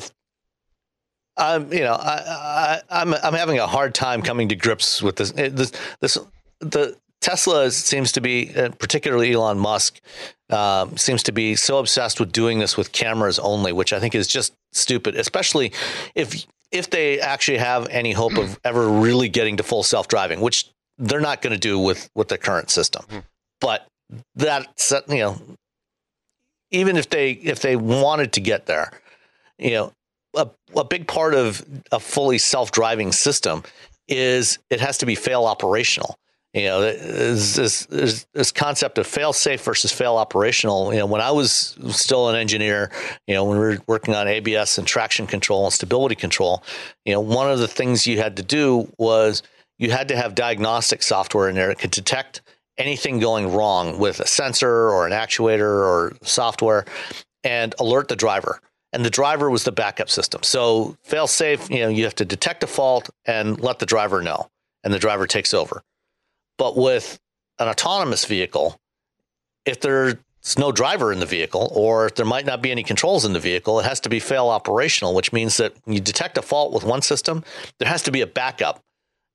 I'm 1.36 1.72
you 1.72 1.80
know 1.80 1.94
I, 1.94 2.80
I 2.90 3.02
I'm 3.02 3.14
I'm 3.14 3.34
having 3.34 3.58
a 3.58 3.66
hard 3.66 3.94
time 3.94 4.22
coming 4.22 4.48
to 4.48 4.56
grips 4.56 5.02
with 5.02 5.16
this 5.16 5.32
this 5.32 5.72
this 6.00 6.18
the 6.60 6.96
Tesla 7.22 7.70
seems 7.70 8.12
to 8.12 8.20
be, 8.20 8.52
uh, 8.54 8.70
particularly 8.78 9.32
Elon 9.32 9.58
Musk, 9.58 10.00
um, 10.50 10.96
seems 10.96 11.22
to 11.22 11.32
be 11.32 11.54
so 11.54 11.78
obsessed 11.78 12.18
with 12.18 12.32
doing 12.32 12.58
this 12.58 12.76
with 12.76 12.90
cameras 12.92 13.38
only, 13.38 13.72
which 13.72 13.92
I 13.92 14.00
think 14.00 14.14
is 14.14 14.26
just 14.26 14.52
stupid. 14.72 15.14
Especially 15.14 15.72
if 16.14 16.44
if 16.72 16.90
they 16.90 17.20
actually 17.20 17.58
have 17.58 17.86
any 17.88 18.12
hope 18.12 18.36
of 18.36 18.58
ever 18.64 18.88
really 18.88 19.28
getting 19.28 19.58
to 19.58 19.62
full 19.62 19.82
self 19.82 20.08
driving, 20.08 20.40
which 20.40 20.70
they're 20.98 21.20
not 21.20 21.42
going 21.42 21.52
to 21.52 21.58
do 21.58 21.78
with 21.78 22.10
with 22.14 22.28
the 22.28 22.38
current 22.38 22.70
system. 22.70 23.04
Mm. 23.08 23.24
But 23.60 23.86
that 24.34 24.66
you 25.08 25.18
know, 25.18 25.40
even 26.70 26.96
if 26.96 27.08
they 27.10 27.32
if 27.32 27.60
they 27.60 27.76
wanted 27.76 28.32
to 28.32 28.40
get 28.40 28.66
there, 28.66 28.90
you 29.58 29.70
know, 29.70 29.92
a, 30.34 30.48
a 30.76 30.84
big 30.84 31.06
part 31.06 31.34
of 31.34 31.64
a 31.92 32.00
fully 32.00 32.38
self 32.38 32.72
driving 32.72 33.12
system 33.12 33.62
is 34.08 34.58
it 34.70 34.80
has 34.80 34.98
to 34.98 35.06
be 35.06 35.14
fail 35.14 35.44
operational 35.44 36.16
you 36.54 36.64
know 36.64 36.80
this, 36.82 37.86
this, 37.86 38.26
this 38.34 38.52
concept 38.52 38.98
of 38.98 39.06
fail 39.06 39.32
safe 39.32 39.62
versus 39.62 39.90
fail 39.90 40.16
operational. 40.16 40.92
You 40.92 41.00
know 41.00 41.06
when 41.06 41.20
i 41.20 41.30
was 41.30 41.76
still 41.90 42.28
an 42.28 42.36
engineer 42.36 42.90
you 43.26 43.34
know 43.34 43.44
when 43.44 43.58
we 43.58 43.64
were 43.64 43.78
working 43.86 44.14
on 44.14 44.28
abs 44.28 44.78
and 44.78 44.86
traction 44.86 45.26
control 45.26 45.64
and 45.64 45.72
stability 45.72 46.14
control 46.14 46.62
you 47.04 47.12
know 47.12 47.20
one 47.20 47.50
of 47.50 47.58
the 47.58 47.68
things 47.68 48.06
you 48.06 48.18
had 48.18 48.36
to 48.36 48.42
do 48.42 48.90
was 48.98 49.42
you 49.78 49.90
had 49.90 50.08
to 50.08 50.16
have 50.16 50.34
diagnostic 50.34 51.02
software 51.02 51.48
in 51.48 51.54
there 51.54 51.68
that 51.68 51.78
could 51.78 51.90
detect 51.90 52.42
anything 52.78 53.18
going 53.18 53.52
wrong 53.52 53.98
with 53.98 54.20
a 54.20 54.26
sensor 54.26 54.90
or 54.90 55.06
an 55.06 55.12
actuator 55.12 55.60
or 55.60 56.16
software 56.22 56.84
and 57.44 57.74
alert 57.78 58.08
the 58.08 58.16
driver. 58.16 58.60
And 58.92 59.04
the 59.04 59.10
driver 59.10 59.50
was 59.50 59.64
the 59.64 59.72
backup 59.72 60.10
system. 60.10 60.42
So 60.42 60.96
fail 61.02 61.26
safe 61.26 61.70
you 61.70 61.80
know 61.80 61.88
you 61.88 62.04
have 62.04 62.14
to 62.16 62.24
detect 62.24 62.62
a 62.62 62.66
fault 62.66 63.10
and 63.24 63.60
let 63.60 63.78
the 63.78 63.86
driver 63.86 64.22
know. 64.22 64.48
And 64.84 64.92
the 64.92 64.98
driver 64.98 65.26
takes 65.26 65.54
over 65.54 65.82
but 66.58 66.76
with 66.76 67.18
an 67.58 67.68
autonomous 67.68 68.24
vehicle, 68.24 68.80
if 69.64 69.80
there's 69.80 70.16
no 70.58 70.72
driver 70.72 71.12
in 71.12 71.20
the 71.20 71.26
vehicle 71.26 71.70
or 71.74 72.06
if 72.06 72.14
there 72.16 72.26
might 72.26 72.46
not 72.46 72.62
be 72.62 72.70
any 72.70 72.82
controls 72.82 73.24
in 73.24 73.32
the 73.32 73.40
vehicle, 73.40 73.78
it 73.78 73.84
has 73.84 74.00
to 74.00 74.08
be 74.08 74.18
fail 74.18 74.48
operational, 74.48 75.14
which 75.14 75.32
means 75.32 75.56
that 75.56 75.74
you 75.86 76.00
detect 76.00 76.38
a 76.38 76.42
fault 76.42 76.72
with 76.72 76.84
one 76.84 77.02
system, 77.02 77.44
there 77.78 77.88
has 77.88 78.02
to 78.02 78.10
be 78.10 78.20
a 78.20 78.26
backup, 78.26 78.82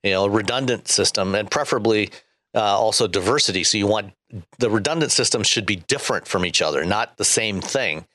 you 0.03 0.11
know, 0.11 0.25
a 0.25 0.29
redundant 0.29 0.87
system 0.87 1.33
and 1.35 1.49
preferably 1.49 2.09
uh, 2.53 2.59
also 2.59 3.07
diversity. 3.07 3.63
So 3.63 3.77
you 3.77 3.87
want 3.87 4.13
the 4.59 4.69
redundant 4.69 5.11
systems 5.11 5.47
should 5.47 5.65
be 5.65 5.77
different 5.77 6.27
from 6.27 6.45
each 6.45 6.61
other, 6.61 6.83
not 6.83 7.17
the 7.17 7.25
same 7.25 7.61
thing. 7.61 8.05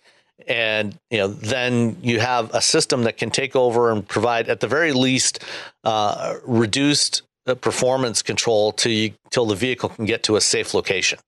And 0.46 0.98
you 1.10 1.18
know, 1.18 1.28
then 1.28 1.96
you 2.02 2.20
have 2.20 2.52
a 2.52 2.60
system 2.60 3.04
that 3.04 3.16
can 3.16 3.30
take 3.30 3.54
over 3.54 3.90
and 3.92 4.06
provide, 4.06 4.48
at 4.48 4.60
the 4.60 4.66
very 4.66 4.92
least, 4.92 5.44
uh, 5.84 6.34
reduced 6.44 7.22
performance 7.46 8.22
control 8.22 8.72
till 8.72 8.92
you, 8.92 9.12
till 9.30 9.46
the 9.46 9.54
vehicle 9.54 9.88
can 9.88 10.04
get 10.04 10.22
to 10.24 10.36
a 10.36 10.40
safe 10.40 10.74
location. 10.74 11.18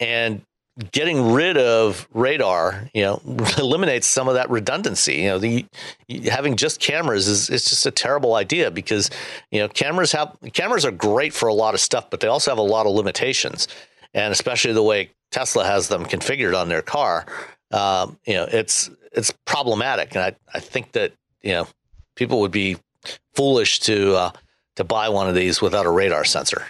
And 0.00 0.42
getting 0.92 1.32
rid 1.32 1.56
of 1.56 2.08
radar, 2.12 2.88
you 2.94 3.02
know, 3.02 3.20
eliminates 3.58 4.06
some 4.06 4.28
of 4.28 4.34
that 4.34 4.48
redundancy. 4.50 5.16
You 5.16 5.28
know, 5.28 5.38
the 5.38 5.66
having 6.30 6.56
just 6.56 6.80
cameras 6.80 7.26
is 7.28 7.50
it's 7.50 7.68
just 7.68 7.86
a 7.86 7.90
terrible 7.90 8.34
idea 8.34 8.70
because 8.70 9.10
you 9.50 9.60
know 9.60 9.68
cameras 9.68 10.12
have 10.12 10.36
cameras 10.52 10.84
are 10.84 10.90
great 10.90 11.32
for 11.32 11.48
a 11.48 11.54
lot 11.54 11.74
of 11.74 11.80
stuff, 11.80 12.10
but 12.10 12.20
they 12.20 12.28
also 12.28 12.50
have 12.50 12.58
a 12.58 12.62
lot 12.62 12.86
of 12.86 12.92
limitations, 12.92 13.68
and 14.14 14.32
especially 14.32 14.72
the 14.72 14.82
way 14.82 15.10
Tesla 15.30 15.64
has 15.64 15.88
them 15.88 16.04
configured 16.04 16.58
on 16.58 16.68
their 16.68 16.82
car. 16.82 17.26
Um, 17.70 18.18
you 18.24 18.34
know, 18.34 18.46
it's 18.50 18.90
it's 19.12 19.32
problematic, 19.46 20.14
and 20.14 20.24
I 20.24 20.36
I 20.54 20.60
think 20.60 20.92
that 20.92 21.12
you 21.42 21.52
know 21.52 21.66
people 22.16 22.40
would 22.40 22.52
be 22.52 22.76
foolish 23.34 23.80
to 23.80 24.14
uh, 24.14 24.30
to 24.78 24.84
buy 24.84 25.08
one 25.08 25.28
of 25.28 25.34
these 25.34 25.60
without 25.60 25.86
a 25.86 25.90
radar 25.90 26.24
sensor. 26.24 26.64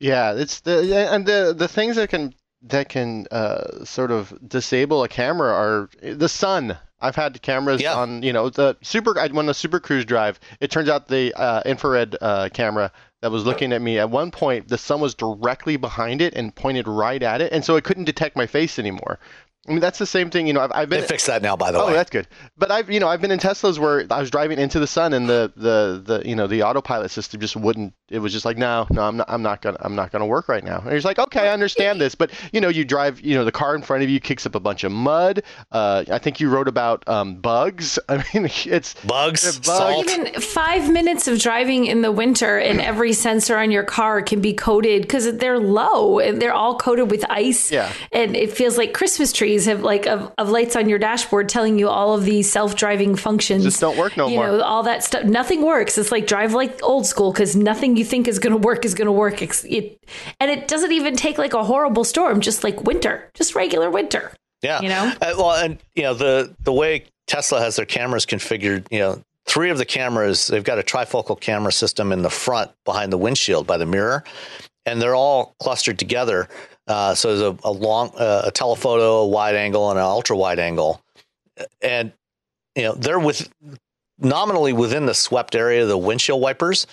Yeah, 0.00 0.34
it's 0.34 0.60
the 0.60 1.08
and 1.10 1.24
the 1.24 1.54
the 1.56 1.68
things 1.68 1.96
that 1.96 2.10
can 2.10 2.34
that 2.62 2.88
can 2.88 3.26
uh, 3.30 3.84
sort 3.84 4.10
of 4.10 4.36
disable 4.46 5.02
a 5.04 5.08
camera 5.08 5.52
are 5.52 5.90
the 6.02 6.28
sun. 6.28 6.76
I've 7.00 7.14
had 7.14 7.40
cameras 7.42 7.80
yeah. 7.80 7.94
on, 7.94 8.24
you 8.24 8.32
know, 8.32 8.50
the 8.50 8.76
super 8.82 9.14
when 9.28 9.46
the 9.46 9.54
Super 9.54 9.78
Cruise 9.78 10.04
drive. 10.04 10.40
It 10.60 10.72
turns 10.72 10.88
out 10.88 11.06
the 11.06 11.32
uh, 11.34 11.62
infrared 11.64 12.16
uh, 12.20 12.48
camera 12.52 12.90
that 13.20 13.30
was 13.30 13.44
looking 13.44 13.72
at 13.72 13.80
me 13.80 13.98
at 13.98 14.10
one 14.10 14.32
point, 14.32 14.68
the 14.68 14.78
sun 14.78 15.00
was 15.00 15.14
directly 15.14 15.76
behind 15.76 16.20
it 16.20 16.34
and 16.34 16.54
pointed 16.54 16.88
right 16.88 17.22
at 17.22 17.40
it, 17.40 17.52
and 17.52 17.64
so 17.64 17.76
it 17.76 17.84
couldn't 17.84 18.04
detect 18.04 18.36
my 18.36 18.46
face 18.46 18.78
anymore. 18.78 19.18
I 19.66 19.72
mean, 19.72 19.80
that's 19.80 19.98
the 19.98 20.06
same 20.06 20.30
thing. 20.30 20.46
You 20.46 20.54
know, 20.54 20.60
I've, 20.60 20.72
I've 20.74 20.88
been. 20.88 21.02
They 21.02 21.06
fixed 21.06 21.26
that 21.26 21.42
now, 21.42 21.54
by 21.54 21.70
the 21.70 21.78
oh, 21.78 21.86
way. 21.86 21.92
Oh, 21.92 21.96
that's 21.96 22.10
good. 22.10 22.26
But 22.56 22.70
I've, 22.70 22.90
you 22.90 23.00
know, 23.00 23.08
I've 23.08 23.20
been 23.20 23.30
in 23.30 23.38
Teslas 23.38 23.78
where 23.78 24.06
I 24.10 24.20
was 24.20 24.30
driving 24.30 24.58
into 24.58 24.78
the 24.78 24.86
sun 24.86 25.12
and 25.12 25.28
the, 25.28 25.52
the, 25.56 26.02
the, 26.04 26.28
you 26.28 26.34
know, 26.34 26.46
the 26.46 26.62
autopilot 26.62 27.10
system 27.10 27.40
just 27.40 27.54
wouldn't. 27.54 27.92
It 28.08 28.20
was 28.20 28.32
just 28.32 28.46
like, 28.46 28.56
no, 28.56 28.86
no, 28.90 29.02
I'm 29.02 29.18
not, 29.18 29.26
I'm 29.28 29.42
not 29.42 29.60
gonna, 29.60 29.76
I'm 29.80 29.94
not 29.94 30.10
gonna 30.10 30.26
work 30.26 30.48
right 30.48 30.64
now. 30.64 30.78
And 30.78 30.92
he's 30.92 31.04
like, 31.04 31.18
okay, 31.18 31.48
I 31.48 31.52
understand 31.52 32.00
this, 32.00 32.14
but 32.14 32.30
you 32.52 32.60
know, 32.62 32.68
you 32.68 32.86
drive, 32.86 33.20
you 33.20 33.34
know, 33.34 33.44
the 33.44 33.52
car 33.52 33.74
in 33.74 33.82
front 33.82 34.02
of 34.02 34.08
you 34.08 34.18
kicks 34.20 34.46
up 34.46 34.54
a 34.54 34.60
bunch 34.60 34.84
of 34.84 34.92
mud. 34.92 35.42
Uh, 35.70 36.04
I 36.10 36.18
think 36.18 36.40
you 36.40 36.48
wrote 36.48 36.68
about 36.68 37.06
um, 37.06 37.34
bugs. 37.34 37.98
I 38.08 38.24
mean, 38.32 38.50
it's 38.64 38.94
bugs. 39.04 39.58
bugs. 39.58 40.10
Even 40.10 40.40
five 40.40 40.90
minutes 40.90 41.28
of 41.28 41.38
driving 41.38 41.84
in 41.84 42.00
the 42.00 42.12
winter 42.12 42.58
and 42.58 42.80
every 42.88 43.12
sensor 43.12 43.58
on 43.58 43.70
your 43.70 43.84
car 43.84 44.22
can 44.22 44.40
be 44.40 44.54
coated 44.54 45.02
because 45.02 45.30
they're 45.36 45.58
low 45.58 46.20
and 46.20 46.40
they're 46.40 46.54
all 46.54 46.78
coated 46.78 47.10
with 47.10 47.26
ice. 47.28 47.70
Yeah. 47.70 47.92
And 48.12 48.34
it 48.34 48.50
feels 48.50 48.78
like 48.78 48.94
Christmas 48.94 49.30
trees 49.30 49.47
have 49.56 49.82
like 49.82 50.06
a 50.06 50.32
of 50.38 50.50
lights 50.50 50.76
on 50.76 50.88
your 50.88 50.98
dashboard 50.98 51.48
telling 51.48 51.78
you 51.78 51.88
all 51.88 52.14
of 52.14 52.24
these 52.24 52.50
self-driving 52.50 53.16
functions. 53.16 53.64
Just 53.64 53.80
don't 53.80 53.96
work 53.96 54.16
no 54.16 54.28
you 54.28 54.36
more. 54.36 54.46
know 54.46 54.60
all 54.60 54.82
that 54.82 55.02
stuff 55.02 55.24
nothing 55.24 55.62
works. 55.62 55.96
It's 55.98 56.12
like 56.12 56.26
drive 56.26 56.54
like 56.54 56.82
old 56.82 57.06
school 57.06 57.32
because 57.32 57.56
nothing 57.56 57.96
you 57.96 58.04
think 58.04 58.28
is 58.28 58.38
going 58.38 58.52
to 58.52 58.58
work 58.58 58.84
is 58.84 58.94
going 58.94 59.06
to 59.06 59.12
work 59.12 59.40
it, 59.42 60.02
and 60.40 60.50
it 60.50 60.68
doesn't 60.68 60.92
even 60.92 61.16
take 61.16 61.38
like 61.38 61.54
a 61.54 61.64
horrible 61.64 62.04
storm 62.04 62.40
just 62.40 62.64
like 62.64 62.82
winter 62.82 63.30
just 63.34 63.54
regular 63.54 63.90
winter. 63.90 64.32
Yeah. 64.62 64.80
You 64.80 64.88
know? 64.88 65.12
Uh, 65.20 65.34
well 65.36 65.52
and 65.52 65.78
you 65.94 66.02
know 66.02 66.14
the 66.14 66.54
the 66.64 66.72
way 66.72 67.04
tesla 67.26 67.60
has 67.60 67.76
their 67.76 67.86
cameras 67.86 68.26
configured 68.26 68.86
you 68.90 68.98
know 68.98 69.22
three 69.46 69.70
of 69.70 69.78
the 69.78 69.84
cameras 69.84 70.46
they've 70.48 70.64
got 70.64 70.78
a 70.78 70.82
trifocal 70.82 71.38
camera 71.38 71.72
system 71.72 72.12
in 72.12 72.22
the 72.22 72.30
front 72.30 72.70
behind 72.84 73.12
the 73.12 73.18
windshield 73.18 73.66
by 73.66 73.76
the 73.76 73.86
mirror 73.86 74.24
and 74.84 75.00
they're 75.00 75.14
all 75.14 75.54
clustered 75.60 75.98
together 75.98 76.48
uh, 76.88 77.14
so 77.14 77.36
there's 77.36 77.58
a, 77.64 77.68
a 77.68 77.70
long 77.70 78.10
uh, 78.16 78.42
a 78.46 78.50
telephoto, 78.50 79.18
a 79.18 79.26
wide 79.28 79.54
angle, 79.54 79.90
and 79.90 79.98
an 79.98 80.04
ultra 80.04 80.36
wide 80.36 80.58
angle, 80.58 81.02
and 81.82 82.12
you 82.74 82.82
know 82.82 82.94
they're 82.94 83.20
with 83.20 83.48
nominally 84.18 84.72
within 84.72 85.06
the 85.06 85.14
swept 85.14 85.54
area 85.54 85.82
of 85.82 85.88
the 85.88 85.98
windshield 85.98 86.40
wipers, 86.40 86.86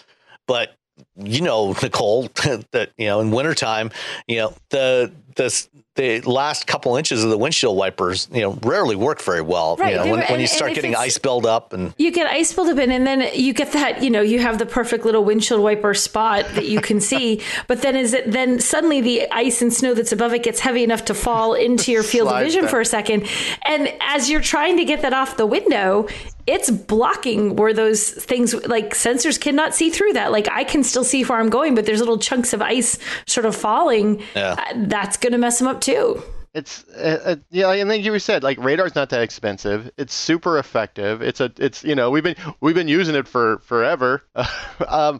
but 0.47 0.75
you 1.17 1.41
know 1.41 1.75
Nicole 1.81 2.23
that 2.71 2.91
you 2.97 3.07
know 3.07 3.19
in 3.19 3.31
wintertime, 3.31 3.91
you 4.27 4.37
know 4.37 4.53
the 4.69 5.11
the 5.35 5.67
the 5.95 6.19
last 6.21 6.67
couple 6.67 6.97
inches 6.97 7.23
of 7.23 7.29
the 7.29 7.37
windshield 7.37 7.77
wipers, 7.77 8.27
you 8.31 8.41
know, 8.41 8.51
rarely 8.63 8.97
work 8.97 9.21
very 9.21 9.41
well. 9.41 9.77
Right. 9.77 9.91
You 9.91 9.95
know, 9.95 10.03
when, 10.03 10.19
when, 10.19 10.23
and, 10.23 10.41
you 10.41 10.47
start 10.47 10.73
getting 10.73 10.93
ice 10.93 11.17
buildup 11.17 11.71
and 11.71 11.93
you 11.97 12.11
get 12.11 12.27
ice 12.27 12.53
buildup 12.53 12.77
in, 12.79 12.91
and 12.91 13.07
then 13.07 13.29
you 13.33 13.53
get 13.53 13.71
that, 13.71 14.03
you 14.03 14.09
know, 14.09 14.21
you 14.21 14.39
have 14.39 14.59
the 14.59 14.65
perfect 14.65 15.05
little 15.05 15.23
windshield 15.23 15.61
wiper 15.61 15.93
spot 15.93 16.45
that 16.55 16.65
you 16.65 16.81
can 16.81 16.99
see. 16.99 17.41
but 17.67 17.81
then 17.81 17.95
is 17.95 18.13
it 18.13 18.29
then 18.31 18.59
suddenly 18.59 18.99
the 18.99 19.31
ice 19.31 19.61
and 19.61 19.73
snow 19.73 19.93
that's 19.93 20.11
above 20.11 20.33
it 20.33 20.43
gets 20.43 20.59
heavy 20.59 20.83
enough 20.83 21.05
to 21.05 21.13
fall 21.13 21.53
into 21.65 21.91
your 21.91 22.03
field 22.03 22.27
of 22.27 22.43
vision 22.43 22.67
for 22.67 22.81
a 22.81 22.85
second, 22.85 23.25
and 23.65 23.91
as 24.01 24.29
you're 24.29 24.41
trying 24.41 24.77
to 24.77 24.83
get 24.83 25.01
that 25.01 25.13
off 25.13 25.37
the 25.37 25.45
window, 25.45 26.07
it's 26.45 26.69
blocking 26.69 27.55
where 27.55 27.73
those 27.73 28.09
things 28.09 28.53
like 28.67 28.93
sensors 28.93 29.39
cannot 29.39 29.73
see 29.73 29.89
through 29.89 30.13
that. 30.13 30.31
Like 30.31 30.49
I 30.51 30.63
can 30.65 30.83
still 30.83 31.04
see 31.05 31.23
where 31.23 31.39
I'm 31.39 31.49
going, 31.49 31.75
but 31.75 31.85
there's 31.85 31.99
little 31.99 32.19
chunks 32.19 32.53
of 32.53 32.61
ice 32.61 32.97
sort 33.27 33.45
of 33.45 33.55
falling. 33.55 34.21
Yeah. 34.35 34.55
Uh, 34.57 34.73
that's 34.87 35.17
going 35.17 35.33
to 35.33 35.37
mess 35.37 35.59
them 35.59 35.67
up 35.67 35.81
too. 35.81 36.21
It's 36.55 36.85
uh, 36.95 37.19
uh, 37.25 37.35
yeah, 37.51 37.69
and 37.73 37.89
like 37.89 38.01
you 38.01 38.17
said 38.17 38.41
like 38.41 38.57
radar's 38.59 38.95
not 38.95 39.09
that 39.09 39.21
expensive. 39.21 39.91
It's 39.97 40.13
super 40.13 40.57
effective. 40.57 41.21
It's 41.21 41.41
a 41.41 41.51
it's 41.57 41.83
you 41.83 41.95
know 41.95 42.09
we've 42.09 42.23
been 42.23 42.37
we've 42.61 42.73
been 42.73 42.87
using 42.87 43.13
it 43.13 43.27
for 43.27 43.59
forever. 43.59 44.23
um, 44.87 45.19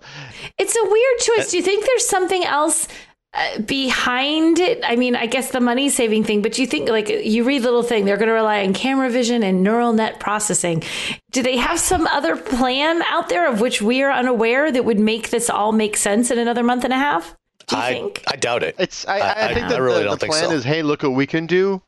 it's 0.57 0.77
a 0.77 0.83
weird 0.83 1.19
choice. 1.19 1.51
Do 1.51 1.57
you 1.57 1.63
think 1.63 1.85
there's 1.85 2.07
something 2.07 2.45
else 2.45 2.87
uh, 2.87 2.91
behind 3.65 4.59
it 4.59 4.79
i 4.85 4.95
mean 4.95 5.15
i 5.15 5.25
guess 5.25 5.51
the 5.51 5.59
money 5.59 5.89
saving 5.89 6.23
thing 6.23 6.41
but 6.41 6.57
you 6.57 6.65
think 6.65 6.87
like 6.87 7.09
you 7.09 7.43
read 7.43 7.61
little 7.63 7.83
thing 7.83 8.05
they're 8.05 8.17
going 8.17 8.27
to 8.27 8.33
rely 8.33 8.63
on 8.63 8.73
camera 8.73 9.09
vision 9.09 9.43
and 9.43 9.63
neural 9.63 9.93
net 9.93 10.19
processing. 10.19 10.83
Do 11.31 11.41
they 11.41 11.57
have 11.57 11.79
some 11.79 12.07
other 12.07 12.35
plan 12.35 13.01
out 13.03 13.29
there 13.29 13.49
of 13.49 13.61
which 13.61 13.81
we 13.81 14.01
are 14.03 14.11
unaware 14.11 14.71
that 14.71 14.85
would 14.85 14.99
make 14.99 15.29
this 15.29 15.49
all 15.49 15.71
make 15.71 15.97
sense 15.97 16.31
in 16.31 16.37
another 16.37 16.63
month 16.63 16.83
and 16.83 16.93
a 16.93 16.97
half? 16.97 17.35
Do 17.67 17.75
you 17.75 17.81
I, 17.81 17.93
think? 17.93 18.23
I 18.27 18.35
doubt 18.35 18.63
it. 18.63 18.75
It's 18.77 19.07
i, 19.07 19.19
I, 19.19 19.49
I 19.49 19.53
think 19.53 19.69
that 19.69 19.81
really 19.81 20.03
the, 20.03 20.15
the 20.15 20.27
plan 20.27 20.49
so. 20.49 20.51
is 20.51 20.63
hey 20.63 20.83
look 20.83 21.03
what 21.03 21.11
we 21.11 21.25
can 21.25 21.47
do 21.47 21.81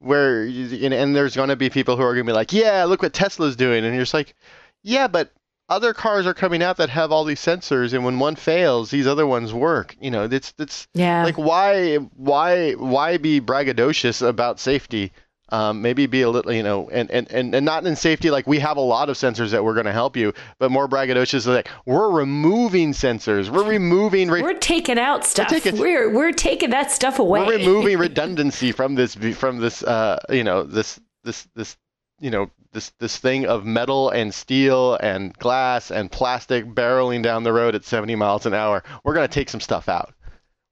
where 0.00 0.44
and, 0.44 0.94
and 0.94 1.14
there's 1.14 1.36
going 1.36 1.50
to 1.50 1.56
be 1.56 1.70
people 1.70 1.96
who 1.96 2.02
are 2.02 2.14
going 2.14 2.26
to 2.26 2.30
be 2.30 2.34
like, 2.34 2.52
yeah, 2.52 2.84
look 2.84 3.02
what 3.02 3.12
Tesla's 3.12 3.54
doing, 3.54 3.84
and 3.84 3.94
you're 3.94 4.02
just 4.02 4.14
like, 4.14 4.34
yeah, 4.82 5.06
but 5.06 5.30
other 5.70 5.94
cars 5.94 6.26
are 6.26 6.34
coming 6.34 6.62
out 6.62 6.76
that 6.78 6.90
have 6.90 7.12
all 7.12 7.24
these 7.24 7.40
sensors, 7.40 7.94
and 7.94 8.04
when 8.04 8.18
one 8.18 8.36
fails, 8.36 8.90
these 8.90 9.06
other 9.06 9.26
ones 9.26 9.54
work. 9.54 9.96
You 10.00 10.10
know, 10.10 10.24
it's 10.24 10.52
it's 10.58 10.88
Yeah. 10.92 11.24
like 11.24 11.38
why 11.38 11.96
why 12.16 12.72
why 12.72 13.16
be 13.16 13.40
braggadocious 13.40 14.26
about 14.26 14.60
safety? 14.60 15.12
Um, 15.52 15.82
maybe 15.82 16.06
be 16.06 16.22
a 16.22 16.30
little, 16.30 16.52
you 16.52 16.62
know, 16.62 16.88
and, 16.90 17.10
and, 17.10 17.28
and, 17.32 17.52
and 17.56 17.66
not 17.66 17.84
in 17.84 17.96
safety 17.96 18.30
like 18.30 18.46
we 18.46 18.60
have 18.60 18.76
a 18.76 18.80
lot 18.80 19.08
of 19.08 19.16
sensors 19.16 19.50
that 19.50 19.64
we're 19.64 19.74
going 19.74 19.86
to 19.86 19.92
help 19.92 20.16
you, 20.16 20.32
but 20.60 20.70
more 20.70 20.86
braggadocious 20.86 21.44
like 21.44 21.68
we're 21.86 22.08
removing 22.08 22.92
sensors, 22.92 23.50
we're 23.50 23.64
removing 23.64 24.30
re- 24.30 24.42
We're 24.42 24.54
taking 24.54 24.96
out 24.96 25.24
stuff. 25.26 25.48
taking- 25.48 25.76
we're 25.76 26.08
we're 26.08 26.30
taking 26.30 26.70
that 26.70 26.92
stuff 26.92 27.18
away. 27.18 27.44
we're 27.44 27.56
removing 27.58 27.98
redundancy 28.06 28.70
from 28.70 28.94
this 28.94 29.16
from 29.16 29.58
this 29.58 29.82
uh 29.82 30.20
you 30.28 30.44
know 30.44 30.62
this 30.62 31.00
this 31.24 31.48
this 31.56 31.76
you 32.20 32.30
know 32.30 32.48
this 32.72 32.90
this 32.98 33.16
thing 33.18 33.46
of 33.46 33.64
metal 33.64 34.10
and 34.10 34.32
steel 34.32 34.94
and 34.96 35.36
glass 35.38 35.90
and 35.90 36.10
plastic 36.10 36.66
barreling 36.66 37.22
down 37.22 37.42
the 37.42 37.52
road 37.52 37.74
at 37.74 37.84
70 37.84 38.14
miles 38.16 38.46
an 38.46 38.54
hour 38.54 38.82
we're 39.04 39.14
going 39.14 39.26
to 39.26 39.32
take 39.32 39.48
some 39.48 39.60
stuff 39.60 39.88
out 39.88 40.14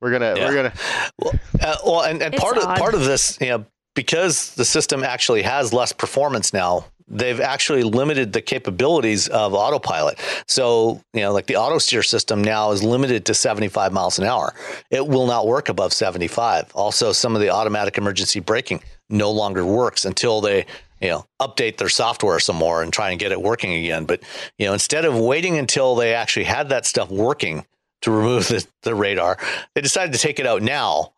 we're 0.01 0.11
going 0.11 0.23
to 0.23 0.41
Yeah. 0.41 0.47
we're 0.49 0.55
going 0.55 0.71
to 0.71 0.79
Well, 1.19 1.33
uh, 1.61 1.77
well 1.85 2.03
and, 2.03 2.23
and 2.23 2.35
It's 2.35 2.43
part 2.43 2.57
of 2.57 2.65
part 2.65 2.95
of 2.95 3.05
this, 3.05 3.39
you 3.41 3.49
know, 3.49 3.65
because 3.95 4.55
the 4.55 4.65
system 4.65 5.03
actually 5.03 5.43
has 5.43 5.73
less 5.73 5.93
performance 5.93 6.53
now, 6.53 6.85
they've 7.09 7.41
actually 7.41 7.83
limited 7.83 8.33
the 8.33 8.41
capabilities 8.41 9.27
of 9.29 9.55
autopilot. 9.55 10.19
So, 10.47 11.01
you 11.15 11.23
know, 11.23 11.33
like 11.33 11.47
the 11.47 11.57
auto 11.57 11.79
steer 11.79 12.03
system 12.05 12.43
now 12.43 12.71
is 12.71 12.83
limited 12.83 13.25
to 13.27 13.35
75 13.35 13.93
miles 13.93 14.19
an 14.19 14.25
hour. 14.27 14.55
It 14.91 15.09
will 15.09 15.27
not 15.27 15.47
work 15.47 15.69
above 15.69 15.93
75. 15.93 16.71
Also, 16.75 17.13
some 17.13 17.35
of 17.35 17.41
the 17.41 17.51
automatic 17.51 17.99
emergency 17.99 18.41
braking 18.41 18.83
no 19.09 19.31
longer 19.33 19.65
works 19.65 20.05
until 20.05 20.41
they 20.41 20.67
you 21.01 21.09
know 21.09 21.27
update 21.41 21.77
their 21.77 21.89
software 21.89 22.41
some 22.41 22.57
more 22.57 22.83
and 22.83 22.93
try 22.93 23.11
and 23.11 23.21
get 23.21 23.33
it 23.33 23.43
working 23.43 23.73
again. 23.73 24.05
But 24.05 24.23
you 24.59 24.67
know 24.67 24.73
instead 24.73 25.05
of 25.05 25.19
waiting 25.19 25.59
until 25.59 25.95
they 25.95 26.15
actually 26.15 26.45
had 26.45 26.69
that 26.69 26.87
stuff 26.87 27.11
working 27.11 27.65
to 28.03 28.11
remove 28.11 28.49
the, 28.49 28.67
the 28.83 28.95
radar 28.95 29.39
they 29.75 29.81
decided 29.81 30.13
to 30.13 30.19
take 30.19 30.39
it 30.39 30.47
out 30.47 30.63
now 30.63 31.13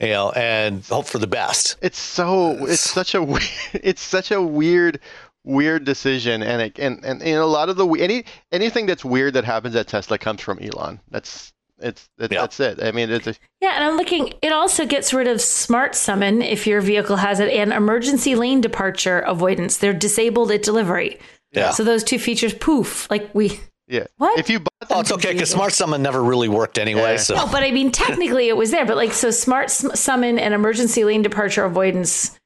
you 0.00 0.08
know 0.08 0.30
and 0.30 0.84
hope 0.84 1.06
for 1.06 1.18
the 1.18 1.26
best. 1.26 1.76
It's 1.82 1.98
so 1.98 2.52
it's 2.66 2.80
such 2.80 3.14
a 3.14 3.26
it's 3.74 4.02
such 4.02 4.30
a 4.30 4.42
weird 4.42 5.00
weird 5.44 5.84
decision. 5.84 6.42
And 6.42 6.62
it, 6.62 6.78
and 6.78 7.04
and 7.04 7.20
know, 7.20 7.44
a 7.44 7.46
lot 7.46 7.68
of 7.68 7.76
the 7.76 7.86
any 7.86 8.24
anything 8.52 8.86
that's 8.86 9.04
weird 9.04 9.34
that 9.34 9.44
happens 9.44 9.74
at 9.76 9.88
Tesla 9.88 10.18
comes 10.18 10.40
from 10.40 10.58
Elon. 10.58 11.00
That's 11.10 11.52
it's 11.80 12.08
it, 12.18 12.32
Yeah. 12.32 12.40
that's 12.42 12.60
it 12.60 12.82
i 12.82 12.92
mean 12.92 13.10
it's 13.10 13.26
a, 13.26 13.34
Yeah, 13.60 13.72
and 13.74 13.84
I'm 13.84 13.96
looking. 13.96 14.32
It 14.42 14.52
also 14.52 14.86
gets 14.86 15.12
rid 15.12 15.26
of 15.28 15.40
smart 15.40 15.94
summon 15.94 16.42
if 16.42 16.66
your 16.66 16.80
vehicle 16.80 17.16
has 17.16 17.40
it, 17.40 17.52
and 17.52 17.72
emergency 17.72 18.34
lane 18.34 18.60
departure 18.60 19.18
avoidance. 19.20 19.76
They're 19.78 19.92
disabled 19.92 20.50
at 20.50 20.62
delivery. 20.62 21.18
Yeah. 21.52 21.70
So 21.72 21.84
those 21.84 22.04
two 22.04 22.18
features, 22.18 22.54
poof, 22.54 23.10
like 23.10 23.28
we. 23.34 23.58
yeah 23.88 24.06
What? 24.18 24.38
if 24.38 24.48
you 24.48 24.60
bought 24.60 24.88
them 24.88 24.96
oh 24.98 25.00
it's 25.00 25.10
okay 25.12 25.32
because 25.32 25.50
smart 25.50 25.72
summon 25.72 26.00
never 26.02 26.22
really 26.22 26.48
worked 26.48 26.78
anyway 26.78 27.12
Yeah. 27.12 27.16
so 27.16 27.34
No, 27.34 27.46
but 27.46 27.62
I 27.64 27.70
mean, 27.72 27.90
technically 27.90 28.48
it 28.48 28.56
was 28.56 28.70
there. 28.70 28.86
But 28.86 28.96
like, 28.96 29.12
so 29.12 29.30
smart 29.32 29.68
sm- 29.70 29.94
summon 29.94 30.38
and 30.38 30.54
emergency 30.54 31.02
lane 31.04 31.22
departure 31.22 31.64
avoidance 31.64 32.38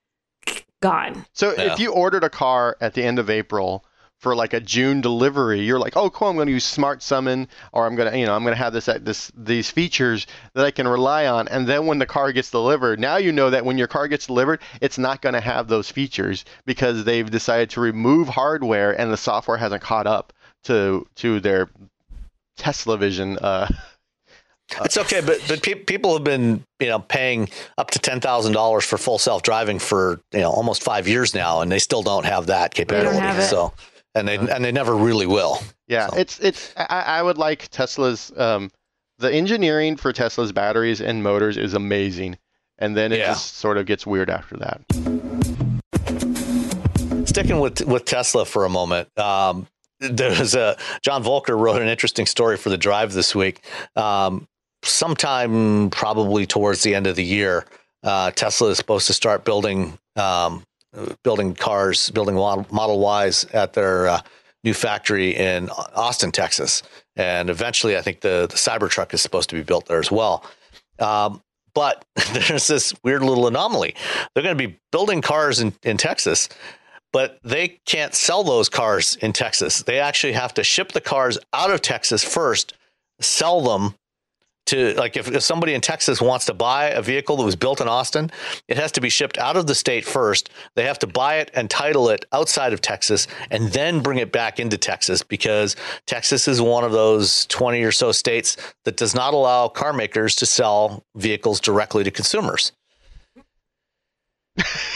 gone. 0.81 1.25
So 1.33 1.55
Yeah. 1.57 1.73
if 1.73 1.79
you 1.79 1.93
ordered 1.93 2.25
a 2.25 2.31
car 2.31 2.77
at 2.81 2.95
the 2.95 3.03
end 3.03 3.19
of 3.19 3.31
April 3.31 3.85
for 4.25 4.35
like 4.35 4.55
a 4.55 4.61
June 4.61 5.03
delivery, 5.03 5.61
you're 5.61 5.79
like, 5.79 5.97
oh, 5.97 6.09
cool, 6.09 6.29
I'm 6.29 6.35
going 6.37 6.47
to 6.47 6.53
use 6.53 6.65
Smart 6.65 7.03
Summon, 7.03 7.47
or 7.73 7.87
I'm 7.87 7.95
going 7.95 8.11
to, 8.11 8.19
you 8.19 8.25
know, 8.25 8.35
I'm 8.35 8.43
going 8.43 8.55
to 8.55 8.59
have 8.59 8.73
this, 8.73 8.87
this, 9.03 9.31
these 9.37 9.71
features 9.71 10.27
that 10.55 10.65
I 10.65 10.71
can 10.71 10.89
rely 10.89 11.27
on. 11.27 11.47
And 11.49 11.69
then 11.69 11.85
when 11.87 11.99
the 11.99 12.07
car 12.07 12.33
gets 12.33 12.51
delivered, 12.51 12.99
now 12.99 13.19
you 13.19 13.33
know 13.33 13.51
that 13.51 13.67
when 13.67 13.77
your 13.77 13.87
car 13.87 14.09
gets 14.09 14.27
delivered, 14.27 14.61
it's 14.81 14.97
not 14.97 15.21
going 15.21 15.35
to 15.35 15.43
have 15.43 15.69
those 15.69 15.91
features 15.91 16.47
because 16.65 17.05
they've 17.05 17.31
decided 17.31 17.69
to 17.71 17.81
remove 17.83 18.29
hardware 18.29 18.99
and 18.99 19.13
the 19.13 19.17
software 19.19 19.59
hasn't 19.59 19.83
caught 19.83 20.07
up 20.07 20.33
to 20.65 21.07
to 21.17 21.39
their 21.41 21.69
Tesla 22.57 22.97
Vision. 22.97 23.39
Uh, 23.39 23.69
It's 24.83 24.97
okay, 24.97 25.21
but 25.21 25.39
but 25.47 25.63
pe- 25.63 25.75
people 25.75 26.15
have 26.15 26.25
been 26.25 26.65
you 26.81 26.89
know 26.89 26.99
paying 26.99 27.51
up 27.77 27.91
to 27.91 27.99
ten 27.99 28.21
thousand 28.21 28.53
dollars 28.55 28.83
for 28.85 28.97
full 28.97 29.19
self 29.19 29.43
driving 29.43 29.79
for 29.79 30.21
you 30.33 30.41
know 30.41 30.51
almost 30.51 30.83
five 30.83 31.07
years 31.07 31.35
now, 31.35 31.61
and 31.61 31.71
they 31.71 31.79
still 31.79 32.03
don't 32.03 32.25
have 32.25 32.47
that 32.47 32.73
capability. 32.75 33.19
have 33.19 33.39
it. 33.39 33.43
And 34.15 34.29
they 34.29 34.37
and 34.37 34.65
they 34.65 34.71
never 34.73 34.95
really 34.95 35.27
will. 35.27 35.59
Yeah, 35.89 36.09
So- 36.09 36.17
it's 36.19 36.39
it's. 36.41 36.73
I, 36.77 37.03
I 37.19 37.23
would 37.23 37.39
like 37.39 37.69
Tesla's. 37.71 38.33
Um, 38.37 38.71
the 39.19 39.33
engineering 39.33 39.97
for 39.97 40.13
Tesla's 40.13 40.53
batteries 40.53 41.01
and 41.01 41.23
motors 41.23 41.57
is 41.57 41.75
amazing, 41.75 42.37
and 42.79 42.97
then 42.97 43.13
it 43.13 43.19
Yeah. 43.21 43.27
just 43.29 43.57
sort 43.57 43.79
of 43.79 43.87
gets 43.87 44.07
weird 44.07 44.29
after 44.31 44.57
that. 44.57 44.81
Sticking 47.27 47.59
with 47.61 47.81
with 47.87 48.05
Tesla 48.05 48.45
for 48.45 48.65
a 48.65 48.69
moment, 48.69 49.09
um, 49.19 49.67
there's 50.01 50.55
a 50.55 50.77
John 51.03 51.23
Volker 51.23 51.57
wrote 51.57 51.83
an 51.83 51.89
interesting 51.89 52.27
story 52.27 52.57
for 52.57 52.71
the 52.71 52.77
Drive 52.79 53.13
this 53.13 53.35
week. 53.35 53.65
Um, 53.97 54.47
sometime 54.85 55.91
probably 55.91 56.47
towards 56.47 56.83
the 56.83 56.95
end 56.95 57.07
of 57.07 57.17
the 57.17 57.25
year, 57.25 57.65
uh, 58.05 58.31
Tesla 58.33 58.69
is 58.71 58.77
supposed 58.79 59.07
to 59.09 59.13
start 59.15 59.45
building 59.45 59.99
um, 60.17 60.63
building 61.23 61.55
cars, 61.55 62.11
building 62.11 62.37
Model, 62.37 63.25
Ys 63.25 63.45
at 63.53 63.73
their 63.73 64.09
uh, 64.09 64.21
new 64.63 64.75
factory 64.75 65.35
in 65.35 65.69
Austin, 65.71 66.33
Texas, 66.33 66.83
and 67.17 67.51
eventually, 67.51 67.97
I 67.97 68.03
think 68.03 68.21
the 68.21 68.47
the 68.51 68.57
Cybertruck 68.57 69.15
is 69.15 69.21
supposed 69.21 69.51
to 69.51 69.57
be 69.57 69.63
built 69.63 69.87
there 69.87 70.01
as 70.01 70.11
well. 70.11 70.45
Um, 70.99 71.43
but 71.75 72.05
there's 72.33 72.67
this 72.67 72.95
weird 73.03 73.23
little 73.23 73.47
anomaly. 73.47 73.95
They're 74.35 74.43
going 74.43 74.57
to 74.57 74.69
be 74.69 74.79
building 74.93 75.21
cars 75.21 75.61
in, 75.61 75.75
in 75.83 75.97
Texas, 75.97 76.49
but 77.13 77.39
they 77.45 77.81
can't 77.87 78.15
sell 78.15 78.45
those 78.45 78.69
cars 78.69 79.17
in 79.17 79.33
Texas. 79.33 79.83
They 79.83 79.99
actually 79.99 80.33
have 80.35 80.55
to 80.55 80.65
ship 80.65 80.93
the 80.93 81.01
cars 81.01 81.39
out 81.53 81.71
of 81.71 81.83
Texas 81.83 82.25
first, 82.25 82.75
sell 83.21 83.61
them 83.61 83.95
to 84.67 84.95
like 84.95 85.17
if, 85.17 85.29
if 85.29 85.43
somebody 85.43 85.75
in 85.75 85.81
Texas 85.81 86.21
wants 86.21 86.47
to 86.47 86.55
buy 86.55 86.87
a 86.87 87.03
vehicle 87.03 87.37
that 87.37 87.45
was 87.45 87.57
built 87.57 87.81
in 87.81 87.89
Austin, 87.89 88.31
it 88.69 88.77
has 88.77 88.93
to 88.93 89.01
be 89.01 89.09
shipped 89.09 89.39
out 89.39 89.57
of 89.57 89.67
the 89.67 89.75
state 89.75 90.05
first. 90.05 90.51
They 90.75 90.85
have 90.85 90.99
to 91.01 91.07
buy 91.07 91.37
it 91.37 91.51
and 91.55 91.69
title 91.69 92.09
it 92.09 92.25
outside 92.33 92.73
of 92.73 92.81
Texas 92.81 93.27
and 93.51 93.73
then 93.73 94.01
bring 94.01 94.19
it 94.19 94.33
back 94.33 94.59
into 94.61 94.79
Texas 94.79 95.23
because 95.23 95.77
Texas 96.07 96.49
is 96.49 96.61
one 96.61 96.85
of 96.85 96.93
those 96.93 97.47
20 97.47 97.83
or 97.83 97.93
so 97.93 98.13
states 98.13 98.57
that 98.85 98.97
does 98.97 99.15
not 99.15 99.35
allow 99.35 99.69
car 99.69 99.93
makers 99.93 100.35
to 100.37 100.47
sell 100.47 101.05
vehicles 101.15 101.61
directly 101.61 102.05
to 102.05 102.11
consumers. 102.11 102.73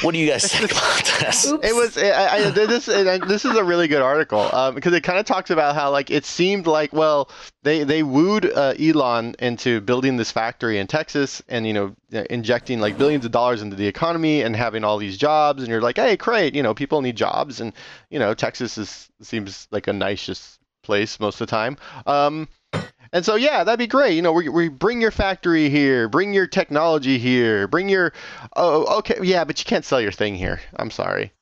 What 0.02 0.12
do 0.12 0.18
you 0.18 0.28
guys 0.28 0.52
think 0.52 0.70
about 0.70 1.04
this? 1.20 1.44
It 1.46 1.74
was 1.74 1.98
I, 1.98 2.36
I, 2.36 2.50
this. 2.50 2.88
I, 2.88 3.18
this 3.18 3.44
is 3.44 3.56
a 3.56 3.64
really 3.64 3.88
good 3.88 4.00
article 4.00 4.48
um, 4.54 4.76
because 4.76 4.92
it 4.92 5.02
kind 5.02 5.18
of 5.18 5.26
talks 5.26 5.50
about 5.50 5.74
how 5.74 5.90
like 5.90 6.10
it 6.10 6.24
seemed 6.24 6.68
like 6.68 6.92
well 6.92 7.28
they 7.64 7.82
they 7.82 8.04
wooed 8.04 8.44
uh, 8.46 8.74
Elon 8.78 9.34
into 9.40 9.80
building 9.80 10.16
this 10.16 10.30
factory 10.30 10.78
in 10.78 10.86
Texas 10.86 11.42
and 11.48 11.66
you 11.66 11.72
know 11.72 11.96
injecting 12.30 12.78
like 12.78 12.96
billions 12.96 13.24
of 13.24 13.32
dollars 13.32 13.60
into 13.60 13.74
the 13.74 13.88
economy 13.88 14.42
and 14.42 14.54
having 14.54 14.84
all 14.84 14.98
these 14.98 15.16
jobs 15.16 15.62
and 15.62 15.68
you're 15.68 15.82
like 15.82 15.96
hey 15.96 16.16
great 16.16 16.54
you 16.54 16.62
know 16.62 16.74
people 16.74 17.02
need 17.02 17.16
jobs 17.16 17.60
and 17.60 17.72
you 18.10 18.20
know 18.20 18.34
Texas 18.34 18.78
is 18.78 19.10
seems 19.20 19.66
like 19.72 19.88
a 19.88 19.92
nice 19.92 20.24
just 20.24 20.60
place 20.88 21.20
most 21.20 21.40
of 21.40 21.46
the 21.46 21.50
time. 21.50 21.76
Um, 22.06 22.48
and 23.12 23.24
so, 23.24 23.34
yeah, 23.34 23.64
that'd 23.64 23.78
be 23.78 23.86
great. 23.86 24.14
You 24.14 24.22
know, 24.22 24.32
we, 24.32 24.48
we 24.48 24.68
bring 24.68 25.00
your 25.00 25.10
factory 25.10 25.68
here, 25.68 26.08
bring 26.08 26.32
your 26.32 26.46
technology 26.46 27.18
here, 27.18 27.66
bring 27.68 27.88
your. 27.88 28.12
Oh, 28.56 28.98
okay, 28.98 29.18
yeah, 29.22 29.44
but 29.44 29.58
you 29.58 29.64
can't 29.64 29.84
sell 29.84 30.00
your 30.00 30.12
thing 30.12 30.34
here. 30.34 30.60
I'm 30.76 30.90
sorry. 30.90 31.32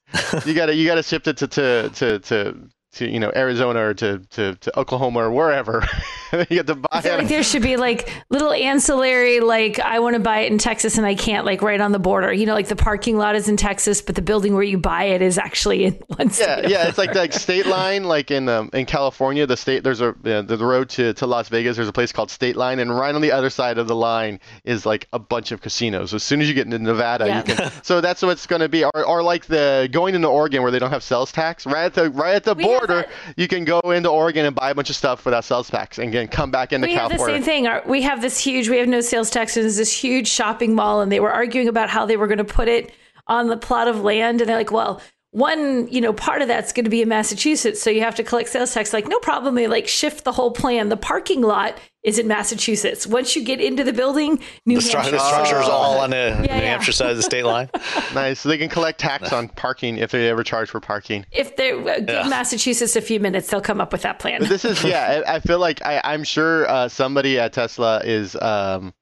you 0.45 0.55
gotta 0.55 0.75
you 0.75 0.87
gotta 0.87 1.03
ship 1.03 1.27
it 1.27 1.37
to 1.39 1.49
to 1.49 1.91
to 1.95 2.19
to, 2.21 2.69
to 2.97 3.11
you 3.11 3.19
know 3.21 3.33
Arizona 3.35 3.81
or 3.87 3.95
to, 3.95 4.19
to, 4.31 4.55
to 4.57 4.79
Oklahoma 4.79 5.21
or 5.21 5.31
wherever. 5.31 5.87
you 6.51 6.59
have 6.59 6.67
to 6.67 6.75
buy 6.75 6.89
I 6.93 7.01
feel 7.01 7.17
like 7.19 7.29
there 7.29 7.43
should 7.43 7.63
be 7.63 7.77
like 7.77 8.11
little 8.31 8.53
ancillary, 8.53 9.41
like 9.41 9.79
I 9.79 10.01
want 10.01 10.15
to 10.15 10.21
buy 10.21 10.41
it 10.41 10.53
in 10.53 10.59
Texas 10.59 10.99
and 10.99 11.07
I 11.07 11.15
can't, 11.15 11.47
like 11.47 11.63
right 11.63 11.81
on 11.81 11.93
the 11.93 11.99
border. 11.99 12.33
You 12.33 12.47
know, 12.47 12.55
like 12.55 12.69
the 12.69 12.77
parking 12.77 13.17
lot 13.17 13.37
is 13.37 13.49
in 13.49 13.57
Texas, 13.57 14.03
but 14.03 14.15
the 14.15 14.23
building 14.23 14.55
where 14.55 14.63
you 14.63 14.79
buy 14.79 15.05
it 15.05 15.23
is 15.23 15.39
actually 15.39 15.85
in 15.85 15.93
one 16.17 16.31
state. 16.31 16.47
Yeah, 16.47 16.69
yeah, 16.69 16.89
it's 16.89 16.99
like 16.99 17.15
like 17.15 17.33
state 17.33 17.67
line, 17.67 18.05
like 18.05 18.31
in 18.31 18.49
um, 18.49 18.71
in 18.73 18.87
California, 18.87 19.47
the 19.47 19.57
state 19.57 19.85
there's 19.85 20.01
a 20.01 20.09
uh, 20.09 20.43
the 20.43 20.57
road 20.59 20.89
to, 20.91 21.13
to 21.15 21.27
Las 21.27 21.49
Vegas. 21.49 21.77
There's 21.77 21.89
a 21.89 21.93
place 21.93 22.13
called 22.13 22.31
State 22.31 22.57
Line, 22.57 22.79
and 22.79 22.97
right 22.97 23.15
on 23.15 23.21
the 23.21 23.33
other 23.33 23.51
side 23.51 23.79
of 23.79 23.89
the 23.89 23.95
line 23.97 24.41
is 24.65 24.85
like 24.87 25.07
a 25.13 25.19
bunch 25.19 25.53
of 25.53 25.61
casinos. 25.61 26.13
As 26.15 26.23
soon 26.23 26.41
as 26.41 26.49
you 26.49 26.55
get 26.55 26.67
into 26.67 26.79
Nevada, 26.79 27.27
Yeah. 27.27 27.39
you 27.39 27.55
can. 27.55 27.73
So 27.83 28.01
that's 28.01 28.23
what's 28.23 28.47
going 28.47 28.61
to 28.63 28.69
be, 28.69 28.85
or, 28.85 29.05
or 29.07 29.23
like 29.23 29.47
the 29.47 29.89
going 29.93 30.15
into 30.15 30.29
Oregon 30.29 30.63
where 30.63 30.71
they 30.73 30.79
don't 30.79 30.91
have 30.91 31.03
sales 31.03 31.31
tax. 31.31 31.67
Right 31.67 31.85
at 31.85 31.95
the 31.95 32.11
right 32.11 32.35
at 32.35 32.45
the 32.45 32.55
We 32.55 32.65
have 32.65 32.86
border, 32.87 33.09
you 33.37 33.49
can 33.49 33.65
go 33.65 33.81
into 33.81 34.09
Oregon 34.09 34.47
and 34.47 34.55
buy 34.55 34.71
a 34.71 34.75
bunch 34.75 34.91
of 34.91 34.97
stuff 34.97 35.25
without 35.25 35.45
sales 35.45 35.69
tax, 35.69 35.99
and 35.99 36.13
then 36.13 36.29
come 36.29 36.51
back 36.51 36.73
into 36.73 36.87
we 36.87 36.95
have 36.95 37.11
the 37.11 37.19
same 37.19 37.43
thing. 37.43 37.67
Our, 37.67 37.83
we 37.87 38.03
have 38.03 38.23
this 38.23 38.39
huge, 38.39 38.69
we 38.69 38.79
have 38.79 38.89
no 38.89 39.01
sales 39.01 39.31
tax, 39.31 39.57
and 39.57 39.65
there's 39.65 39.77
this 39.77 39.93
huge 39.93 40.29
shopping 40.29 40.75
mall, 40.75 41.01
and 41.01 41.11
they 41.11 41.21
were 41.21 41.33
arguing 41.33 41.69
about 41.69 41.89
how 41.89 42.07
they 42.07 42.17
were 42.17 42.27
going 42.27 42.39
to 42.39 42.45
put 42.45 42.69
it 42.69 42.93
on 43.27 43.49
the 43.49 43.57
plot 43.57 43.89
of 43.89 44.03
land, 44.03 44.41
and 44.41 44.49
they're 44.49 44.57
like, 44.57 44.71
well, 44.71 45.01
one, 45.33 45.87
you 45.89 46.01
know, 46.01 46.15
part 46.15 46.41
of 46.41 46.49
that's 46.49 46.73
going 46.73 46.85
to 46.85 46.91
be 46.91 47.03
in 47.03 47.09
Massachusetts, 47.09 47.83
so 47.83 47.91
you 47.91 48.01
have 48.01 48.15
to 48.15 48.23
collect 48.23 48.49
sales 48.49 48.73
tax. 48.73 48.93
Like, 48.93 49.07
no 49.07 49.19
problem. 49.19 49.55
They 49.55 49.67
like 49.67 49.87
shift 49.87 50.25
the 50.25 50.33
whole 50.33 50.51
plan. 50.51 50.89
The 50.89 50.97
parking 50.97 51.43
lot 51.43 51.77
is 52.07 52.19
in 52.19 52.27
Massachusetts. 52.29 53.07
Once 53.07 53.37
you 53.37 53.45
get 53.45 53.61
into 53.61 53.85
the 53.85 53.93
building, 53.93 54.39
New 54.65 54.77
The, 54.81 54.81
stru- 54.89 54.95
Hampshire. 54.95 55.11
the 55.11 55.19
structure's 55.19 55.69
all 55.69 55.99
on 55.99 56.11
the 56.11 56.37
New 56.39 56.45
yeah. 56.47 56.55
Hampshire 56.61 56.93
side 56.93 57.11
of 57.11 57.17
the 57.17 57.23
state 57.23 57.45
line. 57.55 57.69
nice. 58.15 58.41
So 58.41 58.49
they 58.49 58.57
can 58.59 58.69
collect 58.69 59.01
tax 59.01 59.33
on 59.33 59.49
parking 59.49 59.99
if 59.99 60.13
they 60.13 60.29
ever 60.29 60.43
charge 60.45 60.71
for 60.71 60.81
parking. 60.81 61.27
If 61.33 61.57
they 61.57 61.73
uh, 61.73 61.99
give 61.99 62.09
Yeah. 62.09 62.29
Massachusetts 62.29 62.97
a 62.97 63.01
few 63.03 63.21
minutes, 63.21 63.51
they'll 63.51 63.61
come 63.61 63.81
up 63.81 63.93
with 63.93 64.03
that 64.03 64.19
plan. 64.21 64.41
But 64.41 64.49
this 64.49 64.65
is 64.65 64.83
yeah. 64.85 65.23
I, 65.27 65.35
I 65.35 65.41
feel 65.41 65.59
like 65.59 65.83
I, 65.85 66.01
I'm 66.05 66.23
sure 66.25 66.67
uh, 66.71 66.89
somebody 66.89 67.39
at 67.41 67.53
Tesla 67.53 68.01
is 68.05 68.37
um, 68.37 68.95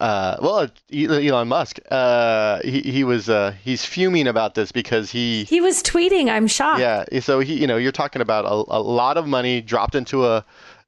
uh, 0.00 0.36
well 0.42 0.68
Elon 0.92 1.48
Musk. 1.48 1.78
Uh, 1.90 2.60
he 2.64 2.80
he 2.82 3.04
was 3.04 3.28
uh, 3.28 3.54
he's 3.64 3.84
fuming 3.84 4.26
about 4.26 4.54
this 4.54 4.70
because 4.72 5.10
he 5.10 5.44
he 5.44 5.60
was 5.60 5.82
tweeting, 5.82 6.28
I'm 6.30 6.46
shocked. 6.46 6.80
yeah. 6.80 7.04
So 7.20 7.40
he 7.40 7.54
you 7.54 7.66
know 7.66 7.76
you're 7.76 7.92
talking 7.92 8.20
about 8.22 8.44
a, 8.44 8.48
a 8.76 8.80
lot 8.80 9.16
of 9.16 9.26
money 9.26 9.60
dropped 9.60 9.94
into 9.94 10.26
a 10.26 10.44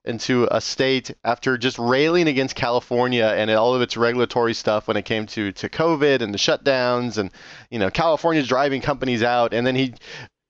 into 0.09 0.49
a 0.51 0.61
state 0.61 1.15
after 1.25 1.59
just 1.59 1.79
railing 1.79 2.29
against 2.29 2.57
California 2.57 3.27
and 3.27 3.51
all 3.51 3.75
of 3.75 3.83
its 3.83 3.97
regulatory 3.97 4.55
stuff 4.55 4.89
when 4.89 4.97
it 4.97 5.05
came 5.05 5.27
to 5.27 5.53
to 5.53 5.69
COVID 5.69 6.23
and 6.23 6.33
the 6.33 6.39
shutdowns 6.39 7.19
and 7.19 7.31
you 7.71 7.79
know 7.79 7.91
California's 7.91 8.49
driving 8.49 8.81
companies 8.81 9.23
out 9.23 9.53
and 9.53 9.67
then 9.67 9.75
he 9.75 9.95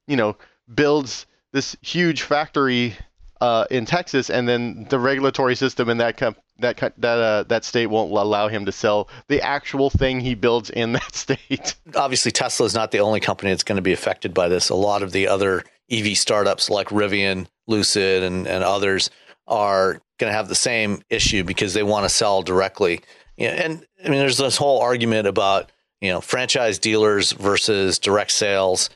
you 0.07 0.17
know 0.17 0.37
builds 0.73 1.27
this 1.53 1.77
huge 1.83 2.23
factory 2.23 2.95
uh, 3.41 3.67
in 3.71 3.85
Texas 3.85 4.31
and 4.31 4.49
then 4.49 4.87
the 4.91 4.99
regulatory 4.99 5.55
system 5.55 5.89
in 5.89 5.99
that 5.99 6.17
that 6.61 6.77
that 6.79 7.05
uh, 7.05 7.43
that 7.45 7.65
state 7.65 7.87
won't 7.87 8.13
allow 8.13 8.49
him 8.49 8.65
to 8.65 8.73
sell 8.73 9.09
the 9.29 9.41
actual 9.43 9.91
thing 9.91 10.21
he 10.21 10.35
builds 10.35 10.71
in 10.71 10.93
that 10.93 11.15
state. 11.15 11.75
Obviously, 11.95 12.31
Tesla 12.31 12.67
is 12.67 12.75
not 12.75 12.91
the 12.91 13.01
only 13.01 13.21
company 13.21 13.51
that's 13.51 13.65
going 13.65 13.77
to 13.77 13.83
be 13.83 13.93
affected 13.93 14.35
by 14.35 14.49
this. 14.49 14.71
A 14.71 14.75
lot 14.75 15.03
of 15.03 15.13
the 15.13 15.29
other 15.29 15.65
EV 15.91 16.17
startups 16.19 16.69
like 16.69 16.89
Rivian, 16.89 17.47
Lucid, 17.67 18.23
and, 18.23 18.47
and 18.47 18.63
others 18.63 19.11
are 19.49 20.01
going 20.19 20.31
to 20.31 20.37
have 20.37 20.49
the 20.49 20.55
same 20.55 21.03
issue 21.11 21.43
because 21.43 21.75
they 21.75 21.83
want 21.83 22.05
to 22.05 22.09
sell 22.09 22.43
directly. 22.43 23.01
Yeah, 23.37 23.51
and 23.51 23.87
I 24.05 24.09
mean, 24.09 24.19
there's 24.19 24.39
this 24.39 24.57
whole 24.57 24.81
argument 24.81 25.27
about 25.27 25.71
you 26.01 26.11
know 26.11 26.21
franchise 26.21 26.79
dealers 26.79 27.33
versus 27.33 27.99
direct 27.99 28.31
sales. 28.31 28.91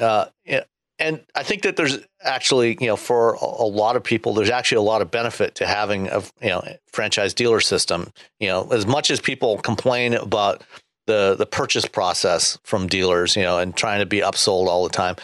Uh, 0.00 0.26
and 0.98 1.20
I 1.34 1.42
think 1.42 1.62
that 1.62 1.76
there's 1.76 1.98
actually, 2.22 2.76
you 2.80 2.86
know, 2.86 2.96
for 2.96 3.34
a 3.34 3.64
lot 3.64 3.96
of 3.96 4.04
people, 4.04 4.32
there's 4.32 4.50
actually 4.50 4.78
a 4.78 4.82
lot 4.82 5.02
of 5.02 5.10
benefit 5.10 5.56
to 5.56 5.66
having 5.66 6.08
a, 6.08 6.22
you 6.40 6.48
know, 6.48 6.64
franchise 6.92 7.34
dealer 7.34 7.60
system. 7.60 8.12
You 8.38 8.48
know, 8.48 8.68
as 8.70 8.86
much 8.86 9.10
as 9.10 9.20
people 9.20 9.58
complain 9.58 10.14
about 10.14 10.62
the 11.06 11.34
the 11.36 11.46
purchase 11.46 11.86
process 11.86 12.58
from 12.62 12.86
dealers, 12.86 13.34
you 13.36 13.42
know, 13.42 13.58
and 13.58 13.76
trying 13.76 14.00
to 14.00 14.06
be 14.06 14.20
upsold 14.20 14.66
all 14.66 14.84
the 14.84 14.90
time, 14.90 15.16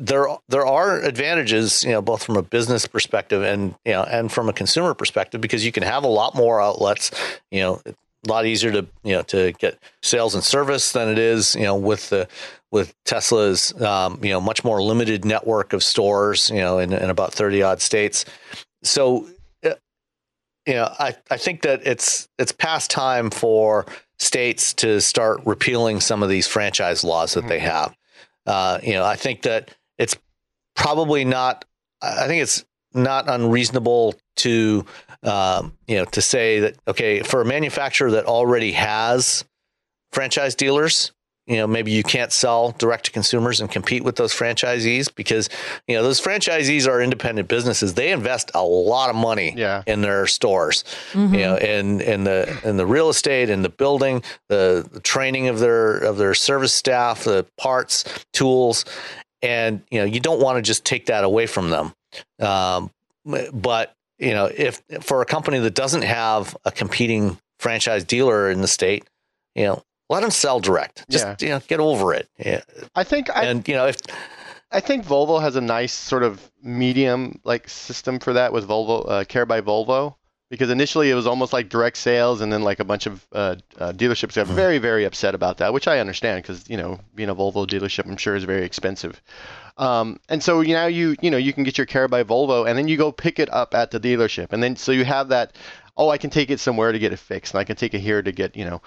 there 0.00 0.26
there 0.48 0.66
are 0.66 0.98
advantages, 1.00 1.84
you 1.84 1.90
know, 1.90 2.00
both 2.00 2.24
from 2.24 2.36
a 2.36 2.42
business 2.42 2.86
perspective 2.86 3.42
and 3.42 3.74
you 3.84 3.92
know, 3.92 4.02
and 4.02 4.32
from 4.32 4.48
a 4.48 4.52
consumer 4.52 4.94
perspective, 4.94 5.40
because 5.40 5.64
you 5.64 5.72
can 5.72 5.82
have 5.82 6.04
a 6.04 6.08
lot 6.08 6.34
more 6.34 6.60
outlets. 6.60 7.10
You 7.50 7.60
know, 7.60 7.82
a 7.86 7.94
lot 8.28 8.46
easier 8.46 8.72
to 8.72 8.86
you 9.04 9.14
know 9.14 9.22
to 9.24 9.52
get 9.52 9.78
sales 10.02 10.34
and 10.34 10.42
service 10.42 10.92
than 10.92 11.08
it 11.08 11.18
is, 11.18 11.54
you 11.54 11.64
know, 11.64 11.76
with 11.76 12.08
the 12.08 12.28
with 12.70 12.94
Tesla's 13.04 13.78
um, 13.82 14.18
you 14.22 14.30
know 14.30 14.40
much 14.40 14.64
more 14.64 14.82
limited 14.82 15.26
network 15.26 15.74
of 15.74 15.82
stores, 15.82 16.48
you 16.48 16.60
know, 16.60 16.78
in, 16.78 16.94
in 16.94 17.10
about 17.10 17.34
thirty 17.34 17.62
odd 17.62 17.82
states. 17.82 18.24
So, 18.82 19.28
uh, 19.62 19.74
you 20.66 20.74
know, 20.74 20.94
I 20.98 21.14
I 21.30 21.36
think 21.36 21.60
that 21.62 21.86
it's 21.86 22.26
it's 22.38 22.52
past 22.52 22.90
time 22.90 23.28
for 23.28 23.84
states 24.18 24.72
to 24.74 25.00
start 25.02 25.40
repealing 25.44 26.00
some 26.00 26.22
of 26.22 26.30
these 26.30 26.46
franchise 26.46 27.04
laws 27.04 27.34
that 27.34 27.48
they 27.48 27.58
have. 27.58 27.94
Uh, 28.46 28.78
you 28.82 28.94
know, 28.94 29.04
I 29.04 29.16
think 29.16 29.42
that 29.42 29.74
it's 30.00 30.16
probably 30.74 31.24
not. 31.24 31.64
I 32.02 32.26
think 32.26 32.42
it's 32.42 32.64
not 32.92 33.28
unreasonable 33.28 34.14
to 34.36 34.84
um, 35.22 35.76
you 35.86 35.96
know 35.96 36.04
to 36.06 36.20
say 36.22 36.60
that 36.60 36.76
okay 36.88 37.20
for 37.22 37.40
a 37.40 37.44
manufacturer 37.44 38.10
that 38.12 38.24
already 38.24 38.72
has 38.72 39.44
franchise 40.12 40.54
dealers 40.56 41.12
you 41.46 41.56
know 41.56 41.66
maybe 41.68 41.92
you 41.92 42.02
can't 42.02 42.32
sell 42.32 42.72
direct 42.78 43.04
to 43.04 43.10
consumers 43.12 43.60
and 43.60 43.70
compete 43.70 44.02
with 44.02 44.16
those 44.16 44.32
franchisees 44.32 45.14
because 45.14 45.48
you 45.86 45.94
know 45.94 46.02
those 46.02 46.20
franchisees 46.20 46.88
are 46.88 47.00
independent 47.00 47.46
businesses 47.48 47.94
they 47.94 48.10
invest 48.10 48.50
a 48.54 48.62
lot 48.62 49.08
of 49.10 49.14
money 49.14 49.54
Yeah. 49.56 49.82
in 49.86 50.00
their 50.00 50.26
stores 50.26 50.82
you 51.14 51.28
know 51.28 51.56
in 51.56 52.00
in 52.00 52.24
the 52.24 52.58
in 52.64 52.76
the 52.76 52.86
real 52.86 53.08
estate 53.08 53.50
in 53.50 53.62
the 53.62 53.68
building 53.68 54.22
the, 54.48 54.88
the 54.90 55.00
training 55.00 55.46
of 55.48 55.60
their 55.60 55.96
of 55.98 56.16
their 56.16 56.34
service 56.34 56.72
staff 56.72 57.22
the 57.24 57.46
parts 57.56 58.04
tools 58.32 58.84
and 59.42 59.82
you 59.90 59.98
know 59.98 60.04
you 60.04 60.20
don't 60.20 60.40
want 60.40 60.56
to 60.56 60.62
just 60.62 60.84
take 60.84 61.06
that 61.06 61.24
away 61.24 61.46
from 61.46 61.70
them 61.70 61.94
um, 62.40 62.90
but 63.52 63.94
you 64.18 64.32
know 64.32 64.46
if 64.54 64.82
for 65.00 65.22
a 65.22 65.26
company 65.26 65.58
that 65.58 65.74
doesn't 65.74 66.02
have 66.02 66.56
a 66.64 66.70
competing 66.70 67.38
franchise 67.58 68.04
dealer 68.04 68.50
in 68.50 68.60
the 68.60 68.68
state 68.68 69.04
you 69.54 69.64
know 69.64 69.82
let 70.08 70.20
them 70.20 70.30
sell 70.30 70.60
direct 70.60 71.04
just 71.10 71.24
Yeah. 71.24 71.36
you 71.40 71.48
know 71.48 71.60
get 71.68 71.80
over 71.80 72.12
it 72.14 72.28
yeah. 72.38 72.62
I 72.94 73.04
think 73.04 73.30
I, 73.30 73.44
and 73.44 73.66
you 73.68 73.74
know 73.74 73.86
if 73.86 73.96
I 74.72 74.78
think 74.80 75.04
Volvo 75.04 75.40
has 75.40 75.56
a 75.56 75.60
nice 75.60 75.92
sort 75.92 76.22
of 76.22 76.48
medium 76.62 77.40
like 77.42 77.68
system 77.68 78.20
for 78.20 78.32
that 78.34 78.52
with 78.52 78.68
Volvo 78.68 79.04
uh, 79.10 79.24
Care 79.24 79.44
by 79.46 79.60
Volvo 79.60 80.14
because 80.50 80.68
initially 80.68 81.10
it 81.10 81.14
was 81.14 81.28
almost 81.28 81.52
like 81.52 81.68
direct 81.68 81.96
sales 81.96 82.40
and 82.40 82.52
then 82.52 82.62
like 82.62 82.80
a 82.80 82.84
bunch 82.84 83.06
of 83.06 83.26
uh, 83.32 83.54
uh, 83.78 83.92
dealerships 83.92 84.34
got 84.34 84.48
very 84.48 84.78
very 84.78 85.04
upset 85.04 85.34
about 85.34 85.58
that 85.58 85.72
which 85.72 85.88
I 85.88 86.00
understand 86.00 86.42
because 86.42 86.68
you 86.68 86.76
know 86.76 86.98
being 87.14 87.30
a 87.30 87.34
Volvo 87.34 87.66
dealership 87.66 88.06
I'm 88.06 88.16
sure 88.16 88.36
is 88.36 88.44
very 88.44 88.64
expensive. 88.64 89.22
Um, 89.78 90.20
and 90.28 90.42
so 90.42 90.60
you 90.60 90.74
now 90.74 90.86
you 90.86 91.16
you 91.22 91.30
know 91.30 91.38
you 91.38 91.52
can 91.52 91.64
get 91.64 91.78
your 91.78 91.86
Care 91.86 92.08
by 92.08 92.24
Volvo 92.24 92.68
and 92.68 92.76
then 92.76 92.88
you 92.88 92.96
go 92.96 93.12
pick 93.12 93.38
it 93.38 93.50
up 93.52 93.74
at 93.74 93.92
the 93.92 94.00
dealership. 94.00 94.52
And 94.52 94.62
then 94.62 94.76
so 94.76 94.92
you 94.92 95.04
have 95.04 95.28
that 95.28 95.56
oh 95.96 96.10
I 96.10 96.18
can 96.18 96.30
take 96.30 96.50
it 96.50 96.60
somewhere 96.60 96.92
to 96.92 96.98
get 96.98 97.12
it 97.12 97.18
fixed 97.18 97.54
and 97.54 97.60
I 97.60 97.64
can 97.64 97.76
take 97.76 97.94
it 97.94 98.00
here 98.00 98.20
to 98.20 98.32
get 98.32 98.56
you 98.56 98.64
know 98.64 98.82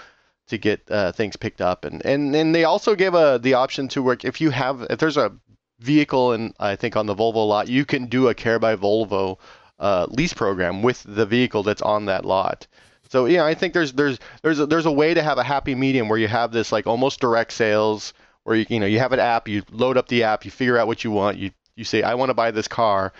to 0.47 0.57
get 0.57 0.91
uh, 0.91 1.13
things 1.13 1.37
picked 1.37 1.61
up. 1.61 1.85
And 1.85 2.05
and 2.05 2.35
and 2.35 2.53
they 2.53 2.65
also 2.65 2.95
give 2.95 3.15
a 3.15 3.39
the 3.41 3.55
option 3.55 3.87
to 3.89 4.03
work 4.03 4.25
if 4.25 4.41
you 4.41 4.49
have 4.49 4.85
if 4.89 4.99
there's 4.99 5.17
a 5.17 5.31
vehicle 5.79 6.33
and 6.33 6.53
I 6.59 6.75
think 6.75 6.95
on 6.95 7.07
the 7.07 7.15
Volvo 7.15 7.47
lot 7.47 7.67
you 7.67 7.85
can 7.85 8.05
do 8.07 8.27
a 8.27 8.33
Care 8.33 8.59
by 8.59 8.75
Volvo 8.75 9.37
uh, 9.79 10.07
lease 10.09 10.33
program 10.33 10.81
with 10.81 11.03
the 11.07 11.25
vehicle 11.25 11.63
that's 11.63 11.81
on 11.81 12.05
that 12.05 12.25
lot. 12.25 12.67
So 13.09 13.25
yeah, 13.25 13.45
I 13.45 13.53
think 13.53 13.73
there's 13.73 13.93
there's 13.93 14.19
there's 14.41 14.59
a, 14.59 14.65
there's 14.65 14.85
a 14.85 14.91
way 14.91 15.13
to 15.13 15.21
have 15.21 15.37
a 15.37 15.43
happy 15.43 15.75
medium 15.75 16.09
where 16.09 16.17
you 16.17 16.27
have 16.27 16.51
this 16.51 16.71
like 16.71 16.87
almost 16.87 17.19
direct 17.19 17.51
sales 17.53 18.13
where 18.43 18.55
you 18.55 18.65
you 18.69 18.79
know 18.79 18.85
you 18.85 18.99
have 18.99 19.13
an 19.13 19.19
app, 19.19 19.47
you 19.47 19.63
load 19.71 19.97
up 19.97 20.07
the 20.07 20.23
app, 20.23 20.45
you 20.45 20.51
figure 20.51 20.77
out 20.77 20.87
what 20.87 21.03
you 21.03 21.11
want, 21.11 21.37
you 21.37 21.51
you 21.75 21.83
say 21.83 22.01
I 22.01 22.15
want 22.15 22.29
to 22.29 22.33
buy 22.33 22.51
this 22.51 22.67
car, 22.67 23.13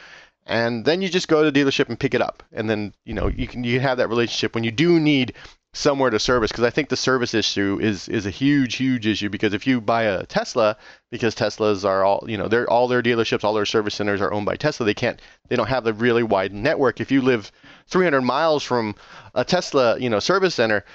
and 0.46 0.86
then 0.86 1.02
you 1.02 1.10
just 1.10 1.28
go 1.28 1.44
to 1.44 1.52
the 1.52 1.60
dealership 1.60 1.90
and 1.90 2.00
pick 2.00 2.14
it 2.14 2.22
up, 2.22 2.44
and 2.52 2.70
then 2.70 2.94
you 3.06 3.14
know 3.14 3.28
you 3.28 3.48
can 3.48 3.64
you 3.64 3.76
can 3.76 3.82
have 3.82 3.98
that 3.98 4.10
relationship 4.10 4.56
when 4.56 4.64
you 4.64 4.72
do 4.72 5.00
need 5.00 5.34
somewhere 5.76 6.12
to 6.12 6.20
service 6.20 6.52
because 6.52 6.64
I 6.64 6.70
think 6.70 6.90
the 6.90 6.96
service 6.96 7.34
issue 7.34 7.80
is 7.82 8.08
is 8.08 8.28
a 8.28 8.30
huge 8.30 8.76
huge 8.76 9.08
issue 9.08 9.30
because 9.30 9.54
if 9.56 9.66
you 9.66 9.82
buy 9.82 10.04
a 10.04 10.24
Tesla 10.28 10.78
because 11.10 11.34
Teslas 11.36 11.84
are 11.84 12.04
all 12.04 12.24
you 12.28 12.38
know 12.38 12.48
they're 12.48 12.70
all 12.70 12.88
their 12.88 13.02
dealerships 13.02 13.44
all 13.44 13.56
their 13.56 13.66
service 13.66 13.96
centers 13.96 14.22
are 14.22 14.32
owned 14.32 14.46
by 14.46 14.56
Tesla 14.56 14.86
they 14.86 14.94
can't 14.94 15.20
they 15.50 15.56
don't 15.56 15.68
have 15.68 15.84
the 15.84 15.94
really 15.94 16.22
wide 16.24 16.54
network. 16.54 17.02
If 17.02 17.12
you 17.12 17.22
live 17.22 17.52
300 17.88 18.22
miles 18.22 18.64
from 18.64 18.94
a 19.34 19.44
Tesla 19.44 19.98
you 20.00 20.10
know 20.12 20.20
service 20.20 20.54
center 20.56 20.86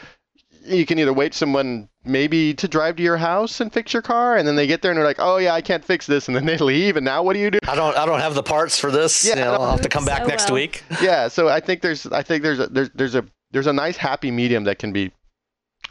you 0.65 0.87
can 0.87 0.99
either 0.99 1.13
wait 1.13 1.35
someone 1.35 1.89
maybe 2.05 2.55
to 2.55 2.69
drive 2.69 2.95
to 2.97 3.03
your 3.03 3.17
house 3.17 3.61
and 3.61 3.73
fix 3.73 3.93
your 3.93 4.03
car 4.03 4.37
and 4.37 4.47
then 4.47 4.55
they 4.55 4.67
get 4.67 4.81
there 4.81 4.93
and 4.93 4.99
they're 4.99 5.05
like 5.05 5.19
oh 5.19 5.39
yeah 5.39 5.55
I 5.55 5.61
can't 5.61 5.85
fix 5.85 6.07
this 6.07 6.29
and 6.29 6.37
then 6.37 6.47
they 6.47 6.57
leave 6.73 6.97
and 6.97 7.05
now 7.05 7.25
what 7.25 7.33
do 7.33 7.41
you 7.41 7.51
do? 7.51 7.59
I 7.67 7.75
don't 7.75 7.97
I 7.97 8.07
don't 8.07 8.21
have 8.21 8.35
the 8.37 8.45
parts 8.45 8.79
for 8.79 8.93
this. 8.93 9.25
Yeah, 9.27 9.35
you 9.35 9.41
know, 9.45 9.55
I'll 9.55 9.71
have 9.73 9.81
to 9.81 9.89
come 9.89 10.05
back 10.05 10.23
So 10.23 10.29
next 10.29 10.45
well. 10.45 10.55
week. 10.55 10.85
Yeah 11.03 11.27
so 11.27 11.49
i 11.49 11.59
think 11.59 11.83
there's 11.83 12.07
i 12.07 12.23
think 12.23 12.45
there's 12.45 12.61
a 12.61 12.69
there's 12.69 12.91
there's 12.91 13.15
a 13.17 13.25
there's 13.51 13.66
a 13.66 13.73
nice 13.73 13.97
happy 13.97 14.31
medium 14.31 14.65
that 14.65 14.79
can 14.79 14.93
be 14.93 15.11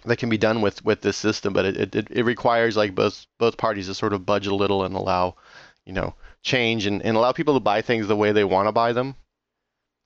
that 0.05 0.17
can 0.17 0.29
be 0.29 0.37
done 0.37 0.61
with 0.61 0.83
with 0.85 1.01
this 1.01 1.17
system 1.17 1.53
but 1.53 1.65
it 1.65 1.95
it, 1.95 2.07
it 2.11 2.23
requires 2.23 2.77
like 2.77 2.93
both 2.95 3.25
both 3.39 3.57
parties 3.57 3.87
to 3.87 3.93
sort 3.93 4.13
of 4.13 4.25
budge 4.25 4.47
a 4.47 4.55
little 4.55 4.83
and 4.83 4.95
allow 4.95 5.35
you 5.85 5.93
know 5.93 6.13
change 6.43 6.85
and, 6.85 7.01
and 7.03 7.17
allow 7.17 7.31
people 7.31 7.53
to 7.53 7.59
buy 7.59 7.81
things 7.81 8.07
the 8.07 8.15
way 8.15 8.31
they 8.31 8.43
want 8.43 8.67
to 8.67 8.71
buy 8.71 8.93
them 8.93 9.15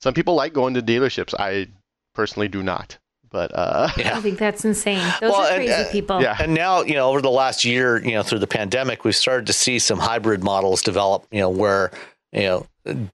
some 0.00 0.14
people 0.14 0.34
like 0.34 0.52
going 0.52 0.74
to 0.74 0.82
dealerships 0.82 1.34
i 1.38 1.66
personally 2.14 2.48
do 2.48 2.62
not 2.62 2.98
but 3.30 3.50
uh 3.54 3.88
yeah 3.96 4.16
I 4.16 4.20
think 4.20 4.38
that's 4.38 4.64
insane. 4.64 4.98
Those 5.20 5.30
Well, 5.30 5.40
are 5.42 5.46
and, 5.48 5.56
crazy 5.56 5.72
uh, 5.72 5.90
people. 5.92 6.20
yeah. 6.22 6.36
And 6.38 6.52
now, 6.54 6.82
you 6.82 6.94
know, 6.94 7.08
over 7.08 7.22
the 7.22 7.30
last 7.30 7.64
year, 7.64 7.96
you 8.04 8.12
know, 8.12 8.22
through 8.22 8.40
the 8.40 8.46
pandemic, 8.46 9.04
we've 9.04 9.16
started 9.16 9.46
to 9.46 9.54
see 9.54 9.78
some 9.78 9.98
hybrid 9.98 10.44
models 10.44 10.82
develop, 10.82 11.26
you 11.30 11.40
know, 11.40 11.48
where, 11.48 11.90
you 12.32 12.42
know, 12.42 12.66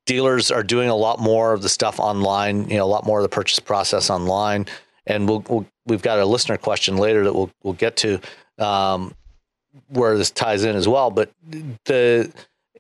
dealers 0.07 0.51
are 0.51 0.63
doing 0.63 0.89
a 0.89 0.95
lot 0.95 1.21
more 1.21 1.53
of 1.53 1.63
the 1.63 1.69
stuff 1.69 2.01
online, 2.01 2.69
you 2.71 2.77
know, 2.77 2.85
a 2.85 2.87
lot 2.87 3.05
more 3.05 3.19
of 3.19 3.23
the 3.23 3.29
purchase 3.29 3.61
process 3.61 4.11
online. 4.11 4.67
And 5.07 5.29
we'll, 5.29 5.45
we'll 5.49 5.67
we've 5.87 6.03
got 6.03 6.19
a 6.19 6.27
listener 6.27 6.57
question 6.57 6.97
later 6.97 7.25
that 7.25 7.35
we'll 7.35 7.51
we'll 7.63 7.75
get 7.75 7.97
to 7.99 8.21
um, 8.59 9.15
where 9.89 10.17
this 10.19 10.31
ties 10.31 10.65
in 10.65 10.77
as 10.77 10.87
well. 10.87 11.11
But 11.11 11.31
the 11.85 12.33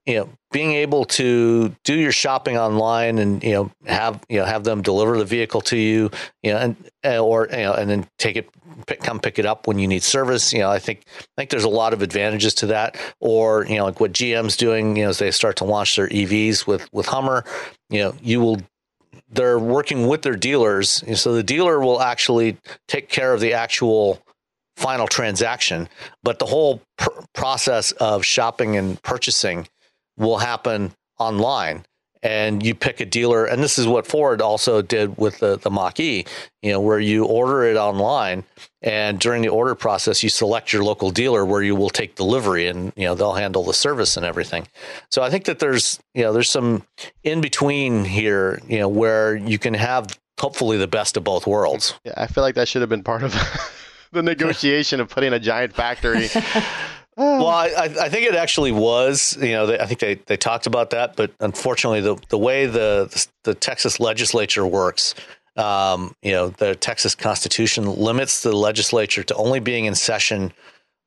you 0.08 0.14
know 0.14 0.28
being 0.50 0.72
able 0.72 1.04
to 1.04 1.68
do 1.84 1.94
your 1.94 2.10
shopping 2.10 2.56
online 2.56 3.18
and 3.18 3.44
you 3.44 3.52
know 3.52 3.70
have 3.86 4.20
you 4.28 4.38
know 4.38 4.46
have 4.46 4.64
them 4.64 4.82
deliver 4.82 5.18
the 5.18 5.24
vehicle 5.24 5.60
to 5.60 5.76
you 5.76 6.10
you 6.42 6.50
know 6.50 6.58
and 6.58 6.76
uh, 7.04 7.18
or 7.18 7.46
you 7.52 7.58
know 7.58 7.74
and 7.74 7.90
then 7.90 8.08
take 8.18 8.36
it 8.36 8.48
pick, 8.86 9.00
come 9.00 9.20
pick 9.20 9.38
it 9.38 9.44
up 9.44 9.66
when 9.66 9.78
you 9.78 9.86
need 9.86 10.02
service 10.02 10.52
you 10.52 10.60
know 10.60 10.70
i 10.70 10.78
think 10.78 11.02
i 11.20 11.24
think 11.36 11.50
there's 11.50 11.64
a 11.64 11.68
lot 11.68 11.92
of 11.92 12.00
advantages 12.00 12.54
to 12.54 12.66
that 12.66 12.96
or 13.20 13.66
you 13.66 13.76
know 13.76 13.84
like 13.84 14.00
what 14.00 14.12
gm's 14.12 14.56
doing 14.56 14.96
you 14.96 15.04
know 15.04 15.10
as 15.10 15.18
they 15.18 15.30
start 15.30 15.56
to 15.56 15.64
launch 15.64 15.94
their 15.94 16.08
evs 16.08 16.66
with 16.66 16.90
with 16.92 17.06
hummer 17.06 17.44
you 17.90 18.00
know 18.00 18.14
you 18.22 18.40
will 18.40 18.58
they're 19.30 19.58
working 19.58 20.06
with 20.06 20.22
their 20.22 20.36
dealers. 20.36 21.04
So 21.20 21.34
the 21.34 21.42
dealer 21.42 21.80
will 21.80 22.00
actually 22.00 22.56
take 22.86 23.10
care 23.10 23.34
of 23.34 23.40
the 23.40 23.52
actual 23.52 24.22
final 24.76 25.06
transaction, 25.06 25.86
but 26.22 26.38
the 26.38 26.46
whole 26.46 26.80
pr- 26.96 27.10
process 27.34 27.92
of 27.92 28.24
shopping 28.24 28.76
and 28.76 29.02
purchasing 29.02 29.68
will 30.18 30.38
happen 30.38 30.92
online. 31.18 31.84
And 32.20 32.66
you 32.66 32.74
pick 32.74 32.98
a 32.98 33.04
dealer 33.04 33.44
and 33.44 33.62
this 33.62 33.78
is 33.78 33.86
what 33.86 34.04
ford 34.04 34.42
also 34.42 34.82
did 34.82 35.16
with 35.18 35.38
the, 35.38 35.56
the 35.56 35.70
mach 35.70 36.00
e 36.00 36.26
you 36.62 36.72
know 36.72 36.80
where 36.80 36.98
you 36.98 37.24
order 37.24 37.62
it 37.62 37.76
online 37.76 38.42
and 38.82 39.20
during 39.20 39.40
the 39.40 39.48
order 39.50 39.76
process 39.76 40.20
you 40.20 40.28
select 40.28 40.72
your 40.72 40.82
local 40.82 41.12
dealer 41.12 41.46
where 41.46 41.62
you 41.62 41.76
will 41.76 41.90
take 41.90 42.16
delivery 42.16 42.66
and 42.66 42.92
you 42.96 43.04
know 43.04 43.14
they'll 43.14 43.34
handle 43.34 43.62
the 43.62 43.72
service 43.72 44.16
and 44.16 44.26
everything. 44.26 44.66
So 45.12 45.22
i 45.22 45.30
think 45.30 45.44
that 45.44 45.60
there's 45.60 46.00
you 46.12 46.24
know 46.24 46.32
there's 46.32 46.50
some 46.50 46.82
in 47.22 47.40
between 47.40 48.04
here 48.04 48.60
you 48.66 48.80
know 48.80 48.88
where 48.88 49.36
you 49.36 49.60
can 49.60 49.74
have 49.74 50.18
hopefully 50.40 50.76
the 50.76 50.88
best 50.88 51.16
of 51.16 51.22
both 51.22 51.46
worlds. 51.46 51.94
Yeah 52.04 52.14
i 52.16 52.26
feel 52.26 52.42
like 52.42 52.56
that 52.56 52.66
should 52.66 52.82
have 52.82 52.90
been 52.90 53.04
part 53.04 53.22
of 53.22 53.32
the 54.10 54.24
negotiation 54.24 54.98
of 54.98 55.08
putting 55.08 55.32
a 55.32 55.38
giant 55.38 55.72
factory 55.72 56.28
well, 57.18 57.48
I, 57.48 57.90
I 58.00 58.08
think 58.08 58.26
it 58.26 58.34
actually 58.34 58.72
was. 58.72 59.36
You 59.40 59.52
know, 59.52 59.66
they, 59.66 59.78
I 59.78 59.86
think 59.86 60.00
they, 60.00 60.14
they 60.14 60.36
talked 60.36 60.66
about 60.66 60.90
that, 60.90 61.16
but 61.16 61.32
unfortunately, 61.40 62.00
the 62.00 62.16
the 62.28 62.38
way 62.38 62.66
the 62.66 63.08
the, 63.10 63.26
the 63.44 63.54
Texas 63.54 63.98
legislature 63.98 64.66
works, 64.66 65.14
um, 65.56 66.14
you 66.22 66.30
know, 66.30 66.50
the 66.50 66.76
Texas 66.76 67.14
Constitution 67.14 67.86
limits 67.86 68.42
the 68.42 68.52
legislature 68.52 69.24
to 69.24 69.34
only 69.34 69.58
being 69.58 69.86
in 69.86 69.94
session 69.94 70.52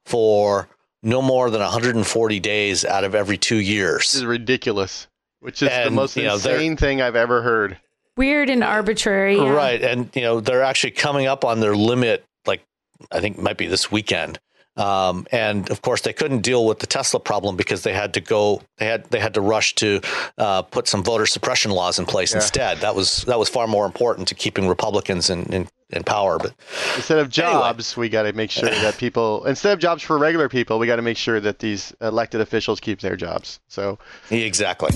for 0.05 0.67
no 1.01 1.21
more 1.21 1.49
than 1.49 1.61
140 1.61 2.39
days 2.39 2.83
out 2.83 3.03
of 3.03 3.15
every 3.15 3.37
two 3.37 3.55
years. 3.55 4.11
This 4.11 4.15
is 4.15 4.25
ridiculous. 4.25 5.07
Which 5.39 5.63
is 5.63 5.69
and, 5.69 5.87
the 5.87 5.91
most 5.91 6.15
you 6.15 6.23
know, 6.23 6.35
insane 6.35 6.77
thing 6.77 7.01
I've 7.01 7.15
ever 7.15 7.41
heard. 7.41 7.77
Weird 8.17 8.49
and 8.49 8.63
arbitrary. 8.63 9.37
Yeah. 9.37 9.49
Right, 9.49 9.81
and 9.81 10.09
you 10.13 10.21
know 10.21 10.41
they're 10.41 10.61
actually 10.61 10.91
coming 10.91 11.25
up 11.25 11.45
on 11.45 11.61
their 11.61 11.75
limit. 11.75 12.25
Like 12.45 12.63
I 13.11 13.21
think 13.21 13.39
might 13.39 13.57
be 13.57 13.67
this 13.67 13.89
weekend. 13.89 14.39
Um, 14.77 15.27
and 15.31 15.69
of 15.69 15.81
course, 15.81 16.01
they 16.01 16.13
couldn't 16.13 16.41
deal 16.41 16.65
with 16.65 16.79
the 16.79 16.87
Tesla 16.87 17.19
problem 17.19 17.57
because 17.57 17.83
they 17.83 17.93
had 17.93 18.13
to 18.13 18.21
go. 18.21 18.61
They 18.77 18.85
had 18.85 19.05
they 19.11 19.19
had 19.19 19.33
to 19.33 19.41
rush 19.41 19.75
to 19.75 20.01
uh, 20.37 20.61
put 20.61 20.87
some 20.87 21.03
voter 21.03 21.25
suppression 21.25 21.71
laws 21.71 21.99
in 21.99 22.05
place 22.05 22.31
yeah. 22.31 22.37
instead. 22.37 22.77
That 22.79 22.95
was 22.95 23.23
that 23.23 23.37
was 23.37 23.49
far 23.49 23.67
more 23.67 23.85
important 23.85 24.29
to 24.29 24.35
keeping 24.35 24.67
Republicans 24.67 25.29
in, 25.29 25.43
in, 25.53 25.67
in 25.89 26.03
power. 26.03 26.37
But 26.37 26.53
instead 26.95 27.19
of 27.19 27.29
jobs, 27.29 27.93
anyway. 27.93 28.05
we 28.05 28.09
got 28.09 28.23
to 28.23 28.33
make 28.33 28.49
sure 28.49 28.69
that 28.69 28.97
people 28.97 29.45
instead 29.45 29.73
of 29.73 29.79
jobs 29.79 30.03
for 30.03 30.17
regular 30.17 30.47
people, 30.47 30.79
we 30.79 30.87
got 30.87 30.95
to 30.95 31.01
make 31.01 31.17
sure 31.17 31.41
that 31.41 31.59
these 31.59 31.93
elected 31.99 32.39
officials 32.39 32.79
keep 32.79 33.01
their 33.01 33.17
jobs. 33.17 33.59
So 33.67 33.99
exactly 34.29 34.91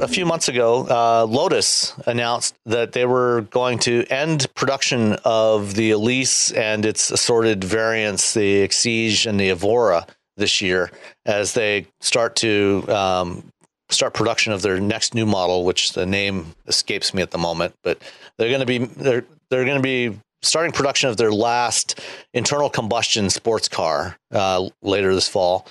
a 0.00 0.08
few 0.08 0.24
months 0.24 0.48
ago, 0.48 0.86
uh, 0.88 1.24
Lotus 1.24 1.94
announced 2.06 2.54
that 2.66 2.92
they 2.92 3.06
were 3.06 3.42
going 3.50 3.78
to 3.80 4.04
end 4.10 4.52
production 4.54 5.14
of 5.24 5.74
the 5.74 5.90
Elise 5.90 6.52
and 6.52 6.84
its 6.84 7.10
assorted 7.10 7.64
variants, 7.64 8.34
the 8.34 8.66
Exige 8.66 9.26
and 9.26 9.38
the 9.38 9.50
Evora, 9.50 10.06
this 10.38 10.62
year 10.62 10.90
as 11.26 11.52
they 11.52 11.86
start 12.00 12.36
to 12.36 12.84
um, 12.88 13.44
start 13.90 14.14
production 14.14 14.52
of 14.52 14.62
their 14.62 14.80
next 14.80 15.14
new 15.14 15.26
model, 15.26 15.64
which 15.64 15.92
the 15.92 16.06
name 16.06 16.54
escapes 16.66 17.12
me 17.12 17.20
at 17.20 17.32
the 17.32 17.38
moment. 17.38 17.74
But 17.82 18.00
they're 18.38 18.48
going 18.48 18.60
to 18.60 18.66
be 18.66 18.78
they're 18.78 19.24
they're 19.50 19.64
going 19.64 19.76
to 19.76 19.82
be 19.82 20.16
starting 20.42 20.72
production 20.72 21.10
of 21.10 21.16
their 21.16 21.32
last 21.32 22.00
internal 22.32 22.70
combustion 22.70 23.28
sports 23.28 23.68
car 23.68 24.16
uh, 24.32 24.68
later 24.80 25.14
this 25.14 25.28
fall. 25.28 25.66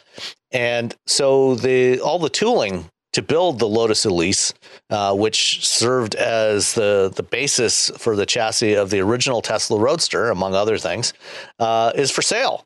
And 0.52 0.94
so 1.06 1.56
the 1.56 2.00
all 2.02 2.20
the 2.20 2.30
tooling 2.30 2.90
to 3.18 3.24
build 3.24 3.58
the 3.58 3.68
Lotus 3.68 4.06
Elise, 4.06 4.54
uh, 4.92 5.12
which 5.16 5.66
served 5.66 6.14
as 6.14 6.74
the, 6.74 7.12
the 7.16 7.24
basis 7.24 7.90
for 7.98 8.16
the 8.16 8.28
chassis 8.28 8.76
of 8.76 8.92
the 8.92 9.00
original 9.00 9.42
Tesla 9.42 9.80
Roadster, 9.80 10.30
among 10.30 10.54
other 10.54 10.78
things, 10.78 11.14
uh, 11.58 11.92
is 11.96 12.12
for 12.12 12.22
sale. 12.22 12.64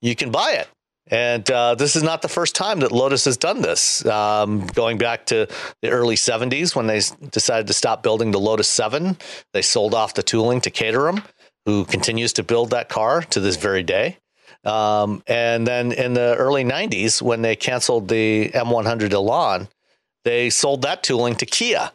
You 0.00 0.16
can 0.16 0.32
buy 0.32 0.54
it. 0.54 0.68
And 1.06 1.48
uh, 1.48 1.76
this 1.76 1.94
is 1.94 2.02
not 2.02 2.20
the 2.20 2.28
first 2.28 2.56
time 2.56 2.80
that 2.80 2.90
Lotus 2.90 3.26
has 3.26 3.36
done 3.36 3.62
this. 3.62 4.04
Um, 4.04 4.66
going 4.66 4.98
back 4.98 5.26
to 5.26 5.46
the 5.82 5.90
early 5.90 6.16
70s 6.16 6.74
when 6.74 6.88
they 6.88 7.00
decided 7.30 7.68
to 7.68 7.72
stop 7.72 8.02
building 8.02 8.32
the 8.32 8.40
Lotus 8.40 8.68
7, 8.68 9.16
they 9.52 9.62
sold 9.62 9.94
off 9.94 10.14
the 10.14 10.24
tooling 10.24 10.60
to 10.62 10.70
Caterham, 10.70 11.22
who 11.64 11.84
continues 11.84 12.32
to 12.32 12.42
build 12.42 12.70
that 12.70 12.88
car 12.88 13.22
to 13.22 13.38
this 13.38 13.54
very 13.54 13.84
day. 13.84 14.18
Um, 14.64 15.22
and 15.28 15.64
then 15.64 15.92
in 15.92 16.14
the 16.14 16.34
early 16.36 16.64
90s, 16.64 17.22
when 17.22 17.42
they 17.42 17.54
canceled 17.54 18.08
the 18.08 18.50
M100 18.50 19.12
Elan, 19.12 19.68
they 20.24 20.50
sold 20.50 20.82
that 20.82 21.02
tooling 21.02 21.36
to 21.36 21.46
Kia. 21.46 21.92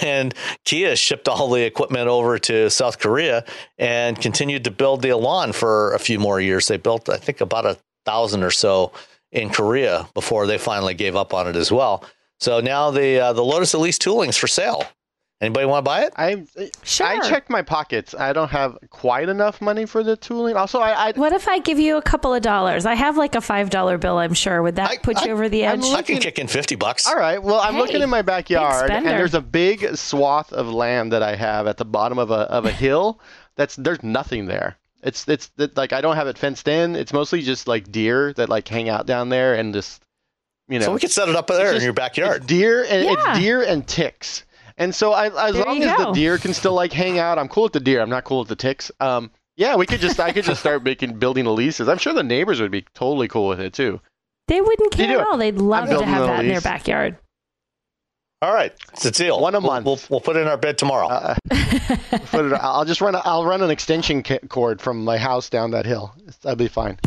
And 0.00 0.32
Kia 0.64 0.94
shipped 0.94 1.28
all 1.28 1.50
the 1.50 1.64
equipment 1.64 2.08
over 2.08 2.38
to 2.38 2.70
South 2.70 2.98
Korea 2.98 3.44
and 3.78 4.18
continued 4.20 4.64
to 4.64 4.70
build 4.70 5.02
the 5.02 5.10
Elan 5.10 5.52
for 5.52 5.92
a 5.92 5.98
few 5.98 6.20
more 6.20 6.40
years. 6.40 6.68
They 6.68 6.76
built, 6.76 7.08
I 7.08 7.16
think, 7.16 7.40
about 7.40 7.66
a 7.66 7.78
thousand 8.06 8.44
or 8.44 8.50
so 8.50 8.92
in 9.32 9.50
Korea 9.50 10.08
before 10.14 10.46
they 10.46 10.58
finally 10.58 10.94
gave 10.94 11.16
up 11.16 11.34
on 11.34 11.48
it 11.48 11.56
as 11.56 11.72
well. 11.72 12.04
So 12.38 12.60
now 12.60 12.90
the 12.90 13.18
uh, 13.18 13.32
the 13.32 13.44
Lotus 13.44 13.74
Elise 13.74 13.98
tooling 13.98 14.30
is 14.30 14.36
for 14.36 14.46
sale. 14.48 14.84
Anybody 15.42 15.66
want 15.66 15.84
to 15.84 15.88
buy 15.88 16.04
it? 16.04 16.12
I 16.16 16.44
sure. 16.84 17.04
I 17.04 17.28
checked 17.28 17.50
my 17.50 17.62
pockets. 17.62 18.14
I 18.14 18.32
don't 18.32 18.50
have 18.50 18.78
quite 18.90 19.28
enough 19.28 19.60
money 19.60 19.86
for 19.86 20.04
the 20.04 20.16
tooling. 20.16 20.54
Also, 20.54 20.78
I, 20.78 21.08
I 21.08 21.12
what 21.16 21.32
if 21.32 21.48
I 21.48 21.58
give 21.58 21.80
you 21.80 21.96
a 21.96 22.02
couple 22.02 22.32
of 22.32 22.42
dollars? 22.42 22.86
I 22.86 22.94
have 22.94 23.16
like 23.16 23.34
a 23.34 23.40
five 23.40 23.68
dollar 23.68 23.98
bill. 23.98 24.18
I'm 24.18 24.34
sure. 24.34 24.62
Would 24.62 24.76
that 24.76 24.90
I, 24.90 24.98
put 24.98 25.24
you 25.24 25.32
over 25.32 25.48
the 25.48 25.64
edge? 25.64 25.80
Looking, 25.80 25.96
I 25.96 26.02
can 26.02 26.18
kick 26.18 26.38
in 26.38 26.46
fifty 26.46 26.76
bucks. 26.76 27.08
All 27.08 27.16
right. 27.16 27.42
Well, 27.42 27.58
I'm 27.60 27.74
hey, 27.74 27.80
looking 27.80 28.02
in 28.02 28.08
my 28.08 28.22
backyard, 28.22 28.92
and 28.92 29.04
there's 29.04 29.34
a 29.34 29.40
big 29.40 29.96
swath 29.96 30.52
of 30.52 30.68
land 30.68 31.12
that 31.12 31.24
I 31.24 31.34
have 31.34 31.66
at 31.66 31.76
the 31.76 31.84
bottom 31.84 32.20
of 32.20 32.30
a 32.30 32.42
of 32.48 32.64
a 32.64 32.70
hill. 32.84 33.18
That's 33.56 33.74
there's 33.74 34.04
nothing 34.04 34.46
there. 34.46 34.76
It's 35.02 35.26
it's 35.26 35.50
it, 35.58 35.76
like 35.76 35.92
I 35.92 36.00
don't 36.00 36.14
have 36.14 36.28
it 36.28 36.38
fenced 36.38 36.68
in. 36.68 36.94
It's 36.94 37.12
mostly 37.12 37.42
just 37.42 37.66
like 37.66 37.90
deer 37.90 38.32
that 38.34 38.48
like 38.48 38.68
hang 38.68 38.88
out 38.88 39.06
down 39.06 39.28
there 39.28 39.54
and 39.56 39.74
just 39.74 40.04
you 40.68 40.78
know. 40.78 40.84
So 40.84 40.92
we 40.92 41.00
could 41.00 41.10
set 41.10 41.28
it 41.28 41.34
up 41.34 41.48
there 41.48 41.72
just, 41.72 41.78
in 41.78 41.82
your 41.82 41.92
backyard. 41.92 42.46
deer 42.46 42.84
and 42.88 43.04
yeah. 43.04 43.14
it's 43.32 43.40
deer 43.40 43.62
and 43.64 43.84
ticks. 43.88 44.44
And 44.76 44.94
so 44.94 45.12
I, 45.12 45.48
as 45.48 45.54
there 45.54 45.64
long 45.64 45.82
as 45.82 45.96
go. 45.96 46.04
the 46.04 46.12
deer 46.12 46.38
can 46.38 46.54
still 46.54 46.74
like 46.74 46.92
hang 46.92 47.18
out, 47.18 47.38
I'm 47.38 47.48
cool 47.48 47.64
with 47.64 47.72
the 47.72 47.80
deer. 47.80 48.00
I'm 48.00 48.10
not 48.10 48.24
cool 48.24 48.40
with 48.40 48.48
the 48.48 48.56
ticks. 48.56 48.90
Um, 49.00 49.30
yeah, 49.56 49.76
we 49.76 49.86
could 49.86 50.00
just 50.00 50.18
I 50.18 50.32
could 50.32 50.44
just 50.44 50.60
start 50.60 50.82
making 50.84 51.18
building 51.18 51.44
Elises. 51.44 51.88
I'm 51.88 51.98
sure 51.98 52.12
the 52.12 52.22
neighbors 52.22 52.60
would 52.60 52.70
be 52.70 52.84
totally 52.94 53.28
cool 53.28 53.48
with 53.48 53.60
it 53.60 53.72
too. 53.72 54.00
They 54.48 54.60
wouldn't 54.60 54.92
care 54.92 55.20
at 55.20 55.26
all. 55.26 55.38
They'd 55.38 55.56
love 55.56 55.88
to 55.88 56.04
have 56.04 56.26
that 56.26 56.44
in 56.44 56.48
their 56.48 56.60
backyard. 56.60 57.16
All 58.42 58.52
right, 58.52 58.72
it's 58.92 59.04
a 59.04 59.12
deal. 59.12 59.38
One 59.38 59.54
a 59.54 59.60
month. 59.60 59.86
We'll, 59.86 59.94
we'll, 59.94 60.04
we'll 60.10 60.20
put 60.20 60.34
it 60.36 60.40
in 60.40 60.48
our 60.48 60.56
bed 60.56 60.76
tomorrow. 60.76 61.06
Uh, 61.06 61.34
it, 61.52 62.52
I'll 62.60 62.84
just 62.84 63.00
run. 63.00 63.14
A, 63.14 63.18
I'll 63.18 63.44
run 63.44 63.62
an 63.62 63.70
extension 63.70 64.24
cord 64.24 64.80
from 64.80 65.04
my 65.04 65.16
house 65.16 65.48
down 65.48 65.70
that 65.70 65.86
hill. 65.86 66.12
That'll 66.42 66.56
be 66.56 66.66
fine. 66.66 66.98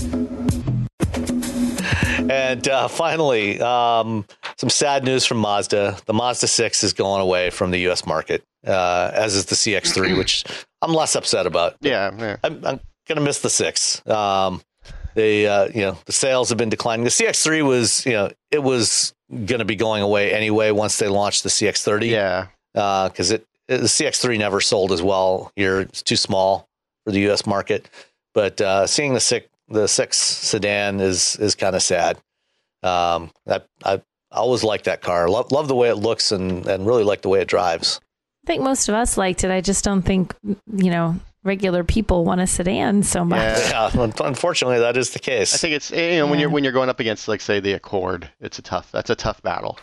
And 2.30 2.68
uh, 2.68 2.88
finally, 2.88 3.60
um, 3.62 4.26
some 4.58 4.70
sad 4.70 5.04
news 5.04 5.26
from 5.26 5.38
Mazda. 5.38 5.98
The 6.06 6.14
Mazda 6.14 6.48
6 6.48 6.84
is 6.84 6.94
going 6.94 7.22
away 7.22 7.50
from 7.50 7.72
the 7.72 7.80
U.S. 7.82 8.06
market, 8.06 8.44
uh, 8.66 9.12
as 9.14 9.36
is 9.36 9.46
the 9.46 9.56
CX3, 9.56 10.18
which 10.18 10.44
I'm 10.82 10.94
less 10.94 11.16
upset 11.16 11.46
about. 11.46 11.76
Yeah, 11.82 12.12
yeah. 12.18 12.38
I'm, 12.44 12.56
I'm 12.66 12.80
going 13.08 13.18
to 13.18 13.22
miss 13.22 13.40
the 13.42 13.50
6. 13.50 14.08
Um, 14.08 14.62
they, 15.14 15.48
uh, 15.48 15.70
you 15.74 15.82
know, 15.82 15.98
the 16.06 16.12
sales 16.12 16.50
have 16.50 16.58
been 16.58 16.70
declining. 16.70 17.04
The 17.04 17.10
CX3 17.10 17.66
was, 17.66 18.06
you 18.06 18.14
know, 18.14 18.30
it 18.52 18.64
was 18.64 19.14
going 19.32 19.60
to 19.60 19.66
be 19.66 19.76
going 19.76 20.02
away 20.02 20.34
anyway 20.34 20.72
once 20.72 20.98
they 21.00 21.08
launched 21.08 21.44
the 21.44 21.50
CX30. 21.50 22.10
Yeah. 22.10 22.48
Because 22.74 23.32
uh, 23.32 23.36
it, 23.36 23.48
it, 23.68 23.78
the 23.78 23.88
CX3 23.88 24.38
never 24.38 24.62
sold 24.62 24.92
as 24.92 25.02
well 25.02 25.52
here. 25.56 25.80
It's 25.82 26.04
too 26.04 26.18
small 26.18 26.68
for 27.06 27.12
the 27.12 27.20
U.S. 27.22 27.46
market. 27.46 27.90
But 28.34 28.60
uh, 28.60 28.86
seeing 28.88 29.14
the 29.14 29.22
six, 29.22 29.48
the 29.70 29.88
six 29.88 30.18
sedan 30.18 31.00
is 31.00 31.38
is 31.38 31.56
kind 31.56 31.76
of 31.76 31.82
sad. 31.82 32.18
Um, 32.84 33.32
I, 33.48 33.62
I 33.84 34.02
always 34.36 34.64
like 34.64 34.84
that 34.84 35.02
car. 35.02 35.28
Love 35.30 35.52
love 35.52 35.68
the 35.68 35.76
way 35.76 35.90
it 35.90 35.96
looks 35.96 36.32
and 36.32 36.66
and 36.68 36.86
really 36.86 37.04
like 37.04 37.22
the 37.22 37.30
way 37.30 37.42
it 37.42 37.48
drives. 37.48 38.00
I 38.46 38.48
think 38.48 38.62
most 38.62 38.90
of 38.90 38.96
us 38.96 39.18
liked 39.18 39.44
it. 39.44 39.52
I 39.52 39.62
just 39.62 39.84
don't 39.84 40.04
think 40.04 40.36
you 40.44 40.92
know 40.92 41.16
regular 41.44 41.84
people 41.84 42.26
want 42.26 42.42
a 42.42 42.48
sedan 42.48 43.04
so 43.04 43.24
much. 43.24 43.40
Yeah, 43.40 43.92
yeah 43.94 44.12
unfortunately, 44.20 44.80
that 44.80 44.98
is 44.98 45.12
the 45.12 45.20
case. 45.20 45.54
I 45.54 45.58
think 45.58 45.76
it's 45.76 45.92
you 45.92 46.18
know 46.18 46.28
when 46.28 46.40
you're 46.40 46.50
when 46.50 46.64
you're 46.64 46.74
going 46.74 46.90
up 46.90 47.00
against 47.00 47.28
like 47.28 47.42
say 47.42 47.60
the 47.60 47.74
Accord, 47.74 48.30
it's 48.40 48.60
a 48.60 48.62
tough 48.62 48.92
that's 48.92 49.10
a 49.10 49.16
tough 49.16 49.42
battle. 49.42 49.80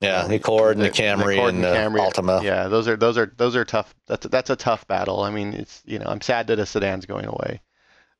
Yeah, 0.00 0.26
the 0.28 0.36
Accord 0.36 0.76
and 0.76 0.84
the, 0.84 0.90
the 0.90 0.94
Camry 0.94 1.36
the 1.36 1.46
and, 1.46 1.64
the 1.64 1.68
Camry, 1.68 2.00
Altima. 2.00 2.42
Yeah, 2.42 2.68
those 2.68 2.86
are 2.86 2.96
those 2.96 3.18
are 3.18 3.32
those 3.36 3.56
are 3.56 3.64
tough. 3.64 3.94
That's 4.06 4.26
that's 4.26 4.50
a 4.50 4.56
tough 4.56 4.86
battle. 4.86 5.22
I 5.22 5.30
mean, 5.30 5.54
it's 5.54 5.82
you 5.86 5.98
know 5.98 6.06
I'm 6.06 6.20
sad 6.20 6.46
that 6.48 6.58
a 6.58 6.66
sedan's 6.66 7.06
going 7.06 7.26
away. 7.26 7.62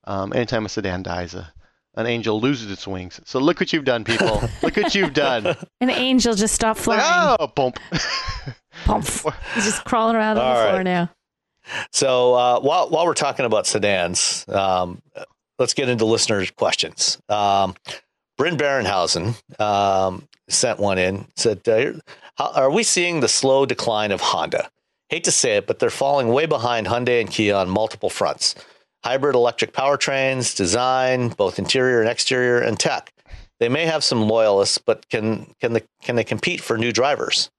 Um, 0.05 0.33
anytime 0.33 0.65
a 0.65 0.69
sedan 0.69 1.03
dies, 1.03 1.35
a, 1.35 1.53
an 1.97 2.07
angel 2.07 2.41
loses 2.41 2.71
its 2.71 2.87
wings. 2.87 3.21
So 3.25 3.39
look 3.39 3.59
what 3.59 3.73
you've 3.73 3.85
done, 3.85 4.05
people. 4.05 4.43
look 4.63 4.77
what 4.77 4.95
you've 4.95 5.15
done. 5.15 5.47
An 5.81 5.91
angel 5.91 6.35
just 6.35 6.55
stopped 6.55 6.81
flying. 6.81 7.01
Like, 7.01 7.41
oh, 7.41 7.47
bump. 7.49 7.79
Pump. 8.85 9.05
He's 9.55 9.65
just 9.65 9.85
crawling 9.85 10.17
around 10.17 10.39
on 10.39 10.47
the 10.47 10.61
right. 10.61 10.71
floor 10.71 10.85
now. 10.85 11.11
So 11.91 12.35
uh, 12.35 12.61
while 12.61 12.89
while 12.91 13.07
we're 13.07 13.15
talking 13.15 13.45
about 13.45 13.67
sedans, 13.67 14.45
um, 14.49 15.03
let's 15.59 15.75
get 15.75 15.89
into 15.89 16.05
listeners' 16.05 16.51
questions. 16.51 17.19
Um, 17.29 17.75
Bryn 18.37 18.57
Barenhausen 18.57 19.35
um, 19.61 20.29
sent 20.49 20.79
one 20.79 20.99
in. 20.99 21.27
Said, 21.35 21.67
uh, 21.69 21.93
"Are 22.39 22.71
we 22.71 22.83
seeing 22.83 23.21
the 23.21 23.29
slow 23.29 23.67
decline 23.67 24.13
of 24.13 24.21
Honda? 24.21 24.71
Hate 25.09 25.25
to 25.25 25.33
say 25.33 25.57
it, 25.57 25.67
but 25.67 25.79
they're 25.79 25.91
falling 25.91 26.29
way 26.29 26.47
behind 26.47 26.87
Hyundai 26.87 27.21
and 27.21 27.31
Kia 27.31 27.55
on 27.57 27.69
multiple 27.69 28.11
fronts: 28.11 28.55
hybrid 29.05 29.35
electric 29.35 29.73
powertrains, 29.73 30.57
design, 30.57 31.29
both 31.31 31.59
interior 31.59 32.01
and 32.01 32.09
exterior, 32.09 32.59
and 32.59 32.79
tech. 32.79 33.13
They 33.59 33.69
may 33.69 33.87
have 33.87 34.05
some 34.05 34.29
loyalists, 34.29 34.79
but 34.79 35.09
can 35.09 35.55
can 35.61 35.73
the 35.73 35.83
can 36.03 36.17
they 36.17 36.25
compete 36.25 36.61
for 36.61 36.77
new 36.77 36.93
drivers? 36.93 37.51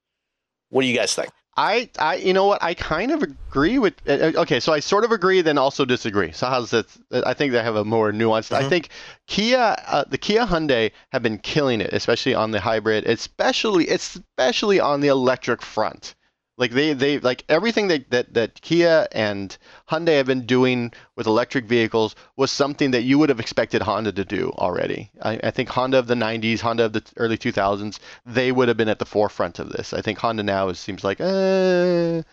What 0.70 0.82
do 0.82 0.88
you 0.88 0.96
guys 0.96 1.14
think?" 1.14 1.32
I, 1.60 1.90
I, 1.98 2.18
you 2.18 2.34
know 2.34 2.46
what? 2.46 2.62
I 2.62 2.76
kind 2.76 3.12
of 3.12 3.24
agree 3.24 3.80
with. 3.80 3.96
Uh, 4.08 4.12
uh, 4.12 4.42
okay, 4.42 4.60
so 4.60 4.74
I 4.74 4.80
sort 4.80 5.04
of 5.04 5.12
agree, 5.12 5.42
then 5.42 5.58
also 5.58 5.86
disagree. 5.86 6.32
So 6.32 6.46
how's 6.46 6.70
that? 6.70 6.86
I 7.12 7.34
think 7.34 7.52
they 7.52 7.64
have 7.64 7.76
a 7.76 7.84
more 7.84 8.12
nuanced. 8.12 8.52
Mm-hmm. 8.52 8.66
I 8.66 8.70
think 8.70 8.90
Kia, 9.26 9.76
uh, 9.88 10.04
the 10.08 10.20
Kia 10.20 10.46
Hyundai 10.46 10.92
have 11.12 11.24
been 11.24 11.40
killing 11.40 11.82
it, 11.82 11.92
especially 11.94 12.36
on 12.36 12.52
the 12.52 12.60
hybrid, 12.60 13.06
especially 13.06 13.88
especially 13.88 14.80
on 14.80 15.02
the 15.02 15.08
electric 15.08 15.64
front. 15.64 16.14
Like 16.58 16.72
they, 16.72 16.94
they 16.94 17.20
like 17.20 17.44
everything 17.48 17.88
that, 17.90 18.10
that, 18.10 18.34
that 18.34 18.62
Kia 18.62 19.08
and 19.12 19.56
Hyundai 19.90 20.18
have 20.18 20.26
been 20.26 20.48
doing 20.48 20.92
with 21.16 21.28
electric 21.28 21.66
vehicles 21.66 22.16
was 22.36 22.50
something 22.50 22.92
that 22.92 23.04
you 23.04 23.20
would 23.20 23.30
have 23.30 23.40
expected 23.40 23.84
Honda 23.84 24.12
to 24.12 24.26
do 24.26 24.52
already. 24.58 25.12
I, 25.22 25.40
I 25.44 25.52
think 25.52 25.70
Honda 25.70 26.00
of 26.00 26.08
the 26.08 26.16
90s, 26.16 26.60
Honda 26.60 26.86
of 26.86 26.94
the 26.94 27.04
early 27.18 27.38
2000s, 27.38 28.00
they 28.26 28.52
would 28.52 28.68
have 28.70 28.78
been 28.78 28.90
at 28.90 28.98
the 28.98 29.06
forefront 29.06 29.60
of 29.60 29.70
this. 29.70 29.94
I 29.94 30.02
think 30.02 30.18
Honda 30.18 30.42
now 30.42 30.70
is, 30.70 30.80
seems 30.80 31.04
like, 31.04 31.22
uh, 31.22 32.24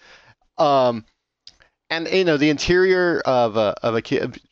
um, 0.57 1.05
and 1.91 2.09
you 2.09 2.25
know 2.25 2.37
the 2.37 2.49
interior 2.49 3.21
of 3.21 3.57
a 3.57 3.75
of 3.83 3.95
a 3.95 4.03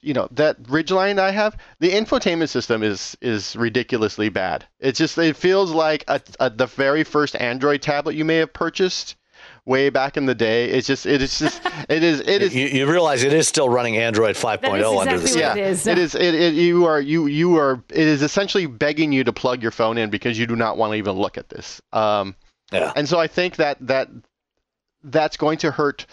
you 0.00 0.12
know 0.12 0.28
that 0.32 0.62
Ridgeline 0.64 1.18
I 1.18 1.30
have, 1.30 1.56
the 1.80 1.90
infotainment 1.90 2.50
system 2.50 2.82
is 2.82 3.16
is 3.20 3.56
ridiculously 3.56 4.28
bad. 4.28 4.66
It 4.80 4.96
just 4.96 5.16
it 5.18 5.36
feels 5.36 5.72
like 5.72 6.04
a, 6.08 6.20
a, 6.38 6.50
the 6.50 6.66
very 6.66 7.04
first 7.04 7.34
Android 7.36 7.80
tablet 7.82 8.14
you 8.16 8.24
may 8.24 8.36
have 8.36 8.52
purchased 8.52 9.16
way 9.64 9.90
back 9.90 10.16
in 10.16 10.26
the 10.26 10.34
day. 10.34 10.70
It's 10.70 10.86
just 10.86 11.06
it 11.06 11.22
is 11.22 11.38
just 11.38 11.60
it 11.88 12.02
is 12.02 12.20
it 12.20 12.42
is. 12.42 12.54
you, 12.54 12.66
you, 12.66 12.90
realize 12.90 13.22
it 13.22 13.32
is 13.32 13.48
still 13.48 13.68
running 13.68 13.96
Android 13.96 14.36
5.0 14.36 14.58
exactly 14.58 14.98
under 14.98 15.18
the 15.18 15.38
yeah. 15.38 15.52
It 15.52 15.58
is. 15.58 15.86
It 15.86 15.98
is 15.98 16.14
it, 16.14 16.34
it, 16.34 16.54
you 16.54 16.86
are 16.86 17.00
you 17.00 17.26
you 17.26 17.56
are 17.56 17.82
it 17.90 18.06
is 18.06 18.22
essentially 18.22 18.66
begging 18.66 19.12
you 19.12 19.24
to 19.24 19.32
plug 19.32 19.62
your 19.62 19.70
phone 19.70 19.98
in 19.98 20.10
because 20.10 20.38
you 20.38 20.46
do 20.46 20.56
not 20.56 20.76
want 20.76 20.92
to 20.92 20.96
even 20.96 21.16
look 21.16 21.38
at 21.38 21.48
this. 21.48 21.80
Um, 21.92 22.34
yeah. 22.72 22.92
And 22.96 23.08
so 23.08 23.18
I 23.18 23.26
think 23.26 23.56
that 23.56 23.78
that 23.80 24.08
that's 25.04 25.36
going 25.36 25.58
to 25.58 25.70
hurt 25.70 26.06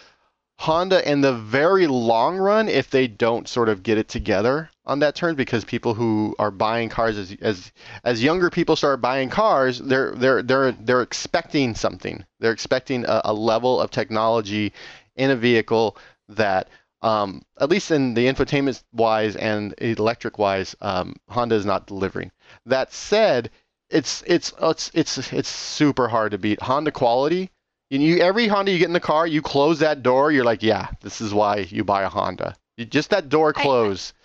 Honda 0.58 1.10
in 1.10 1.22
the 1.22 1.34
very 1.34 1.88
long 1.88 2.38
run 2.38 2.68
if 2.68 2.90
they 2.90 3.08
don't 3.08 3.48
sort 3.48 3.70
of 3.70 3.82
get 3.82 3.98
it 3.98 4.10
together 4.10 4.70
on 4.90 5.00
that 5.00 5.16
turn 5.16 5.36
because 5.36 5.64
people 5.64 5.94
who 5.94 6.36
are 6.40 6.52
buying 6.52 6.90
cars 6.90 7.18
as 7.18 7.36
as 7.42 7.72
as 8.04 8.24
younger 8.24 8.50
people 8.50 8.76
start 8.76 9.02
buying 9.02 9.30
cars 9.30 9.80
they're 9.80 10.12
they're 10.16 10.42
they're 10.42 10.72
they're 10.72 11.02
expecting 11.02 11.76
something 11.76 12.26
they're 12.40 12.52
expecting 12.52 13.06
a, 13.06 13.22
a 13.26 13.34
level 13.34 13.80
of 13.80 13.92
technology 13.92 14.74
in 15.16 15.32
a 15.32 15.36
vehicle 15.36 15.98
that 16.28 16.70
um, 17.02 17.42
at 17.62 17.70
least 17.70 17.92
in 17.92 18.14
the 18.14 18.26
infotainment 18.26 18.84
wise 18.92 19.38
and 19.38 19.74
electric 19.78 20.38
wise 20.38 20.76
um, 20.82 21.16
Honda 21.30 21.56
is 21.56 21.66
not 21.66 21.88
delivering 21.88 22.32
that 22.66 22.92
said 22.92 23.52
it's 23.90 24.24
it's 24.28 24.54
it's 24.60 24.92
it's 24.94 25.32
it's 25.32 25.50
super 25.50 26.08
hard 26.08 26.32
to 26.32 26.38
beat 26.38 26.62
Honda 26.62 26.92
quality 26.92 27.50
you, 27.90 28.20
every 28.20 28.48
Honda 28.48 28.72
you 28.72 28.78
get 28.78 28.88
in 28.88 28.94
the 28.94 29.00
car, 29.00 29.26
you 29.26 29.42
close 29.42 29.80
that 29.80 30.04
door. 30.04 30.32
You're 30.32 30.44
like, 30.44 30.62
yeah, 30.62 30.90
this 31.02 31.22
is 31.22 31.34
why 31.34 31.68
you 31.70 31.84
buy 31.84 32.04
a 32.04 32.10
Honda. 32.10 32.56
You, 32.78 32.86
just 32.86 33.10
that 33.10 33.30
door 33.30 33.52
close. 33.52 34.14
I, 34.14 34.19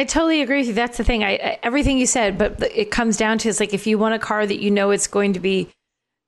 I, 0.00 0.04
totally 0.04 0.42
agree 0.42 0.58
with 0.58 0.68
you. 0.68 0.74
That's 0.74 0.98
the 0.98 1.04
thing. 1.04 1.24
I, 1.24 1.32
I 1.32 1.58
everything 1.62 1.98
you 1.98 2.06
said, 2.06 2.38
but 2.38 2.62
it 2.74 2.90
comes 2.90 3.16
down 3.16 3.38
to 3.38 3.48
is 3.48 3.60
like 3.60 3.74
if 3.74 3.86
you 3.86 3.98
want 3.98 4.14
a 4.14 4.18
car 4.18 4.46
that 4.46 4.60
you 4.60 4.70
know 4.70 4.90
it's 4.90 5.06
going 5.06 5.32
to 5.32 5.40
be 5.40 5.68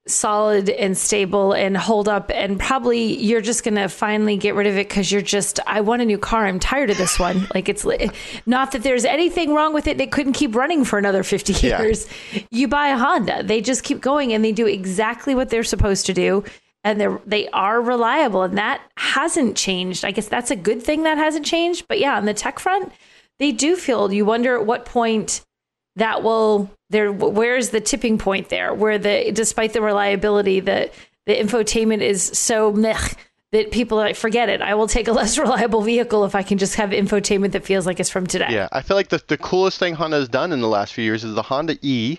solid 0.06 0.70
and 0.70 0.96
stable 0.96 1.52
and 1.52 1.76
hold 1.76 2.08
up 2.08 2.30
and 2.32 2.58
probably 2.58 3.14
you're 3.22 3.42
just 3.42 3.62
going 3.62 3.74
to 3.74 3.88
finally 3.88 4.38
get 4.38 4.54
rid 4.54 4.66
of 4.66 4.78
it 4.78 4.88
cuz 4.88 5.12
you're 5.12 5.20
just 5.20 5.60
I 5.66 5.82
want 5.82 6.00
a 6.02 6.04
new 6.04 6.18
car. 6.18 6.46
I'm 6.46 6.58
tired 6.58 6.90
of 6.90 6.96
this 6.96 7.18
one. 7.18 7.46
like 7.54 7.68
it's 7.68 7.86
not 8.46 8.72
that 8.72 8.82
there's 8.82 9.04
anything 9.04 9.52
wrong 9.52 9.74
with 9.74 9.86
it. 9.86 9.98
They 9.98 10.06
couldn't 10.06 10.32
keep 10.32 10.54
running 10.54 10.84
for 10.84 10.98
another 10.98 11.22
50 11.22 11.66
years. 11.66 12.06
Yeah. 12.32 12.42
You 12.50 12.68
buy 12.68 12.88
a 12.88 12.96
Honda. 12.96 13.42
They 13.42 13.60
just 13.60 13.84
keep 13.84 14.00
going 14.00 14.32
and 14.32 14.44
they 14.44 14.52
do 14.52 14.66
exactly 14.66 15.34
what 15.34 15.50
they're 15.50 15.62
supposed 15.62 16.06
to 16.06 16.14
do 16.14 16.42
and 16.84 17.00
they're 17.00 17.20
they 17.26 17.48
are 17.50 17.82
reliable 17.82 18.42
and 18.42 18.56
that 18.56 18.80
hasn't 18.96 19.56
changed. 19.56 20.04
I 20.04 20.10
guess 20.10 20.28
that's 20.28 20.50
a 20.50 20.56
good 20.56 20.82
thing 20.82 21.02
that 21.02 21.18
hasn't 21.18 21.44
changed. 21.44 21.86
But 21.86 21.98
yeah, 21.98 22.16
on 22.16 22.24
the 22.24 22.34
tech 22.34 22.58
front, 22.58 22.92
they 23.38 23.52
do 23.52 23.76
feel 23.76 24.12
you 24.12 24.24
wonder 24.24 24.56
at 24.56 24.66
what 24.66 24.84
point 24.84 25.44
that 25.96 26.22
will 26.22 26.70
there 26.90 27.10
where's 27.12 27.70
the 27.70 27.80
tipping 27.80 28.18
point 28.18 28.48
there 28.48 28.72
where 28.72 28.98
the 28.98 29.30
despite 29.32 29.72
the 29.72 29.82
reliability 29.82 30.60
the 30.60 30.90
the 31.26 31.34
infotainment 31.34 32.00
is 32.00 32.22
so 32.22 32.72
meh 32.72 32.98
that 33.52 33.70
people 33.70 33.96
like 33.96 34.16
forget 34.16 34.48
it. 34.48 34.60
I 34.60 34.74
will 34.74 34.88
take 34.88 35.08
a 35.08 35.12
less 35.12 35.38
reliable 35.44 35.82
vehicle 35.82 36.24
if 36.24 36.34
I 36.34 36.42
can 36.42 36.58
just 36.58 36.74
have 36.76 36.90
infotainment 36.90 37.52
that 37.52 37.64
feels 37.64 37.86
like 37.86 37.98
it's 38.00 38.10
from 38.10 38.26
today. 38.26 38.48
Yeah, 38.50 38.68
I 38.72 38.82
feel 38.82 38.96
like 38.96 39.08
the, 39.08 39.22
the 39.26 39.38
coolest 39.38 39.78
thing 39.78 39.94
Honda 39.94 40.18
has 40.18 40.28
done 40.28 40.52
in 40.52 40.60
the 40.60 40.68
last 40.68 40.92
few 40.92 41.04
years 41.04 41.24
is 41.24 41.34
the 41.34 41.42
Honda 41.42 41.78
E, 41.80 42.18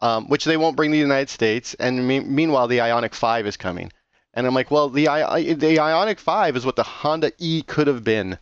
um, 0.00 0.28
which 0.28 0.44
they 0.44 0.56
won't 0.56 0.76
bring 0.76 0.90
to 0.90 0.96
the 0.96 1.00
United 1.00 1.28
States, 1.28 1.74
and 1.74 2.06
me- 2.06 2.20
meanwhile 2.20 2.66
the 2.66 2.78
Ioniq 2.78 3.14
5 3.14 3.46
is 3.46 3.56
coming. 3.56 3.92
And 4.34 4.46
I'm 4.46 4.54
like, 4.54 4.70
well, 4.70 4.88
the 4.88 5.08
I- 5.08 5.54
the 5.54 5.76
Ioniq 5.76 6.18
5 6.18 6.56
is 6.56 6.66
what 6.66 6.76
the 6.76 6.82
Honda 6.82 7.32
E 7.38 7.62
could 7.62 7.86
have 7.86 8.02
been, 8.02 8.38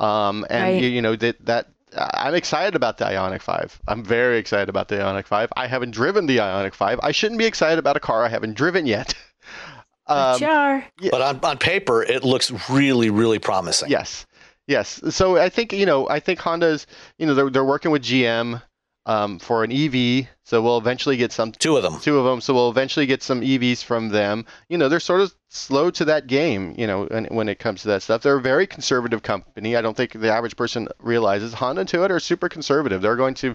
um, 0.00 0.46
and 0.50 0.62
right. 0.62 0.82
you, 0.82 0.88
you 0.88 1.02
know 1.02 1.14
that 1.16 1.44
that 1.46 1.68
I'm 1.96 2.34
excited 2.34 2.74
about 2.74 2.98
the 2.98 3.04
Ioniq 3.04 3.42
5. 3.42 3.80
I'm 3.88 4.04
very 4.04 4.38
excited 4.38 4.68
about 4.68 4.88
the 4.88 4.96
Ioniq 4.96 5.26
5. 5.26 5.52
I 5.56 5.66
haven't 5.66 5.90
driven 5.92 6.26
the 6.26 6.38
Ioniq 6.38 6.74
5. 6.74 7.00
I 7.02 7.12
shouldn't 7.12 7.38
be 7.38 7.46
excited 7.46 7.78
about 7.78 7.96
a 7.96 8.00
car 8.00 8.24
I 8.24 8.28
haven't 8.28 8.54
driven 8.54 8.86
yet. 8.86 9.14
um, 10.06 10.38
sure. 10.38 10.84
Yeah. 11.00 11.10
But 11.10 11.22
on, 11.22 11.40
on 11.42 11.58
paper, 11.58 12.02
it 12.02 12.24
looks 12.24 12.70
really, 12.70 13.10
really 13.10 13.38
promising. 13.38 13.90
Yes. 13.90 14.26
Yes. 14.66 15.00
So 15.10 15.36
I 15.36 15.48
think, 15.48 15.72
you 15.72 15.86
know, 15.86 16.08
I 16.08 16.20
think 16.20 16.38
Honda's, 16.38 16.86
you 17.18 17.26
know, 17.26 17.34
they're, 17.34 17.50
they're 17.50 17.64
working 17.64 17.90
with 17.90 18.02
GM 18.02 18.62
um, 19.06 19.38
for 19.40 19.64
an 19.64 19.72
EV. 19.72 20.28
So 20.44 20.62
we'll 20.62 20.78
eventually 20.78 21.16
get 21.16 21.32
some. 21.32 21.52
Two 21.52 21.76
of 21.76 21.82
them. 21.82 21.98
Two 22.00 22.18
of 22.18 22.24
them. 22.24 22.40
So 22.40 22.54
we'll 22.54 22.70
eventually 22.70 23.06
get 23.06 23.22
some 23.22 23.40
EVs 23.40 23.82
from 23.82 24.10
them. 24.10 24.46
You 24.68 24.78
know, 24.78 24.88
they're 24.88 25.00
sort 25.00 25.22
of 25.22 25.34
slow 25.52 25.90
to 25.90 26.04
that 26.06 26.28
game. 26.28 26.74
You 26.78 26.86
know, 26.86 27.06
when 27.28 27.48
it 27.48 27.58
comes 27.58 27.82
to 27.82 27.88
that 27.88 28.02
stuff, 28.02 28.22
they're 28.22 28.36
a 28.36 28.40
very 28.40 28.66
conservative 28.66 29.22
company. 29.22 29.76
I 29.76 29.82
don't 29.82 29.96
think 29.96 30.12
the 30.12 30.32
average 30.32 30.56
person 30.56 30.88
realizes 31.00 31.52
Honda 31.52 31.80
and 31.80 31.90
Toyota 31.90 32.10
are 32.10 32.20
super 32.20 32.48
conservative. 32.48 33.02
They're 33.02 33.16
going 33.16 33.34
to, 33.34 33.54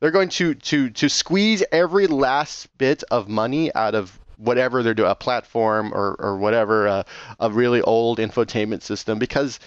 they're 0.00 0.10
going 0.10 0.28
to 0.30 0.54
to 0.54 0.90
to 0.90 1.08
squeeze 1.08 1.64
every 1.72 2.08
last 2.08 2.76
bit 2.76 3.04
of 3.10 3.28
money 3.28 3.72
out 3.74 3.94
of 3.94 4.18
whatever 4.36 4.82
they're 4.82 4.94
doing, 4.94 5.10
a 5.10 5.14
platform 5.14 5.92
or 5.94 6.16
or 6.18 6.36
whatever, 6.36 6.88
uh, 6.88 7.02
a 7.38 7.50
really 7.50 7.80
old 7.82 8.18
infotainment 8.18 8.82
system 8.82 9.18
because 9.18 9.60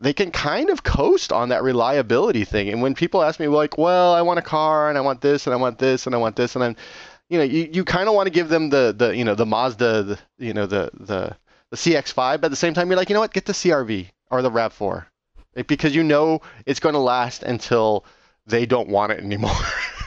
they 0.00 0.12
can 0.12 0.32
kind 0.32 0.70
of 0.70 0.82
coast 0.82 1.32
on 1.32 1.50
that 1.50 1.62
reliability 1.62 2.44
thing. 2.44 2.68
And 2.68 2.82
when 2.82 2.94
people 2.94 3.22
ask 3.22 3.38
me 3.38 3.46
like, 3.46 3.78
well, 3.78 4.12
I 4.12 4.22
want 4.22 4.40
a 4.40 4.42
car 4.42 4.88
and 4.88 4.98
I 4.98 5.00
want 5.00 5.20
this 5.20 5.46
and 5.46 5.54
I 5.54 5.56
want 5.56 5.78
this 5.78 6.06
and 6.06 6.14
I 6.14 6.18
want 6.18 6.34
this 6.34 6.56
and 6.56 6.64
I'm, 6.64 6.76
you 7.34 7.38
know, 7.40 7.44
you, 7.44 7.68
you 7.72 7.84
kind 7.84 8.08
of 8.08 8.14
want 8.14 8.26
to 8.26 8.30
give 8.30 8.48
them 8.48 8.70
the, 8.70 8.94
the, 8.96 9.16
you 9.16 9.24
know, 9.24 9.34
the 9.34 9.44
Mazda, 9.44 10.02
the, 10.04 10.18
you 10.38 10.54
know, 10.54 10.66
the, 10.66 10.90
the, 10.94 11.36
the 11.70 11.76
CX5, 11.76 12.40
but 12.40 12.44
at 12.44 12.50
the 12.50 12.56
same 12.56 12.74
time, 12.74 12.88
you're 12.88 12.96
like, 12.96 13.08
you 13.08 13.14
know 13.14 13.20
what, 13.20 13.32
get 13.32 13.44
the 13.44 13.52
CRV 13.52 14.06
or 14.30 14.40
the 14.40 14.50
RAV4 14.50 15.06
because 15.66 15.94
you 15.94 16.04
know 16.04 16.40
it's 16.66 16.80
going 16.80 16.94
to 16.94 17.00
last 17.00 17.42
until 17.42 18.04
they 18.46 18.66
don't 18.66 18.88
want 18.88 19.12
it 19.12 19.18
anymore. 19.20 19.50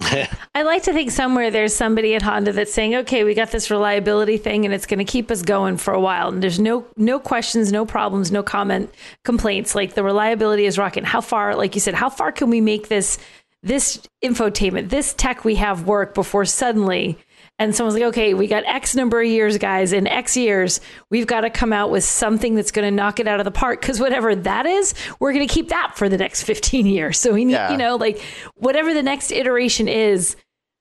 I 0.54 0.62
like 0.62 0.84
to 0.84 0.92
think 0.92 1.10
somewhere 1.10 1.50
there's 1.50 1.74
somebody 1.74 2.14
at 2.14 2.22
Honda 2.22 2.52
that's 2.52 2.72
saying, 2.72 2.94
"Okay, 2.96 3.22
we 3.22 3.34
got 3.34 3.50
this 3.50 3.70
reliability 3.70 4.38
thing, 4.38 4.64
and 4.64 4.72
it's 4.72 4.86
going 4.86 4.98
to 4.98 5.04
keep 5.04 5.30
us 5.30 5.42
going 5.42 5.76
for 5.76 5.92
a 5.92 6.00
while." 6.00 6.28
And 6.28 6.42
there's 6.42 6.58
no 6.58 6.86
no 6.96 7.18
questions, 7.20 7.70
no 7.70 7.84
problems, 7.84 8.32
no 8.32 8.42
comment 8.42 8.92
complaints. 9.24 9.74
Like 9.74 9.94
the 9.94 10.02
reliability 10.02 10.64
is 10.64 10.78
rocking. 10.78 11.04
How 11.04 11.20
far, 11.20 11.54
like 11.54 11.74
you 11.74 11.80
said, 11.80 11.94
how 11.94 12.08
far 12.08 12.32
can 12.32 12.48
we 12.48 12.62
make 12.62 12.88
this 12.88 13.18
this 13.62 14.00
infotainment, 14.24 14.88
this 14.88 15.12
tech 15.14 15.44
we 15.44 15.56
have 15.56 15.86
work 15.86 16.14
before 16.14 16.44
suddenly 16.44 17.18
and 17.60 17.76
someone's 17.76 17.94
like, 17.94 18.04
okay, 18.04 18.32
we 18.32 18.46
got 18.46 18.64
X 18.64 18.96
number 18.96 19.20
of 19.20 19.26
years, 19.26 19.58
guys. 19.58 19.92
In 19.92 20.06
X 20.06 20.34
years, 20.34 20.80
we've 21.10 21.26
got 21.26 21.42
to 21.42 21.50
come 21.50 21.74
out 21.74 21.90
with 21.90 22.02
something 22.04 22.54
that's 22.54 22.70
going 22.70 22.86
to 22.86 22.90
knock 22.90 23.20
it 23.20 23.28
out 23.28 23.38
of 23.38 23.44
the 23.44 23.50
park. 23.50 23.82
Because 23.82 24.00
whatever 24.00 24.34
that 24.34 24.64
is, 24.64 24.94
we're 25.20 25.34
going 25.34 25.46
to 25.46 25.52
keep 25.52 25.68
that 25.68 25.92
for 25.94 26.08
the 26.08 26.16
next 26.16 26.44
15 26.44 26.86
years. 26.86 27.18
So 27.18 27.34
we 27.34 27.44
need, 27.44 27.52
yeah. 27.52 27.70
you 27.70 27.76
know, 27.76 27.96
like 27.96 28.22
whatever 28.54 28.94
the 28.94 29.02
next 29.02 29.30
iteration 29.30 29.88
is, 29.88 30.36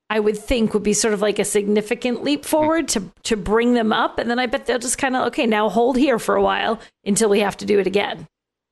I 0.10 0.22
would 0.22 0.38
think 0.38 0.74
would 0.74 0.82
be 0.82 0.94
sort 0.94 1.14
of 1.14 1.22
like 1.22 1.38
a 1.38 1.44
significant 1.44 2.24
leap 2.24 2.46
hmm. 2.46 2.50
forward 2.50 2.88
to 2.90 3.12
to 3.24 3.36
bring 3.36 3.74
them 3.74 3.92
up. 3.92 4.18
And 4.18 4.30
then 4.30 4.40
I 4.40 4.46
bet 4.46 4.66
they'll 4.66 4.80
just 4.80 4.98
kind 4.98 5.18
of, 5.18 5.28
okay, 5.28 5.46
now 5.46 5.68
hold 5.68 5.98
here 5.98 6.18
for 6.18 6.36
a 6.36 6.42
while 6.42 6.80
until 7.04 7.30
we 7.30 7.42
have 7.42 7.58
to 7.58 7.66
do 7.66 7.80
it 7.80 7.88
again. 7.88 8.26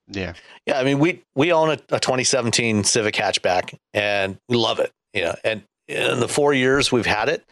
Yeah. 0.10 0.34
Yeah. 0.66 0.80
I 0.80 0.84
mean, 0.84 1.00
we, 1.00 1.24
we 1.36 1.52
own 1.52 1.70
a, 1.70 1.80
a 1.90 2.00
2017 2.00 2.84
Civic 2.84 3.16
hatchback 3.16 3.78
and 3.94 4.38
we 4.48 4.58
love 4.58 4.80
it. 4.80 4.92
You 5.14 5.24
know, 5.24 5.36
and 5.44 5.64
in 5.88 6.20
the 6.20 6.28
four 6.28 6.54
years 6.54 6.92
we've 6.92 7.06
had 7.06 7.30
it, 7.30 7.44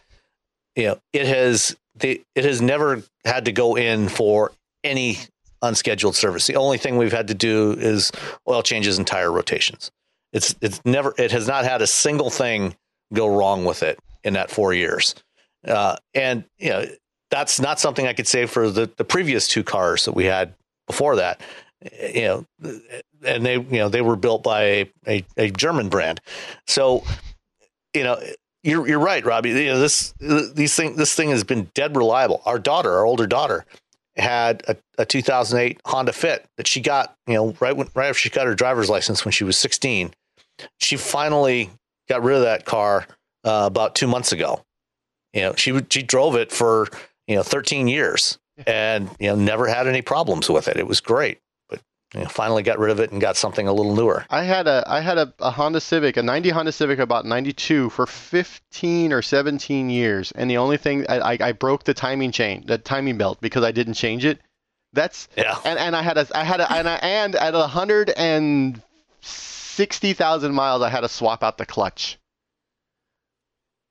you 0.76 0.84
know, 0.84 0.98
it 1.12 1.26
has 1.26 1.76
the 1.98 2.22
it 2.34 2.44
has 2.44 2.60
never 2.60 3.02
had 3.24 3.46
to 3.46 3.52
go 3.52 3.76
in 3.76 4.08
for 4.08 4.52
any 4.84 5.18
unscheduled 5.62 6.14
service. 6.14 6.46
The 6.46 6.56
only 6.56 6.78
thing 6.78 6.96
we've 6.96 7.12
had 7.12 7.28
to 7.28 7.34
do 7.34 7.72
is 7.72 8.12
oil 8.48 8.62
changes 8.62 8.98
and 8.98 9.06
tire 9.06 9.32
rotations. 9.32 9.90
It's 10.32 10.54
it's 10.60 10.80
never 10.84 11.14
it 11.18 11.32
has 11.32 11.48
not 11.48 11.64
had 11.64 11.82
a 11.82 11.86
single 11.86 12.30
thing 12.30 12.76
go 13.14 13.26
wrong 13.26 13.64
with 13.64 13.82
it 13.82 13.98
in 14.22 14.34
that 14.34 14.50
four 14.50 14.74
years, 14.74 15.14
uh, 15.66 15.96
and 16.14 16.44
you 16.58 16.70
know 16.70 16.84
that's 17.30 17.58
not 17.58 17.80
something 17.80 18.06
I 18.06 18.12
could 18.12 18.26
say 18.26 18.46
for 18.46 18.70
the 18.70 18.90
the 18.96 19.04
previous 19.04 19.48
two 19.48 19.64
cars 19.64 20.04
that 20.04 20.12
we 20.12 20.26
had 20.26 20.54
before 20.86 21.16
that. 21.16 21.40
You 22.12 22.22
know, 22.22 22.46
and 23.24 23.44
they 23.44 23.54
you 23.54 23.78
know 23.78 23.88
they 23.88 24.00
were 24.00 24.16
built 24.16 24.42
by 24.42 24.62
a, 24.62 24.92
a, 25.06 25.24
a 25.36 25.50
German 25.50 25.88
brand, 25.88 26.20
so 26.66 27.04
you 27.94 28.02
know 28.02 28.18
you're 28.66 28.86
you're 28.88 28.98
right, 28.98 29.24
Robbie. 29.24 29.50
You 29.50 29.66
know, 29.66 29.78
this 29.78 30.12
these 30.20 30.74
thing 30.74 30.96
this 30.96 31.14
thing 31.14 31.30
has 31.30 31.44
been 31.44 31.70
dead 31.74 31.96
reliable. 31.96 32.42
Our 32.44 32.58
daughter, 32.58 32.92
our 32.92 33.04
older 33.04 33.26
daughter, 33.26 33.64
had 34.16 34.62
a, 34.66 34.76
a 34.98 35.06
2008 35.06 35.80
Honda 35.84 36.12
Fit 36.12 36.46
that 36.56 36.66
she 36.66 36.80
got, 36.80 37.14
you 37.26 37.34
know, 37.34 37.54
right 37.60 37.76
when 37.76 37.88
right 37.94 38.08
after 38.08 38.18
she 38.18 38.30
got 38.30 38.46
her 38.46 38.54
driver's 38.54 38.90
license 38.90 39.24
when 39.24 39.32
she 39.32 39.44
was 39.44 39.56
16. 39.56 40.12
She 40.80 40.96
finally 40.96 41.70
got 42.08 42.22
rid 42.22 42.36
of 42.36 42.42
that 42.42 42.64
car 42.64 43.06
uh, 43.44 43.64
about 43.66 43.94
two 43.94 44.06
months 44.06 44.32
ago. 44.32 44.62
You 45.32 45.42
know, 45.42 45.54
she 45.54 45.78
she 45.90 46.02
drove 46.02 46.34
it 46.34 46.50
for 46.50 46.88
you 47.28 47.36
know 47.36 47.42
13 47.42 47.86
years 47.86 48.38
and 48.66 49.10
you 49.20 49.28
know 49.28 49.36
never 49.36 49.68
had 49.68 49.86
any 49.86 50.02
problems 50.02 50.48
with 50.48 50.66
it. 50.66 50.76
It 50.76 50.86
was 50.86 51.00
great 51.00 51.38
you 52.14 52.20
know, 52.20 52.26
finally 52.26 52.62
got 52.62 52.78
rid 52.78 52.90
of 52.90 53.00
it 53.00 53.10
and 53.10 53.20
got 53.20 53.36
something 53.36 53.66
a 53.66 53.72
little 53.72 53.92
newer. 53.94 54.24
I 54.30 54.44
had 54.44 54.68
a 54.68 54.84
I 54.86 55.00
had 55.00 55.18
a, 55.18 55.34
a, 55.40 55.50
Honda 55.50 55.80
Civic, 55.80 56.16
a 56.16 56.22
90 56.22 56.50
Honda 56.50 56.70
Civic 56.72 57.00
about 57.00 57.24
92 57.24 57.90
for 57.90 58.06
15 58.06 59.12
or 59.12 59.22
17 59.22 59.90
years, 59.90 60.30
and 60.32 60.50
the 60.50 60.56
only 60.58 60.76
thing 60.76 61.06
I, 61.08 61.32
I, 61.32 61.38
I 61.40 61.52
broke 61.52 61.84
the 61.84 61.94
timing 61.94 62.32
chain, 62.32 62.64
the 62.66 62.78
timing 62.78 63.16
belt 63.18 63.40
because 63.40 63.64
I 63.64 63.72
didn't 63.72 63.94
change 63.94 64.24
it. 64.24 64.38
That's 64.92 65.26
yeah. 65.36 65.58
And 65.64 65.76
and 65.78 65.96
I 65.96 66.02
had 66.02 66.16
a 66.16 66.26
I 66.34 66.44
had 66.44 66.60
a 66.60 66.72
and, 66.72 66.88
I, 66.88 66.94
and 66.96 67.34
at 67.34 67.54
160,000 67.54 70.54
miles 70.54 70.82
I 70.82 70.88
had 70.88 71.00
to 71.00 71.08
swap 71.08 71.42
out 71.42 71.58
the 71.58 71.66
clutch. 71.66 72.18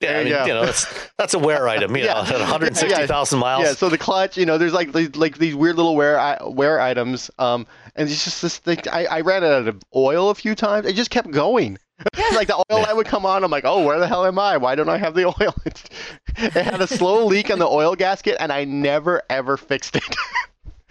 Yeah, 0.00 0.18
I 0.18 0.24
mean, 0.24 0.26
you 0.26 0.54
know, 0.54 0.66
that's 0.66 0.86
that's 1.16 1.34
a 1.34 1.38
wear 1.38 1.68
item. 1.68 1.96
You 1.96 2.04
yeah. 2.04 2.14
know, 2.14 2.20
at 2.20 2.30
160,000 2.40 3.38
miles. 3.38 3.64
Yeah, 3.64 3.72
so 3.72 3.88
the 3.88 3.96
clutch, 3.96 4.36
you 4.36 4.44
know, 4.44 4.58
there's 4.58 4.74
like 4.74 4.92
these, 4.92 5.16
like 5.16 5.38
these 5.38 5.54
weird 5.54 5.76
little 5.76 5.96
wear 5.96 6.38
wear 6.44 6.80
items. 6.80 7.30
Um, 7.38 7.66
and 7.94 8.08
it's 8.08 8.24
just 8.24 8.42
this 8.42 8.58
thing. 8.58 8.78
I, 8.92 9.06
I 9.06 9.20
ran 9.22 9.42
out 9.42 9.68
of 9.68 9.82
oil 9.94 10.28
a 10.28 10.34
few 10.34 10.54
times. 10.54 10.86
It 10.86 10.96
just 10.96 11.10
kept 11.10 11.30
going. 11.30 11.78
like 12.34 12.48
the 12.48 12.62
oil 12.70 12.82
light 12.82 12.94
would 12.94 13.06
come 13.06 13.24
on. 13.24 13.42
I'm 13.42 13.50
like, 13.50 13.64
oh, 13.64 13.82
where 13.84 13.98
the 13.98 14.06
hell 14.06 14.26
am 14.26 14.38
I? 14.38 14.58
Why 14.58 14.74
don't 14.74 14.90
I 14.90 14.98
have 14.98 15.14
the 15.14 15.24
oil? 15.24 15.54
it 15.64 16.52
had 16.52 16.82
a 16.82 16.86
slow 16.86 17.24
leak 17.24 17.50
on 17.50 17.58
the 17.58 17.66
oil 17.66 17.94
gasket, 17.94 18.36
and 18.38 18.52
I 18.52 18.64
never 18.64 19.22
ever 19.30 19.56
fixed 19.56 19.96
it. 19.96 20.16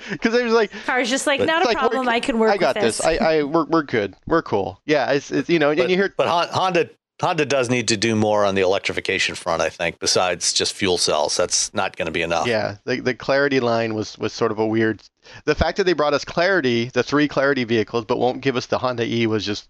Because 0.09 0.33
it 0.33 0.43
was 0.43 0.53
like, 0.53 0.71
car's 0.85 1.09
just 1.09 1.27
like 1.27 1.41
not 1.41 1.61
a 1.61 1.65
like, 1.65 1.77
problem. 1.77 2.09
I 2.09 2.19
can 2.19 2.39
work. 2.39 2.51
I 2.51 2.57
got 2.57 2.75
this. 2.75 2.97
this. 2.97 3.05
I, 3.05 3.15
I 3.17 3.43
we're, 3.43 3.65
we're 3.65 3.83
good. 3.83 4.15
We're 4.25 4.41
cool. 4.41 4.81
Yeah, 4.85 5.11
it's, 5.11 5.31
it's 5.31 5.49
you 5.49 5.59
know, 5.59 5.69
but, 5.73 5.81
and 5.81 5.91
you 5.91 5.97
hear, 5.97 6.13
but 6.17 6.27
Honda 6.27 6.89
Honda 7.21 7.45
does 7.45 7.69
need 7.69 7.87
to 7.87 7.97
do 7.97 8.15
more 8.15 8.43
on 8.43 8.55
the 8.55 8.61
electrification 8.61 9.35
front, 9.35 9.61
I 9.61 9.69
think, 9.69 9.99
besides 9.99 10.51
just 10.51 10.73
fuel 10.73 10.97
cells. 10.97 11.37
That's 11.37 11.73
not 11.73 11.95
going 11.95 12.07
to 12.07 12.11
be 12.11 12.21
enough. 12.21 12.45
Yeah, 12.45 12.77
the, 12.83 12.99
the 12.99 13.13
Clarity 13.13 13.61
line 13.61 13.95
was, 13.95 14.17
was 14.17 14.33
sort 14.33 14.51
of 14.51 14.59
a 14.59 14.65
weird. 14.65 15.01
The 15.45 15.55
fact 15.55 15.77
that 15.77 15.85
they 15.85 15.93
brought 15.93 16.13
us 16.13 16.25
Clarity, 16.25 16.89
the 16.89 17.03
three 17.03 17.29
Clarity 17.29 17.63
vehicles, 17.63 18.03
but 18.03 18.19
won't 18.19 18.41
give 18.41 18.57
us 18.57 18.65
the 18.65 18.77
Honda 18.77 19.05
E 19.05 19.27
was 19.27 19.45
just. 19.45 19.69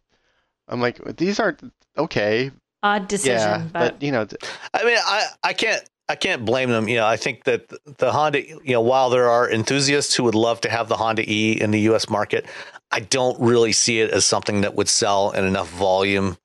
I'm 0.67 0.81
like, 0.81 1.17
these 1.17 1.39
aren't 1.39 1.61
okay. 1.95 2.51
Odd 2.81 3.07
decision, 3.07 3.37
yeah, 3.37 3.67
but, 3.71 3.93
but 3.93 4.03
you 4.03 4.11
know. 4.11 4.25
I 4.73 4.83
mean, 4.83 4.97
I, 4.99 5.25
I 5.43 5.53
can't 5.53 5.87
I 6.07 6.15
can't 6.15 6.45
blame 6.45 6.69
them. 6.69 6.87
You 6.87 6.97
know, 6.97 7.05
I 7.05 7.17
think 7.17 7.43
that 7.43 7.71
the 7.97 8.11
Honda, 8.11 8.47
you 8.47 8.73
know, 8.73 8.81
while 8.81 9.09
there 9.11 9.29
are 9.29 9.49
enthusiasts 9.49 10.15
who 10.15 10.23
would 10.23 10.35
love 10.35 10.61
to 10.61 10.69
have 10.69 10.87
the 10.87 10.97
Honda 10.97 11.23
E 11.31 11.59
in 11.59 11.71
the 11.71 11.81
U.S. 11.81 12.09
market, 12.09 12.45
I 12.91 12.99
don't 13.01 13.39
really 13.39 13.71
see 13.71 14.01
it 14.01 14.11
as 14.11 14.25
something 14.25 14.61
that 14.61 14.75
would 14.75 14.89
sell 14.89 15.31
in 15.31 15.45
enough 15.45 15.69
volume 15.69 16.37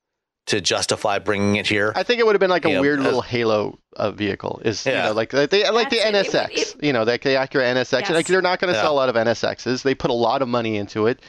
to 0.47 0.61
justify 0.61 1.19
bringing 1.19 1.55
it 1.55 1.67
here. 1.67 1.93
I 1.95 2.03
think 2.03 2.19
it 2.19 2.25
would 2.25 2.35
have 2.35 2.39
been 2.39 2.49
like 2.49 2.65
a 2.65 2.71
you 2.71 2.81
weird 2.81 2.99
know, 2.99 3.05
little 3.05 3.21
Halo 3.21 3.79
uh, 3.95 4.11
vehicle. 4.11 4.61
Is 4.65 4.85
yeah. 4.85 4.91
you 4.91 5.09
know 5.09 5.13
like 5.13 5.29
they 5.29 5.69
like 5.69 5.89
the 5.89 5.97
NSX, 5.97 6.49
it, 6.49 6.59
it, 6.59 6.83
you 6.83 6.93
know, 6.93 7.03
like 7.03 7.23
the 7.23 7.29
Acura 7.29 7.63
NSX. 7.73 8.01
Yes. 8.01 8.09
Like 8.11 8.27
they're 8.27 8.41
not 8.41 8.59
going 8.59 8.71
to 8.73 8.77
yeah. 8.77 8.83
sell 8.83 8.93
a 8.93 8.95
lot 8.95 9.09
of 9.09 9.15
NSXs. 9.15 9.83
They 9.83 9.95
put 9.95 10.11
a 10.11 10.15
lot 10.15 10.41
of 10.41 10.47
money 10.47 10.77
into 10.77 11.07
it. 11.07 11.21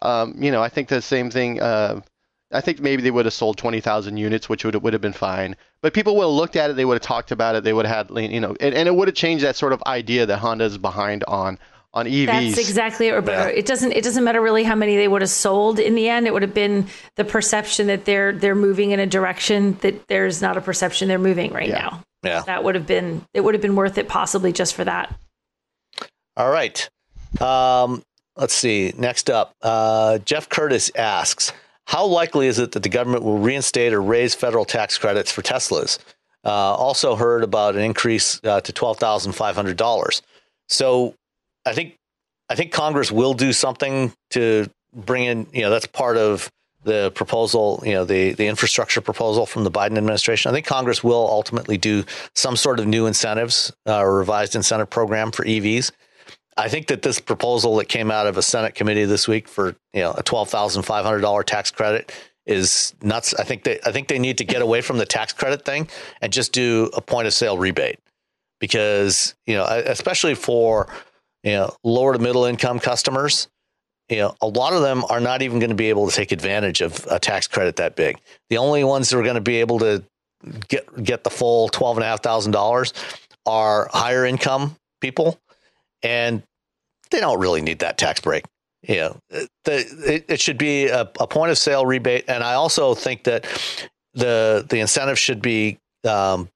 Um, 0.00 0.34
you 0.38 0.50
know, 0.50 0.62
I 0.62 0.68
think 0.68 0.88
the 0.88 1.02
same 1.02 1.30
thing. 1.30 1.60
Uh, 1.60 2.00
I 2.52 2.60
think 2.60 2.80
maybe 2.80 3.02
they 3.02 3.10
would 3.10 3.24
have 3.24 3.32
sold 3.32 3.56
20,000 3.56 4.18
units, 4.18 4.48
which 4.48 4.64
would 4.64 4.74
would 4.82 4.92
have 4.92 5.00
been 5.00 5.14
fine. 5.14 5.56
But 5.80 5.94
people 5.94 6.14
would 6.16 6.24
have 6.24 6.32
looked 6.32 6.56
at 6.56 6.70
it, 6.70 6.76
they 6.76 6.84
would 6.84 6.94
have 6.94 7.02
talked 7.02 7.32
about 7.32 7.54
it, 7.54 7.64
they 7.64 7.72
would 7.72 7.86
have 7.86 8.10
had, 8.10 8.30
you 8.30 8.40
know, 8.40 8.54
and, 8.60 8.74
and 8.74 8.86
it 8.86 8.94
would 8.94 9.08
have 9.08 9.14
changed 9.14 9.42
that 9.44 9.56
sort 9.56 9.72
of 9.72 9.82
idea 9.86 10.26
that 10.26 10.38
Honda 10.38 10.64
is 10.64 10.76
behind 10.76 11.24
on 11.24 11.58
on 11.94 12.06
EVs. 12.06 12.26
That's 12.26 12.58
exactly 12.58 13.08
it. 13.08 13.26
Yeah. 13.26 13.46
It 13.46 13.66
doesn't 13.66 13.92
it 13.92 14.02
doesn't 14.04 14.24
matter 14.24 14.40
really 14.40 14.64
how 14.64 14.74
many 14.74 14.96
they 14.96 15.08
would 15.08 15.20
have 15.20 15.30
sold 15.30 15.78
in 15.78 15.94
the 15.94 16.08
end. 16.08 16.26
It 16.26 16.32
would 16.32 16.42
have 16.42 16.54
been 16.54 16.86
the 17.16 17.24
perception 17.24 17.86
that 17.88 18.04
they're 18.04 18.32
they're 18.32 18.54
moving 18.54 18.92
in 18.92 19.00
a 19.00 19.06
direction 19.06 19.74
that 19.82 20.08
there's 20.08 20.40
not 20.40 20.56
a 20.56 20.60
perception 20.60 21.08
they're 21.08 21.18
moving 21.18 21.52
right 21.52 21.68
yeah. 21.68 21.78
now. 21.78 22.02
Yeah. 22.22 22.42
That 22.42 22.64
would 22.64 22.74
have 22.74 22.86
been 22.86 23.24
it 23.34 23.40
would 23.40 23.54
have 23.54 23.62
been 23.62 23.76
worth 23.76 23.98
it 23.98 24.08
possibly 24.08 24.52
just 24.52 24.74
for 24.74 24.84
that. 24.84 25.14
All 26.36 26.50
right. 26.50 26.88
Um, 27.40 28.02
let's 28.36 28.54
see. 28.54 28.92
Next 28.96 29.28
up, 29.28 29.54
uh, 29.62 30.18
Jeff 30.18 30.48
Curtis 30.48 30.90
asks, 30.96 31.52
how 31.86 32.06
likely 32.06 32.46
is 32.46 32.58
it 32.58 32.72
that 32.72 32.82
the 32.82 32.88
government 32.88 33.22
will 33.22 33.38
reinstate 33.38 33.92
or 33.92 34.00
raise 34.00 34.34
federal 34.34 34.64
tax 34.64 34.96
credits 34.96 35.30
for 35.30 35.42
Teslas? 35.42 35.98
Uh, 36.44 36.74
also 36.74 37.16
heard 37.16 37.44
about 37.44 37.76
an 37.76 37.82
increase 37.82 38.40
uh, 38.44 38.60
to 38.62 38.72
twelve 38.72 38.98
thousand 38.98 39.32
five 39.32 39.54
hundred 39.54 39.76
dollars. 39.76 40.22
So 40.68 41.14
I 41.64 41.72
think 41.72 41.96
I 42.48 42.54
think 42.54 42.72
Congress 42.72 43.10
will 43.10 43.34
do 43.34 43.52
something 43.52 44.12
to 44.30 44.68
bring 44.94 45.24
in. 45.24 45.46
You 45.52 45.62
know, 45.62 45.70
that's 45.70 45.86
part 45.86 46.16
of 46.16 46.50
the 46.84 47.12
proposal. 47.14 47.82
You 47.84 47.92
know, 47.92 48.04
the 48.04 48.32
the 48.32 48.46
infrastructure 48.46 49.00
proposal 49.00 49.46
from 49.46 49.64
the 49.64 49.70
Biden 49.70 49.96
administration. 49.96 50.50
I 50.50 50.54
think 50.54 50.66
Congress 50.66 51.02
will 51.02 51.26
ultimately 51.28 51.78
do 51.78 52.04
some 52.34 52.56
sort 52.56 52.80
of 52.80 52.86
new 52.86 53.06
incentives 53.06 53.72
uh, 53.86 54.00
or 54.00 54.18
revised 54.18 54.54
incentive 54.54 54.90
program 54.90 55.30
for 55.32 55.44
EVs. 55.44 55.92
I 56.56 56.68
think 56.68 56.88
that 56.88 57.02
this 57.02 57.18
proposal 57.18 57.76
that 57.76 57.86
came 57.86 58.10
out 58.10 58.26
of 58.26 58.36
a 58.36 58.42
Senate 58.42 58.74
committee 58.74 59.04
this 59.04 59.26
week 59.26 59.48
for 59.48 59.74
you 59.92 60.02
know 60.02 60.12
a 60.12 60.22
twelve 60.22 60.50
thousand 60.50 60.82
five 60.82 61.04
hundred 61.04 61.20
dollar 61.20 61.42
tax 61.42 61.70
credit 61.70 62.12
is 62.44 62.94
nuts. 63.02 63.34
I 63.34 63.44
think 63.44 63.64
they 63.64 63.78
I 63.86 63.92
think 63.92 64.08
they 64.08 64.18
need 64.18 64.38
to 64.38 64.44
get 64.44 64.62
away 64.62 64.80
from 64.80 64.98
the 64.98 65.06
tax 65.06 65.32
credit 65.32 65.64
thing 65.64 65.88
and 66.20 66.32
just 66.32 66.52
do 66.52 66.90
a 66.94 67.00
point 67.00 67.26
of 67.26 67.32
sale 67.32 67.56
rebate 67.56 67.98
because 68.60 69.34
you 69.46 69.54
know 69.54 69.64
especially 69.64 70.34
for 70.34 70.88
you 71.42 71.52
know, 71.52 71.74
lower 71.84 72.12
to 72.12 72.18
middle 72.18 72.44
income 72.44 72.78
customers, 72.78 73.48
you 74.08 74.18
know, 74.18 74.34
a 74.40 74.46
lot 74.46 74.72
of 74.72 74.82
them 74.82 75.04
are 75.08 75.20
not 75.20 75.42
even 75.42 75.58
going 75.58 75.70
to 75.70 75.76
be 75.76 75.88
able 75.88 76.08
to 76.08 76.14
take 76.14 76.32
advantage 76.32 76.80
of 76.80 77.06
a 77.10 77.18
tax 77.18 77.46
credit 77.48 77.76
that 77.76 77.96
big. 77.96 78.20
The 78.50 78.58
only 78.58 78.84
ones 78.84 79.10
that 79.10 79.18
are 79.18 79.22
going 79.22 79.36
to 79.36 79.40
be 79.40 79.56
able 79.56 79.78
to 79.80 80.04
get 80.68 81.02
get 81.02 81.24
the 81.24 81.30
full 81.30 81.68
twelve 81.68 81.96
and 81.96 82.04
a 82.04 82.06
half 82.06 82.22
thousand 82.22 82.52
dollars 82.52 82.92
are 83.46 83.88
higher 83.92 84.24
income 84.24 84.76
people, 85.00 85.40
and 86.02 86.42
they 87.10 87.20
don't 87.20 87.40
really 87.40 87.62
need 87.62 87.80
that 87.80 87.98
tax 87.98 88.20
break. 88.20 88.44
You 88.82 88.96
know, 88.96 89.16
the, 89.30 89.46
it, 90.06 90.24
it 90.28 90.40
should 90.40 90.58
be 90.58 90.88
a, 90.88 91.02
a 91.20 91.26
point 91.26 91.52
of 91.52 91.58
sale 91.58 91.86
rebate, 91.86 92.24
and 92.28 92.42
I 92.42 92.54
also 92.54 92.94
think 92.94 93.24
that 93.24 93.44
the 94.14 94.66
the 94.68 94.80
incentive 94.80 95.18
should 95.18 95.40
be 95.40 95.78
um, 96.04 96.48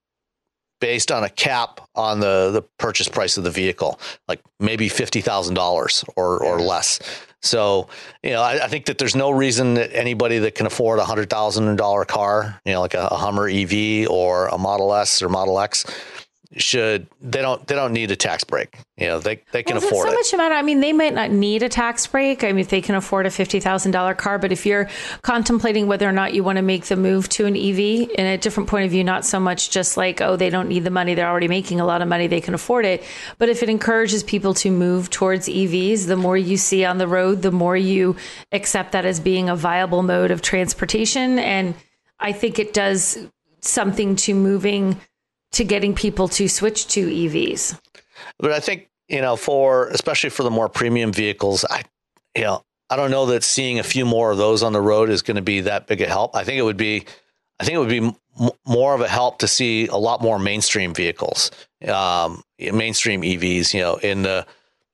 based 0.79 1.11
on 1.11 1.23
a 1.23 1.29
cap 1.29 1.81
on 1.95 2.19
the 2.19 2.51
the 2.51 2.61
purchase 2.77 3.07
price 3.07 3.37
of 3.37 3.43
the 3.43 3.51
vehicle, 3.51 3.99
like 4.27 4.41
maybe 4.59 4.89
fifty 4.89 5.21
thousand 5.21 5.55
dollars 5.55 6.03
or 6.15 6.43
or 6.43 6.59
less. 6.59 6.99
So 7.41 7.87
you 8.23 8.31
know, 8.31 8.41
I, 8.41 8.65
I, 8.65 8.67
think 8.67 8.85
that 8.85 8.97
there's 8.97 9.15
no 9.15 9.29
reason 9.29 9.75
that 9.75 9.95
anybody 9.95 10.39
that 10.39 10.55
can 10.55 10.65
afford 10.65 10.99
a 10.99 11.05
hundred 11.05 11.29
thousand 11.29 11.75
dollar 11.75 12.03
car, 12.03 12.59
you 12.65 12.73
know, 12.73 12.81
like 12.81 12.95
a, 12.95 13.07
a 13.11 13.15
Hummer 13.15 13.47
EV 13.47 14.09
or 14.09 14.47
a 14.47 14.57
Model 14.57 14.93
S 14.93 15.21
or 15.21 15.29
Model 15.29 15.59
X, 15.59 15.85
should 16.57 17.07
they 17.21 17.41
don't 17.41 17.65
they 17.67 17.75
don't 17.75 17.93
need 17.93 18.11
a 18.11 18.15
tax 18.15 18.43
break. 18.43 18.79
You 18.97 19.07
know, 19.07 19.19
they 19.19 19.41
they 19.51 19.63
can 19.63 19.77
well, 19.77 19.85
afford 19.85 20.07
so 20.07 20.13
it. 20.13 20.15
much 20.15 20.33
matter. 20.35 20.55
I 20.55 20.61
mean, 20.61 20.79
they 20.79 20.93
might 20.93 21.13
not 21.13 21.31
need 21.31 21.63
a 21.63 21.69
tax 21.69 22.07
break. 22.07 22.43
I 22.43 22.47
mean, 22.47 22.59
if 22.59 22.69
they 22.69 22.81
can 22.81 22.95
afford 22.95 23.25
a 23.25 23.31
fifty 23.31 23.59
thousand 23.59 23.91
dollar 23.91 24.13
car, 24.13 24.39
but 24.39 24.51
if 24.51 24.65
you're 24.65 24.89
contemplating 25.21 25.87
whether 25.87 26.07
or 26.07 26.11
not 26.11 26.33
you 26.33 26.43
want 26.43 26.57
to 26.57 26.61
make 26.61 26.85
the 26.85 26.95
move 26.95 27.29
to 27.29 27.45
an 27.45 27.55
EV 27.55 28.09
in 28.09 28.25
a 28.25 28.37
different 28.37 28.69
point 28.69 28.85
of 28.85 28.91
view, 28.91 29.03
not 29.03 29.25
so 29.25 29.39
much 29.39 29.69
just 29.69 29.97
like 29.97 30.21
oh 30.21 30.35
they 30.35 30.49
don't 30.49 30.67
need 30.67 30.83
the 30.83 30.89
money, 30.89 31.13
they're 31.13 31.29
already 31.29 31.47
making 31.47 31.79
a 31.79 31.85
lot 31.85 32.01
of 32.01 32.07
money, 32.07 32.27
they 32.27 32.41
can 32.41 32.53
afford 32.53 32.85
it. 32.85 33.03
But 33.37 33.49
if 33.49 33.63
it 33.63 33.69
encourages 33.69 34.23
people 34.23 34.53
to 34.55 34.71
move 34.71 35.09
towards 35.09 35.47
EVs, 35.47 36.07
the 36.07 36.17
more 36.17 36.37
you 36.37 36.57
see 36.57 36.85
on 36.85 36.97
the 36.97 37.07
road, 37.07 37.41
the 37.41 37.51
more 37.51 37.77
you 37.77 38.15
accept 38.51 38.91
that 38.91 39.05
as 39.05 39.19
being 39.19 39.49
a 39.49 39.55
viable 39.55 40.03
mode 40.03 40.31
of 40.31 40.41
transportation, 40.41 41.39
and 41.39 41.75
I 42.19 42.31
think 42.31 42.59
it 42.59 42.73
does 42.73 43.17
something 43.61 44.15
to 44.15 44.33
moving 44.33 44.99
to 45.53 45.63
getting 45.63 45.95
people 45.95 46.27
to 46.29 46.47
switch 46.47 46.87
to 46.89 47.07
EVs. 47.07 47.79
But 48.39 48.51
I 48.51 48.59
think, 48.59 48.89
you 49.07 49.21
know, 49.21 49.35
for 49.35 49.87
especially 49.87 50.29
for 50.29 50.43
the 50.43 50.51
more 50.51 50.69
premium 50.69 51.11
vehicles, 51.13 51.65
I, 51.69 51.83
you 52.35 52.43
know, 52.43 52.63
I 52.89 52.95
don't 52.95 53.11
know 53.11 53.25
that 53.27 53.43
seeing 53.43 53.79
a 53.79 53.83
few 53.83 54.05
more 54.05 54.31
of 54.31 54.37
those 54.37 54.63
on 54.63 54.73
the 54.73 54.81
road 54.81 55.09
is 55.09 55.21
going 55.21 55.35
to 55.35 55.41
be 55.41 55.61
that 55.61 55.87
big 55.87 56.01
a 56.01 56.07
help. 56.07 56.35
I 56.35 56.43
think 56.43 56.57
it 56.57 56.63
would 56.63 56.77
be, 56.77 57.05
I 57.59 57.63
think 57.63 57.75
it 57.75 57.79
would 57.79 57.89
be 57.89 58.13
m- 58.39 58.49
more 58.65 58.93
of 58.93 59.01
a 59.01 59.07
help 59.07 59.39
to 59.39 59.47
see 59.47 59.87
a 59.87 59.97
lot 59.97 60.21
more 60.21 60.39
mainstream 60.39 60.93
vehicles, 60.93 61.51
um, 61.87 62.43
mainstream 62.59 63.21
EVs, 63.23 63.73
you 63.73 63.81
know, 63.81 63.95
in 63.95 64.21
the 64.21 64.45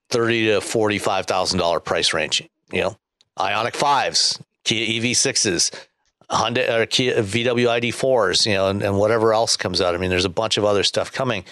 thirty 0.10 0.48
to 0.48 0.62
forty-five 0.62 1.26
thousand 1.26 1.60
dollar 1.60 1.80
price 1.80 2.14
range. 2.14 2.48
You 2.72 2.82
know, 2.82 2.98
Ioniq 3.38 3.76
fives, 3.76 4.40
Kia 4.64 4.98
EV 4.98 5.16
sixes, 5.16 5.72
Hyundai 6.34 6.70
or 6.70 6.86
Kia 6.86 7.22
VW 7.22 7.82
ID4s, 7.82 8.46
you 8.46 8.54
know, 8.54 8.68
and, 8.68 8.82
and 8.82 8.98
whatever 8.98 9.34
else 9.34 9.56
comes 9.56 9.82
out. 9.82 9.96
I 9.96 9.98
mean, 9.98 10.10
there's 10.10 10.26
a 10.26 10.30
bunch 10.30 10.58
of 10.58 10.66
other 10.66 10.84
stuff 10.84 11.12
coming. 11.12 11.46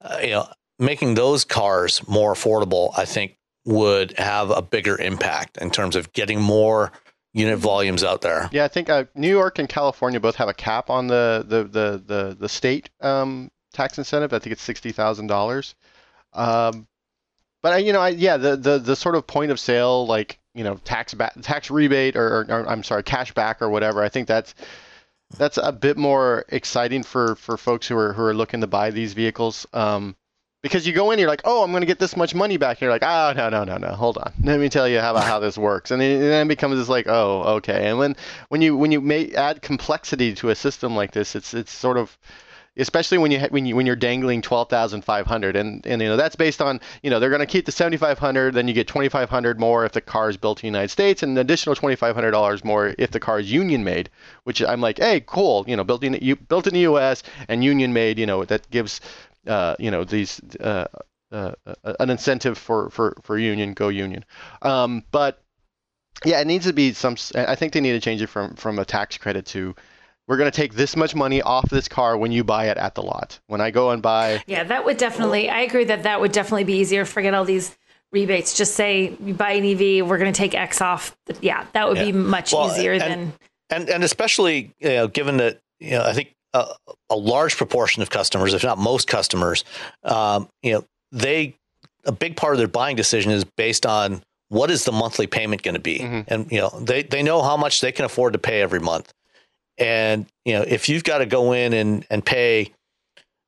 Uh, 0.00 0.18
you 0.22 0.30
know, 0.30 0.46
making 0.78 1.14
those 1.14 1.44
cars 1.44 2.06
more 2.08 2.34
affordable, 2.34 2.92
I 2.96 3.04
think, 3.04 3.36
would 3.64 4.16
have 4.18 4.50
a 4.50 4.62
bigger 4.62 4.98
impact 4.98 5.58
in 5.58 5.70
terms 5.70 5.96
of 5.96 6.12
getting 6.12 6.40
more 6.40 6.92
unit 7.34 7.58
volumes 7.58 8.02
out 8.02 8.22
there. 8.22 8.48
Yeah, 8.52 8.64
I 8.64 8.68
think 8.68 8.88
uh, 8.88 9.04
New 9.14 9.28
York 9.28 9.58
and 9.58 9.68
California 9.68 10.20
both 10.20 10.36
have 10.36 10.48
a 10.48 10.54
cap 10.54 10.88
on 10.90 11.08
the 11.08 11.44
the 11.46 11.64
the 11.64 12.02
the, 12.04 12.36
the 12.38 12.48
state 12.48 12.90
um, 13.00 13.50
tax 13.72 13.98
incentive. 13.98 14.32
I 14.32 14.38
think 14.38 14.52
it's 14.52 14.62
sixty 14.62 14.92
thousand 14.92 15.24
um, 15.24 15.28
dollars. 15.28 15.74
But 17.62 17.84
you 17.84 17.92
know, 17.92 18.00
I, 18.00 18.10
yeah, 18.10 18.36
the, 18.36 18.56
the 18.56 18.78
the 18.78 18.96
sort 18.96 19.14
of 19.14 19.26
point 19.26 19.50
of 19.50 19.58
sale, 19.58 20.06
like 20.06 20.38
you 20.54 20.64
know, 20.64 20.76
tax 20.84 21.14
back, 21.14 21.34
tax 21.42 21.70
rebate, 21.70 22.16
or, 22.16 22.26
or, 22.26 22.46
or 22.48 22.68
I'm 22.68 22.82
sorry, 22.82 23.02
cash 23.02 23.32
back 23.32 23.62
or 23.62 23.68
whatever. 23.68 24.02
I 24.02 24.08
think 24.08 24.28
that's 24.28 24.54
that's 25.36 25.58
a 25.58 25.72
bit 25.72 25.96
more 25.96 26.44
exciting 26.48 27.02
for 27.02 27.34
for 27.36 27.56
folks 27.56 27.88
who 27.88 27.96
are 27.96 28.12
who 28.12 28.22
are 28.22 28.34
looking 28.34 28.60
to 28.60 28.66
buy 28.66 28.90
these 28.90 29.12
vehicles. 29.12 29.66
Um, 29.72 30.16
because 30.62 30.86
you 30.86 30.92
go 30.92 31.12
in, 31.12 31.18
you're 31.18 31.28
like, 31.28 31.42
oh, 31.44 31.62
I'm 31.62 31.70
going 31.70 31.82
to 31.82 31.86
get 31.86 32.00
this 32.00 32.16
much 32.16 32.34
money 32.34 32.56
back. 32.56 32.78
And 32.78 32.82
you're 32.82 32.90
like, 32.90 33.04
oh, 33.04 33.32
no, 33.36 33.48
no, 33.48 33.62
no, 33.62 33.76
no, 33.76 33.88
hold 33.88 34.18
on. 34.18 34.32
Let 34.42 34.58
me 34.58 34.68
tell 34.68 34.88
you 34.88 34.98
how 34.98 35.12
about 35.12 35.24
how 35.24 35.38
this 35.38 35.56
works. 35.56 35.92
And 35.92 36.00
then, 36.00 36.20
and 36.20 36.22
then 36.22 36.46
it 36.46 36.48
becomes 36.48 36.76
this 36.78 36.88
like, 36.88 37.06
oh, 37.08 37.42
okay. 37.58 37.88
And 37.88 37.98
when 37.98 38.16
when 38.48 38.62
you 38.62 38.76
when 38.76 38.90
you 38.90 39.00
may 39.00 39.32
add 39.34 39.62
complexity 39.62 40.34
to 40.36 40.50
a 40.50 40.54
system 40.54 40.96
like 40.96 41.12
this, 41.12 41.36
it's 41.36 41.54
it's 41.54 41.72
sort 41.72 41.96
of 41.96 42.16
especially 42.78 43.18
when 43.18 43.30
you 43.30 43.40
when 43.50 43.66
you 43.66 43.76
when 43.76 43.86
you're 43.86 43.96
dangling 43.96 44.40
12,500 44.40 45.56
and 45.56 45.86
and 45.86 46.00
you 46.00 46.08
know 46.08 46.16
that's 46.16 46.36
based 46.36 46.62
on 46.62 46.80
you 47.02 47.10
know 47.10 47.20
they're 47.20 47.30
going 47.30 47.40
to 47.40 47.46
keep 47.46 47.66
the 47.66 47.72
7,500 47.72 48.54
then 48.54 48.68
you 48.68 48.74
get 48.74 48.88
2,500 48.88 49.60
more 49.60 49.84
if 49.84 49.92
the 49.92 50.00
car 50.00 50.30
is 50.30 50.36
built 50.36 50.58
in 50.58 50.72
the 50.72 50.78
United 50.78 50.90
States 50.90 51.22
and 51.22 51.32
an 51.32 51.38
additional 51.38 51.74
2,500 51.74 52.30
dollars 52.30 52.64
more 52.64 52.94
if 52.98 53.10
the 53.10 53.20
car 53.20 53.40
is 53.40 53.50
union 53.50 53.84
made 53.84 54.08
which 54.44 54.62
I'm 54.62 54.80
like 54.80 54.98
hey 54.98 55.22
cool 55.26 55.64
you 55.66 55.76
know 55.76 55.84
built 55.84 56.04
in 56.04 56.14
you 56.20 56.36
built 56.36 56.66
in 56.66 56.74
the 56.74 56.80
US 56.80 57.22
and 57.48 57.62
union 57.62 57.92
made 57.92 58.18
you 58.18 58.26
know 58.26 58.44
that 58.44 58.70
gives 58.70 59.00
uh, 59.46 59.76
you 59.78 59.90
know 59.90 60.04
these 60.04 60.40
uh, 60.60 60.86
uh, 61.30 61.52
uh, 61.66 61.94
an 62.00 62.10
incentive 62.10 62.56
for 62.56 62.90
for 62.90 63.16
for 63.22 63.38
union 63.38 63.74
go 63.74 63.88
union. 63.88 64.24
Um, 64.62 65.04
but 65.10 65.42
yeah 66.24 66.40
it 66.40 66.46
needs 66.46 66.66
to 66.66 66.72
be 66.72 66.92
some 66.92 67.16
I 67.34 67.54
think 67.54 67.72
they 67.72 67.80
need 67.80 67.92
to 67.92 68.00
change 68.00 68.22
it 68.22 68.28
from 68.28 68.54
from 68.54 68.78
a 68.78 68.84
tax 68.84 69.18
credit 69.18 69.46
to 69.46 69.74
we're 70.28 70.36
going 70.36 70.50
to 70.50 70.54
take 70.54 70.74
this 70.74 70.94
much 70.94 71.14
money 71.14 71.40
off 71.40 71.68
this 71.70 71.88
car 71.88 72.16
when 72.16 72.30
you 72.30 72.44
buy 72.44 72.66
it 72.66 72.76
at 72.76 72.94
the 72.94 73.02
lot. 73.02 73.40
When 73.46 73.62
I 73.62 73.70
go 73.70 73.90
and 73.90 74.02
buy. 74.02 74.44
Yeah, 74.46 74.62
that 74.62 74.84
would 74.84 74.98
definitely, 74.98 75.48
I 75.48 75.60
agree 75.60 75.84
that 75.84 76.02
that 76.02 76.20
would 76.20 76.32
definitely 76.32 76.64
be 76.64 76.74
easier. 76.74 77.06
Forget 77.06 77.32
all 77.32 77.46
these 77.46 77.76
rebates. 78.12 78.54
Just 78.54 78.74
say 78.74 79.16
you 79.24 79.32
buy 79.32 79.52
an 79.52 79.64
EV, 79.64 80.06
we're 80.06 80.18
going 80.18 80.32
to 80.32 80.36
take 80.36 80.54
X 80.54 80.82
off. 80.82 81.16
Yeah, 81.40 81.66
that 81.72 81.88
would 81.88 81.96
yeah. 81.96 82.04
be 82.04 82.12
much 82.12 82.52
well, 82.52 82.70
easier 82.70 82.92
and, 82.92 83.02
than. 83.02 83.32
And, 83.70 83.88
and 83.88 84.04
especially, 84.04 84.74
you 84.78 84.90
know, 84.90 85.08
given 85.08 85.38
that, 85.38 85.60
you 85.80 85.92
know, 85.92 86.02
I 86.02 86.12
think 86.12 86.34
a, 86.52 86.66
a 87.08 87.16
large 87.16 87.56
proportion 87.56 88.02
of 88.02 88.10
customers, 88.10 88.52
if 88.52 88.62
not 88.62 88.76
most 88.76 89.08
customers, 89.08 89.64
um, 90.04 90.48
you 90.62 90.74
know, 90.74 90.84
they, 91.10 91.54
a 92.04 92.12
big 92.12 92.36
part 92.36 92.52
of 92.52 92.58
their 92.58 92.68
buying 92.68 92.96
decision 92.96 93.32
is 93.32 93.44
based 93.44 93.86
on 93.86 94.22
what 94.50 94.70
is 94.70 94.84
the 94.84 94.92
monthly 94.92 95.26
payment 95.26 95.62
going 95.62 95.74
to 95.74 95.80
be? 95.80 95.98
Mm-hmm. 95.98 96.20
And, 96.28 96.52
you 96.52 96.58
know, 96.58 96.70
they, 96.80 97.02
they 97.02 97.22
know 97.22 97.42
how 97.42 97.56
much 97.56 97.80
they 97.80 97.92
can 97.92 98.04
afford 98.04 98.34
to 98.34 98.38
pay 98.38 98.60
every 98.60 98.80
month. 98.80 99.12
And 99.78 100.26
you 100.44 100.54
know, 100.54 100.62
if 100.62 100.88
you've 100.88 101.04
got 101.04 101.18
to 101.18 101.26
go 101.26 101.52
in 101.52 101.72
and 101.72 102.04
and 102.10 102.24
pay, 102.24 102.72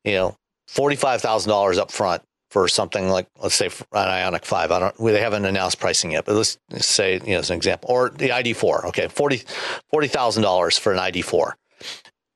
you 0.04 0.12
know, 0.12 0.36
forty 0.68 0.96
five 0.96 1.20
thousand 1.20 1.50
dollars 1.50 1.78
up 1.78 1.90
front 1.90 2.22
for 2.50 2.66
something 2.68 3.08
like 3.08 3.26
let's 3.42 3.54
say 3.54 3.66
an 3.66 3.72
Ioniq 3.92 4.44
Five, 4.44 4.70
I 4.70 4.78
don't 4.78 4.96
they 4.98 5.20
haven't 5.20 5.44
announced 5.44 5.80
pricing 5.80 6.12
yet, 6.12 6.24
but 6.24 6.34
let's 6.34 6.58
say 6.78 7.14
you 7.24 7.32
know 7.32 7.38
as 7.38 7.50
an 7.50 7.56
example, 7.56 7.90
or 7.90 8.10
the 8.10 8.32
ID 8.32 8.52
Four, 8.52 8.86
okay, 8.88 9.08
forty 9.08 9.42
forty 9.90 10.08
thousand 10.08 10.42
dollars 10.42 10.78
for 10.78 10.92
an 10.92 10.98
ID 10.98 11.22
Four, 11.22 11.56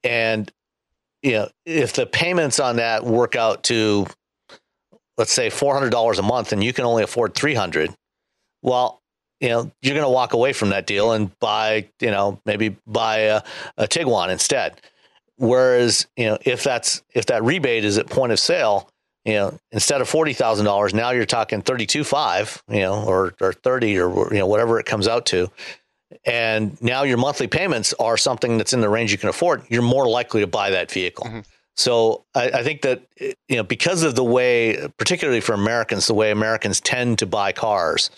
and 0.03 0.51
you 1.23 1.33
know 1.33 1.49
if 1.65 1.93
the 1.93 2.07
payments 2.07 2.59
on 2.59 2.77
that 2.77 3.05
work 3.05 3.37
out 3.37 3.65
to 3.65 4.07
let's 5.16 5.33
say 5.33 5.51
four 5.51 5.75
hundred 5.75 5.91
dollars 5.91 6.19
a 6.19 6.23
month, 6.23 6.53
and 6.53 6.62
you 6.62 6.73
can 6.73 6.85
only 6.85 7.03
afford 7.05 7.35
three 7.35 7.55
hundred, 7.55 7.95
well, 8.62 9.03
you 9.40 9.48
know, 9.48 9.70
you're 9.82 9.94
going 9.94 10.06
to 10.06 10.11
walk 10.11 10.32
away 10.32 10.52
from 10.52 10.70
that 10.70 10.86
deal 10.86 11.12
and 11.12 11.36
buy, 11.39 11.89
you 12.01 12.11
know, 12.11 12.40
maybe 12.47 12.77
buy 12.86 13.19
a, 13.19 13.43
a 13.77 13.86
Tiguan 13.86 14.31
instead. 14.31 14.81
Whereas, 15.36 16.06
you 16.16 16.27
know, 16.27 16.39
if 16.43 16.62
that's 16.62 17.02
if 17.15 17.27
that 17.27 17.43
rebate 17.43 17.85
is 17.85 17.98
at 17.98 18.06
point 18.09 18.32
of 18.32 18.39
sale, 18.39 18.89
you 19.24 19.35
know, 19.35 19.59
instead 19.73 20.01
of 20.01 20.09
forty 20.09 20.32
thousand 20.32 20.66
dollars, 20.66 20.94
now 20.94 21.11
you're 21.11 21.27
talking 21.27 21.61
thirty 21.61 21.86
two 21.86 22.05
five, 22.05 22.62
you 22.69 22.81
know, 22.81 23.05
or 23.05 23.35
or 23.40 23.52
thirty 23.52 23.98
or 23.98 24.32
you 24.32 24.39
know 24.39 24.47
whatever 24.47 24.78
it 24.78 24.86
comes 24.86 25.09
out 25.09 25.27
to, 25.27 25.51
and 26.24 26.81
now 26.81 27.02
your 27.02 27.16
monthly 27.19 27.48
payments 27.48 27.93
are 27.98 28.16
something 28.16 28.59
that's 28.59 28.73
in 28.73 28.81
the 28.81 28.89
range 28.89 29.11
you 29.11 29.19
can 29.19 29.28
afford. 29.28 29.62
You're 29.69 29.82
more 29.82 30.09
likely 30.09 30.40
to 30.43 30.47
buy 30.47 30.70
that 30.70 30.90
vehicle. 30.90 31.27
Mm-hmm. 31.27 31.40
So 31.77 32.25
I, 32.35 32.51
I, 32.51 32.63
think 32.63 32.83
that 32.83 33.03
you 33.19 33.57
know 33.57 33.65
because 33.65 34.05
of 34.05 34.15
the 34.15 34.23
way, 34.23 34.89
particularly 34.97 35.41
for 35.41 35.55
Americans, 35.55 36.07
the 36.07 36.15
way 36.15 36.31
Americans 36.31 36.81
tend 36.81 37.19
to 37.19 37.27
buy 37.27 37.51
cars, 37.51 38.11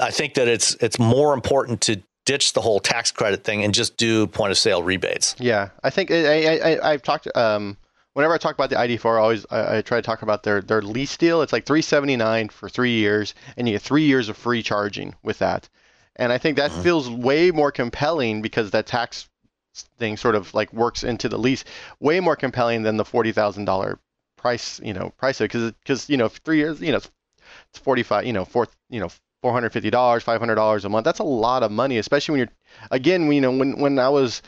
I 0.00 0.10
think 0.12 0.34
that 0.34 0.46
it's 0.46 0.74
it's 0.76 0.98
more 0.98 1.34
important 1.34 1.80
to 1.82 2.00
ditch 2.26 2.52
the 2.52 2.60
whole 2.60 2.78
tax 2.78 3.10
credit 3.10 3.44
thing 3.44 3.64
and 3.64 3.74
just 3.74 3.96
do 3.96 4.26
point 4.26 4.52
of 4.52 4.58
sale 4.58 4.82
rebates. 4.82 5.34
Yeah, 5.38 5.70
I 5.82 5.90
think 5.90 6.10
I, 6.10 6.78
I, 6.82 6.92
have 6.92 7.02
talked. 7.02 7.28
Um, 7.34 7.76
whenever 8.12 8.34
I 8.34 8.38
talk 8.38 8.54
about 8.54 8.70
the 8.70 8.76
ID4, 8.76 9.16
I 9.16 9.20
always 9.20 9.46
I, 9.50 9.78
I, 9.78 9.82
try 9.82 9.98
to 9.98 10.02
talk 10.02 10.22
about 10.22 10.42
their 10.44 10.60
their 10.60 10.82
lease 10.82 11.16
deal. 11.16 11.42
It's 11.42 11.52
like 11.52 11.66
379 11.66 12.50
for 12.50 12.68
three 12.68 12.94
years, 12.94 13.34
and 13.56 13.66
you 13.66 13.74
get 13.74 13.82
three 13.82 14.04
years 14.04 14.28
of 14.28 14.36
free 14.36 14.62
charging 14.62 15.14
with 15.24 15.38
that. 15.40 15.68
And 16.16 16.32
I 16.32 16.38
think 16.38 16.56
that 16.56 16.70
mm-hmm. 16.70 16.82
feels 16.82 17.10
way 17.10 17.50
more 17.50 17.70
compelling 17.70 18.42
because 18.42 18.70
that 18.70 18.86
tax 18.86 19.28
thing 19.98 20.16
sort 20.16 20.34
of 20.34 20.52
like 20.54 20.72
works 20.72 21.04
into 21.04 21.28
the 21.28 21.38
lease 21.38 21.64
way 22.00 22.20
more 22.20 22.36
compelling 22.36 22.82
than 22.82 22.96
the 22.96 23.04
forty 23.04 23.32
thousand 23.32 23.64
dollar 23.64 23.98
price 24.36 24.80
you 24.82 24.92
know 24.92 25.12
price 25.18 25.38
because 25.38 25.72
because 25.72 26.08
you 26.08 26.16
know 26.16 26.28
three 26.28 26.58
years 26.58 26.80
you 26.80 26.92
know 26.92 26.98
it's 26.98 27.78
forty 27.78 28.02
five 28.02 28.26
you 28.26 28.32
know 28.32 28.44
four 28.44 28.68
you 28.90 29.00
know 29.00 29.10
four 29.42 29.52
hundred 29.52 29.72
fifty 29.72 29.90
dollars 29.90 30.22
five 30.22 30.40
hundred 30.40 30.56
dollars 30.56 30.84
a 30.84 30.88
month. 30.88 31.04
That's 31.04 31.18
a 31.18 31.24
lot 31.24 31.62
of 31.62 31.70
money 31.70 31.98
especially 31.98 32.32
when 32.32 32.38
you're 32.40 32.56
again 32.90 33.30
you 33.30 33.40
know 33.40 33.50
when 33.50 33.78
when 33.78 33.98
I 33.98 34.08
was 34.08 34.42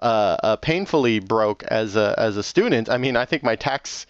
uh, 0.00 0.36
uh, 0.42 0.56
painfully 0.56 1.20
broke 1.20 1.62
as 1.64 1.94
a 1.96 2.14
as 2.18 2.36
a 2.36 2.42
student 2.42 2.88
I 2.88 2.98
mean 2.98 3.16
I 3.16 3.24
think 3.24 3.42
my 3.42 3.56
tax 3.56 4.06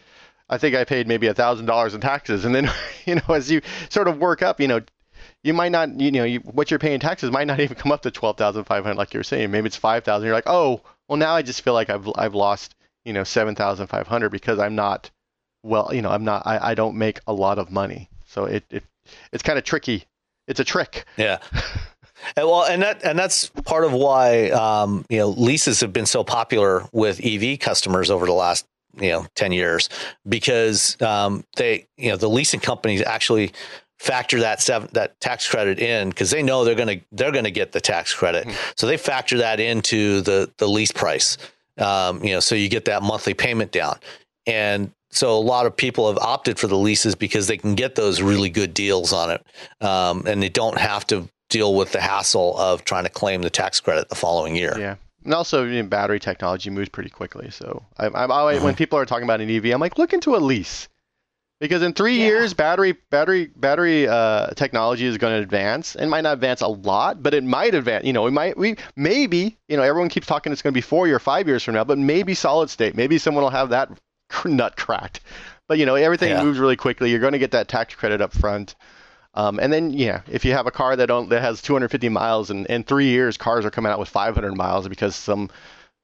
I 0.48 0.58
think 0.58 0.74
I 0.74 0.84
paid 0.84 1.08
maybe 1.08 1.28
a 1.28 1.34
thousand 1.34 1.66
dollars 1.66 1.94
in 1.94 2.00
taxes. 2.00 2.44
And 2.44 2.54
then 2.54 2.70
you 3.04 3.16
know 3.16 3.34
as 3.34 3.50
you 3.50 3.62
sort 3.88 4.08
of 4.08 4.18
work 4.18 4.42
up 4.42 4.60
you 4.60 4.68
know 4.68 4.80
you 5.44 5.52
might 5.54 5.72
not, 5.72 6.00
you 6.00 6.10
know, 6.12 6.24
you, 6.24 6.40
what 6.40 6.70
you're 6.70 6.78
paying 6.78 7.00
taxes 7.00 7.30
might 7.30 7.46
not 7.46 7.60
even 7.60 7.76
come 7.76 7.92
up 7.92 8.02
to 8.02 8.10
twelve 8.10 8.36
thousand 8.36 8.64
five 8.64 8.84
hundred, 8.84 8.96
like 8.98 9.14
you're 9.14 9.22
saying. 9.22 9.50
Maybe 9.50 9.66
it's 9.66 9.76
five 9.76 10.04
thousand. 10.04 10.26
You're 10.26 10.34
like, 10.34 10.46
oh, 10.46 10.80
well, 11.08 11.18
now 11.18 11.34
I 11.34 11.42
just 11.42 11.62
feel 11.62 11.74
like 11.74 11.90
I've 11.90 12.08
I've 12.16 12.34
lost, 12.34 12.74
you 13.04 13.12
know, 13.12 13.24
seven 13.24 13.54
thousand 13.54 13.88
five 13.88 14.06
hundred 14.06 14.30
because 14.30 14.58
I'm 14.58 14.74
not, 14.74 15.10
well, 15.62 15.90
you 15.92 16.02
know, 16.02 16.10
I'm 16.10 16.24
not, 16.24 16.46
I, 16.46 16.70
I 16.70 16.74
don't 16.74 16.96
make 16.96 17.20
a 17.26 17.32
lot 17.32 17.58
of 17.58 17.70
money. 17.70 18.08
So 18.26 18.44
it, 18.44 18.64
it 18.70 18.84
it's 19.32 19.42
kind 19.42 19.58
of 19.58 19.64
tricky. 19.64 20.04
It's 20.48 20.60
a 20.60 20.64
trick. 20.64 21.04
Yeah. 21.16 21.38
And 22.36 22.46
well, 22.46 22.64
and 22.64 22.82
that 22.82 23.02
and 23.04 23.18
that's 23.18 23.48
part 23.64 23.84
of 23.84 23.92
why 23.92 24.50
um, 24.50 25.04
you 25.08 25.18
know 25.18 25.30
leases 25.30 25.80
have 25.80 25.92
been 25.92 26.06
so 26.06 26.22
popular 26.22 26.84
with 26.92 27.20
EV 27.24 27.58
customers 27.58 28.10
over 28.10 28.26
the 28.26 28.32
last 28.32 28.64
you 28.96 29.10
know 29.10 29.26
10 29.34 29.52
years 29.52 29.88
because 30.28 31.00
um, 31.00 31.44
they 31.56 31.86
you 31.96 32.10
know 32.10 32.16
the 32.16 32.28
leasing 32.28 32.60
companies 32.60 33.02
actually 33.02 33.52
factor 34.02 34.40
that 34.40 34.60
seven, 34.60 34.88
that 34.92 35.18
tax 35.20 35.48
credit 35.48 35.78
in 35.78 36.08
because 36.08 36.30
they 36.30 36.42
know 36.42 36.64
they're 36.64 36.74
going 36.74 36.98
to 36.98 37.04
they're 37.12 37.30
going 37.30 37.44
to 37.44 37.52
get 37.52 37.70
the 37.70 37.80
tax 37.80 38.12
credit. 38.12 38.46
Mm-hmm. 38.46 38.72
So 38.76 38.86
they 38.88 38.96
factor 38.96 39.38
that 39.38 39.60
into 39.60 40.20
the 40.22 40.50
the 40.58 40.68
lease 40.68 40.90
price. 40.90 41.38
Um, 41.78 42.22
you 42.22 42.32
know, 42.32 42.40
so 42.40 42.54
you 42.54 42.68
get 42.68 42.84
that 42.86 43.02
monthly 43.02 43.32
payment 43.32 43.70
down. 43.70 43.98
And 44.46 44.92
so 45.10 45.36
a 45.36 45.40
lot 45.40 45.66
of 45.66 45.76
people 45.76 46.08
have 46.08 46.18
opted 46.18 46.58
for 46.58 46.66
the 46.66 46.76
leases 46.76 47.14
because 47.14 47.46
they 47.46 47.56
can 47.56 47.74
get 47.74 47.94
those 47.94 48.20
really 48.20 48.50
good 48.50 48.74
deals 48.74 49.12
on 49.12 49.30
it, 49.30 49.46
um, 49.80 50.24
and 50.26 50.42
they 50.42 50.48
don't 50.48 50.78
have 50.78 51.06
to 51.08 51.28
deal 51.48 51.74
with 51.74 51.92
the 51.92 52.00
hassle 52.00 52.58
of 52.58 52.84
trying 52.84 53.04
to 53.04 53.10
claim 53.10 53.42
the 53.42 53.50
tax 53.50 53.78
credit 53.78 54.08
the 54.08 54.14
following 54.14 54.56
year. 54.56 54.74
Yeah. 54.78 54.96
And 55.24 55.32
also, 55.34 55.64
you 55.64 55.80
know, 55.82 55.88
battery 55.88 56.18
technology 56.18 56.70
moves 56.70 56.88
pretty 56.88 57.10
quickly. 57.10 57.50
So 57.50 57.84
I, 57.98 58.06
I'm 58.06 58.32
always, 58.32 58.56
mm-hmm. 58.56 58.64
when 58.64 58.74
people 58.74 58.98
are 58.98 59.06
talking 59.06 59.24
about 59.24 59.40
an 59.40 59.48
EV, 59.48 59.66
I'm 59.66 59.80
like, 59.80 59.96
look 59.98 60.12
into 60.12 60.34
a 60.34 60.38
lease 60.38 60.88
because 61.62 61.80
in 61.80 61.92
three 61.92 62.18
yeah. 62.18 62.26
years 62.26 62.54
battery 62.54 62.96
battery 63.10 63.48
battery 63.54 64.08
uh, 64.08 64.48
technology 64.48 65.06
is 65.06 65.16
going 65.16 65.36
to 65.36 65.42
advance. 65.42 65.94
It 65.94 66.06
might 66.08 66.22
not 66.22 66.34
advance 66.34 66.60
a 66.60 66.66
lot 66.66 67.22
but 67.22 67.34
it 67.34 67.44
might 67.44 67.74
advance 67.74 68.04
you 68.04 68.12
know 68.12 68.24
we 68.24 68.32
might 68.32 68.58
we 68.58 68.76
maybe 68.96 69.56
you 69.68 69.76
know 69.76 69.84
everyone 69.84 70.08
keeps 70.08 70.26
talking 70.26 70.52
it's 70.52 70.60
going 70.60 70.72
to 70.72 70.76
be 70.76 70.82
four 70.82 71.08
or 71.08 71.18
five 71.20 71.46
years 71.46 71.62
from 71.62 71.74
now 71.74 71.84
but 71.84 71.98
maybe 71.98 72.34
solid 72.34 72.68
state. 72.68 72.96
Maybe 72.96 73.16
someone 73.16 73.44
will 73.44 73.50
have 73.50 73.70
that 73.70 73.90
nut 74.44 74.76
cracked. 74.76 75.20
But 75.68 75.78
you 75.78 75.86
know 75.86 75.94
everything 75.94 76.30
yeah. 76.30 76.42
moves 76.42 76.58
really 76.58 76.76
quickly. 76.76 77.10
You're 77.10 77.20
going 77.20 77.32
to 77.32 77.38
get 77.38 77.52
that 77.52 77.68
tax 77.68 77.94
credit 77.94 78.20
up 78.20 78.32
front. 78.32 78.74
Um, 79.34 79.60
and 79.60 79.72
then 79.72 79.92
yeah 79.92 80.22
if 80.28 80.44
you 80.44 80.52
have 80.52 80.66
a 80.66 80.72
car 80.72 80.96
that 80.96 81.06
don't 81.06 81.28
that 81.28 81.42
has 81.42 81.62
250 81.62 82.08
miles 82.08 82.50
and 82.50 82.66
in 82.66 82.82
three 82.82 83.06
years 83.06 83.36
cars 83.36 83.64
are 83.64 83.70
coming 83.70 83.92
out 83.92 84.00
with 84.00 84.08
500 84.08 84.54
miles 84.56 84.88
because 84.88 85.14
some 85.14 85.48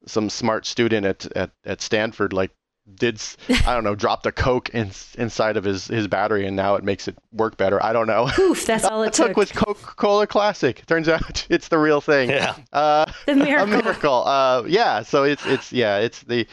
some 0.07 0.31
smart 0.31 0.65
student 0.65 1.05
at, 1.05 1.37
at, 1.37 1.51
at 1.65 1.83
stanford 1.83 2.33
like 2.33 2.53
did 2.97 3.21
I 3.49 3.75
don't 3.75 3.85
know 3.85 3.95
dropped 3.95 4.27
a 4.27 4.33
Coke 4.33 4.71
in, 4.71 4.91
inside 5.17 5.57
of 5.57 5.65
his 5.65 5.87
his 5.87 6.09
battery 6.09 6.47
and 6.47 6.57
now 6.57 6.75
it 6.77 6.85
makes 6.85 7.07
it 7.09 7.17
work 7.33 7.57
better. 7.57 7.83
I 7.83 7.93
don't 7.93 8.07
know. 8.07 8.27
Poof, 8.35 8.67
that's 8.67 8.85
all 8.85 9.03
it 9.03 9.13
took 9.13 9.29
took. 9.29 9.37
was 9.37 9.53
Coca-Cola 9.53 10.27
Classic. 10.27 10.85
Turns 10.87 11.09
out 11.09 11.47
it's 11.51 11.69
the 11.69 11.79
real 11.79 12.01
thing. 12.01 12.31
Yeah. 12.31 12.57
Uh, 12.73 13.07
The 13.27 13.33
a 13.33 13.37
miracle. 13.37 13.67
miracle. 13.67 14.27
Uh, 14.27 14.63
yeah. 14.67 15.03
So 15.03 15.25
it's 15.25 15.45
it's 15.47 15.73
yeah 15.73 15.99
it's 15.99 16.23
the 16.23 16.47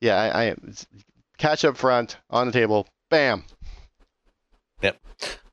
yeah 0.00 0.16
I, 0.16 0.42
I 0.50 0.56
catch 1.38 1.64
up 1.64 1.76
front 1.76 2.16
on 2.30 2.46
the 2.46 2.52
table. 2.52 2.86
Bam. 3.10 3.44
Yep. 4.82 4.98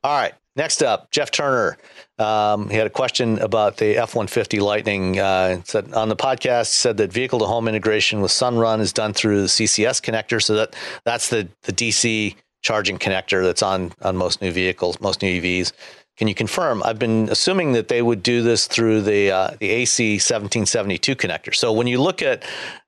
All 0.04 0.18
right. 0.18 0.34
Next 0.56 0.82
up, 0.82 1.12
Jeff 1.12 1.30
Turner. 1.30 1.78
Um, 2.18 2.68
he 2.68 2.76
had 2.76 2.86
a 2.88 2.90
question 2.90 3.38
about 3.38 3.76
the 3.76 3.96
F 3.96 4.16
150 4.16 4.58
Lightning. 4.58 5.18
Uh, 5.18 5.62
said 5.64 5.94
on 5.94 6.08
the 6.08 6.16
podcast, 6.16 6.66
said 6.66 6.96
that 6.96 7.12
vehicle 7.12 7.38
to 7.38 7.44
home 7.44 7.68
integration 7.68 8.20
with 8.20 8.32
Sunrun 8.32 8.80
is 8.80 8.92
done 8.92 9.12
through 9.12 9.42
the 9.42 9.46
CCS 9.46 10.02
connector. 10.02 10.42
So 10.42 10.54
that 10.56 10.74
that's 11.04 11.28
the, 11.30 11.48
the 11.62 11.72
DC 11.72 12.34
charging 12.60 12.98
connector 12.98 13.44
that's 13.44 13.62
on, 13.62 13.92
on 14.02 14.16
most 14.16 14.42
new 14.42 14.50
vehicles, 14.50 15.00
most 15.00 15.22
new 15.22 15.40
EVs. 15.40 15.72
Can 16.16 16.26
you 16.26 16.34
confirm? 16.34 16.82
I've 16.82 16.98
been 16.98 17.28
assuming 17.28 17.72
that 17.74 17.86
they 17.86 18.02
would 18.02 18.24
do 18.24 18.42
this 18.42 18.66
through 18.66 19.02
the 19.02 19.30
uh, 19.30 19.50
the 19.60 19.70
AC 19.70 20.14
1772 20.14 21.14
connector. 21.14 21.54
So 21.54 21.72
when 21.72 21.86
you 21.86 22.02
look 22.02 22.20
at 22.20 22.44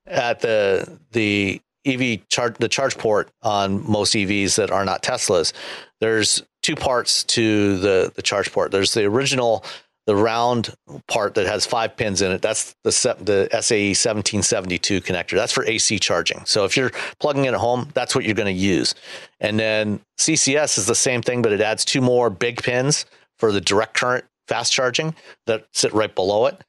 at 0.09 0.41
the 0.41 0.99
the 1.13 1.61
EV 1.87 2.27
charge 2.29 2.57
the 2.59 2.69
charge 2.69 2.99
port 2.99 3.31
on 3.43 3.89
most 3.89 4.15
EVs 4.15 4.57
that 4.57 4.73
are 4.73 4.85
not 4.85 5.05
Teslas, 5.05 5.53
there's 6.01 6.43
two 6.63 6.77
parts 6.77 7.25
to 7.25 7.79
the 7.79 8.13
the 8.15 8.23
charge 8.23 8.53
port. 8.53 8.73
There's 8.73 8.95
the 8.95 9.05
original 9.05 9.65
the 10.07 10.17
round 10.17 10.75
part 11.09 11.35
that 11.35 11.47
has 11.47 11.67
five 11.67 11.97
pins 11.97 12.23
in 12.23 12.33
it. 12.33 12.43
That's 12.43 12.75
the 12.85 12.91
the 13.21 13.49
SAE 13.61 13.91
1772 13.91 15.01
connector. 15.03 15.37
That's 15.37 15.53
for 15.53 15.65
AC 15.65 15.99
charging. 15.99 16.45
So 16.47 16.65
if 16.65 16.77
you're 16.77 16.91
plugging 17.21 17.45
it 17.45 17.55
at 17.55 17.61
home, 17.61 17.89
that's 17.95 18.15
what 18.15 18.25
you're 18.25 18.35
going 18.35 18.55
to 18.55 18.61
use. 18.61 18.95
And 19.39 19.59
then 19.59 20.01
CCS 20.19 20.79
is 20.79 20.87
the 20.87 20.95
same 20.95 21.23
thing, 21.23 21.43
but 21.43 21.53
it 21.53 21.61
adds 21.61 21.85
two 21.85 22.01
more 22.01 22.31
big 22.31 22.63
pins 22.63 23.07
for 23.39 23.53
the 23.53 23.61
direct 23.61 23.95
current 23.95 24.25
fast 24.49 24.73
charging 24.73 25.15
that 25.47 25.67
sit 25.73 25.93
right 25.93 26.15
below 26.15 26.47
it. 26.47 26.61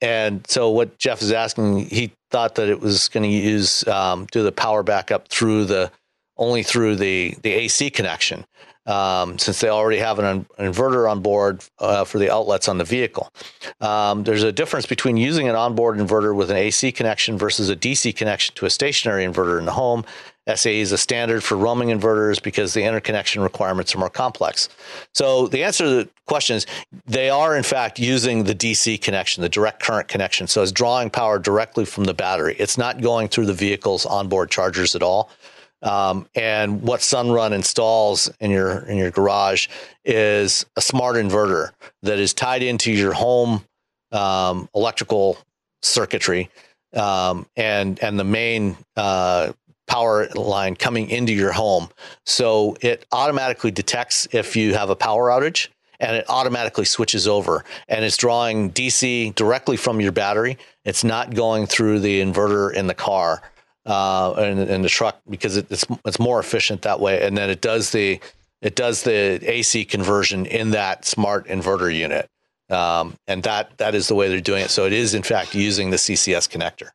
And 0.00 0.46
so 0.46 0.70
what 0.70 0.98
Jeff 0.98 1.22
is 1.22 1.32
asking, 1.32 1.86
he 1.86 2.12
thought 2.30 2.56
that 2.56 2.68
it 2.68 2.80
was 2.80 3.08
going 3.08 3.22
to 3.22 3.28
use 3.28 3.86
um, 3.88 4.26
do 4.30 4.42
the 4.42 4.52
power 4.52 4.82
backup 4.82 5.28
through 5.28 5.64
the 5.64 5.90
only 6.36 6.62
through 6.62 6.96
the 6.96 7.34
the 7.42 7.50
AC 7.50 7.90
connection, 7.90 8.44
um, 8.86 9.38
since 9.38 9.60
they 9.60 9.68
already 9.68 9.98
have 9.98 10.18
an, 10.18 10.24
an 10.24 10.72
inverter 10.72 11.10
on 11.10 11.20
board 11.20 11.64
uh, 11.78 12.04
for 12.04 12.18
the 12.18 12.30
outlets 12.30 12.68
on 12.68 12.78
the 12.78 12.84
vehicle. 12.84 13.32
Um, 13.80 14.24
there's 14.24 14.42
a 14.42 14.52
difference 14.52 14.86
between 14.86 15.16
using 15.16 15.48
an 15.48 15.56
onboard 15.56 15.98
inverter 15.98 16.34
with 16.34 16.50
an 16.50 16.56
AC 16.56 16.92
connection 16.92 17.36
versus 17.36 17.68
a 17.68 17.76
DC 17.76 18.14
connection 18.14 18.54
to 18.56 18.66
a 18.66 18.70
stationary 18.70 19.24
inverter 19.24 19.58
in 19.58 19.64
the 19.64 19.72
home. 19.72 20.04
SAE 20.54 20.78
is 20.78 20.92
a 20.92 20.98
standard 20.98 21.42
for 21.42 21.56
roaming 21.56 21.88
inverters 21.88 22.40
because 22.40 22.72
the 22.72 22.84
interconnection 22.84 23.42
requirements 23.42 23.94
are 23.94 23.98
more 23.98 24.10
complex. 24.10 24.68
So 25.12 25.48
the 25.48 25.64
answer 25.64 25.84
to 25.84 25.90
the 25.90 26.08
question 26.26 26.54
is 26.54 26.66
they 27.04 27.28
are 27.30 27.56
in 27.56 27.64
fact 27.64 27.98
using 27.98 28.44
the 28.44 28.54
DC 28.54 29.02
connection, 29.02 29.42
the 29.42 29.48
direct 29.48 29.82
current 29.82 30.06
connection. 30.06 30.46
So 30.46 30.62
it's 30.62 30.70
drawing 30.70 31.10
power 31.10 31.40
directly 31.40 31.84
from 31.84 32.04
the 32.04 32.14
battery. 32.14 32.54
It's 32.60 32.78
not 32.78 33.00
going 33.00 33.26
through 33.26 33.46
the 33.46 33.54
vehicle's 33.54 34.06
onboard 34.06 34.50
chargers 34.50 34.94
at 34.94 35.02
all. 35.02 35.30
Um, 35.86 36.26
and 36.34 36.82
what 36.82 37.00
Sunrun 37.00 37.52
installs 37.52 38.28
in 38.40 38.50
your 38.50 38.80
in 38.80 38.96
your 38.96 39.12
garage 39.12 39.68
is 40.04 40.66
a 40.74 40.80
smart 40.80 41.14
inverter 41.14 41.70
that 42.02 42.18
is 42.18 42.34
tied 42.34 42.64
into 42.64 42.90
your 42.90 43.12
home 43.12 43.64
um, 44.10 44.68
electrical 44.74 45.38
circuitry 45.82 46.50
um, 46.92 47.46
and 47.56 48.02
and 48.02 48.18
the 48.18 48.24
main 48.24 48.76
uh, 48.96 49.52
power 49.86 50.26
line 50.34 50.74
coming 50.74 51.08
into 51.08 51.32
your 51.32 51.52
home. 51.52 51.88
So 52.24 52.76
it 52.80 53.06
automatically 53.12 53.70
detects 53.70 54.26
if 54.32 54.56
you 54.56 54.74
have 54.74 54.90
a 54.90 54.96
power 54.96 55.28
outage 55.28 55.68
and 56.00 56.16
it 56.16 56.24
automatically 56.28 56.84
switches 56.84 57.28
over 57.28 57.64
and 57.86 58.04
it's 58.04 58.16
drawing 58.16 58.72
DC 58.72 59.36
directly 59.36 59.76
from 59.76 60.00
your 60.00 60.10
battery. 60.10 60.58
It's 60.84 61.04
not 61.04 61.32
going 61.32 61.66
through 61.66 62.00
the 62.00 62.20
inverter 62.20 62.74
in 62.74 62.88
the 62.88 62.94
car 62.94 63.40
uh, 63.86 64.34
in, 64.38 64.58
in 64.58 64.82
the 64.82 64.88
truck 64.88 65.20
because 65.28 65.56
it, 65.56 65.70
it's 65.70 65.86
it's 66.04 66.18
more 66.18 66.38
efficient 66.40 66.82
that 66.82 67.00
way. 67.00 67.24
And 67.24 67.36
then 67.36 67.48
it 67.48 67.60
does 67.60 67.90
the 67.90 68.20
it 68.60 68.74
does 68.74 69.02
the 69.02 69.40
AC 69.50 69.84
conversion 69.84 70.46
in 70.46 70.70
that 70.70 71.04
smart 71.04 71.46
inverter 71.46 71.94
unit. 71.94 72.28
Um, 72.68 73.14
and 73.28 73.44
that 73.44 73.78
that 73.78 73.94
is 73.94 74.08
the 74.08 74.14
way 74.14 74.28
they're 74.28 74.40
doing 74.40 74.62
it. 74.62 74.70
So 74.70 74.86
it 74.86 74.92
is 74.92 75.14
in 75.14 75.22
fact 75.22 75.54
using 75.54 75.90
the 75.90 75.96
CCS 75.96 76.48
connector. 76.48 76.90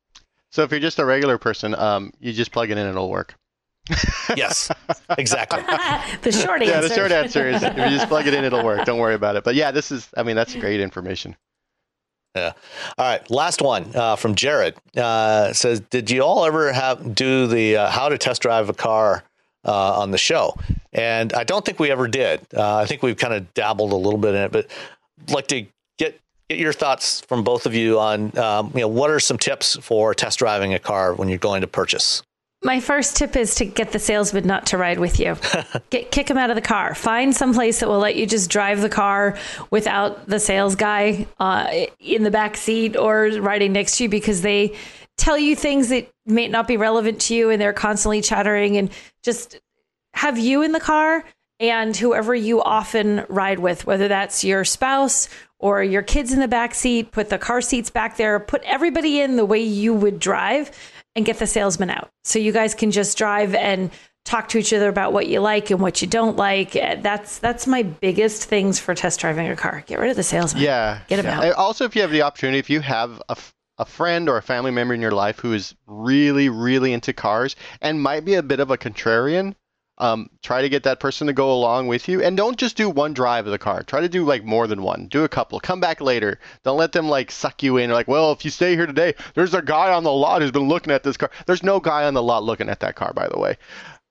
So 0.51 0.63
if 0.63 0.72
you're 0.72 0.81
just 0.81 0.99
a 0.99 1.05
regular 1.05 1.38
person, 1.38 1.73
um, 1.76 2.11
you 2.19 2.34
just 2.34 2.51
plug 2.51 2.69
it 2.69 2.73
in 2.73 2.80
and 2.80 2.89
it'll 2.89 3.09
work. 3.09 3.35
Yes, 4.38 4.72
exactly. 5.18 5.61
the 6.22 6.31
short 6.31 6.61
answer. 6.61 6.73
Yeah, 6.73 6.80
the 6.80 6.93
short 6.93 7.11
answer 7.11 7.49
is 7.49 7.61
if 7.63 7.76
you 7.76 7.89
just 7.89 8.07
plug 8.07 8.27
it 8.27 8.34
in, 8.34 8.45
it'll 8.45 8.63
work. 8.63 8.85
Don't 8.85 8.99
worry 8.99 9.15
about 9.15 9.35
it. 9.35 9.43
But 9.43 9.55
yeah, 9.55 9.72
this 9.72 9.91
is, 9.91 10.07
I 10.15 10.23
mean, 10.23 10.38
that's 10.38 10.55
great 10.55 10.80
information. 10.80 11.35
Yeah. 12.35 12.53
All 12.97 13.05
right. 13.05 13.29
Last 13.29 13.61
one 13.61 13.93
uh, 13.93 14.15
from 14.15 14.35
Jared 14.35 14.75
uh, 14.95 15.51
says, 15.53 15.81
"Did 15.81 16.09
you 16.09 16.21
all 16.21 16.45
ever 16.45 16.71
have 16.71 17.13
do 17.13 17.47
the 17.47 17.77
uh, 17.77 17.89
how 17.89 18.07
to 18.07 18.17
test 18.17 18.41
drive 18.41 18.69
a 18.69 18.73
car 18.73 19.23
uh, 19.65 19.99
on 19.99 20.11
the 20.11 20.17
show?" 20.17 20.55
And 20.93 21.33
I 21.33 21.43
don't 21.43 21.65
think 21.65 21.79
we 21.79 21.91
ever 21.91 22.07
did. 22.07 22.41
Uh, 22.55 22.77
I 22.77 22.85
think 22.85 23.03
we've 23.03 23.17
kind 23.17 23.33
of 23.33 23.53
dabbled 23.53 23.91
a 23.91 23.97
little 23.97 24.19
bit 24.19 24.33
in 24.35 24.41
it, 24.43 24.51
but 24.51 24.71
like 25.29 25.47
to 25.47 25.65
get 25.97 26.19
get 26.49 26.57
your 26.57 26.71
thoughts 26.71 27.19
from 27.21 27.43
both 27.43 27.65
of 27.65 27.73
you 27.73 27.99
on 27.99 28.37
um, 28.37 28.71
you 28.73 28.81
know 28.81 28.87
what 28.87 29.09
are 29.09 29.19
some 29.19 29.37
tips 29.37 29.77
for 29.81 30.13
test 30.13 30.39
driving 30.39 30.73
a 30.73 30.79
car 30.79 31.13
when 31.13 31.27
you're 31.27 31.37
going 31.37 31.61
to 31.61 31.67
purchase. 31.67 32.23
My 32.63 32.79
first 32.79 33.15
tip 33.15 33.35
is 33.35 33.55
to 33.55 33.65
get 33.65 33.91
the 33.91 33.97
salesman 33.97 34.45
not 34.45 34.67
to 34.67 34.77
ride 34.77 34.99
with 34.99 35.19
you. 35.19 35.35
Get 35.89 36.11
kick 36.11 36.29
him 36.29 36.38
out 36.38 36.51
of 36.51 36.55
the 36.55 36.61
car. 36.61 36.93
Find 36.93 37.35
some 37.35 37.55
place 37.55 37.79
that 37.79 37.89
will 37.89 37.97
let 37.97 38.15
you 38.15 38.27
just 38.27 38.51
drive 38.51 38.81
the 38.81 38.89
car 38.89 39.35
without 39.71 40.27
the 40.27 40.39
sales 40.39 40.75
guy 40.75 41.25
uh, 41.39 41.85
in 41.99 42.21
the 42.21 42.29
back 42.29 42.55
seat 42.55 42.95
or 42.95 43.29
riding 43.39 43.73
next 43.73 43.97
to 43.97 44.03
you 44.03 44.09
because 44.09 44.43
they 44.43 44.77
tell 45.17 45.39
you 45.39 45.55
things 45.55 45.89
that 45.89 46.11
may 46.27 46.47
not 46.47 46.67
be 46.67 46.77
relevant 46.77 47.19
to 47.21 47.35
you 47.35 47.49
and 47.49 47.59
they're 47.59 47.73
constantly 47.73 48.21
chattering 48.21 48.77
and 48.77 48.91
just 49.23 49.59
have 50.13 50.38
you 50.38 50.61
in 50.61 50.71
the 50.71 50.79
car 50.79 51.23
and 51.59 51.95
whoever 51.97 52.33
you 52.35 52.61
often 52.61 53.25
ride 53.27 53.59
with, 53.59 53.88
whether 53.88 54.07
that's 54.07 54.43
your 54.43 54.65
spouse 54.65 55.29
or 55.57 55.83
your 55.83 56.01
kids 56.01 56.31
in 56.31 56.39
the 56.39 56.47
back 56.47 56.75
seat, 56.75 57.11
put 57.11 57.29
the 57.29 57.38
car 57.38 57.61
seats 57.61 57.89
back 57.89 58.17
there, 58.17 58.39
put 58.39 58.61
everybody 58.63 59.19
in 59.19 59.35
the 59.35 59.45
way 59.45 59.61
you 59.61 59.93
would 59.93 60.19
drive 60.19 60.71
and 61.15 61.25
get 61.25 61.39
the 61.39 61.47
salesman 61.47 61.89
out. 61.89 62.11
So 62.23 62.39
you 62.39 62.51
guys 62.51 62.73
can 62.73 62.91
just 62.91 63.17
drive 63.17 63.53
and 63.55 63.91
talk 64.23 64.49
to 64.49 64.57
each 64.57 64.71
other 64.71 64.88
about 64.88 65.13
what 65.13 65.27
you 65.27 65.39
like 65.39 65.71
and 65.71 65.79
what 65.79 66.01
you 66.01 66.07
don't 66.07 66.38
like. 66.38 66.75
Uh, 66.75 66.95
That's 67.01 67.39
that's 67.39 67.65
my 67.65 67.83
biggest 67.83 68.45
things 68.45 68.79
for 68.79 68.93
test 68.93 69.19
driving 69.19 69.47
a 69.47 69.55
car. 69.55 69.83
Get 69.88 69.99
rid 69.99 70.11
of 70.11 70.15
the 70.15 70.23
salesman. 70.23 70.63
Yeah. 70.63 71.01
Get 71.07 71.19
him 71.19 71.25
yeah. 71.25 71.39
out. 71.41 71.53
Also, 71.53 71.85
if 71.85 71.95
you 71.95 72.01
have 72.01 72.11
the 72.11 72.21
opportunity, 72.21 72.59
if 72.59 72.69
you 72.69 72.81
have 72.81 73.21
a 73.29 73.38
a 73.77 73.85
friend 73.85 74.29
or 74.29 74.38
a 74.38 74.43
family 74.43 74.69
member 74.69 74.93
in 74.93 75.01
your 75.01 75.11
life 75.11 75.39
who 75.39 75.53
is 75.53 75.73
really, 75.88 76.49
really 76.49 76.93
into 76.93 77.13
cars 77.13 77.55
and 77.81 77.99
might 77.99 78.23
be 78.23 78.35
a 78.35 78.43
bit 78.43 78.59
of 78.59 78.69
a 78.69 78.77
contrarian, 78.77 79.55
um, 80.02 80.30
try 80.41 80.61
to 80.61 80.68
get 80.68 80.84
that 80.84 80.99
person 80.99 81.28
to 81.28 81.34
go 81.34 81.53
along 81.53 81.88
with 81.88 82.10
you. 82.10 82.22
And 82.22 82.36
don't 82.36 82.57
just 82.57 82.76
do 82.76 82.90
one 82.90 83.14
drive 83.14 83.45
of 83.45 83.52
the 83.52 83.57
car. 83.57 83.84
Try 83.84 84.02
to 84.02 84.10
do 84.10 84.26
like 84.26 84.44
more 84.44 84.68
than 84.68 84.82
one. 84.82 85.07
Do 85.07 85.23
a 85.23 85.30
couple. 85.30 85.60
Come 85.60 85.80
back 85.80 86.02
later. 86.02 86.40
Don't 86.64 86.78
let 86.78 86.91
them 86.91 87.07
like 87.07 87.32
suck 87.32 87.61
you 87.64 87.78
in. 87.78 87.90
Like, 87.91 88.07
well, 88.07 88.32
if 88.32 88.44
you 88.44 88.52
stay 88.52 88.76
here 88.76 88.88
today, 88.88 89.14
there's 89.36 89.53
a 89.53 89.61
guy 89.61 89.94
on 89.94 90.03
the 90.03 90.11
lot 90.11 90.41
who's 90.41 90.52
been 90.52 90.68
looking 90.68 90.91
at 90.91 91.03
this 91.03 91.15
car. 91.18 91.32
There's 91.45 91.64
no 91.64 91.80
guy 91.80 92.03
on 92.06 92.14
the 92.15 92.23
lot 92.23 92.44
looking 92.44 92.68
at 92.68 92.80
that 92.82 92.95
car, 92.95 93.14
by 93.14 93.28
the 93.30 93.40
way. 93.40 93.57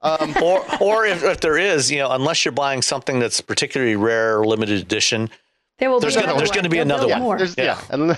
Um, 0.02 0.34
or 0.42 0.64
or 0.80 1.04
if, 1.06 1.22
if 1.24 1.40
there 1.40 1.58
is, 1.58 1.90
you 1.90 1.98
know, 1.98 2.10
unless 2.12 2.44
you're 2.44 2.52
buying 2.52 2.80
something 2.82 3.18
that's 3.18 3.40
particularly 3.40 3.96
rare 3.96 4.38
or 4.38 4.46
limited 4.46 4.80
edition, 4.80 5.28
There 5.78 5.90
will 5.90 6.00
There's 6.00 6.14
be 6.16 6.22
gonna- 6.22 6.36
there's 6.38 6.50
gonna 6.52 6.68
be 6.68 6.76
They'll 6.76 6.86
another 6.86 7.08
one. 7.08 7.20
more. 7.20 7.38
Yeah. 7.38 7.78
yeah. 7.90 8.16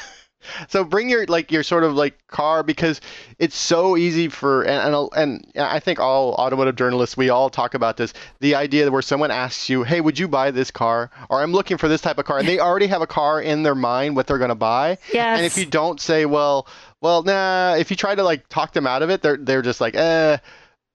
So 0.68 0.84
bring 0.84 1.08
your 1.08 1.26
like 1.26 1.52
your 1.52 1.62
sort 1.62 1.84
of 1.84 1.94
like 1.94 2.26
car 2.26 2.62
because 2.62 3.00
it's 3.38 3.56
so 3.56 3.96
easy 3.96 4.28
for 4.28 4.62
and 4.62 4.94
and, 5.14 5.46
and 5.54 5.64
I 5.66 5.80
think 5.80 6.00
all 6.00 6.34
automotive 6.34 6.76
journalists 6.76 7.16
we 7.16 7.30
all 7.30 7.50
talk 7.50 7.74
about 7.74 7.96
this 7.96 8.12
the 8.40 8.54
idea 8.54 8.90
where 8.90 9.02
someone 9.02 9.30
asks 9.30 9.68
you 9.68 9.82
hey 9.82 10.00
would 10.00 10.18
you 10.18 10.28
buy 10.28 10.50
this 10.50 10.70
car? 10.70 11.10
or 11.28 11.42
I'm 11.42 11.52
looking 11.52 11.76
for 11.78 11.88
this 11.88 12.00
type 12.00 12.18
of 12.18 12.24
car. 12.24 12.38
And 12.38 12.48
they 12.48 12.58
already 12.60 12.86
have 12.86 13.02
a 13.02 13.06
car 13.06 13.40
in 13.40 13.62
their 13.62 13.74
mind 13.74 14.16
what 14.16 14.26
they're 14.26 14.38
going 14.38 14.48
to 14.48 14.54
buy. 14.54 14.98
Yes. 15.12 15.38
and 15.38 15.46
if 15.46 15.56
you 15.56 15.66
don't 15.66 16.00
say 16.00 16.26
well 16.26 16.66
well 17.00 17.22
nah 17.22 17.74
if 17.74 17.90
you 17.90 17.96
try 17.96 18.14
to 18.14 18.22
like 18.22 18.48
talk 18.48 18.72
them 18.72 18.86
out 18.86 19.02
of 19.02 19.10
it 19.10 19.22
they're 19.22 19.36
they're 19.36 19.62
just 19.62 19.80
like 19.80 19.94
eh. 19.94 20.38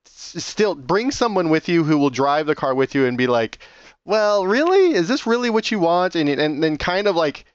Still 0.06 0.76
bring 0.76 1.12
someone 1.12 1.50
with 1.50 1.70
you 1.70 1.84
who 1.84 1.98
will 1.98 2.10
drive 2.10 2.48
the 2.48 2.56
car 2.56 2.76
with 2.76 2.94
you 2.94 3.06
and 3.06 3.18
be 3.18 3.28
like 3.28 3.60
well 4.08 4.46
really? 4.48 4.94
Is 4.94 5.08
this 5.08 5.28
really 5.28 5.50
what 5.50 5.70
you 5.70 5.80
want? 5.80 6.16
And 6.16 6.30
and 6.30 6.64
then 6.64 6.78
kind 6.78 7.08
of 7.08 7.16
like 7.16 7.46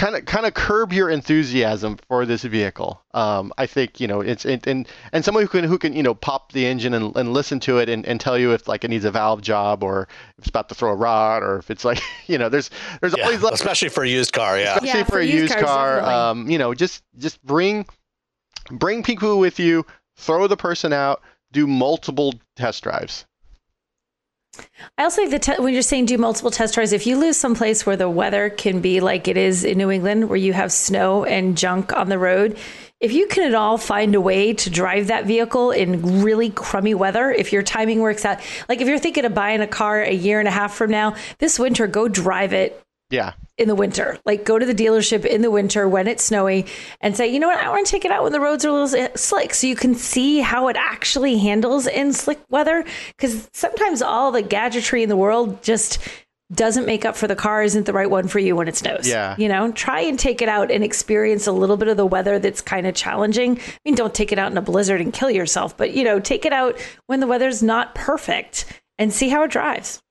kind 0.00 0.16
of 0.16 0.24
kind 0.24 0.46
of 0.46 0.54
curb 0.54 0.94
your 0.94 1.10
enthusiasm 1.10 1.98
for 2.08 2.24
this 2.24 2.42
vehicle. 2.42 3.02
Um, 3.12 3.52
I 3.58 3.66
think 3.66 4.00
you 4.00 4.08
know 4.08 4.22
it's 4.22 4.46
it, 4.46 4.66
and 4.66 4.88
and 5.12 5.24
someone 5.24 5.42
who 5.42 5.48
can 5.48 5.64
who 5.64 5.78
can 5.78 5.92
you 5.92 6.02
know 6.02 6.14
pop 6.14 6.52
the 6.52 6.66
engine 6.66 6.94
and, 6.94 7.14
and 7.16 7.34
listen 7.34 7.60
to 7.60 7.78
it 7.78 7.90
and, 7.90 8.06
and 8.06 8.18
tell 8.18 8.38
you 8.38 8.52
if 8.52 8.66
like 8.66 8.82
it 8.82 8.88
needs 8.88 9.04
a 9.04 9.10
valve 9.10 9.42
job 9.42 9.82
or 9.82 10.08
if 10.38 10.38
it's 10.38 10.48
about 10.48 10.70
to 10.70 10.74
throw 10.74 10.90
a 10.90 10.94
rod 10.94 11.42
or 11.42 11.58
if 11.58 11.70
it's 11.70 11.84
like 11.84 12.00
you 12.26 12.38
know 12.38 12.48
there's 12.48 12.70
there's 13.00 13.14
yeah, 13.16 13.24
always 13.24 13.42
like, 13.42 13.52
especially 13.52 13.90
for 13.90 14.02
a 14.02 14.08
used 14.08 14.32
car. 14.32 14.58
Yeah. 14.58 14.76
especially 14.76 15.00
Yeah, 15.00 15.04
for, 15.04 15.12
for 15.12 15.18
a 15.18 15.24
used 15.24 15.52
used 15.54 15.58
car. 15.58 16.00
Um, 16.00 16.50
you 16.50 16.58
know 16.58 16.72
just 16.72 17.02
just 17.18 17.42
bring 17.44 17.84
bring 18.70 19.02
people 19.02 19.38
with 19.38 19.58
you, 19.60 19.84
throw 20.16 20.46
the 20.46 20.56
person 20.56 20.92
out. 20.92 21.22
do 21.52 21.66
multiple 21.66 22.34
test 22.56 22.82
drives. 22.84 23.26
I 24.98 25.04
also 25.04 25.22
think 25.22 25.30
that 25.30 25.42
te- 25.42 25.62
when 25.62 25.72
you're 25.72 25.82
saying 25.82 26.06
do 26.06 26.18
multiple 26.18 26.50
test 26.50 26.74
drives, 26.74 26.92
if 26.92 27.06
you 27.06 27.16
lose 27.16 27.36
someplace 27.36 27.86
where 27.86 27.96
the 27.96 28.10
weather 28.10 28.50
can 28.50 28.80
be 28.80 29.00
like 29.00 29.28
it 29.28 29.36
is 29.36 29.64
in 29.64 29.78
New 29.78 29.90
England, 29.90 30.28
where 30.28 30.36
you 30.36 30.52
have 30.52 30.72
snow 30.72 31.24
and 31.24 31.56
junk 31.56 31.92
on 31.92 32.08
the 32.08 32.18
road, 32.18 32.58
if 33.00 33.12
you 33.12 33.26
can 33.28 33.44
at 33.44 33.54
all 33.54 33.78
find 33.78 34.14
a 34.14 34.20
way 34.20 34.52
to 34.52 34.68
drive 34.68 35.06
that 35.06 35.24
vehicle 35.24 35.70
in 35.70 36.22
really 36.22 36.50
crummy 36.50 36.94
weather, 36.94 37.30
if 37.30 37.52
your 37.52 37.62
timing 37.62 38.00
works 38.00 38.24
out, 38.24 38.40
like 38.68 38.80
if 38.80 38.88
you're 38.88 38.98
thinking 38.98 39.24
of 39.24 39.34
buying 39.34 39.60
a 39.62 39.66
car 39.66 40.02
a 40.02 40.12
year 40.12 40.38
and 40.38 40.48
a 40.48 40.52
half 40.52 40.74
from 40.74 40.90
now, 40.90 41.14
this 41.38 41.58
winter, 41.58 41.86
go 41.86 42.08
drive 42.08 42.52
it 42.52 42.82
Yeah. 43.08 43.32
In 43.60 43.68
the 43.68 43.74
winter. 43.74 44.18
Like 44.24 44.44
go 44.44 44.58
to 44.58 44.66
the 44.66 44.74
dealership 44.74 45.24
in 45.24 45.42
the 45.42 45.50
winter 45.50 45.88
when 45.88 46.08
it's 46.08 46.24
snowy 46.24 46.66
and 47.00 47.16
say, 47.16 47.28
you 47.28 47.38
know 47.38 47.48
what, 47.48 47.58
I 47.58 47.68
want 47.68 47.86
to 47.86 47.90
take 47.90 48.04
it 48.04 48.10
out 48.10 48.22
when 48.22 48.32
the 48.32 48.40
roads 48.40 48.64
are 48.64 48.68
a 48.68 48.72
little 48.72 49.16
slick 49.16 49.54
so 49.54 49.66
you 49.66 49.76
can 49.76 49.94
see 49.94 50.40
how 50.40 50.68
it 50.68 50.76
actually 50.76 51.38
handles 51.38 51.86
in 51.86 52.12
slick 52.12 52.40
weather. 52.48 52.84
Because 53.16 53.48
sometimes 53.52 54.02
all 54.02 54.32
the 54.32 54.42
gadgetry 54.42 55.02
in 55.02 55.08
the 55.08 55.16
world 55.16 55.62
just 55.62 55.98
doesn't 56.52 56.84
make 56.84 57.04
up 57.04 57.14
for 57.14 57.28
the 57.28 57.36
car 57.36 57.62
isn't 57.62 57.86
the 57.86 57.92
right 57.92 58.10
one 58.10 58.26
for 58.26 58.40
you 58.40 58.56
when 58.56 58.66
it 58.66 58.74
snows. 58.74 59.06
Yeah. 59.08 59.36
You 59.38 59.48
know, 59.48 59.70
try 59.70 60.00
and 60.00 60.18
take 60.18 60.42
it 60.42 60.48
out 60.48 60.70
and 60.70 60.82
experience 60.82 61.46
a 61.46 61.52
little 61.52 61.76
bit 61.76 61.88
of 61.88 61.96
the 61.96 62.06
weather 62.06 62.38
that's 62.40 62.60
kind 62.60 62.86
of 62.86 62.94
challenging. 62.94 63.58
I 63.58 63.78
mean, 63.84 63.94
don't 63.94 64.14
take 64.14 64.32
it 64.32 64.38
out 64.38 64.50
in 64.50 64.58
a 64.58 64.62
blizzard 64.62 65.00
and 65.00 65.12
kill 65.12 65.30
yourself, 65.30 65.76
but 65.76 65.92
you 65.94 66.02
know, 66.02 66.18
take 66.18 66.44
it 66.44 66.52
out 66.52 66.76
when 67.06 67.20
the 67.20 67.28
weather's 67.28 67.62
not 67.62 67.94
perfect 67.94 68.64
and 68.98 69.12
see 69.12 69.28
how 69.28 69.44
it 69.44 69.50
drives. 69.52 70.02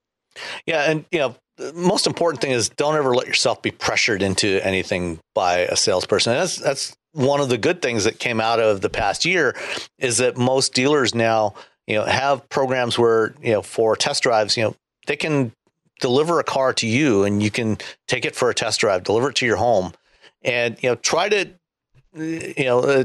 Yeah, 0.66 0.90
and 0.90 1.06
you 1.12 1.20
know, 1.20 1.36
the 1.60 1.74
most 1.74 2.08
important 2.08 2.42
thing 2.42 2.52
is 2.52 2.70
don't 2.70 2.96
ever 2.96 3.14
let 3.14 3.28
yourself 3.28 3.62
be 3.62 3.70
pressured 3.70 4.22
into 4.22 4.66
anything 4.66 5.20
by 5.36 5.60
a 5.60 5.76
salesperson. 5.76 6.34
And 6.34 6.42
that's 6.42 6.56
that's 6.56 6.98
one 7.12 7.42
of 7.42 7.50
the 7.50 7.58
good 7.58 7.82
things 7.82 8.06
that 8.06 8.18
came 8.18 8.40
out 8.40 8.60
of 8.60 8.82
the 8.82 8.90
past 8.90 9.26
year 9.26 9.56
is 9.98 10.18
that 10.20 10.38
most 10.38 10.74
dealers 10.74 11.14
now, 11.14 11.56
you 11.86 11.96
know, 11.96 12.06
have 12.06 12.48
programs 12.50 12.98
where, 12.98 13.36
you 13.42 13.52
know, 13.52 13.62
for 13.62 13.96
test 13.96 14.24
drives, 14.24 14.56
you 14.56 14.64
know, 14.64 14.76
they 15.06 15.18
can 15.18 15.52
deliver 16.00 16.40
a 16.40 16.44
car 16.46 16.72
to 16.74 16.88
you 16.88 17.26
and 17.26 17.44
you 17.44 17.52
can 17.52 17.78
take 18.08 18.24
it 18.24 18.36
for 18.36 18.50
a 18.50 18.56
test 18.56 18.80
drive, 18.80 19.04
deliver 19.04 19.30
it 19.30 19.36
to 19.36 19.46
your 19.46 19.58
home 19.58 19.92
and 20.44 20.78
you 20.82 20.90
know, 20.90 20.96
try 20.96 21.28
to 21.28 21.50
you 22.16 22.66
know, 22.66 22.80
uh, 22.80 23.04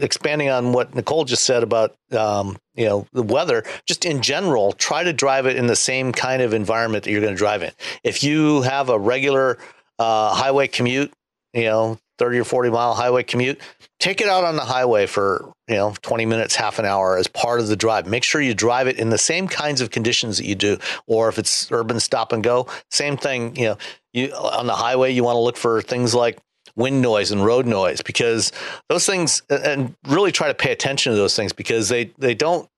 expanding 0.00 0.48
on 0.48 0.72
what 0.72 0.94
Nicole 0.94 1.24
just 1.24 1.44
said 1.44 1.62
about, 1.62 1.94
um, 2.12 2.56
you 2.78 2.84
know, 2.84 3.06
the 3.12 3.24
weather, 3.24 3.64
just 3.86 4.04
in 4.04 4.22
general, 4.22 4.72
try 4.72 5.02
to 5.02 5.12
drive 5.12 5.46
it 5.46 5.56
in 5.56 5.66
the 5.66 5.76
same 5.76 6.12
kind 6.12 6.40
of 6.40 6.54
environment 6.54 7.04
that 7.04 7.10
you're 7.10 7.20
going 7.20 7.34
to 7.34 7.38
drive 7.38 7.62
in. 7.62 7.72
If 8.04 8.22
you 8.22 8.62
have 8.62 8.88
a 8.88 8.96
regular 8.96 9.58
uh, 9.98 10.32
highway 10.32 10.68
commute, 10.68 11.12
you 11.52 11.64
know, 11.64 11.98
30 12.18 12.38
or 12.38 12.44
40 12.44 12.70
mile 12.70 12.94
highway 12.94 13.24
commute, 13.24 13.60
take 13.98 14.20
it 14.20 14.28
out 14.28 14.44
on 14.44 14.54
the 14.54 14.64
highway 14.64 15.06
for, 15.06 15.52
you 15.66 15.74
know, 15.74 15.92
20 16.02 16.24
minutes, 16.24 16.54
half 16.54 16.78
an 16.78 16.84
hour 16.84 17.18
as 17.18 17.26
part 17.26 17.58
of 17.58 17.66
the 17.66 17.76
drive. 17.76 18.06
Make 18.06 18.22
sure 18.22 18.40
you 18.40 18.54
drive 18.54 18.86
it 18.86 18.98
in 18.98 19.10
the 19.10 19.18
same 19.18 19.48
kinds 19.48 19.80
of 19.80 19.90
conditions 19.90 20.38
that 20.38 20.46
you 20.46 20.54
do. 20.54 20.78
Or 21.08 21.28
if 21.28 21.38
it's 21.38 21.70
urban 21.72 21.98
stop 21.98 22.32
and 22.32 22.44
go, 22.44 22.68
same 22.92 23.16
thing, 23.16 23.56
you 23.56 23.64
know, 23.64 23.78
you 24.12 24.32
on 24.32 24.68
the 24.68 24.76
highway, 24.76 25.12
you 25.12 25.24
want 25.24 25.34
to 25.34 25.40
look 25.40 25.56
for 25.56 25.82
things 25.82 26.14
like 26.14 26.38
wind 26.78 27.02
noise 27.02 27.30
and 27.30 27.44
road 27.44 27.66
noise 27.66 28.00
because 28.00 28.52
those 28.88 29.04
things 29.04 29.42
and 29.50 29.94
really 30.06 30.32
try 30.32 30.48
to 30.48 30.54
pay 30.54 30.72
attention 30.72 31.12
to 31.12 31.16
those 31.16 31.36
things 31.36 31.52
because 31.52 31.88
they 31.88 32.06
they 32.18 32.34
don't 32.34 32.68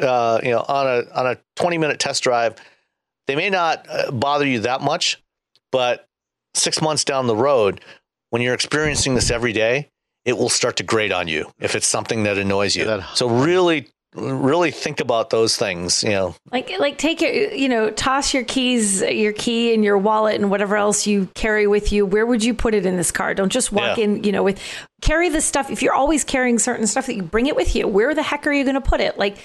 uh, 0.00 0.38
you 0.42 0.50
know 0.50 0.64
on 0.68 0.86
a 0.86 1.18
on 1.18 1.26
a 1.26 1.38
20 1.56 1.78
minute 1.78 1.98
test 1.98 2.22
drive 2.22 2.54
they 3.26 3.34
may 3.34 3.50
not 3.50 3.86
uh, 3.88 4.10
bother 4.12 4.46
you 4.46 4.60
that 4.60 4.82
much 4.82 5.20
but 5.72 6.06
6 6.54 6.80
months 6.82 7.04
down 7.04 7.26
the 7.26 7.36
road 7.36 7.80
when 8.30 8.42
you're 8.42 8.54
experiencing 8.54 9.14
this 9.14 9.30
every 9.30 9.52
day 9.52 9.88
it 10.24 10.36
will 10.36 10.50
start 10.50 10.76
to 10.76 10.82
grate 10.82 11.10
on 11.10 11.26
you 11.26 11.50
if 11.58 11.74
it's 11.74 11.86
something 11.86 12.24
that 12.24 12.36
annoys 12.36 12.76
you. 12.76 12.84
So 13.14 13.28
really 13.30 13.88
really 14.14 14.70
think 14.70 15.00
about 15.00 15.28
those 15.30 15.56
things 15.56 16.02
you 16.02 16.08
know 16.10 16.34
Like, 16.50 16.70
like 16.78 16.96
take 16.96 17.20
your, 17.20 17.30
you 17.52 17.68
know, 17.68 17.90
toss 17.90 18.32
your 18.32 18.42
keys, 18.44 19.02
your 19.02 19.32
key 19.34 19.74
and 19.74 19.84
your 19.84 19.98
wallet 19.98 20.36
and 20.36 20.50
whatever 20.50 20.76
else 20.76 21.06
you 21.06 21.26
carry 21.34 21.66
with 21.66 21.92
you. 21.92 22.06
Where 22.06 22.24
would 22.24 22.42
you 22.42 22.54
put 22.54 22.72
it 22.74 22.86
in 22.86 22.96
this 22.96 23.10
car? 23.10 23.34
Don't 23.34 23.52
just 23.52 23.70
walk 23.70 23.98
Yeah. 23.98 24.04
in, 24.04 24.24
you 24.24 24.32
know, 24.32 24.42
with 24.42 24.58
carry 25.02 25.28
the 25.28 25.42
stuff. 25.42 25.70
If 25.70 25.82
you're 25.82 25.92
always 25.94 26.24
carrying 26.24 26.58
certain 26.58 26.86
stuff, 26.86 27.06
that 27.06 27.16
you 27.16 27.22
bring 27.22 27.46
it 27.46 27.54
with 27.54 27.76
you. 27.76 27.86
Where 27.86 28.14
the 28.14 28.22
heck 28.22 28.46
are 28.46 28.52
you 28.52 28.64
going 28.64 28.74
to 28.74 28.80
put 28.80 29.00
it? 29.00 29.18
Like, 29.18 29.36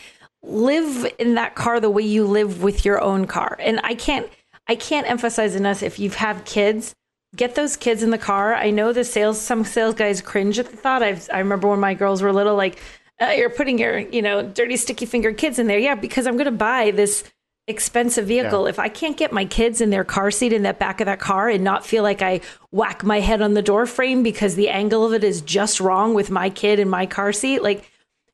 live 0.41 1.05
in 1.19 1.35
that 1.35 1.55
car 1.55 1.79
the 1.79 1.89
way 1.89 2.03
you 2.03 2.25
live 2.25 2.63
with 2.63 2.85
your 2.85 3.01
own 3.01 3.27
car. 3.27 3.57
And 3.59 3.79
I 3.83 3.95
can't, 3.95 4.27
I 4.67 4.75
can't 4.75 5.09
emphasize 5.09 5.55
enough. 5.55 5.83
If 5.83 5.99
you 5.99 6.09
have 6.11 6.45
kids, 6.45 6.93
get 7.35 7.55
those 7.55 7.75
kids 7.75 8.01
in 8.01 8.11
the 8.11 8.17
car. 8.17 8.53
I 8.53 8.69
know 8.69 8.93
the 8.93 9.03
sales, 9.03 9.39
some 9.41 9.65
sales 9.65 9.95
guys 9.95 10.21
cringe 10.21 10.57
at 10.57 10.69
the 10.71 10.77
thought. 10.77 11.03
I've, 11.03 11.29
I 11.33 11.39
remember 11.39 11.67
when 11.67 11.79
my 11.79 11.93
girls 11.93 12.21
were 12.21 12.31
little, 12.31 12.55
like, 12.55 12.79
uh, 13.29 13.31
you're 13.31 13.49
putting 13.49 13.79
your, 13.79 13.97
you 13.99 14.21
know, 14.21 14.41
dirty, 14.43 14.77
sticky 14.77 15.05
fingered 15.05 15.37
kids 15.37 15.59
in 15.59 15.67
there. 15.67 15.79
Yeah, 15.79 15.95
because 15.95 16.27
I'm 16.27 16.35
going 16.35 16.45
to 16.45 16.51
buy 16.51 16.91
this 16.91 17.23
expensive 17.67 18.27
vehicle. 18.27 18.67
If 18.67 18.77
I 18.77 18.89
can't 18.89 19.15
get 19.15 19.31
my 19.31 19.45
kids 19.45 19.79
in 19.79 19.89
their 19.89 20.03
car 20.03 20.31
seat 20.31 20.51
in 20.51 20.63
that 20.63 20.79
back 20.79 20.99
of 20.99 21.05
that 21.05 21.19
car 21.19 21.47
and 21.47 21.63
not 21.63 21.85
feel 21.85 22.03
like 22.03 22.21
I 22.21 22.41
whack 22.71 23.03
my 23.03 23.21
head 23.21 23.41
on 23.41 23.53
the 23.53 23.61
door 23.61 23.85
frame 23.85 24.21
because 24.21 24.55
the 24.55 24.69
angle 24.69 25.05
of 25.05 25.13
it 25.13 25.23
is 25.23 25.41
just 25.41 25.79
wrong 25.79 26.13
with 26.13 26.29
my 26.29 26.49
kid 26.49 26.79
in 26.79 26.89
my 26.89 27.05
car 27.05 27.31
seat, 27.31 27.63
like 27.63 27.89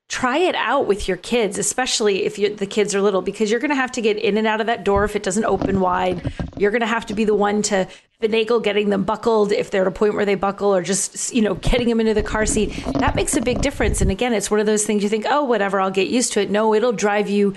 try 0.10 0.38
it 0.38 0.56
out 0.56 0.88
with 0.88 1.08
your 1.08 1.18
kids, 1.18 1.58
especially 1.58 2.26
if 2.26 2.38
you, 2.38 2.54
the 2.54 2.66
kids 2.66 2.94
are 2.96 3.02
little, 3.02 3.22
because 3.22 3.50
you're 3.50 3.60
going 3.60 3.70
to 3.70 3.76
have 3.76 3.92
to 3.92 4.02
get 4.02 4.18
in 4.18 4.38
and 4.38 4.48
out 4.48 4.60
of 4.60 4.68
that 4.68 4.84
door 4.84 5.06
if 5.06 5.16
it 5.16 5.24
doesn't 5.24 5.46
open 5.46 5.80
wide. 5.80 6.34
You're 6.58 6.72
going 6.72 6.82
to 6.82 6.88
have 6.88 7.06
to 7.08 7.14
be 7.14 7.26
the 7.26 7.36
one 7.36 7.62
to 7.64 7.88
finagle 8.22 8.62
getting 8.62 8.90
them 8.90 9.04
buckled 9.04 9.52
if 9.52 9.72
they're 9.72 9.84
at 9.84 9.88
a 9.88 9.92
point 9.92 10.16
where 10.16 10.26
they 10.26 10.36
buckle, 10.36 10.76
or 10.76 10.82
just 10.82 11.34
you 11.34 11.42
know 11.42 11.56
getting 11.56 11.88
them 11.88 12.00
into 12.00 12.14
the 12.14 12.24
car 12.24 12.46
seat. 12.46 12.70
That 12.96 13.16
makes 13.16 13.38
a 13.38 13.42
big 13.42 13.62
difference. 13.62 14.02
And 14.02 14.12
again, 14.12 14.34
it's 14.34 14.52
one 14.52 14.60
of 14.60 14.66
those 14.66 14.86
things 14.86 15.04
you 15.04 15.10
think, 15.10 15.26
oh, 15.30 15.44
whatever, 15.44 15.80
I'll 15.80 15.92
get 15.92 16.10
used 16.10 16.34
to 16.34 16.42
it. 16.42 16.50
No, 16.50 16.74
it'll 16.74 16.92
drive 16.92 17.30
you 17.30 17.54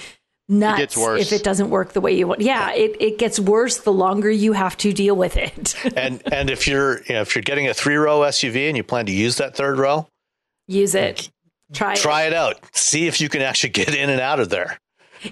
nuts 0.49 0.97
worse. 0.97 1.23
if 1.23 1.33
it 1.33 1.43
doesn't 1.43 1.71
work 1.71 1.95
the 1.95 2.01
way 2.01 2.13
you 2.13 2.27
want. 2.27 2.43
Yeah, 2.43 2.73
it, 2.73 2.97
it 3.01 3.19
gets 3.19 3.41
worse 3.41 3.79
the 3.79 3.93
longer 3.93 4.31
you 4.31 4.53
have 4.53 4.77
to 4.79 4.93
deal 4.93 5.17
with 5.17 5.37
it. 5.39 5.75
and 5.97 6.23
and 6.31 6.51
if 6.51 6.69
you're 6.69 6.99
you 7.05 7.15
know 7.15 7.23
if 7.23 7.35
you're 7.35 7.43
getting 7.43 7.67
a 7.69 7.75
three 7.75 7.97
row 7.97 8.21
SUV 8.21 8.69
and 8.69 8.77
you 8.77 8.83
plan 8.83 9.07
to 9.07 9.13
use 9.13 9.37
that 9.39 9.57
third 9.57 9.79
row 9.79 10.07
Use 10.69 10.95
it. 10.95 11.31
Try, 11.73 11.95
try 11.95 12.23
it. 12.25 12.29
it 12.29 12.35
out 12.35 12.61
see 12.73 13.07
if 13.07 13.21
you 13.21 13.29
can 13.29 13.43
actually 13.43 13.71
get 13.71 13.95
in 13.95 14.11
and 14.11 14.21
out 14.21 14.41
of 14.41 14.49
there 14.51 14.79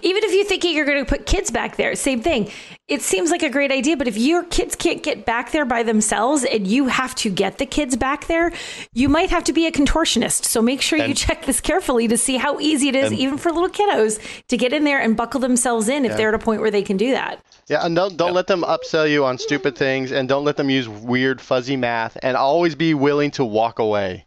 Even 0.03 0.23
if 0.23 0.33
you're 0.33 0.45
thinking 0.45 0.77
you're 0.77 0.87
going 0.87 1.05
to 1.05 1.09
put 1.09 1.27
kids 1.27 1.51
back 1.51 1.75
there, 1.77 1.97
same 1.97 2.23
thing. 2.23 2.49
It 2.87 3.03
seems 3.03 3.33
like 3.33 3.43
a 3.43 3.51
great 3.51 3.73
idea, 3.73 3.97
but 3.97 4.07
if 4.07 4.17
your 4.17 4.45
kids 4.45 4.77
can't 4.77 5.03
get 5.03 5.27
back 5.27 5.51
there 5.51 5.65
by 5.65 5.83
themselves 5.83 6.45
and 6.45 6.65
you 6.65 6.87
have 6.87 7.13
to 7.17 7.29
get 7.29 7.59
the 7.59 7.67
kids 7.67 7.97
back 7.97 8.29
there, 8.29 8.53
you 8.93 9.09
might 9.09 9.31
have 9.31 9.43
to 9.45 9.53
be 9.53 9.67
a 9.67 9.73
contortionist. 9.73 10.45
So 10.45 10.63
make 10.63 10.81
sure 10.81 10.97
you 10.97 11.13
check 11.13 11.45
this 11.45 11.61
carefully 11.61 12.07
to 12.07 12.17
see 12.17 12.37
how 12.37 12.61
easy 12.61 12.89
it 12.89 12.95
is, 12.95 13.11
And- 13.11 13.19
even 13.19 13.37
for 13.37 13.51
little 13.51 13.69
kiddos, 13.69 14.21
to 14.47 14.57
get 14.57 14.73
in 14.73 14.85
there 14.85 15.01
and 15.01 15.17
buckle 15.17 15.41
themselves 15.41 15.89
in 15.89 16.05
if 16.05 16.17
they're 16.17 16.29
at 16.29 16.35
a 16.35 16.45
point 16.45 16.61
where 16.61 16.71
they 16.71 16.83
can 16.83 16.97
do 16.97 17.11
that. 17.11 17.45
Yeah, 17.69 17.85
and 17.85 17.97
don't 17.97 18.17
don't 18.17 18.33
let 18.33 18.47
them 18.47 18.63
upsell 18.63 19.11
you 19.11 19.25
on 19.25 19.39
stupid 19.39 19.77
things, 19.77 20.13
and 20.13 20.29
don't 20.29 20.45
let 20.45 20.57
them 20.57 20.71
use 20.71 20.89
weird 20.89 21.41
fuzzy 21.41 21.77
math, 21.77 22.17
and 22.23 22.37
always 22.37 22.77
be 22.77 22.95
willing 22.95 23.33
to 23.33 23.45
walk 23.45 23.81
away. 23.81 24.27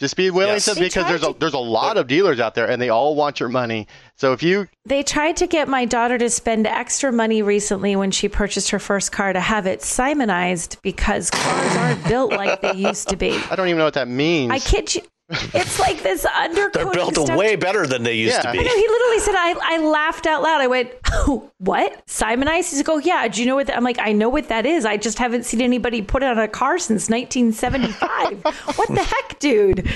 Just 0.00 0.16
be 0.16 0.30
willing 0.30 0.54
Yes. 0.54 0.66
to 0.66 0.74
They 0.74 0.82
because 0.82 1.06
there's 1.08 1.24
a 1.24 1.32
to- 1.32 1.38
there's 1.38 1.54
a 1.54 1.58
lot 1.58 1.96
of 1.96 2.06
dealers 2.06 2.38
out 2.38 2.54
there, 2.54 2.68
and 2.70 2.80
they 2.80 2.88
all 2.88 3.16
want 3.16 3.40
your 3.40 3.48
money. 3.48 3.88
So 4.14 4.32
if 4.32 4.42
you 4.44 4.68
They 4.86 5.02
tried 5.02 5.36
to 5.38 5.46
get 5.48 5.66
my 5.68 5.84
daughter 5.84 6.16
to 6.18 6.30
spend 6.30 6.66
extra 6.68 7.10
money 7.12 7.42
recently 7.42 7.96
when 7.96 8.10
she 8.12 8.28
purchased 8.28 8.70
her 8.70 8.78
first 8.78 9.10
car 9.10 9.32
to 9.32 9.40
have 9.40 9.66
it 9.66 9.82
Simonized 9.82 10.78
because 10.82 11.30
cars 11.30 11.76
aren't 11.76 12.04
built 12.06 12.30
like 12.32 12.60
they 12.60 12.74
used 12.74 13.08
to 13.08 13.16
be. 13.16 13.38
I 13.50 13.56
don't 13.56 13.66
even 13.66 13.78
know 13.78 13.84
what 13.84 13.94
that 13.94 14.08
means. 14.08 14.52
I 14.52 14.60
kid 14.60 14.94
you. 14.94 15.02
It's 15.30 15.78
like 15.78 16.02
this 16.02 16.24
undercoating 16.24 16.72
they're 16.72 16.90
built 16.92 17.14
stuff. 17.16 17.36
way 17.36 17.54
better 17.54 17.86
than 17.86 18.02
they 18.02 18.14
used 18.14 18.34
Yeah. 18.34 18.42
to 18.42 18.52
be 18.52 18.60
I 18.60 18.62
know, 18.62 18.74
he 18.76 18.88
literally 18.88 19.18
said, 19.18 19.34
I, 19.36 19.54
I 19.62 19.78
laughed 19.78 20.26
out 20.26 20.42
loud. 20.42 20.60
I 20.62 20.66
went, 20.68 20.90
oh, 21.12 21.50
what? 21.58 22.02
Simonized? 22.08 22.70
He's 22.70 22.78
like, 22.78 22.88
oh, 22.88 22.98
yeah. 22.98 23.28
Do 23.28 23.40
you 23.42 23.46
know 23.46 23.54
what 23.54 23.66
that? 23.66 23.76
I'm 23.76 23.84
like, 23.84 23.98
I 23.98 24.12
know 24.12 24.30
what 24.30 24.48
that 24.48 24.64
is. 24.64 24.86
I 24.86 24.96
just 24.96 25.18
haven't 25.18 25.44
seen 25.44 25.60
anybody 25.60 26.00
put 26.00 26.22
it 26.22 26.26
on 26.30 26.38
a 26.38 26.48
car 26.48 26.78
since 26.78 27.10
1975. 27.10 28.42
what 28.78 28.88
the 28.88 29.02
heck, 29.02 29.38
dude? 29.38 29.86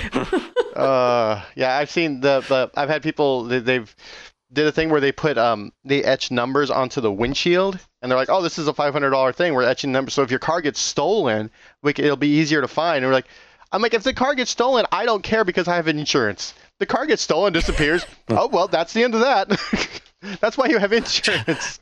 Uh, 0.77 1.43
yeah, 1.55 1.77
I've 1.79 1.91
seen 1.91 2.21
the, 2.21 2.41
the 2.41 2.71
I've 2.75 2.89
had 2.89 3.03
people 3.03 3.45
they, 3.45 3.59
they've 3.61 3.95
did 4.53 4.67
a 4.67 4.73
thing 4.73 4.91
where 4.91 5.01
they 5.01 5.13
put 5.13 5.39
um 5.39 5.73
they 5.85 6.03
etch 6.05 6.31
numbers 6.31 6.71
onto 6.71 7.01
the 7.01 7.11
windshield 7.13 7.79
and 8.03 8.11
they're 8.11 8.19
like, 8.19 8.29
oh, 8.31 8.43
this 8.43 8.59
is 8.59 8.69
a 8.69 8.75
five 8.75 8.93
hundred 8.93 9.11
dollar 9.11 9.33
thing. 9.33 9.55
We're 9.55 9.63
etching 9.65 9.93
numbers, 9.93 10.15
so 10.15 10.23
if 10.23 10.31
your 10.31 10.41
car 10.41 10.61
gets 10.61 10.81
stolen, 10.81 11.51
we 11.83 11.93
can, 11.93 12.05
it'll 12.05 12.17
be 12.17 12.29
easier 12.29 12.61
to 12.61 12.69
find. 12.69 12.99
And 12.99 13.07
we're 13.07 13.15
like, 13.15 13.29
I'm 13.73 13.83
like, 13.83 13.95
if 13.95 14.03
the 14.03 14.13
car 14.15 14.35
gets 14.35 14.51
stolen, 14.51 14.85
I 14.93 15.05
don't 15.07 15.23
care 15.23 15.45
because 15.45 15.67
I 15.69 15.77
have 15.77 15.89
insurance. 15.89 16.55
The 16.79 16.87
car 16.87 17.07
gets 17.07 17.23
stolen, 17.23 17.53
disappears. 17.53 18.05
oh 18.29 18.49
well, 18.49 18.69
that's 18.69 18.93
the 18.93 19.03
end 19.03 19.15
of 19.15 19.21
that. 19.21 19.49
that's 20.41 20.57
why 20.59 20.67
you 20.67 20.79
have 20.79 20.93
insurance. 20.93 21.81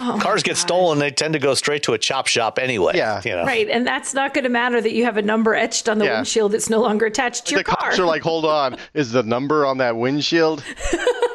Oh, 0.00 0.18
cars 0.22 0.42
get 0.42 0.56
stolen 0.56 0.98
they 0.98 1.10
tend 1.12 1.34
to 1.34 1.38
go 1.38 1.54
straight 1.54 1.82
to 1.84 1.92
a 1.92 1.98
chop 1.98 2.26
shop 2.26 2.58
anyway 2.58 2.92
Yeah. 2.96 3.20
you 3.24 3.30
know 3.32 3.44
Right. 3.44 3.68
And 3.68 3.86
that's 3.86 4.12
not 4.14 4.34
going 4.34 4.42
to 4.44 4.50
matter 4.50 4.80
that 4.80 4.92
you 4.92 5.04
have 5.04 5.16
a 5.18 5.22
number 5.22 5.54
etched 5.54 5.88
on 5.88 5.98
the 5.98 6.06
Yeah. 6.06 6.14
windshield 6.16 6.50
that's 6.52 6.68
no 6.68 6.80
longer 6.80 7.06
attached 7.06 7.46
to 7.46 7.54
your 7.54 7.62
car. 7.62 7.74
the 7.76 7.80
car. 7.80 7.88
cops 7.90 7.98
are 8.00 8.06
like, 8.06 8.22
hold 8.22 8.44
on, 8.44 8.76
is 8.94 9.12
the 9.12 9.22
number 9.22 9.64
on 9.66 9.78
that 9.78 9.96
windshield? 9.96 10.64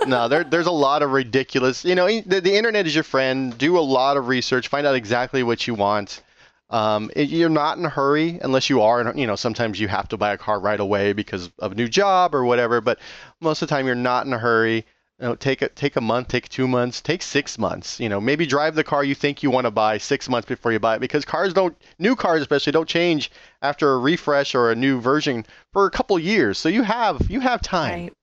no, 0.07 0.27
there, 0.27 0.43
there's 0.43 0.65
a 0.67 0.71
lot 0.71 1.03
of 1.03 1.11
ridiculous. 1.11 1.85
You 1.85 1.95
know, 1.95 2.07
the, 2.21 2.41
the 2.41 2.53
internet 2.55 2.85
is 2.85 2.93
your 2.95 3.03
friend. 3.05 3.57
Do 3.57 3.77
a 3.77 3.79
lot 3.79 4.17
of 4.17 4.27
research, 4.27 4.67
find 4.67 4.85
out 4.85 4.95
exactly 4.95 5.41
what 5.43 5.65
you 5.67 5.73
want. 5.75 6.21
Um, 6.69 7.09
it, 7.15 7.29
you're 7.29 7.49
not 7.49 7.77
in 7.77 7.85
a 7.85 7.89
hurry 7.89 8.39
unless 8.41 8.69
you 8.69 8.81
are. 8.81 9.13
You 9.15 9.25
know, 9.25 9.35
sometimes 9.35 9.79
you 9.79 9.87
have 9.87 10.07
to 10.09 10.17
buy 10.17 10.33
a 10.33 10.37
car 10.37 10.59
right 10.59 10.79
away 10.79 11.13
because 11.13 11.49
of 11.59 11.71
a 11.71 11.75
new 11.75 11.87
job 11.87 12.35
or 12.35 12.45
whatever. 12.45 12.79
But 12.79 12.99
most 13.41 13.61
of 13.61 13.67
the 13.69 13.75
time, 13.75 13.87
you're 13.87 13.95
not 13.95 14.25
in 14.25 14.33
a 14.33 14.37
hurry. 14.37 14.85
You 15.19 15.27
know, 15.27 15.35
take 15.35 15.61
a 15.61 15.69
take 15.69 15.95
a 15.97 16.01
month, 16.01 16.29
take 16.29 16.47
two 16.47 16.67
months, 16.67 17.01
take 17.01 17.21
six 17.21 17.57
months. 17.57 17.99
You 17.99 18.07
know, 18.07 18.21
maybe 18.21 18.45
drive 18.45 18.75
the 18.75 18.85
car 18.85 19.03
you 19.03 19.15
think 19.15 19.43
you 19.43 19.51
want 19.51 19.65
to 19.65 19.71
buy 19.71 19.97
six 19.97 20.29
months 20.29 20.47
before 20.47 20.71
you 20.71 20.79
buy 20.79 20.95
it 20.95 20.99
because 20.99 21.25
cars 21.25 21.53
don't, 21.53 21.75
new 21.97 22.15
cars 22.15 22.41
especially, 22.41 22.71
don't 22.71 22.87
change 22.87 23.29
after 23.61 23.91
a 23.91 23.97
refresh 23.97 24.55
or 24.55 24.71
a 24.71 24.75
new 24.75 25.01
version 25.01 25.45
for 25.73 25.87
a 25.87 25.91
couple 25.91 26.17
years. 26.17 26.57
So 26.57 26.69
you 26.69 26.83
have 26.83 27.29
you 27.29 27.41
have 27.41 27.61
time. 27.61 28.03
Right. 28.03 28.13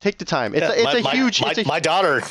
Take 0.00 0.18
the 0.18 0.24
time. 0.24 0.54
It's 0.54 0.62
Yeah, 0.62 0.72
a, 0.72 0.94
it's 0.94 1.04
my, 1.04 1.12
a 1.12 1.14
huge. 1.14 1.42
My, 1.42 1.50
it's 1.50 1.58
a, 1.58 1.64
my 1.64 1.80
daughter, 1.80 2.22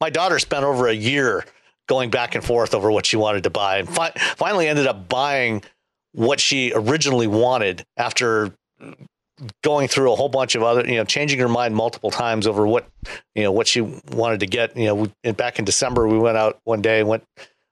my 0.00 0.10
daughter 0.10 0.38
spent 0.40 0.64
over 0.64 0.88
a 0.88 0.92
year 0.92 1.44
going 1.90 2.08
back 2.08 2.36
and 2.36 2.44
forth 2.44 2.72
over 2.72 2.90
what 2.92 3.04
she 3.04 3.16
wanted 3.16 3.42
to 3.42 3.50
buy, 3.50 3.78
and 3.78 3.88
fi- 3.88 4.12
finally 4.36 4.68
ended 4.68 4.86
up 4.86 5.08
buying 5.08 5.60
what 6.12 6.38
she 6.38 6.72
originally 6.72 7.26
wanted 7.26 7.84
after 7.96 8.52
going 9.64 9.88
through 9.88 10.12
a 10.12 10.14
whole 10.14 10.28
bunch 10.28 10.54
of 10.54 10.62
other, 10.62 10.86
you 10.86 10.94
know, 10.94 11.04
changing 11.04 11.40
her 11.40 11.48
mind 11.48 11.74
multiple 11.74 12.12
times 12.12 12.46
over 12.46 12.64
what, 12.64 12.86
you 13.34 13.42
know, 13.42 13.50
what 13.50 13.66
she 13.66 13.80
wanted 13.80 14.38
to 14.38 14.46
get. 14.46 14.76
You 14.76 14.86
know, 14.86 14.94
we, 14.94 15.32
back 15.32 15.58
in 15.58 15.64
December, 15.64 16.06
we 16.06 16.16
went 16.16 16.36
out 16.36 16.60
one 16.62 16.80
day 16.80 17.02
went 17.02 17.24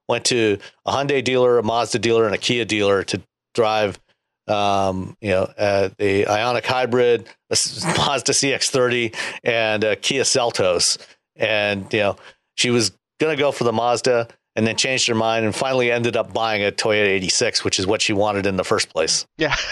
went 0.08 0.24
to 0.24 0.58
a 0.84 0.92
Hyundai 0.92 1.22
dealer, 1.22 1.58
a 1.58 1.62
Mazda 1.62 2.00
dealer, 2.00 2.26
and 2.26 2.34
a 2.34 2.38
Kia 2.38 2.64
dealer 2.64 3.04
to 3.04 3.22
drive. 3.54 4.00
Um, 4.48 5.14
you 5.20 5.28
know, 5.28 5.42
uh, 5.58 5.90
the 5.98 6.24
Ioniq 6.24 6.64
Hybrid, 6.64 7.28
a 7.50 7.56
Mazda 7.98 8.32
CX-30, 8.32 9.14
and 9.44 9.84
a 9.84 9.94
Kia 9.94 10.22
Seltos. 10.22 10.96
And 11.36 11.92
you 11.92 12.00
know, 12.00 12.16
she 12.56 12.70
was 12.70 12.92
gonna 13.18 13.36
go 13.36 13.52
for 13.52 13.64
the 13.64 13.72
Mazda, 13.72 14.28
and 14.56 14.66
then 14.66 14.76
changed 14.76 15.06
her 15.08 15.14
mind, 15.14 15.44
and 15.44 15.54
finally 15.54 15.90
ended 15.92 16.16
up 16.16 16.32
buying 16.32 16.64
a 16.64 16.72
Toyota 16.72 17.06
86, 17.08 17.64
which 17.64 17.78
is 17.78 17.86
what 17.86 18.02
she 18.02 18.12
wanted 18.12 18.46
in 18.46 18.56
the 18.56 18.64
first 18.64 18.88
place. 18.90 19.26
yeah. 19.36 19.54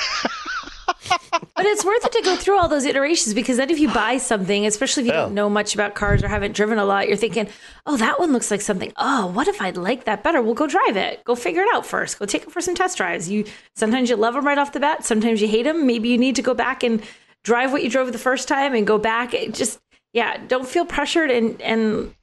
But 1.54 1.64
it's 1.66 1.84
worth 1.84 2.04
it 2.04 2.12
to 2.12 2.22
go 2.22 2.36
through 2.36 2.58
all 2.58 2.68
those 2.68 2.84
iterations 2.84 3.34
because 3.34 3.56
then 3.56 3.70
if 3.70 3.78
you 3.78 3.90
buy 3.92 4.18
something, 4.18 4.66
especially 4.66 5.02
if 5.02 5.06
you 5.08 5.12
Yeah. 5.14 5.20
don't 5.22 5.34
know 5.34 5.48
much 5.48 5.74
about 5.74 5.94
cars 5.94 6.22
or 6.22 6.28
haven't 6.28 6.54
driven 6.54 6.78
a 6.78 6.84
lot, 6.84 7.08
you're 7.08 7.16
thinking, 7.16 7.48
oh, 7.86 7.96
that 7.96 8.18
one 8.20 8.32
looks 8.32 8.50
like 8.50 8.60
something. 8.60 8.92
Oh, 8.96 9.26
what 9.28 9.48
if 9.48 9.60
I'd 9.60 9.76
like 9.78 10.04
that 10.04 10.22
better? 10.22 10.42
Well, 10.42 10.54
go 10.54 10.66
drive 10.66 10.96
it. 10.96 11.24
Go 11.24 11.34
figure 11.34 11.62
it 11.62 11.68
out 11.74 11.86
first. 11.86 12.18
Go 12.18 12.26
take 12.26 12.42
it 12.42 12.52
for 12.52 12.60
some 12.60 12.74
test 12.74 12.96
drives. 12.98 13.28
You 13.30 13.44
sometimes 13.74 14.10
you 14.10 14.16
love 14.16 14.34
them 14.34 14.46
right 14.46 14.58
off 14.58 14.72
the 14.72 14.80
bat. 14.80 15.04
Sometimes 15.04 15.40
you 15.40 15.48
hate 15.48 15.62
them. 15.64 15.86
Maybe 15.86 16.08
you 16.10 16.18
need 16.18 16.36
to 16.36 16.42
go 16.42 16.52
back 16.54 16.82
and 16.82 17.02
drive 17.42 17.72
what 17.72 17.82
you 17.82 17.90
drove 17.90 18.12
the 18.12 18.18
first 18.18 18.48
time 18.48 18.74
and 18.74 18.86
go 18.86 18.98
back. 18.98 19.32
It 19.34 19.54
just 19.54 19.78
yeah, 20.12 20.36
don't 20.48 20.66
feel 20.68 20.84
pressured 20.84 21.30
and 21.30 21.60
and 21.62 22.14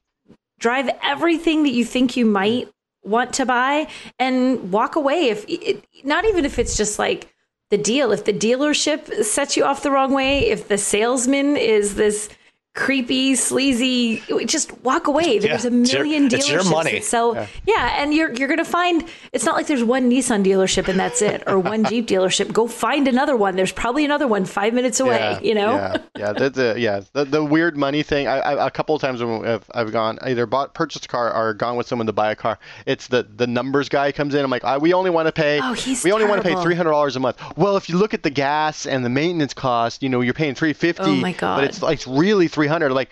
drive 0.60 0.90
everything 1.04 1.64
that 1.64 1.74
you 1.74 1.86
think 1.86 2.16
you 2.16 2.26
might 2.26 2.70
want 3.04 3.34
to 3.34 3.46
buy 3.46 3.88
and 4.18 4.72
walk 4.72 4.96
away 4.96 5.28
if 5.28 5.46
it, 5.48 5.86
not 6.04 6.26
even 6.26 6.46
if 6.46 6.58
it's 6.58 6.78
just 6.78 6.98
like 6.98 7.34
the 7.70 7.78
deal. 7.78 8.12
If 8.12 8.26
the 8.26 8.34
dealership 8.34 9.24
sets 9.24 9.58
you 9.58 9.66
off 9.66 9.84
the 9.84 9.92
wrong 9.92 10.14
way 10.14 10.50
if 10.50 10.68
the 10.68 10.78
salesman 10.78 11.58
is 11.58 11.96
this 11.96 12.30
creepy 12.76 13.36
sleazy 13.36 14.18
just 14.46 14.72
walk 14.82 15.06
away 15.06 15.38
there's 15.38 15.64
Yeah, 15.64 15.70
a 15.70 15.82
it's 15.82 15.94
your- 15.94 16.04
million 16.04 16.26
it's 16.26 16.50
your 16.50 16.62
dealerships 16.62 16.72
money. 16.72 16.92
that 16.94 17.04
sell 17.04 17.48
yeah. 17.68 18.02
and 18.02 18.12
you're 18.16 18.34
you're 18.34 18.48
gonna 18.48 18.66
find 18.66 19.08
it's 19.32 19.46
not 19.46 19.56
like 19.56 19.68
there's 19.68 19.84
one 19.84 20.10
nissan 20.10 20.44
dealership 20.44 20.88
and 20.88 21.00
that's 21.00 21.22
it 21.22 21.44
or 21.46 21.60
one 21.60 21.84
jeep 21.90 22.08
dealership 22.08 22.52
go 22.52 22.68
find 22.68 23.08
another 23.08 23.38
one 23.38 23.56
there's 23.56 23.72
probably 23.72 24.04
another 24.06 24.28
one 24.28 24.44
five 24.44 24.74
minutes 24.74 25.00
away 25.00 25.18
Yeah, 25.20 25.40
you 25.42 25.54
know 25.54 25.76
Yeah, 25.76 25.98
yeah, 26.18 26.34
the, 26.34 26.50
the 26.50 26.76
yeah 26.80 27.02
the, 27.14 27.26
the 27.26 27.44
weird 27.44 27.78
money 27.78 28.02
thing. 28.02 28.28
I, 28.28 28.40
I 28.40 28.68
a 28.68 28.72
couple 28.72 28.96
of 28.96 29.02
times 29.02 29.22
when 29.24 29.46
I've, 29.46 29.66
I've 29.76 29.92
gone 29.92 30.18
either 30.24 30.48
bought 30.48 30.74
purchased 30.74 31.06
a 31.06 31.08
car 31.08 31.32
or 31.32 31.54
gone 31.54 31.76
with 31.76 31.86
someone 31.88 32.08
to 32.08 32.14
buy 32.14 32.32
a 32.32 32.36
car, 32.36 32.58
it's 32.88 33.08
the 33.08 33.22
the 33.36 33.46
numbers 33.46 33.88
guy 33.88 34.12
comes 34.12 34.34
in. 34.34 34.44
I'm 34.44 34.50
like, 34.50 34.64
I, 34.64 34.78
we 34.80 34.94
only 34.94 35.10
want 35.12 35.28
to 35.28 35.32
pay. 35.32 35.60
Oh, 35.62 35.74
he's 35.74 36.04
we 36.04 36.12
only 36.12 36.26
want 36.26 36.42
to 36.42 36.48
pay 36.48 36.60
three 36.64 36.74
hundred 36.76 36.92
dollars 36.92 37.16
a 37.16 37.20
month. 37.20 37.40
Well, 37.56 37.78
if 37.78 37.88
you 37.90 37.98
look 37.98 38.14
at 38.16 38.24
the 38.24 38.30
gas 38.32 38.86
and 38.88 39.06
the 39.06 39.10
maintenance 39.10 39.54
cost, 39.54 40.02
you 40.02 40.10
know, 40.10 40.22
you're 40.22 40.34
paying 40.34 40.56
three 40.56 40.74
fifty. 40.74 41.04
Oh, 41.04 41.16
my 41.16 41.34
god. 41.34 41.58
But 41.58 41.64
it's 41.66 41.82
like 41.84 41.96
it's 42.00 42.08
really 42.08 42.48
three 42.48 42.63
hundred. 42.68 42.92
Like, 42.94 43.10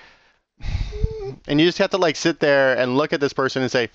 and 1.48 1.60
you 1.60 1.66
just 1.66 1.78
have 1.78 1.92
to 1.92 1.98
like 1.98 2.16
sit 2.16 2.40
there 2.40 2.78
and 2.78 2.98
look 2.98 3.14
at 3.14 3.20
this 3.20 3.34
person 3.34 3.62
and 3.62 3.72
say. 3.72 3.90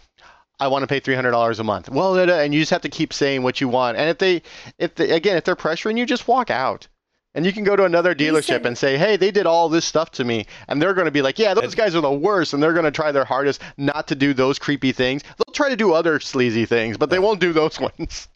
I 0.59 0.69
want 0.69 0.85
to 0.85 0.87
pay 0.87 1.01
three 1.01 1.15
hundred 1.15 1.33
dollars 1.33 1.61
a 1.61 1.65
month. 1.65 1.91
Well, 1.91 2.19
and 2.19 2.55
you 2.55 2.61
just 2.61 2.71
have 2.71 2.81
to 2.81 2.89
keep 2.89 3.13
saying 3.13 3.43
what 3.43 3.61
you 3.61 3.69
want. 3.69 3.99
And 3.99 4.09
if 4.09 4.17
they, 4.17 4.41
if 4.79 4.95
they, 4.95 5.11
again, 5.11 5.37
if 5.37 5.45
they're 5.45 5.55
pressuring 5.55 5.99
you, 5.99 6.07
just 6.07 6.27
walk 6.27 6.51
out. 6.51 6.89
And 7.37 7.45
you 7.45 7.53
can 7.53 7.65
go 7.65 7.77
to 7.77 7.85
another 7.85 8.15
dealership 8.15 8.65
and 8.65 8.79
say, 8.79 8.97
"Hey, 8.97 9.19
they 9.19 9.31
did 9.31 9.45
all 9.45 9.69
this 9.69 9.85
stuff 9.85 10.11
to 10.13 10.25
me," 10.25 10.47
and 10.69 10.81
they're 10.81 10.95
going 10.95 11.05
to 11.05 11.11
be 11.11 11.21
like, 11.21 11.39
"Yeah, 11.39 11.53
those 11.53 11.75
guys 11.75 11.95
are 11.95 12.01
the 12.01 12.11
worst," 12.11 12.55
and 12.55 12.63
they're 12.63 12.73
going 12.73 12.87
to 12.87 12.91
try 12.91 13.13
their 13.13 13.27
hardest 13.27 13.61
not 13.77 14.09
to 14.09 14.15
do 14.15 14.33
those 14.33 14.59
creepy 14.59 14.93
things. 14.93 15.23
They'll 15.37 15.53
try 15.53 15.69
to 15.69 15.77
do 15.77 15.93
other 15.93 16.19
sleazy 16.19 16.65
things, 16.65 16.97
but 16.97 17.11
they 17.11 17.19
won't 17.19 17.39
do 17.39 17.53
those 17.53 17.79
ones. 17.99 18.29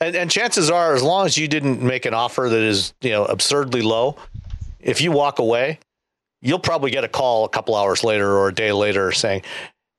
And, 0.00 0.14
and 0.14 0.30
chances 0.30 0.70
are, 0.70 0.94
as 0.94 1.02
long 1.02 1.26
as 1.26 1.36
you 1.36 1.48
didn't 1.48 1.82
make 1.82 2.06
an 2.06 2.14
offer 2.14 2.48
that 2.48 2.60
is, 2.60 2.94
you 3.00 3.10
know, 3.10 3.24
absurdly 3.24 3.82
low, 3.82 4.16
if 4.78 5.00
you 5.00 5.10
walk 5.10 5.40
away, 5.40 5.80
you'll 6.44 6.60
probably 6.60 6.92
get 6.92 7.02
a 7.02 7.08
call 7.08 7.44
a 7.44 7.48
couple 7.48 7.74
hours 7.74 8.04
later 8.04 8.30
or 8.30 8.48
a 8.48 8.54
day 8.54 8.70
later 8.70 9.10
saying, 9.10 9.42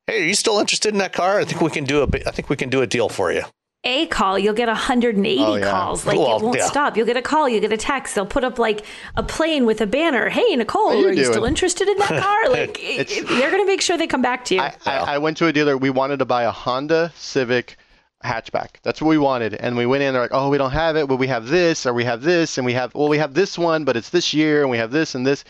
"Hey, 0.07 0.21
are 0.23 0.25
you 0.25 0.35
still 0.35 0.59
interested 0.59 0.93
in 0.93 0.99
that 0.99 1.11
car? 1.11 1.39
I 1.39 1.43
think 1.45 1.59
we 1.59 1.71
can 1.71 1.83
do 1.83 2.01
a, 2.03 2.07
bi- 2.07 2.23
I 2.25 2.31
think 2.31 2.49
we 2.49 2.55
can 2.55 2.69
do 2.69 2.81
a 2.81 2.87
deal 2.87 3.09
for 3.09 3.31
you." 3.33 3.43
a 3.87 4.07
call, 4.07 4.39
you'll 4.39 4.55
get 4.55 4.67
180 4.67 5.43
Oh, 5.43 5.55
yeah. 5.57 5.69
calls. 5.69 6.07
Like 6.07 6.17
Well, 6.17 6.37
it 6.37 6.41
won't 6.43 6.57
yeah. 6.57 6.65
stop. 6.65 6.97
You'll 6.97 7.05
get 7.05 7.17
a 7.17 7.21
call, 7.21 7.47
you'll 7.47 7.61
get 7.61 7.71
a 7.71 7.77
text. 7.77 8.15
They'll 8.15 8.25
put 8.25 8.43
up 8.43 8.57
like 8.57 8.83
a 9.15 9.21
plane 9.21 9.67
with 9.67 9.79
a 9.79 9.85
banner. 9.85 10.27
Hey, 10.27 10.55
Nicole, 10.55 10.89
How 10.89 10.95
you 10.97 11.07
are 11.09 11.13
you 11.13 11.23
still 11.25 11.45
interested 11.45 11.87
in 11.87 11.95
that 11.99 12.19
car? 12.23 12.49
Like 12.49 12.79
it- 12.79 13.01
It's- 13.01 13.17
it- 13.19 13.27
they're 13.27 13.51
going 13.51 13.61
to 13.61 13.67
make 13.67 13.81
sure 13.81 13.95
they 13.95 14.07
come 14.07 14.23
back 14.23 14.43
to 14.45 14.55
you. 14.55 14.61
I, 14.61 14.73
I, 14.87 14.97
I 14.97 15.17
went 15.19 15.37
to 15.37 15.45
a 15.45 15.53
dealer. 15.53 15.77
We 15.77 15.91
wanted 15.91 16.17
to 16.17 16.25
buy 16.25 16.45
a 16.45 16.51
Honda 16.51 17.11
Civic 17.15 17.77
hatchback. 18.23 18.77
That's 18.81 19.03
what 19.03 19.09
we 19.09 19.19
wanted. 19.19 19.53
And 19.53 19.77
we 19.77 19.85
went 19.85 20.01
in. 20.01 20.13
They're 20.13 20.23
like, 20.23 20.33
"Oh, 20.33 20.49
we 20.49 20.57
don't 20.57 20.71
have 20.71 20.95
it, 20.95 21.07
but 21.07 21.17
we 21.17 21.27
have 21.27 21.45
this, 21.47 21.85
or 21.85 21.93
we 21.93 22.05
have 22.05 22.23
this, 22.23 22.57
and 22.57 22.65
we 22.65 22.73
have 22.73 22.95
well, 22.95 23.07
we 23.07 23.19
have 23.19 23.35
this 23.35 23.55
one, 23.55 23.83
but 23.85 23.95
it's 23.95 24.09
this 24.09 24.33
year, 24.33 24.61
and 24.61 24.71
we 24.71 24.77
have 24.79 24.89
this 24.89 25.13
and 25.13 25.27
this." 25.27 25.43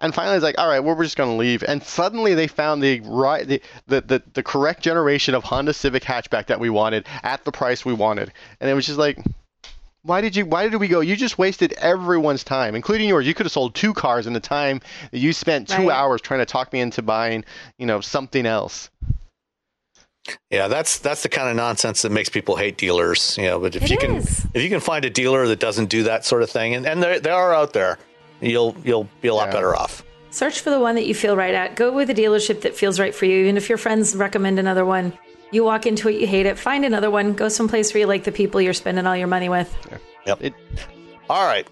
And 0.00 0.14
finally, 0.14 0.36
it's 0.36 0.42
like, 0.44 0.58
"All 0.58 0.68
right, 0.68 0.80
well, 0.80 0.96
we're 0.96 1.04
just 1.04 1.16
going 1.16 1.30
to 1.30 1.36
leave." 1.36 1.62
And 1.62 1.82
suddenly, 1.82 2.34
they 2.34 2.46
found 2.46 2.82
the 2.82 3.00
right, 3.00 3.46
the, 3.46 3.60
the 3.86 4.00
the 4.00 4.22
the 4.34 4.42
correct 4.42 4.82
generation 4.82 5.34
of 5.34 5.44
Honda 5.44 5.74
Civic 5.74 6.02
hatchback 6.04 6.46
that 6.46 6.58
we 6.60 6.70
wanted 6.70 7.06
at 7.22 7.44
the 7.44 7.52
price 7.52 7.84
we 7.84 7.92
wanted. 7.92 8.32
And 8.60 8.70
it 8.70 8.74
was 8.74 8.86
just 8.86 8.98
like. 8.98 9.18
Why 10.02 10.22
did 10.22 10.34
you? 10.34 10.46
Why 10.46 10.66
did 10.66 10.76
we 10.80 10.88
go? 10.88 11.00
You 11.00 11.14
just 11.14 11.36
wasted 11.36 11.74
everyone's 11.74 12.42
time, 12.42 12.74
including 12.74 13.06
yours. 13.06 13.26
You 13.26 13.34
could 13.34 13.44
have 13.44 13.52
sold 13.52 13.74
two 13.74 13.92
cars 13.92 14.26
in 14.26 14.32
the 14.32 14.40
time 14.40 14.80
that 15.10 15.18
you 15.18 15.34
spent 15.34 15.68
two 15.68 15.88
Right. 15.88 15.94
hours 15.94 16.22
trying 16.22 16.40
to 16.40 16.46
talk 16.46 16.72
me 16.72 16.80
into 16.80 17.02
buying, 17.02 17.44
you 17.76 17.84
know, 17.84 18.00
something 18.00 18.46
else. 18.46 18.88
Yeah, 20.50 20.68
that's 20.68 20.98
that's 20.98 21.22
the 21.22 21.28
kind 21.28 21.50
of 21.50 21.56
nonsense 21.56 22.00
that 22.00 22.12
makes 22.12 22.30
people 22.30 22.56
hate 22.56 22.78
dealers. 22.78 23.36
You 23.36 23.44
know, 23.44 23.60
but 23.60 23.76
if 23.76 23.82
It 23.82 23.90
you 23.90 23.98
can 23.98 24.16
if 24.16 24.62
you 24.62 24.70
can 24.70 24.80
find 24.80 25.04
a 25.04 25.10
dealer 25.10 25.46
that 25.48 25.60
doesn't 25.60 25.90
do 25.90 26.02
that 26.04 26.24
sort 26.24 26.42
of 26.42 26.48
thing, 26.48 26.74
and 26.74 26.86
and 26.86 27.02
they 27.02 27.18
they 27.18 27.30
are 27.30 27.52
out 27.54 27.74
there, 27.74 27.98
you'll 28.40 28.76
you'll 28.84 29.08
be 29.20 29.28
a 29.28 29.34
lot 29.34 29.48
Yeah. 29.48 29.52
better 29.52 29.76
off. 29.76 30.04
Search 30.30 30.60
for 30.60 30.70
the 30.70 30.78
one 30.78 30.94
that 30.94 31.06
you 31.06 31.14
feel 31.14 31.36
right 31.36 31.54
at. 31.54 31.74
Go 31.74 31.90
with 31.92 32.08
a 32.10 32.14
dealership 32.14 32.60
that 32.62 32.74
feels 32.76 33.00
right 33.00 33.14
for 33.14 33.24
you. 33.26 33.40
Even 33.42 33.56
if 33.56 33.68
your 33.68 33.78
friends 33.78 34.14
recommend 34.14 34.58
another 34.58 34.84
one, 34.84 35.12
you 35.50 35.64
walk 35.64 35.86
into 35.86 36.08
it, 36.08 36.20
you 36.20 36.26
hate 36.26 36.46
it, 36.46 36.56
find 36.58 36.84
another 36.84 37.10
one. 37.10 37.32
Go 37.32 37.48
someplace 37.48 37.92
where 37.92 38.02
you 38.02 38.06
like 38.06 38.22
the 38.24 38.30
people 38.32 38.60
you're 38.60 38.72
spending 38.72 39.06
all 39.06 39.16
your 39.16 39.26
money 39.26 39.48
with. 39.48 39.74
Yep. 40.26 40.42
It- 40.44 40.54
All 41.28 41.46
right. 41.46 41.66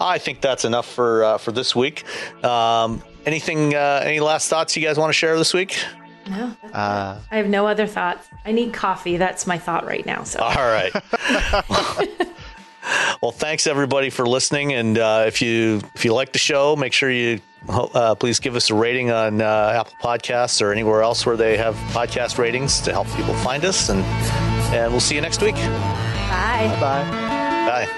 I 0.00 0.18
think 0.18 0.40
that's 0.40 0.64
enough 0.64 0.86
for 0.92 1.24
uh, 1.24 1.38
for 1.38 1.52
this 1.52 1.74
week. 1.76 2.04
Um, 2.44 3.02
anything? 3.26 3.74
Uh, 3.74 4.02
any 4.04 4.20
last 4.20 4.48
thoughts 4.48 4.76
you 4.76 4.82
guys 4.82 4.96
want 4.98 5.10
to 5.10 5.12
share 5.12 5.36
this 5.38 5.52
week? 5.54 5.76
No, 6.28 6.54
Uh, 6.74 7.18
I 7.30 7.36
have 7.36 7.48
no 7.48 7.66
other 7.66 7.86
thoughts. 7.86 8.26
I 8.44 8.52
need 8.52 8.72
coffee. 8.72 9.16
That's 9.16 9.46
my 9.46 9.56
thought 9.58 9.86
right 9.86 10.04
now. 10.04 10.24
So 10.24 10.40
All 10.40 10.54
right. 10.54 10.92
well, 13.22 13.32
thanks 13.32 13.66
everybody 13.66 14.10
for 14.10 14.26
listening, 14.26 14.72
and 14.72 14.98
uh, 14.98 15.24
if 15.26 15.42
you 15.42 15.80
if 15.94 16.04
you 16.04 16.14
like 16.14 16.32
the 16.32 16.38
show, 16.38 16.76
make 16.76 16.92
sure 16.92 17.10
you 17.10 17.40
uh, 17.68 18.14
please 18.14 18.38
give 18.38 18.56
us 18.56 18.70
a 18.70 18.74
rating 18.74 19.10
on 19.10 19.40
uh, 19.40 19.74
Apple 19.80 19.94
Podcasts 20.02 20.62
or 20.62 20.72
anywhere 20.72 21.02
else 21.02 21.26
where 21.26 21.36
they 21.36 21.56
have 21.56 21.74
podcast 21.92 22.38
ratings 22.38 22.80
to 22.82 22.92
help 22.92 23.08
people 23.16 23.34
find 23.34 23.64
us, 23.64 23.88
and 23.88 24.02
and 24.72 24.90
we'll 24.92 25.00
see 25.00 25.14
you 25.14 25.20
next 25.20 25.42
week. 25.42 25.56
bye. 25.56 26.76
bye. 26.80 27.04
Bye. 27.66 27.88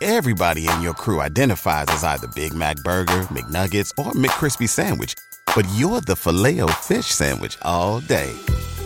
Everybody 0.00 0.68
in 0.68 0.82
your 0.82 0.92
crew 0.92 1.20
identifies 1.22 1.86
as 1.88 2.04
either 2.04 2.28
Big 2.34 2.52
Mac 2.52 2.76
Burger, 2.84 3.22
McNuggets, 3.30 3.90
or 3.96 4.12
McCrispy 4.12 4.68
Sandwich. 4.68 5.14
But 5.54 5.66
you're 5.74 6.02
the 6.02 6.16
Filet-O-Fish 6.16 7.06
Sandwich 7.06 7.56
all 7.62 8.00
day. 8.00 8.34